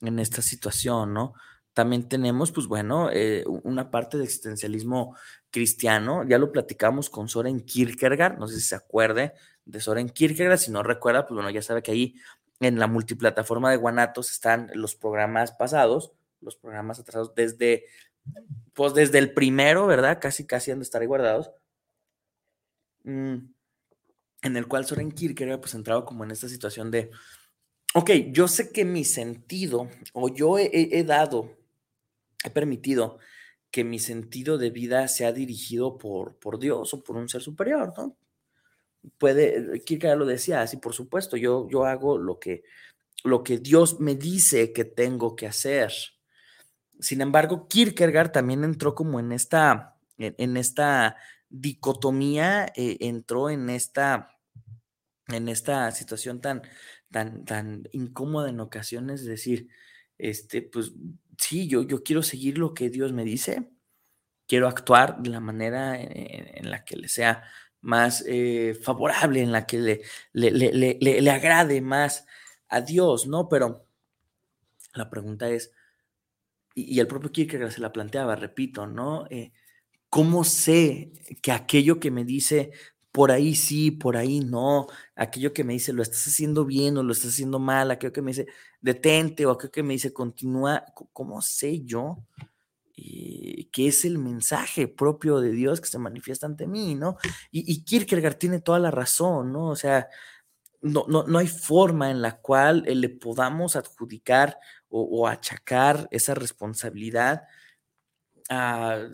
en 0.00 0.18
esta 0.18 0.40
situación, 0.40 1.12
no? 1.12 1.34
También 1.74 2.08
tenemos, 2.08 2.52
pues 2.52 2.66
bueno, 2.66 3.10
eh, 3.12 3.44
una 3.62 3.90
parte 3.90 4.16
de 4.16 4.24
existencialismo 4.24 5.14
cristiano, 5.50 6.24
ya 6.26 6.38
lo 6.38 6.50
platicamos 6.50 7.10
con 7.10 7.28
Soren 7.28 7.60
Kierkegaard, 7.60 8.38
no 8.38 8.48
sé 8.48 8.54
si 8.54 8.62
se 8.62 8.76
acuerde 8.76 9.34
de 9.66 9.80
Soren 9.82 10.08
Kierkegaard, 10.08 10.58
si 10.58 10.70
no 10.70 10.82
recuerda, 10.82 11.26
pues 11.26 11.34
bueno, 11.34 11.50
ya 11.50 11.60
sabe 11.60 11.82
que 11.82 11.90
ahí 11.90 12.14
en 12.60 12.78
la 12.78 12.86
multiplataforma 12.86 13.70
de 13.70 13.76
Guanatos 13.76 14.30
están 14.30 14.70
los 14.72 14.96
programas 14.96 15.52
pasados, 15.52 16.12
los 16.40 16.56
programas 16.56 16.98
atrasados 16.98 17.34
desde 17.34 17.84
pues 18.72 18.94
desde 18.94 19.18
el 19.18 19.34
primero, 19.34 19.86
¿verdad? 19.86 20.18
Casi, 20.22 20.46
casi 20.46 20.70
han 20.70 20.78
de 20.78 20.84
estar 20.84 21.02
ahí 21.02 21.06
guardados. 21.06 21.50
Mm, 23.06 23.36
en 24.42 24.56
el 24.56 24.66
cual 24.66 24.84
Soren 24.84 25.12
Kierkegaard 25.12 25.60
pues 25.60 25.74
entrado 25.74 26.04
como 26.04 26.24
en 26.24 26.32
esta 26.32 26.48
situación 26.48 26.90
de, 26.90 27.10
ok, 27.94 28.10
yo 28.32 28.48
sé 28.48 28.70
que 28.72 28.84
mi 28.84 29.04
sentido, 29.04 29.88
o 30.12 30.28
yo 30.28 30.58
he, 30.58 31.04
dado, 31.04 31.56
he 32.44 32.50
permitido 32.50 33.18
que 33.70 33.84
mi 33.84 33.98
sentido 33.98 34.58
de 34.58 34.70
vida 34.70 35.08
sea 35.08 35.32
dirigido 35.32 35.98
por, 35.98 36.36
por 36.36 36.58
Dios 36.58 36.92
o 36.92 37.02
por 37.02 37.16
un 37.16 37.28
ser 37.28 37.42
superior, 37.42 37.94
¿no? 37.96 38.16
Puede, 39.18 39.82
Kierkegaard 39.84 40.18
lo 40.18 40.26
decía 40.26 40.62
así, 40.62 40.76
por 40.78 40.92
supuesto, 40.92 41.36
yo, 41.36 41.68
yo 41.70 41.84
hago 41.84 42.18
lo 42.18 42.40
que, 42.40 42.64
lo 43.22 43.44
que 43.44 43.58
Dios 43.58 44.00
me 44.00 44.16
dice 44.16 44.72
que 44.72 44.84
tengo 44.84 45.36
que 45.36 45.46
hacer 45.46 45.92
sin 47.00 47.20
embargo, 47.20 47.68
Kierkegaard 47.68 48.32
también 48.32 48.64
entró 48.64 48.94
como 48.94 49.20
en 49.20 49.32
esta, 49.32 49.96
en 50.18 50.56
esta 50.56 51.16
dicotomía, 51.48 52.66
eh, 52.76 52.98
entró 53.00 53.50
en 53.50 53.70
esta, 53.70 54.38
en 55.28 55.48
esta 55.48 55.90
situación 55.92 56.40
tan, 56.40 56.62
tan, 57.10 57.44
tan 57.44 57.88
incómoda 57.92 58.50
en 58.50 58.60
ocasiones, 58.60 59.20
es 59.22 59.26
decir, 59.26 59.68
este, 60.18 60.62
pues 60.62 60.92
sí, 61.38 61.68
yo, 61.68 61.82
yo 61.82 62.02
quiero 62.02 62.22
seguir 62.22 62.58
lo 62.58 62.74
que 62.74 62.90
Dios 62.90 63.12
me 63.12 63.24
dice, 63.24 63.70
quiero 64.46 64.68
actuar 64.68 65.22
de 65.22 65.30
la 65.30 65.40
manera 65.40 66.00
en, 66.00 66.10
en 66.12 66.70
la 66.70 66.84
que 66.84 66.96
le 66.96 67.08
sea 67.08 67.44
más 67.86 68.24
eh, 68.26 68.74
favorable, 68.82 69.42
en 69.42 69.52
la 69.52 69.66
que 69.66 69.78
le, 69.78 70.02
le, 70.32 70.50
le, 70.50 70.98
le, 71.00 71.30
agrade 71.30 71.80
más 71.80 72.26
a 72.68 72.80
Dios, 72.80 73.28
¿no? 73.28 73.48
Pero 73.48 73.86
la 74.94 75.08
pregunta 75.08 75.48
es, 75.48 75.72
y, 76.74 76.98
el 76.98 77.06
propio 77.06 77.30
Kierkegaard 77.30 77.70
se 77.70 77.80
la 77.80 77.92
planteaba, 77.92 78.34
repito, 78.34 78.86
¿no? 78.86 79.26
Eh, 79.30 79.52
¿Cómo 80.08 80.44
sé 80.44 81.12
que 81.42 81.52
aquello 81.52 82.00
que 82.00 82.10
me 82.10 82.24
dice 82.24 82.70
por 83.12 83.30
ahí 83.32 83.54
sí, 83.54 83.90
por 83.90 84.16
ahí 84.18 84.40
no, 84.40 84.88
aquello 85.14 85.54
que 85.54 85.64
me 85.64 85.72
dice 85.72 85.94
lo 85.94 86.02
estás 86.02 86.26
haciendo 86.26 86.66
bien 86.66 86.98
o 86.98 87.02
lo 87.02 87.12
estás 87.12 87.30
haciendo 87.30 87.58
mal, 87.58 87.90
aquello 87.90 88.12
que 88.12 88.20
me 88.20 88.32
dice 88.32 88.46
detente 88.82 89.46
o 89.46 89.52
aquello 89.52 89.72
que 89.72 89.82
me 89.82 89.94
dice 89.94 90.12
continúa, 90.12 90.84
¿cómo 91.14 91.40
sé 91.40 91.80
yo 91.82 92.18
eh, 92.98 93.68
que 93.72 93.88
es 93.88 94.04
el 94.06 94.18
mensaje 94.18 94.88
propio 94.88 95.40
de 95.40 95.50
Dios 95.52 95.80
que 95.82 95.88
se 95.88 95.98
manifiesta 95.98 96.46
ante 96.46 96.66
mí, 96.66 96.94
¿no? 96.94 97.16
Y, 97.50 97.70
y 97.70 97.84
Kierkegaard 97.84 98.36
tiene 98.36 98.60
toda 98.60 98.78
la 98.78 98.90
razón, 98.90 99.52
¿no? 99.52 99.68
O 99.68 99.76
sea, 99.76 100.08
no, 100.80 101.04
no, 101.08 101.24
no 101.24 101.38
hay 101.38 101.46
forma 101.46 102.10
en 102.10 102.22
la 102.22 102.38
cual 102.40 102.84
eh, 102.86 102.94
le 102.94 103.10
podamos 103.10 103.76
adjudicar 103.76 104.58
o, 104.88 105.02
o 105.02 105.26
achacar 105.26 106.08
esa 106.10 106.34
responsabilidad 106.34 107.42
a, 108.48 109.08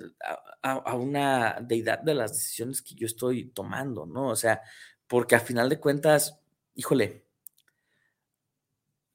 una 0.95 1.59
deidad 1.61 2.01
de 2.01 2.15
las 2.15 2.33
decisiones 2.33 2.83
que 2.83 2.95
yo 2.95 3.07
estoy 3.07 3.47
tomando, 3.51 4.07
¿no? 4.07 4.29
O 4.29 4.37
sea, 4.37 4.61
porque 5.07 5.35
a 5.35 5.41
final 5.41 5.69
de 5.69 5.81
cuentas, 5.81 6.41
híjole, 6.75 7.25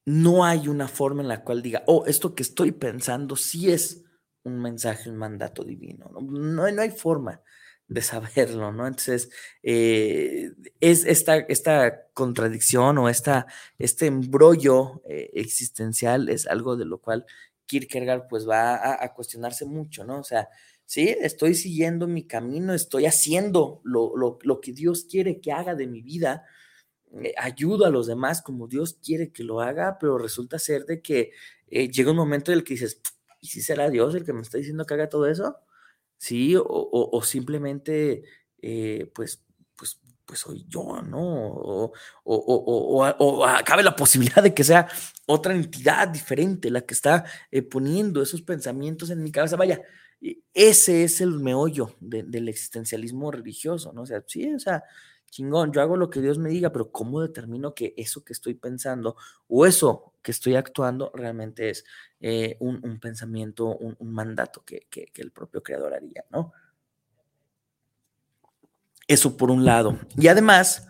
no 0.05 0.45
hay 0.45 0.67
una 0.67 0.87
forma 0.87 1.21
en 1.21 1.27
la 1.27 1.43
cual 1.43 1.61
diga, 1.61 1.83
oh, 1.87 2.05
esto 2.05 2.33
que 2.33 2.43
estoy 2.43 2.71
pensando 2.71 3.35
sí 3.35 3.71
es 3.71 4.05
un 4.43 4.59
mensaje, 4.59 5.09
un 5.09 5.17
mandato 5.17 5.63
divino. 5.63 6.09
No, 6.13 6.21
no, 6.21 6.71
no 6.71 6.81
hay 6.81 6.91
forma 6.91 7.41
de 7.87 8.01
saberlo, 8.01 8.71
¿no? 8.71 8.85
Entonces, 8.87 9.29
eh, 9.63 10.51
es 10.79 11.05
esta, 11.05 11.37
esta 11.37 12.07
contradicción 12.13 12.97
o 12.97 13.09
esta, 13.09 13.47
este 13.77 14.07
embrollo 14.07 15.01
eh, 15.07 15.31
existencial 15.33 16.29
es 16.29 16.47
algo 16.47 16.75
de 16.75 16.85
lo 16.85 16.99
cual 16.99 17.25
Kierkegaard 17.67 18.27
pues 18.27 18.47
va 18.47 19.03
a, 19.03 19.13
cuestionarse 19.13 19.65
mucho, 19.65 20.05
¿no? 20.05 20.19
O 20.19 20.23
sea, 20.23 20.49
sí, 20.85 21.15
estoy 21.21 21.55
siguiendo 21.55 22.07
mi 22.07 22.25
camino, 22.25 22.73
estoy 22.73 23.05
haciendo 23.05 23.81
lo, 23.83 24.15
lo, 24.17 24.39
lo 24.41 24.61
que 24.61 24.73
Dios 24.73 25.05
quiere 25.09 25.39
que 25.39 25.51
haga 25.51 25.75
de 25.75 25.87
mi 25.87 26.01
vida, 26.01 26.45
eh, 27.21 27.33
ayudo 27.37 27.85
a 27.85 27.89
los 27.89 28.07
demás 28.07 28.41
como 28.41 28.67
Dios 28.67 28.97
quiere 29.03 29.31
que 29.31 29.43
lo 29.43 29.61
haga, 29.61 29.97
pero 29.99 30.17
resulta 30.17 30.59
ser 30.59 30.85
de 30.85 31.01
que 31.01 31.31
eh, 31.67 31.89
llega 31.89 32.11
un 32.11 32.17
momento 32.17 32.51
en 32.51 32.59
el 32.59 32.63
que 32.63 32.73
dices, 32.73 33.01
¿y 33.41 33.47
si 33.47 33.61
será 33.61 33.89
Dios 33.89 34.15
el 34.15 34.25
que 34.25 34.33
me 34.33 34.41
está 34.41 34.57
diciendo 34.57 34.85
que 34.85 34.93
haga 34.95 35.09
todo 35.09 35.27
eso? 35.27 35.57
¿sí? 36.17 36.55
O, 36.55 36.63
o, 36.63 37.17
o 37.17 37.21
simplemente, 37.23 38.23
eh, 38.61 39.11
pues, 39.13 39.43
pues, 39.75 39.99
pues 40.25 40.39
soy 40.39 40.65
yo, 40.67 41.01
¿no? 41.01 41.21
O, 41.21 41.93
o, 42.23 43.15
o, 43.19 43.45
cabe 43.65 43.83
la 43.83 43.95
posibilidad 43.95 44.43
de 44.43 44.53
que 44.53 44.63
sea 44.63 44.87
otra 45.27 45.53
entidad 45.53 46.07
diferente 46.07 46.71
la 46.71 46.81
que 46.81 46.95
está 46.95 47.25
eh, 47.51 47.61
poniendo 47.61 48.21
esos 48.21 48.41
pensamientos 48.41 49.11
en 49.11 49.21
mi 49.21 49.31
cabeza. 49.31 49.55
Vaya, 49.57 49.81
ese 50.53 51.03
es 51.03 51.21
el 51.21 51.39
meollo 51.39 51.95
del 51.99 52.49
existencialismo 52.49 53.29
religioso, 53.29 53.93
¿no? 53.93 54.01
O 54.01 54.05
sea, 54.05 54.23
sí, 54.25 54.51
o 54.51 54.59
sea, 54.59 54.83
chingón, 55.29 55.71
yo 55.71 55.81
hago 55.81 55.97
lo 55.97 56.09
que 56.09 56.21
Dios 56.21 56.39
me 56.39 56.49
diga, 56.49 56.71
pero 56.71 56.91
¿cómo 56.91 57.21
determino 57.21 57.75
que 57.75 57.93
eso 57.97 58.23
que 58.23 58.33
estoy 58.33 58.55
pensando 58.55 59.15
o 59.47 59.65
eso 59.65 60.13
que 60.21 60.31
estoy 60.31 60.55
actuando 60.55 61.11
realmente 61.13 61.69
es 61.69 61.85
eh, 62.19 62.57
un, 62.59 62.99
pensamiento, 62.99 63.77
un, 63.77 64.13
mandato 64.13 64.63
que, 64.65 64.87
el 65.15 65.31
propio 65.31 65.61
creador 65.61 65.93
haría, 65.93 66.25
¿no? 66.31 66.53
Eso 69.07 69.37
por 69.37 69.51
un 69.51 69.63
lado. 69.63 69.99
Y 70.17 70.27
además, 70.27 70.87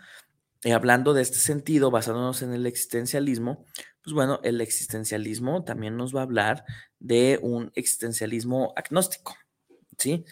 eh, 0.64 0.74
hablando 0.74 1.14
de 1.14 1.22
este 1.22 1.38
sentido, 1.38 1.92
basándonos 1.92 2.42
en 2.42 2.54
el 2.54 2.66
existencialismo, 2.66 3.66
pues 4.08 4.14
bueno, 4.14 4.40
el 4.44 4.62
existencialismo 4.62 5.66
también 5.66 5.98
nos 5.98 6.16
va 6.16 6.22
a 6.22 6.24
hablar 6.24 6.64
de 6.98 7.40
un 7.42 7.74
existencialismo 7.76 8.72
agnóstico, 8.78 9.36
¿sí? 9.98 10.24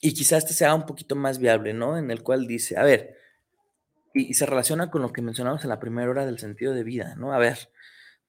Y 0.00 0.14
quizás 0.14 0.44
este 0.44 0.54
sea 0.54 0.74
un 0.74 0.86
poquito 0.86 1.16
más 1.16 1.38
viable, 1.38 1.74
¿no? 1.74 1.98
En 1.98 2.10
el 2.10 2.22
cual 2.22 2.46
dice, 2.46 2.78
a 2.78 2.82
ver, 2.82 3.14
y, 4.14 4.32
se 4.32 4.46
relaciona 4.46 4.90
con 4.90 5.02
lo 5.02 5.12
que 5.12 5.20
mencionamos 5.20 5.64
en 5.64 5.68
la 5.68 5.78
primera 5.78 6.08
hora 6.08 6.24
del 6.24 6.38
sentido 6.38 6.72
de 6.72 6.82
vida, 6.82 7.14
¿no? 7.16 7.34
A 7.34 7.38
ver, 7.38 7.58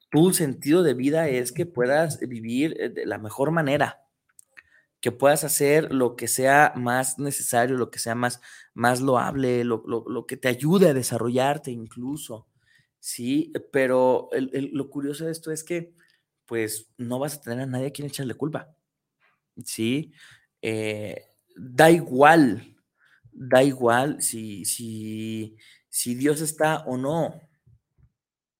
tu 0.09 0.33
sentido 0.33 0.83
de 0.83 0.93
vida 0.93 1.29
es 1.29 1.53
que 1.53 1.65
puedas 1.65 2.19
vivir 2.19 2.75
eh, 2.81 2.89
de 2.89 3.05
la 3.05 3.19
mejor 3.19 3.51
manera, 3.51 4.03
que 4.99 5.13
puedas 5.13 5.45
hacer 5.45 5.93
lo 5.93 6.17
que 6.17 6.27
sea 6.27 6.73
más 6.75 7.17
necesario, 7.17 7.77
lo 7.77 7.91
que 7.91 7.99
sea 7.99 8.13
más, 8.13 8.41
más 8.73 8.99
loable, 8.99 9.63
lo, 9.63 10.25
que 10.27 10.35
te 10.35 10.49
ayude 10.49 10.89
a 10.89 10.93
desarrollarte 10.93 11.71
incluso, 11.71 12.49
¿sí? 12.99 13.53
Pero 13.71 14.29
lo 14.73 14.89
curioso 14.89 15.25
de 15.25 15.31
esto 15.31 15.51
es 15.51 15.63
que, 15.63 15.93
pues, 16.45 16.89
no 16.97 17.19
vas 17.19 17.35
a 17.37 17.41
tener 17.41 17.61
a 17.61 17.65
nadie 17.67 17.87
a 17.87 17.91
quien 17.91 18.07
echarle 18.07 18.35
culpa, 18.35 18.75
¿sí? 19.65 20.13
Eh, 20.61 21.25
da 21.55 21.91
igual, 21.91 22.75
da 23.31 23.63
igual 23.63 24.21
si, 24.21 24.65
si, 24.65 25.57
si 25.89 26.15
Dios 26.15 26.41
está 26.41 26.83
o 26.87 26.97
no, 26.97 27.41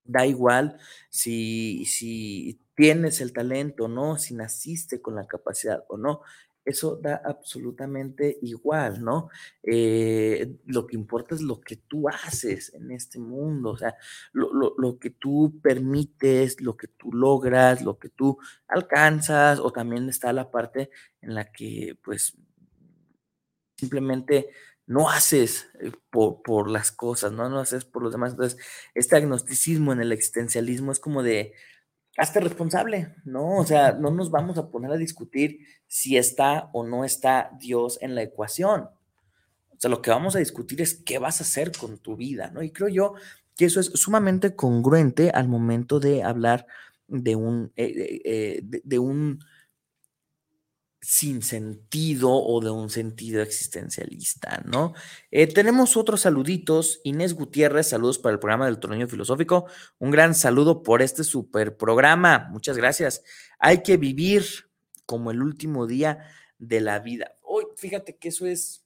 da 0.04 0.26
igual 0.26 0.78
si, 1.10 1.86
si 1.86 2.60
tienes 2.76 3.20
el 3.22 3.34
talento 3.34 3.86
o 3.86 3.88
no, 3.88 4.18
si 4.18 4.34
naciste 4.36 5.02
con 5.02 5.16
la 5.16 5.28
capacidad 5.28 5.84
o 5.90 5.98
no. 5.98 6.22
Eso 6.68 6.98
da 6.98 7.22
absolutamente 7.24 8.40
igual, 8.42 9.02
¿no? 9.02 9.30
Eh, 9.64 10.58
lo 10.66 10.86
que 10.86 10.98
importa 10.98 11.34
es 11.34 11.42
lo 11.42 11.62
que 11.62 11.78
tú 11.78 12.10
haces 12.10 12.74
en 12.74 12.92
este 12.92 13.20
mundo, 13.20 13.70
o 13.72 13.78
sea, 13.78 13.96
lo, 14.34 14.52
lo, 14.78 15.00
que 15.00 15.12
tú 15.12 15.62
permites, 15.64 16.60
lo 16.60 16.76
que 16.76 16.90
tú 16.90 17.14
logras, 17.14 17.82
lo 17.84 17.98
que 17.98 18.10
tú 18.10 18.38
alcanzas, 18.68 19.60
o 19.60 19.72
también 19.72 20.10
está 20.10 20.34
la 20.34 20.52
parte 20.52 20.90
en 21.22 21.36
la 21.36 21.46
que, 21.52 21.98
pues, 22.04 22.36
simplemente 23.78 24.50
no 24.88 25.10
haces 25.10 25.70
eh, 25.80 25.92
por, 26.10 26.70
las 26.70 26.92
cosas, 26.92 27.32
¿no? 27.32 27.50
No 27.50 27.60
haces 27.60 27.86
por 27.86 28.04
los 28.04 28.12
demás. 28.12 28.32
Entonces, 28.32 28.60
este 28.94 29.16
agnosticismo 29.16 29.94
en 29.94 30.02
el 30.02 30.12
existencialismo 30.12 30.92
es 30.92 31.00
como 31.00 31.24
de, 31.24 31.54
hazte 32.18 32.40
responsable, 32.40 33.14
¿no? 33.24 33.58
O 33.58 33.66
sea, 33.66 33.94
no 33.94 34.10
nos 34.10 34.32
vamos 34.32 34.58
a 34.58 34.70
poner 34.70 34.92
a 34.92 34.98
discutir 34.98 35.60
si 35.86 36.18
está 36.18 36.70
o 36.74 36.84
no 36.84 37.06
está 37.06 37.52
Dios 37.60 38.00
en 38.02 38.16
la 38.16 38.24
ecuación. 38.24 38.82
O 38.82 39.80
sea, 39.80 39.92
lo 39.92 40.02
que 40.02 40.10
vamos 40.10 40.36
a 40.36 40.40
discutir 40.40 40.82
es 40.82 40.96
qué 40.96 41.20
vas 41.20 41.40
a 41.40 41.44
hacer 41.44 41.72
con 41.78 42.00
tu 42.00 42.16
vida, 42.16 42.50
¿no? 42.50 42.64
Y 42.64 42.72
creo 42.72 42.90
yo 42.90 43.14
que 43.56 43.66
eso 43.66 43.80
es 43.80 43.92
sumamente 43.94 44.56
congruente 44.56 45.30
al 45.30 45.48
momento 45.48 46.00
de 46.00 46.24
hablar 46.24 46.66
de 47.08 47.36
un, 47.36 47.72
eh, 47.76 48.22
eh, 48.26 48.62
de 48.64 49.00
un 49.00 49.40
sin 51.02 51.42
sentido 51.44 52.32
o 52.32 52.60
de 52.60 52.72
un 52.72 52.90
sentido 52.90 53.42
existencialista, 53.42 54.64
¿no? 54.66 54.94
Eh, 55.32 55.48
tenemos 55.48 55.96
otros 55.96 56.22
saluditos. 56.22 57.02
Inés 57.04 57.34
Gutiérrez, 57.34 57.90
saludos 57.90 58.18
para 58.18 58.34
el 58.34 58.40
programa 58.40 58.66
del 58.66 58.80
Torneo 58.80 59.08
Filosófico. 59.08 59.68
Un 60.00 60.12
gran 60.12 60.34
saludo 60.34 60.84
por 60.84 61.02
este 61.02 61.24
super 61.24 61.78
programa. 61.78 62.48
Muchas 62.52 62.78
gracias. 62.78 63.24
Hay 63.60 63.84
que 63.84 63.98
vivir 63.98 64.44
como 65.06 65.32
el 65.32 65.42
último 65.42 65.86
día 65.86 66.26
de 66.58 66.82
la 66.82 67.00
vida. 67.00 67.36
Hoy, 67.42 67.66
fíjate 67.78 68.18
que 68.18 68.30
eso 68.30 68.48
es 68.48 68.84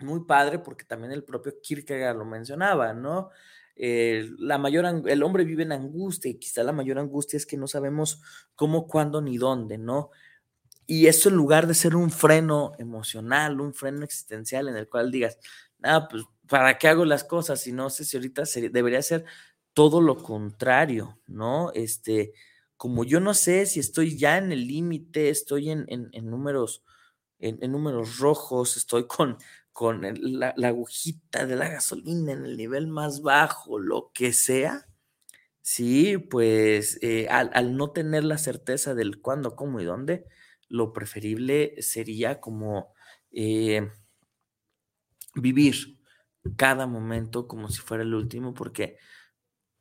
muy 0.00 0.24
padre 0.24 0.58
porque 0.58 0.84
también 0.84 1.12
el 1.12 1.22
propio 1.22 1.54
Kierkegaard 1.62 2.16
lo 2.16 2.24
mencionaba, 2.24 2.94
¿no? 2.94 3.30
La 3.76 4.58
mayor, 4.58 5.02
el 5.06 5.22
hombre 5.22 5.44
vive 5.44 5.64
en 5.64 5.72
angustia 5.72 6.30
y 6.30 6.38
quizá 6.38 6.62
la 6.62 6.72
mayor 6.72 6.98
angustia 6.98 7.36
es 7.36 7.46
que 7.46 7.56
no 7.56 7.66
sabemos 7.66 8.22
cómo, 8.54 8.86
cuándo 8.86 9.20
ni 9.20 9.36
dónde, 9.36 9.78
¿no? 9.78 10.10
Y 10.86 11.06
eso 11.06 11.28
en 11.28 11.36
lugar 11.36 11.66
de 11.66 11.74
ser 11.74 11.96
un 11.96 12.10
freno 12.10 12.72
emocional, 12.78 13.60
un 13.60 13.74
freno 13.74 14.04
existencial 14.04 14.68
en 14.68 14.76
el 14.76 14.88
cual 14.88 15.10
digas, 15.10 15.38
nada, 15.78 16.08
pues, 16.08 16.24
¿para 16.48 16.78
qué 16.78 16.88
hago 16.88 17.04
las 17.04 17.24
cosas? 17.24 17.60
Si 17.60 17.72
no 17.72 17.90
sé 17.90 18.04
si 18.04 18.16
ahorita 18.16 18.42
debería 18.70 19.02
ser 19.02 19.24
todo 19.72 20.00
lo 20.00 20.16
contrario, 20.22 21.20
¿no? 21.26 21.72
Este, 21.72 22.32
como 22.76 23.04
yo 23.04 23.20
no 23.20 23.34
sé 23.34 23.66
si 23.66 23.80
estoy 23.80 24.16
ya 24.16 24.38
en 24.38 24.52
el 24.52 24.66
límite, 24.66 25.30
estoy 25.30 25.70
en, 25.70 25.86
números, 26.22 26.82
en, 27.38 27.58
números 27.72 28.18
rojos, 28.18 28.76
estoy 28.76 29.06
con, 29.06 29.38
con 29.72 30.02
la, 30.20 30.54
agujita 30.62 31.46
de 31.46 31.56
la 31.56 31.68
gasolina 31.68 32.32
en 32.32 32.44
el 32.44 32.56
nivel 32.56 32.86
más 32.86 33.22
bajo, 33.22 33.78
lo 33.78 34.10
que 34.12 34.32
sea, 34.32 34.86
sí, 35.62 36.18
pues 36.18 36.98
eh, 37.02 37.28
al, 37.28 37.76
no 37.76 37.90
tener 37.90 38.24
la 38.24 38.38
certeza 38.38 38.94
del 38.94 39.20
cuándo, 39.20 39.56
cómo 39.56 39.80
y 39.80 39.84
dónde, 39.84 40.26
lo 40.68 40.92
preferible 40.92 41.74
sería 41.80 42.40
como 42.40 42.94
eh, 43.32 43.90
vivir 45.34 45.98
cada 46.56 46.86
momento 46.86 47.48
como 47.48 47.68
si 47.68 47.80
fuera 47.80 48.02
el 48.02 48.14
último, 48.14 48.54
porque 48.54 48.98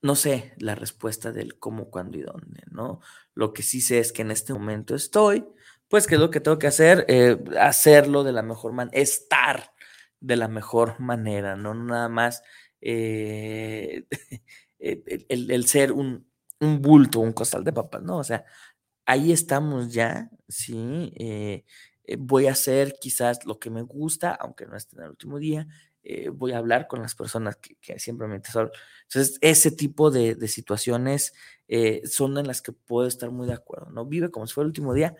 no 0.01 0.15
sé 0.15 0.53
la 0.57 0.75
respuesta 0.75 1.31
del 1.31 1.57
cómo, 1.59 1.89
cuándo 1.89 2.17
y 2.17 2.21
dónde, 2.21 2.63
¿no? 2.69 2.99
Lo 3.33 3.53
que 3.53 3.63
sí 3.63 3.81
sé 3.81 3.99
es 3.99 4.11
que 4.11 4.21
en 4.21 4.31
este 4.31 4.53
momento 4.53 4.95
estoy, 4.95 5.45
pues, 5.87 6.07
¿qué 6.07 6.15
es 6.15 6.21
lo 6.21 6.29
que 6.29 6.39
tengo 6.39 6.59
que 6.59 6.67
hacer? 6.67 7.05
Eh, 7.07 7.37
hacerlo 7.59 8.23
de 8.23 8.33
la 8.33 8.41
mejor 8.43 8.73
manera, 8.73 8.97
estar 8.97 9.71
de 10.19 10.35
la 10.35 10.47
mejor 10.47 10.99
manera, 10.99 11.55
no 11.55 11.73
nada 11.73 12.09
más 12.09 12.43
eh, 12.81 14.05
el, 14.79 15.65
ser 15.67 15.91
un, 15.91 16.27
un 16.59 16.81
bulto, 16.81 17.19
un 17.19 17.33
costal 17.33 17.63
de 17.63 17.73
papas, 17.73 18.01
¿no? 18.03 18.17
O 18.17 18.23
sea, 18.23 18.45
ahí 19.05 19.31
estamos 19.31 19.93
ya, 19.93 20.29
¿sí? 20.47 21.11
Eh, 21.15 21.63
eh, 22.05 22.17
voy 22.19 22.47
a 22.47 22.51
hacer 22.51 22.95
quizás 22.99 23.45
lo 23.45 23.59
que 23.59 23.69
me 23.69 23.81
gusta, 23.81 24.31
aunque 24.33 24.65
no 24.65 24.75
esté 24.75 24.97
en 24.97 25.03
el 25.03 25.09
último 25.09 25.39
día. 25.39 25.67
Eh, 26.03 26.29
voy 26.29 26.51
a 26.51 26.57
hablar 26.57 26.87
con 26.87 27.01
las 27.01 27.15
personas 27.15 27.57
que, 27.57 27.99
siempre 27.99 28.27
me 28.27 28.35
interesan. 28.35 28.69
Entonces, 29.03 29.37
ese 29.41 29.71
tipo 29.71 30.11
de, 30.11 30.35
situaciones 30.47 31.33
son 32.05 32.37
en 32.37 32.47
las 32.47 32.61
que 32.61 32.71
puedo 32.71 33.07
estar 33.07 33.31
muy 33.31 33.47
de 33.47 33.53
acuerdo, 33.53 33.89
¿no? 33.89 34.05
Vive 34.05 34.29
como 34.29 34.45
si 34.47 34.53
fuera 34.53 34.65
el 34.65 34.69
último 34.69 34.93
día. 34.93 35.15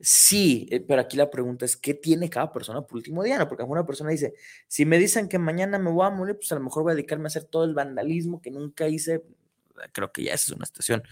Sí, 0.00 0.68
pero 0.88 1.00
aquí 1.00 1.16
la 1.16 1.30
pregunta 1.30 1.64
es, 1.64 1.76
¿qué 1.76 1.94
tiene 1.94 2.28
cada 2.28 2.52
persona 2.52 2.82
por 2.82 2.96
último 2.96 3.22
día? 3.22 3.38
¿no? 3.38 3.48
Porque 3.48 3.62
alguna 3.62 3.86
persona 3.86 4.10
dice, 4.10 4.34
si 4.66 4.84
me 4.84 4.98
dicen 4.98 5.28
que 5.28 5.38
mañana 5.38 5.78
me 5.78 5.90
voy 5.90 6.06
a 6.06 6.10
morir, 6.10 6.36
pues 6.36 6.50
a 6.52 6.56
lo 6.56 6.60
mejor 6.62 6.82
voy 6.82 6.92
a 6.92 6.94
dedicarme 6.96 7.24
a 7.24 7.28
hacer 7.28 7.44
todo 7.44 7.64
el 7.64 7.74
vandalismo 7.74 8.42
que 8.42 8.50
nunca 8.50 8.88
hice. 8.88 9.24
Creo 9.92 10.12
que 10.12 10.24
ya 10.24 10.34
esa 10.34 10.52
es 10.52 10.56
una 10.56 10.66
situación 10.66 11.02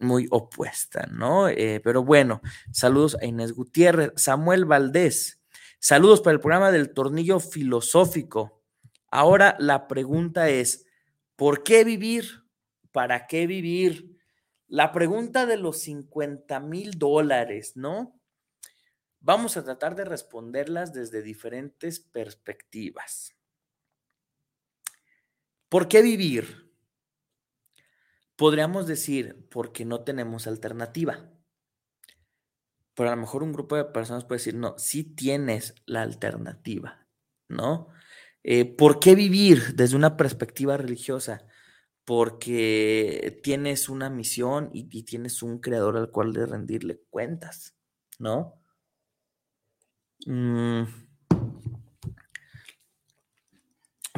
muy 0.00 0.26
opuesta, 0.30 1.06
¿no? 1.10 1.48
Eh, 1.48 1.80
pero 1.84 2.02
bueno, 2.02 2.40
saludos 2.72 3.16
a 3.20 3.26
Inés 3.26 3.52
Gutiérrez, 3.52 4.12
Samuel 4.16 4.64
Valdés, 4.64 5.40
saludos 5.78 6.20
para 6.20 6.34
el 6.34 6.40
programa 6.40 6.72
del 6.72 6.92
tornillo 6.92 7.38
filosófico. 7.40 8.62
Ahora 9.10 9.56
la 9.58 9.88
pregunta 9.88 10.48
es, 10.48 10.86
¿por 11.36 11.62
qué 11.62 11.84
vivir? 11.84 12.44
¿Para 12.92 13.26
qué 13.26 13.46
vivir? 13.46 14.18
La 14.66 14.92
pregunta 14.92 15.46
de 15.46 15.56
los 15.56 15.80
50 15.80 16.60
mil 16.60 16.98
dólares, 16.98 17.76
¿no? 17.76 18.20
Vamos 19.20 19.56
a 19.56 19.64
tratar 19.64 19.96
de 19.96 20.04
responderlas 20.04 20.92
desde 20.92 21.22
diferentes 21.22 22.00
perspectivas. 22.00 23.34
¿Por 25.68 25.88
qué 25.88 26.02
vivir? 26.02 26.69
Podríamos 28.40 28.86
decir, 28.86 29.46
porque 29.50 29.84
no 29.84 30.02
tenemos 30.02 30.46
alternativa. 30.46 31.30
Pero 32.94 33.10
a 33.10 33.14
lo 33.14 33.20
mejor 33.20 33.42
un 33.42 33.52
grupo 33.52 33.76
de 33.76 33.84
personas 33.84 34.24
puede 34.24 34.38
decir, 34.38 34.54
no, 34.54 34.78
sí 34.78 35.04
tienes 35.04 35.74
la 35.84 36.00
alternativa, 36.00 37.06
¿no? 37.50 37.88
Eh, 38.42 38.64
¿Por 38.64 38.98
qué 38.98 39.14
vivir 39.14 39.74
desde 39.74 39.94
una 39.94 40.16
perspectiva 40.16 40.78
religiosa? 40.78 41.46
Porque 42.06 43.38
tienes 43.42 43.90
una 43.90 44.08
misión 44.08 44.70
y, 44.72 44.84
tienes 45.02 45.42
un 45.42 45.58
creador 45.58 45.98
al 45.98 46.10
cual 46.10 46.32
de 46.32 46.46
rendirle 46.46 46.98
cuentas, 47.10 47.76
¿no? 48.18 48.58
Mm. 50.24 50.84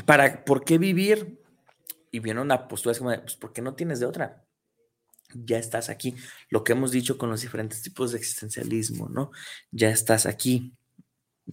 Para, 0.07 0.45
¿Por 0.45 0.65
qué 0.65 0.79
vivir? 0.79 1.42
Y 2.13 2.21
viene 2.21 2.41
una 2.41 2.69
postura 2.69 2.93
es 2.93 2.99
como, 2.99 3.11
pues, 3.21 3.35
¿por 3.35 3.53
qué 3.53 3.63
no 3.63 3.75
tienes 3.75 3.99
de 3.99 4.07
otra? 4.07 4.45
ya 5.35 5.59
estás 5.59 5.89
aquí. 5.89 6.15
Lo 6.49 6.65
que 6.65 6.73
hemos 6.73 6.91
dicho 6.91 7.19
con 7.19 7.31
los 7.31 7.41
diferentes 7.41 7.83
tipos 7.83 8.13
de 8.13 8.19
existencialismo, 8.19 9.09
¿no? 9.09 9.31
Ya 9.71 9.91
estás 9.91 10.27
aquí. 10.27 10.73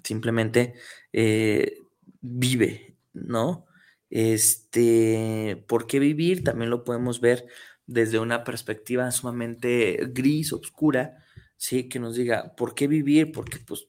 Simplemente 0.04 0.76
eh, 1.14 1.80
vive, 2.22 2.96
¿no? 3.14 3.66
Este, 4.10 5.64
¿por 5.68 5.88
qué 5.88 6.00
vivir? 6.00 6.44
También 6.44 6.70
lo 6.70 6.84
podemos 6.84 7.22
ver 7.22 7.48
desde 7.86 8.20
una 8.20 8.44
perspectiva 8.44 9.10
sumamente 9.12 10.10
gris, 10.12 10.54
oscura, 10.54 11.24
¿sí? 11.58 11.90
Que 11.90 12.00
nos 12.00 12.16
diga, 12.16 12.56
¿por 12.56 12.76
qué 12.76 12.88
vivir? 12.88 13.32
Porque 13.32 13.60
pues 13.60 13.88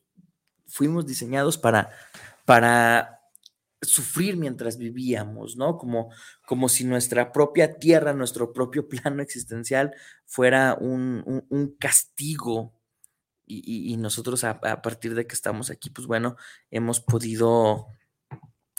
fuimos 0.66 1.06
diseñados 1.06 1.58
para, 1.58 1.90
para 2.44 3.19
sufrir 3.82 4.36
mientras 4.36 4.76
vivíamos, 4.78 5.56
¿no? 5.56 5.78
Como, 5.78 6.10
como 6.46 6.68
si 6.68 6.84
nuestra 6.84 7.32
propia 7.32 7.78
tierra, 7.78 8.12
nuestro 8.12 8.52
propio 8.52 8.88
plano 8.88 9.22
existencial 9.22 9.94
fuera 10.26 10.76
un, 10.80 11.44
un, 11.48 11.76
castigo. 11.78 12.74
Y, 13.52 13.96
nosotros 13.96 14.44
a, 14.44 14.50
a, 14.50 14.80
partir 14.80 15.16
de 15.16 15.26
que 15.26 15.34
estamos 15.34 15.70
aquí, 15.70 15.90
pues 15.90 16.06
bueno, 16.06 16.36
hemos 16.70 17.00
podido 17.00 17.88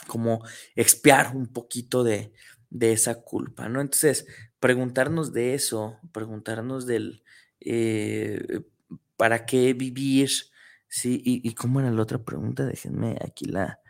como 0.06 0.42
expiar 0.76 1.36
un 1.36 1.46
poquito 1.46 2.02
de, 2.04 2.32
de 2.70 2.92
esa 2.92 3.20
culpa, 3.20 3.68
¿no? 3.68 3.82
Entonces, 3.82 4.26
preguntarnos 4.60 5.34
de 5.34 5.52
eso, 5.52 5.98
preguntarnos 6.12 6.86
del 6.86 7.22
eh, 7.60 8.62
para 9.18 9.44
qué 9.44 9.74
vivir, 9.74 10.30
¿sí? 10.88 11.20
Y, 11.22 11.46
y 11.46 11.54
cómo 11.54 11.80
era 11.80 11.90
la 11.90 12.02
otra 12.02 12.24
pregunta, 12.24 12.64
déjenme 12.64 13.18
aquí 13.22 13.44
la, 13.44 13.81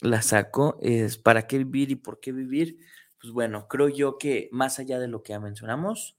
la 0.00 0.22
saco, 0.22 0.78
es 0.80 1.18
para 1.18 1.46
qué 1.46 1.58
vivir 1.58 1.90
y 1.90 1.96
por 1.96 2.20
qué 2.20 2.32
vivir. 2.32 2.78
Pues 3.20 3.32
bueno, 3.32 3.68
creo 3.68 3.88
yo 3.88 4.18
que 4.18 4.48
más 4.52 4.78
allá 4.78 4.98
de 4.98 5.08
lo 5.08 5.22
que 5.22 5.32
ya 5.32 5.40
mencionamos, 5.40 6.16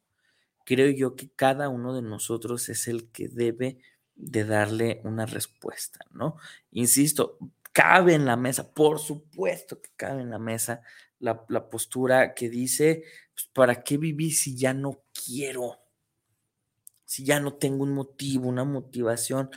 creo 0.65 0.89
yo 0.91 1.15
que 1.15 1.29
cada 1.31 1.69
uno 1.69 1.95
de 1.95 2.01
nosotros 2.01 2.69
es 2.69 2.87
el 2.87 3.09
que 3.11 3.27
debe 3.29 3.79
de 4.15 4.43
darle 4.43 5.01
una 5.03 5.25
respuesta, 5.25 6.05
¿no? 6.11 6.35
Insisto, 6.71 7.37
cabe 7.71 8.13
en 8.13 8.25
la 8.25 8.35
mesa, 8.35 8.73
por 8.73 8.99
supuesto 8.99 9.81
que 9.81 9.91
cabe 9.95 10.21
en 10.21 10.29
la 10.29 10.39
mesa 10.39 10.81
la, 11.19 11.45
la 11.49 11.69
postura 11.69 12.33
que 12.33 12.49
dice, 12.49 13.03
pues, 13.33 13.49
¿para 13.53 13.83
qué 13.83 13.97
vivir 13.97 14.33
si 14.33 14.57
ya 14.57 14.73
no 14.73 15.03
quiero? 15.13 15.79
Si 17.05 17.23
ya 17.23 17.39
no 17.39 17.53
tengo 17.55 17.83
un 17.83 17.93
motivo, 17.93 18.47
una 18.49 18.63
motivación, 18.63 19.49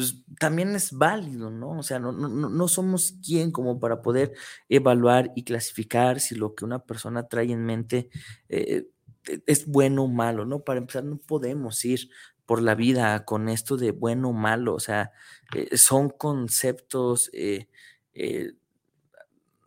pues 0.00 0.22
también 0.38 0.74
es 0.74 0.92
válido, 0.92 1.50
¿no? 1.50 1.78
O 1.78 1.82
sea, 1.82 1.98
no, 1.98 2.10
no, 2.12 2.28
no 2.48 2.68
somos 2.68 3.12
quien 3.22 3.50
como 3.52 3.78
para 3.78 4.00
poder 4.00 4.32
evaluar 4.70 5.30
y 5.36 5.44
clasificar 5.44 6.20
si 6.20 6.34
lo 6.34 6.54
que 6.54 6.64
una 6.64 6.78
persona 6.86 7.28
trae 7.28 7.52
en 7.52 7.66
mente 7.66 8.08
eh, 8.48 8.88
e, 9.28 9.42
es 9.46 9.66
bueno 9.66 10.04
o 10.04 10.08
malo, 10.08 10.46
¿no? 10.46 10.60
Para 10.64 10.78
empezar, 10.78 11.04
no 11.04 11.18
podemos 11.18 11.84
ir 11.84 12.08
por 12.46 12.62
la 12.62 12.74
vida 12.74 13.26
con 13.26 13.50
esto 13.50 13.76
de 13.76 13.90
bueno 13.92 14.30
o 14.30 14.32
malo, 14.32 14.74
o 14.74 14.80
sea, 14.80 15.12
eh, 15.54 15.76
son 15.76 16.08
conceptos 16.08 17.28
eh, 17.34 17.68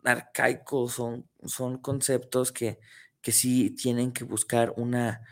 arcaicos, 0.04 0.92
son, 0.94 1.28
son 1.44 1.78
conceptos 1.78 2.52
que, 2.52 2.78
que 3.20 3.32
sí 3.32 3.70
tienen 3.70 4.12
que 4.12 4.24
buscar 4.24 4.74
una, 4.76 5.22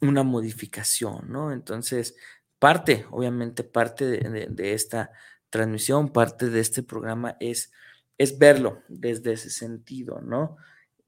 una 0.00 0.22
modificación, 0.22 1.30
¿no? 1.30 1.52
Entonces, 1.52 2.16
parte, 2.58 3.06
obviamente, 3.10 3.64
parte 3.64 4.04
de, 4.06 4.72
esta 4.72 5.10
transmisión, 5.50 6.12
parte 6.12 6.50
de 6.50 6.60
este 6.60 6.82
programa 6.82 7.36
es, 7.40 7.72
es 8.18 8.38
verlo 8.38 8.82
desde 8.88 9.32
ese 9.32 9.50
sentido, 9.50 10.20
¿no? 10.20 10.56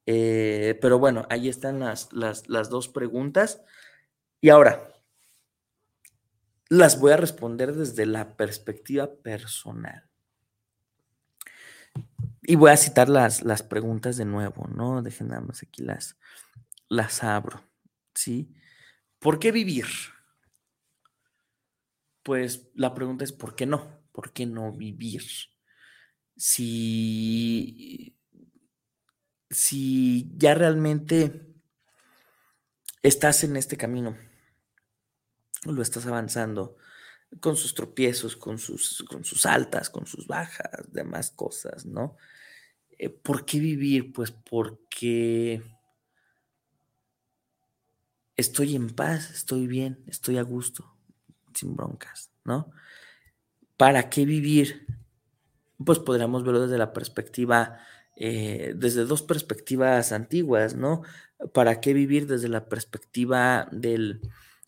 Eh, 0.06 0.78
pero 0.80 0.98
bueno, 0.98 1.26
ahí 1.28 1.48
están 1.48 1.80
las, 1.80 2.12
las, 2.12 2.70
dos 2.70 2.88
preguntas. 2.88 3.62
Y 4.40 4.48
ahora, 4.48 4.88
las 6.68 6.98
voy 6.98 7.12
a 7.12 7.16
responder 7.16 7.74
desde 7.74 8.06
la 8.06 8.36
perspectiva 8.36 9.10
personal. 9.14 10.08
Y 12.42 12.56
voy 12.56 12.70
a 12.70 12.76
citar 12.76 13.08
las, 13.08 13.42
las 13.42 13.62
preguntas 13.62 14.16
de 14.16 14.24
nuevo, 14.24 14.66
¿no? 14.68 15.02
Dejen 15.02 15.28
nada 15.28 15.42
más 15.42 15.62
aquí 15.62 15.82
las, 15.82 16.16
las 16.88 17.22
abro, 17.22 17.62
¿sí? 18.14 18.54
¿Por 19.18 19.38
qué 19.38 19.52
vivir? 19.52 19.86
Pues 22.28 22.68
la 22.74 22.92
pregunta 22.92 23.24
es, 23.24 23.32
¿por 23.32 23.56
qué 23.56 23.64
no? 23.64 24.02
¿Por 24.12 24.34
qué 24.34 24.44
no 24.44 24.70
vivir? 24.70 25.22
Si, 26.36 28.14
si 29.48 30.30
ya 30.36 30.52
realmente 30.52 31.54
estás 33.02 33.44
en 33.44 33.56
este 33.56 33.78
camino, 33.78 34.14
lo 35.64 35.80
estás 35.80 36.04
avanzando 36.04 36.76
con 37.40 37.56
sus 37.56 37.72
tropiezos, 37.72 38.36
con 38.36 38.58
sus, 38.58 39.02
con 39.08 39.24
sus 39.24 39.46
altas, 39.46 39.88
con 39.88 40.06
sus 40.06 40.26
bajas, 40.26 40.92
demás 40.92 41.30
cosas, 41.30 41.86
¿no? 41.86 42.18
Eh, 42.98 43.08
¿Por 43.08 43.46
qué 43.46 43.58
vivir? 43.58 44.12
Pues 44.12 44.32
porque 44.32 45.62
estoy 48.36 48.76
en 48.76 48.90
paz, 48.90 49.30
estoy 49.30 49.66
bien, 49.66 50.04
estoy 50.06 50.36
a 50.36 50.42
gusto 50.42 50.97
sin 51.58 51.76
broncas, 51.76 52.30
¿no? 52.44 52.70
¿Para 53.76 54.10
qué 54.10 54.24
vivir? 54.24 54.86
Pues 55.84 55.98
podríamos 55.98 56.44
verlo 56.44 56.62
desde 56.62 56.78
la 56.78 56.92
perspectiva, 56.92 57.78
eh, 58.16 58.72
desde 58.76 59.04
dos 59.04 59.22
perspectivas 59.22 60.12
antiguas, 60.12 60.74
¿no? 60.74 61.02
¿Para 61.52 61.80
qué 61.80 61.92
vivir 61.92 62.26
desde 62.26 62.48
la 62.48 62.68
perspectiva 62.68 63.68
del, 63.70 64.20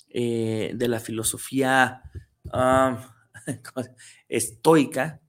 eh, 0.08 0.72
de 0.74 0.88
la 0.88 1.00
filosofía 1.00 2.02
estoica 4.28 5.20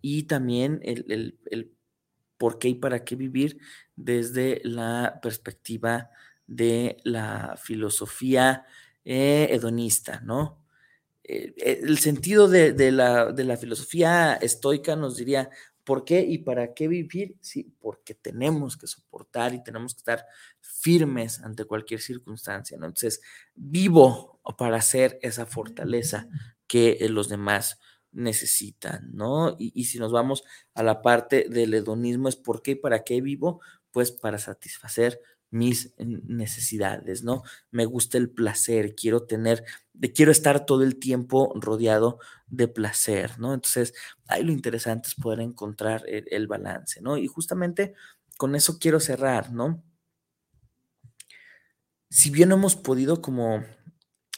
y 0.00 0.24
también 0.24 0.80
el, 0.82 1.38
el 1.50 1.72
por 2.38 2.58
qué 2.58 2.70
y 2.70 2.74
para 2.74 3.04
qué 3.04 3.14
vivir 3.14 3.58
desde 3.94 4.60
la 4.64 5.20
perspectiva 5.22 6.10
de 6.46 6.96
la 7.04 7.54
filosofía 7.56 8.66
eh, 9.04 9.48
hedonista, 9.50 10.20
¿no? 10.20 10.61
Eh, 11.24 11.54
eh, 11.56 11.80
el 11.82 11.98
sentido 11.98 12.48
de, 12.48 12.92
la, 12.92 13.56
filosofía 13.56 14.34
estoica 14.34 14.96
nos 14.96 15.16
diría, 15.16 15.50
¿por 15.84 16.04
qué 16.04 16.20
y 16.20 16.38
para 16.38 16.74
qué 16.74 16.88
vivir? 16.88 17.36
Sí, 17.40 17.72
porque 17.80 18.14
tenemos 18.14 18.76
que 18.76 18.86
soportar 18.86 19.54
y 19.54 19.62
tenemos 19.62 19.94
que 19.94 19.98
estar 19.98 20.26
firmes 20.60 21.40
ante 21.40 21.64
cualquier 21.64 22.00
circunstancia, 22.00 22.76
¿no? 22.76 22.86
Entonces, 22.86 23.20
vivo 23.54 24.40
para 24.58 24.80
ser 24.80 25.18
esa 25.22 25.46
fortaleza 25.46 26.28
que 26.66 26.98
eh, 27.00 27.08
los 27.08 27.28
demás 27.28 27.78
necesitan, 28.10 29.10
¿no? 29.14 29.56
Y, 29.58 29.72
y 29.74 29.84
si 29.84 29.98
nos 29.98 30.12
vamos 30.12 30.42
a 30.74 30.82
la 30.82 31.02
parte 31.02 31.46
del 31.48 31.74
hedonismo, 31.74 32.28
es 32.28 32.36
¿por 32.36 32.62
qué 32.62 32.72
y 32.72 32.76
para 32.76 33.04
qué 33.04 33.20
vivo? 33.20 33.60
Pues 33.90 34.10
para 34.10 34.38
satisfacer 34.38 35.20
mis 35.52 35.92
necesidades, 35.98 37.22
¿no? 37.22 37.42
Me 37.70 37.84
gusta 37.84 38.16
el 38.16 38.30
placer, 38.30 38.94
quiero 38.94 39.24
tener, 39.24 39.64
quiero 40.14 40.32
estar 40.32 40.64
todo 40.64 40.82
el 40.82 40.98
tiempo 40.98 41.52
rodeado 41.56 42.18
de 42.46 42.68
placer, 42.68 43.38
¿no? 43.38 43.52
Entonces, 43.52 43.92
ahí 44.26 44.44
lo 44.44 44.50
interesante 44.50 45.08
es 45.08 45.14
poder 45.14 45.40
encontrar 45.40 46.04
el, 46.06 46.46
balance, 46.46 47.02
¿no? 47.02 47.18
Y 47.18 47.26
justamente 47.26 47.92
con 48.38 48.56
eso 48.56 48.78
quiero 48.78 48.98
cerrar, 48.98 49.52
¿no? 49.52 49.84
Si 52.08 52.30
bien 52.30 52.48
no 52.48 52.54
hemos 52.54 52.74
podido 52.74 53.20
como 53.20 53.62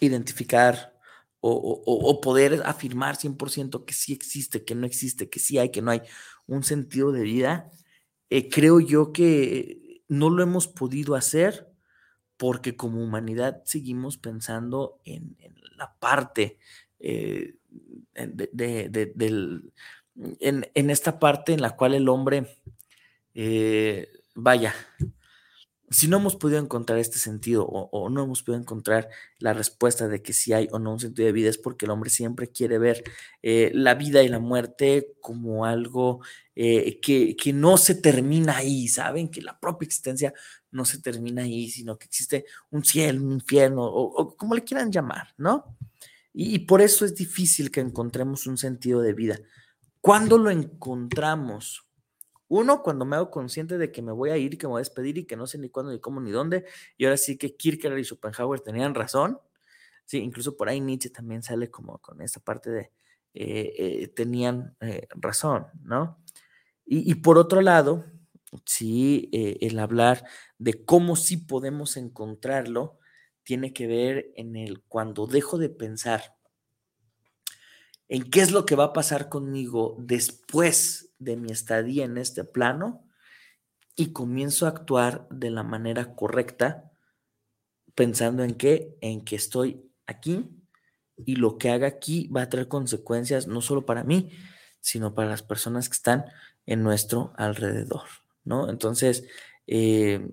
identificar 0.01 0.99
o, 1.41 2.21
poder 2.23 2.63
afirmar 2.65 3.17
100% 3.17 3.85
que 3.85 3.95
sí 3.95 4.13
existe, 4.15 4.65
que 4.65 4.75
no 4.75 4.85
existe, 4.85 5.29
que 5.29 5.39
sí 5.39 5.59
hay, 5.59 5.71
que 5.71 5.83
no 5.83 5.93
hay 5.93 6.03
un 6.47 6.65
sentido 6.65 7.13
de 7.13 7.23
vida, 7.23 7.71
eh, 8.31 8.49
creo 8.49 8.81
yo 8.81 9.13
que 9.13 9.84
no 10.09 10.31
lo 10.31 10.43
hemos 10.43 10.69
podido 10.69 11.15
hacer 11.15 11.71
porque 12.37 12.77
como 12.77 13.03
humanidad 13.03 13.63
seguimos 13.65 14.19
pensando 14.19 15.01
en, 15.05 15.37
la 15.77 15.95
parte 15.99 16.59
eh, 17.01 17.55
del, 18.15 19.73
en, 20.41 20.91
esta 20.91 21.19
parte 21.19 21.53
en 21.53 21.63
la 21.63 21.77
cual 21.77 21.95
el 21.95 22.09
hombre, 22.09 22.59
eh, 23.35 24.09
vaya, 24.35 24.75
si 25.91 26.09
no 26.09 26.17
hemos 26.17 26.37
podido 26.37 26.59
encontrar 26.59 26.99
este 26.99 27.19
sentido 27.19 27.67
o, 27.67 28.09
no 28.09 28.25
hemos 28.25 28.43
podido 28.43 28.61
encontrar 28.61 29.09
la 29.39 29.53
respuesta 29.53 30.09
de 30.09 30.23
que 30.23 30.33
si 30.33 30.53
hay 30.53 30.69
o 30.73 30.79
no 30.79 30.93
un 30.93 31.01
sentido 31.01 31.27
de 31.27 31.33
vida 31.33 31.51
es 31.51 31.59
porque 31.59 31.85
el 31.85 31.91
hombre 31.91 32.11
siempre 32.11 32.49
quiere 32.49 32.79
ver 32.79 33.05
eh, 33.43 33.71
la 33.75 33.95
vida 33.95 34.23
y 34.23 34.29
la 34.29 34.39
muerte 34.39 35.15
como 35.21 35.65
algo 35.67 36.21
eh, 36.57 37.01
que, 37.01 37.53
no 37.53 37.77
se 37.77 37.95
termina 37.97 38.57
ahí, 38.57 38.89
¿saben? 38.89 39.29
Que 39.29 39.43
la 39.43 39.59
propia 39.59 39.87
existencia 39.87 40.33
no 40.71 40.85
se 40.85 41.01
termina 41.01 41.43
ahí, 41.43 41.69
sino 41.69 41.99
que 41.99 42.07
existe 42.07 42.47
un 42.71 42.85
cielo, 42.85 43.23
un 43.23 43.33
infierno 43.33 43.85
o, 43.85 44.37
como 44.37 44.55
le 44.55 44.65
quieran 44.65 44.91
llamar, 44.91 45.35
¿no? 45.37 45.77
Y, 46.33 46.55
y 46.55 46.59
por 46.61 46.81
eso 46.81 47.05
es 47.05 47.15
difícil 47.15 47.71
que 47.71 47.81
encontremos 47.81 48.47
un 48.47 48.57
sentido 48.57 49.01
de 49.01 49.13
vida. 49.13 49.39
Cuando 50.01 50.39
lo 50.39 50.51
encontramos, 50.51 51.85
Uno, 52.49 52.83
cuando 52.83 53.05
me 53.05 53.17
hago 53.17 53.31
consciente 53.31 53.79
de 53.79 53.91
que 53.91 54.03
me 54.03 54.13
voy 54.13 54.31
a 54.31 54.37
ir 54.37 54.59
que 54.59 54.67
me 54.67 54.73
voy 54.73 54.79
a 54.81 54.83
despedir 54.83 55.19
y 55.19 55.25
que 55.25 55.37
no 55.37 55.47
sé 55.47 55.59
ni 55.59 55.71
cuándo, 55.71 55.93
ni 55.93 56.01
cómo, 56.01 56.21
ni 56.21 56.31
dónde. 56.31 56.65
Y 56.97 57.05
ahora 57.07 57.17
sí 57.17 57.39
que 57.39 57.57
Kierkegaard 57.57 57.99
y 57.99 58.05
Schopenhauer 58.05 58.61
tenían 58.61 58.95
razón. 58.95 59.39
Sí, 60.05 60.19
incluso 60.19 60.57
por 60.57 60.69
ahí 60.69 60.81
Nietzsche 60.81 61.11
también 61.11 61.43
sale 61.43 61.71
como 61.71 61.99
con 61.99 62.21
esta 62.21 62.41
parte 62.41 62.71
de 62.71 62.91
eh, 63.37 63.75
eh, 63.79 64.09
tenían 64.09 64.77
eh, 64.81 65.09
razón, 65.11 65.67
¿no? 65.83 66.19
Y, 66.87 67.11
y, 67.11 67.17
por 67.17 67.39
otro 67.39 67.63
lado, 67.63 68.05
sí, 68.65 69.29
el 69.33 69.79
hablar 69.81 70.25
de 70.59 70.85
cómo 70.85 71.17
sí 71.17 71.39
podemos 71.39 71.97
encontrarlo 71.97 72.99
tiene 73.43 73.73
que 73.73 73.87
ver 73.89 74.33
en 74.37 74.55
el 74.57 74.83
cuando 74.83 75.27
dejo 75.27 75.59
de 75.59 75.71
pensar 75.71 76.37
en 78.09 78.31
qué 78.31 78.41
es 78.43 78.53
lo 78.53 78.67
que 78.67 78.77
va 78.77 78.85
a 78.85 78.93
pasar 78.93 79.29
conmigo 79.29 79.97
después 79.99 81.04
de 81.19 81.37
mi 81.37 81.51
estadía 81.51 82.05
en 82.05 82.19
este 82.19 82.45
plano 82.45 83.05
y 83.97 84.13
comienzo 84.13 84.67
a 84.67 84.71
actuar 84.71 85.27
de 85.31 85.51
la 85.51 85.63
manera 85.63 86.15
correcta, 86.15 86.91
pensando 87.95 88.43
en 88.43 88.55
qué, 88.55 88.97
en 89.01 89.25
que 89.25 89.37
estoy 89.37 89.89
aquí 90.07 90.49
y 91.17 91.37
lo 91.37 91.59
que 91.59 91.71
haga 91.71 91.87
aquí 91.87 92.29
va 92.29 92.43
a 92.43 92.49
traer 92.49 92.69
consecuencias 92.69 93.47
no 93.47 93.61
solo 93.61 93.87
para 93.87 94.05
mí, 94.05 94.31
sino 94.81 95.15
para 95.15 95.29
las 95.29 95.43
personas 95.43 95.89
que 95.89 95.95
están 95.95 96.25
en 96.67 96.83
nuestro 96.83 97.33
alrededor, 97.37 98.03
¿no? 98.45 98.69
Entonces, 98.69 99.25
eh, 99.67 100.29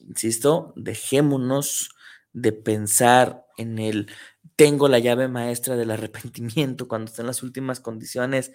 insisto, 0.00 0.72
dejémonos 0.76 1.90
de 2.32 2.52
pensar 2.52 3.44
en 3.56 3.78
el 3.78 4.10
tengo 4.56 4.88
la 4.88 4.98
llave 4.98 5.28
maestra 5.28 5.76
del 5.76 5.92
arrepentimiento 5.92 6.88
cuando 6.88 7.10
estén 7.10 7.26
las 7.26 7.42
últimas 7.42 7.80
condiciones. 7.80 8.52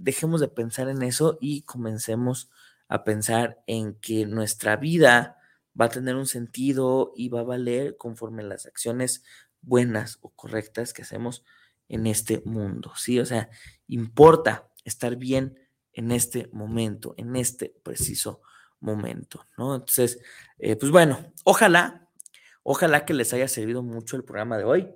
Dejemos 0.00 0.40
de 0.40 0.48
pensar 0.48 0.88
en 0.88 1.02
eso 1.02 1.38
y 1.40 1.62
comencemos 1.62 2.50
a 2.88 3.04
pensar 3.04 3.62
en 3.66 3.94
que 3.94 4.26
nuestra 4.26 4.76
vida 4.76 5.38
va 5.78 5.86
a 5.86 5.90
tener 5.90 6.14
un 6.16 6.26
sentido 6.26 7.12
y 7.16 7.28
va 7.28 7.40
a 7.40 7.44
valer 7.44 7.96
conforme 7.96 8.42
las 8.42 8.66
acciones 8.66 9.24
buenas 9.60 10.18
o 10.22 10.30
correctas 10.30 10.92
que 10.92 11.02
hacemos 11.02 11.44
en 11.88 12.06
este 12.06 12.42
mundo, 12.44 12.92
¿sí? 12.96 13.18
O 13.20 13.26
sea, 13.26 13.50
importa 13.86 14.68
estar 14.84 15.16
bien 15.16 15.58
en 15.92 16.12
este 16.12 16.48
momento, 16.52 17.14
en 17.16 17.36
este 17.36 17.74
preciso 17.82 18.40
momento, 18.80 19.46
¿no? 19.56 19.74
Entonces, 19.74 20.20
eh, 20.58 20.76
pues 20.76 20.92
bueno, 20.92 21.32
ojalá, 21.44 22.08
ojalá 22.62 23.04
que 23.04 23.14
les 23.14 23.32
haya 23.32 23.48
servido 23.48 23.82
mucho 23.82 24.16
el 24.16 24.24
programa 24.24 24.58
de 24.58 24.64
hoy, 24.64 24.94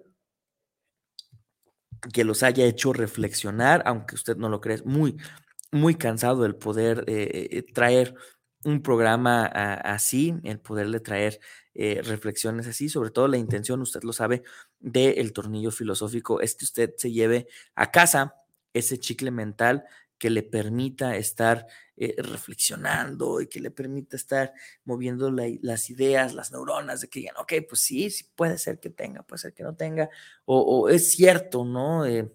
que 2.12 2.24
los 2.24 2.42
haya 2.42 2.64
hecho 2.66 2.92
reflexionar, 2.92 3.82
aunque 3.86 4.14
usted 4.14 4.36
no 4.36 4.48
lo 4.48 4.60
cree, 4.60 4.76
es 4.76 4.86
muy, 4.86 5.16
muy 5.70 5.94
cansado 5.94 6.44
el 6.46 6.56
poder 6.56 7.04
eh, 7.06 7.48
eh, 7.52 7.62
traer 7.72 8.14
un 8.64 8.82
programa 8.82 9.46
así, 9.46 10.34
el 10.44 10.60
poderle 10.60 11.00
traer 11.00 11.40
eh, 11.74 12.02
reflexiones 12.02 12.66
así, 12.66 12.88
sobre 12.88 13.10
todo 13.10 13.28
la 13.28 13.38
intención, 13.38 13.80
usted 13.80 14.02
lo 14.02 14.12
sabe, 14.12 14.42
del 14.80 15.32
tornillo 15.32 15.70
filosófico 15.70 16.40
es 16.40 16.54
que 16.54 16.64
usted 16.64 16.94
se 16.96 17.10
lleve 17.12 17.46
a 17.74 17.90
casa 17.90 18.34
ese 18.74 18.98
chicle 18.98 19.30
mental 19.30 19.84
que 20.20 20.30
le 20.30 20.44
permita 20.44 21.16
estar 21.16 21.66
eh, 21.96 22.14
reflexionando 22.18 23.40
y 23.40 23.48
que 23.48 23.58
le 23.58 23.72
permita 23.72 24.14
estar 24.16 24.52
moviendo 24.84 25.32
las 25.32 25.90
ideas, 25.90 26.34
las 26.34 26.52
neuronas, 26.52 27.00
de 27.00 27.08
que 27.08 27.20
digan, 27.20 27.36
ok, 27.38 27.54
pues 27.68 27.80
sí, 27.80 28.10
sí 28.10 28.24
puede 28.36 28.58
ser 28.58 28.78
que 28.78 28.90
tenga, 28.90 29.24
puede 29.24 29.40
ser 29.40 29.54
que 29.54 29.64
no 29.64 29.74
tenga, 29.74 30.08
o, 30.44 30.88
es 30.88 31.10
cierto, 31.10 31.64
¿no? 31.64 32.06
Eh, 32.06 32.30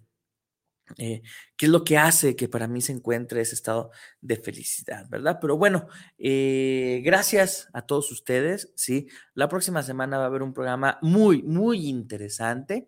eh, 0.97 1.23
qué 1.57 1.65
es 1.65 1.71
lo 1.71 1.83
que 1.83 1.97
hace 1.97 2.35
que 2.35 2.47
para 2.47 2.67
mí 2.67 2.79
se 2.79 2.91
encuentre 2.91 3.41
ese 3.41 3.55
estado 3.55 3.89
de 4.21 4.37
felicidad, 4.37 5.07
¿verdad? 5.09 5.39
Pero 5.41 5.57
bueno, 5.57 5.87
eh, 6.19 7.01
gracias 7.03 7.69
a 7.73 7.81
todos 7.81 8.11
ustedes, 8.11 8.71
¿sí? 8.75 9.07
La 9.33 9.49
próxima 9.49 9.81
semana 9.81 10.17
va 10.17 10.25
a 10.25 10.27
haber 10.27 10.43
un 10.43 10.53
programa 10.53 10.99
muy, 11.01 11.41
muy 11.41 11.87
interesante, 11.87 12.87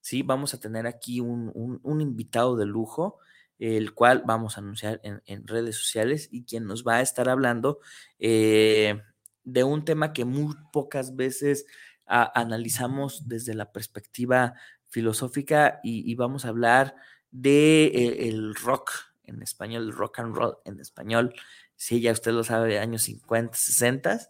¿sí? 0.00 0.22
Vamos 0.22 0.54
a 0.54 0.60
tener 0.60 0.86
aquí 0.86 1.20
un, 1.20 1.80
invitado 2.00 2.56
de 2.56 2.66
lujo, 2.66 3.18
el 3.62 3.94
cual 3.94 4.22
vamos 4.26 4.56
a 4.56 4.60
anunciar 4.60 5.00
en, 5.02 5.46
redes 5.46 5.76
sociales 5.76 6.28
y 6.30 6.44
quien 6.44 6.66
nos 6.66 6.84
va 6.86 6.96
a 6.96 7.02
estar 7.02 7.28
hablando 7.28 7.80
eh, 8.18 9.00
de 9.44 9.64
un 9.64 9.84
tema 9.84 10.12
que 10.12 10.24
muy 10.24 10.54
pocas 10.72 11.16
veces 11.16 11.66
analizamos 12.06 13.28
desde 13.28 13.54
la 13.54 13.72
perspectiva 13.72 14.54
filosófica 14.90 15.80
y 15.82 16.14
vamos 16.14 16.44
a 16.44 16.48
hablar 16.48 16.94
de 17.32 17.86
eh, 17.86 18.28
el 18.28 18.54
rock 18.54 18.92
en 19.24 19.42
español, 19.42 19.92
rock 19.92 20.20
and 20.20 20.36
roll 20.36 20.58
en 20.64 20.78
español, 20.78 21.34
sí, 21.76 22.00
ya 22.00 22.12
usted 22.12 22.32
lo 22.32 22.44
sabe, 22.44 22.78
años 22.78 23.02
50, 23.02 23.56
60, 23.56 24.20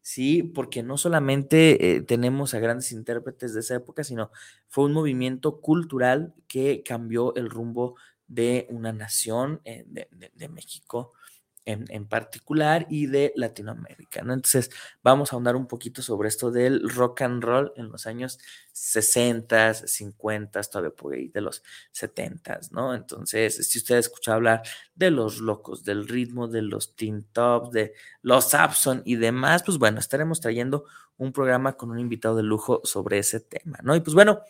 sí, 0.00 0.42
porque 0.42 0.82
no 0.82 0.96
solamente 0.96 1.96
eh, 1.96 2.02
tenemos 2.02 2.54
a 2.54 2.60
grandes 2.60 2.92
intérpretes 2.92 3.54
de 3.54 3.60
esa 3.60 3.74
época, 3.74 4.04
sino 4.04 4.30
fue 4.68 4.84
un 4.84 4.92
movimiento 4.92 5.60
cultural 5.60 6.34
que 6.48 6.82
cambió 6.82 7.34
el 7.34 7.50
rumbo 7.50 7.96
de 8.26 8.66
una 8.70 8.92
nación 8.92 9.60
eh, 9.64 9.84
de, 9.86 10.48
México 10.48 11.12
en, 11.64 12.06
particular 12.06 12.86
y 12.90 13.06
de 13.06 13.32
Latinoamérica, 13.36 14.22
¿no? 14.22 14.32
Entonces, 14.32 14.70
vamos 15.02 15.32
a 15.32 15.36
ahondar 15.36 15.54
un 15.54 15.68
poquito 15.68 16.02
sobre 16.02 16.28
esto 16.28 16.50
del 16.50 16.88
rock 16.90 17.22
and 17.22 17.42
roll 17.42 17.72
en 17.76 17.88
los 17.88 18.06
años 18.06 18.38
60, 18.72 19.74
50, 19.74 20.60
todavía 20.62 20.90
por 20.90 21.14
ahí 21.14 21.28
de 21.28 21.40
los 21.40 21.62
70, 21.92 22.60
¿no? 22.72 22.94
Entonces, 22.94 23.68
si 23.68 23.78
usted 23.78 23.98
escucha 23.98 24.34
hablar 24.34 24.62
de 24.94 25.10
los 25.10 25.38
locos 25.38 25.84
del 25.84 26.08
ritmo, 26.08 26.48
de 26.48 26.62
los 26.62 26.96
Teen 26.96 27.24
Tops, 27.32 27.70
de 27.70 27.94
los 28.22 28.54
Abson 28.54 29.02
y 29.04 29.16
demás, 29.16 29.62
pues 29.62 29.78
bueno, 29.78 30.00
estaremos 30.00 30.40
trayendo 30.40 30.84
un 31.16 31.32
programa 31.32 31.76
con 31.76 31.90
un 31.90 32.00
invitado 32.00 32.36
de 32.36 32.42
lujo 32.42 32.80
sobre 32.84 33.18
ese 33.18 33.40
tema, 33.40 33.78
¿no? 33.82 33.94
Y 33.94 34.00
pues 34.00 34.14
bueno, 34.14 34.40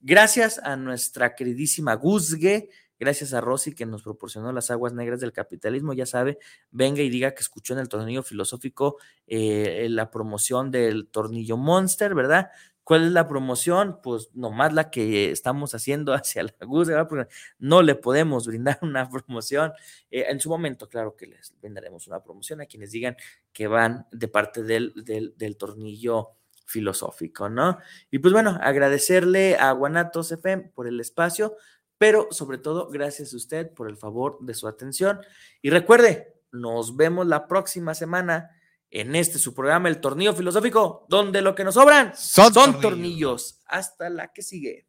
gracias 0.00 0.58
a 0.58 0.76
nuestra 0.76 1.34
queridísima 1.34 1.94
Guzgue, 1.94 2.70
Gracias 3.02 3.34
a 3.34 3.40
Rosy 3.40 3.74
que 3.74 3.84
nos 3.84 4.04
proporcionó 4.04 4.52
las 4.52 4.70
aguas 4.70 4.92
negras 4.92 5.18
del 5.18 5.32
capitalismo. 5.32 5.92
Ya 5.92 6.06
sabe, 6.06 6.38
venga 6.70 7.02
y 7.02 7.10
diga 7.10 7.34
que 7.34 7.40
escuchó 7.40 7.72
en 7.72 7.80
el 7.80 7.88
tornillo 7.88 8.22
filosófico 8.22 8.96
eh, 9.26 9.88
la 9.90 10.08
promoción 10.08 10.70
del 10.70 11.08
tornillo 11.08 11.56
Monster, 11.56 12.14
¿verdad? 12.14 12.52
¿Cuál 12.84 13.06
es 13.06 13.10
la 13.10 13.26
promoción? 13.26 13.98
Pues 14.04 14.30
nomás 14.34 14.72
la 14.72 14.88
que 14.88 15.32
estamos 15.32 15.74
haciendo 15.74 16.14
hacia 16.14 16.44
la 16.44 16.54
GUS, 16.64 16.86
¿verdad? 16.86 17.08
Porque 17.08 17.34
no 17.58 17.82
le 17.82 17.96
podemos 17.96 18.46
brindar 18.46 18.78
una 18.82 19.10
promoción. 19.10 19.72
Eh, 20.08 20.26
en 20.28 20.38
su 20.38 20.48
momento, 20.48 20.88
claro 20.88 21.16
que 21.16 21.26
les 21.26 21.56
brindaremos 21.60 22.06
una 22.06 22.22
promoción 22.22 22.60
a 22.60 22.66
quienes 22.66 22.92
digan 22.92 23.16
que 23.52 23.66
van 23.66 24.06
de 24.12 24.28
parte 24.28 24.62
del, 24.62 24.92
del, 24.94 25.34
del 25.36 25.56
tornillo 25.56 26.36
filosófico, 26.66 27.48
¿no? 27.48 27.78
Y 28.12 28.20
pues 28.20 28.32
bueno, 28.32 28.56
agradecerle 28.62 29.56
a 29.56 29.72
Guanatos 29.72 30.30
FM 30.30 30.70
por 30.72 30.86
el 30.86 31.00
espacio 31.00 31.56
pero 32.02 32.26
sobre 32.32 32.58
todo 32.58 32.88
gracias 32.88 33.32
a 33.32 33.36
usted 33.36 33.72
por 33.72 33.88
el 33.88 33.96
favor 33.96 34.36
de 34.40 34.54
su 34.54 34.66
atención. 34.66 35.20
Y 35.62 35.70
recuerde, 35.70 36.34
nos 36.50 36.96
vemos 36.96 37.28
la 37.28 37.46
próxima 37.46 37.94
semana 37.94 38.50
en 38.90 39.14
este 39.14 39.38
su 39.38 39.54
programa 39.54 39.88
El 39.88 40.00
Tornillo 40.00 40.34
Filosófico, 40.34 41.06
donde 41.08 41.42
lo 41.42 41.54
que 41.54 41.62
nos 41.62 41.74
sobran 41.74 42.12
son, 42.16 42.80
tornillos. 42.80 43.60
Hasta 43.66 44.10
la 44.10 44.32
que 44.32 44.42
sigue. 44.42 44.88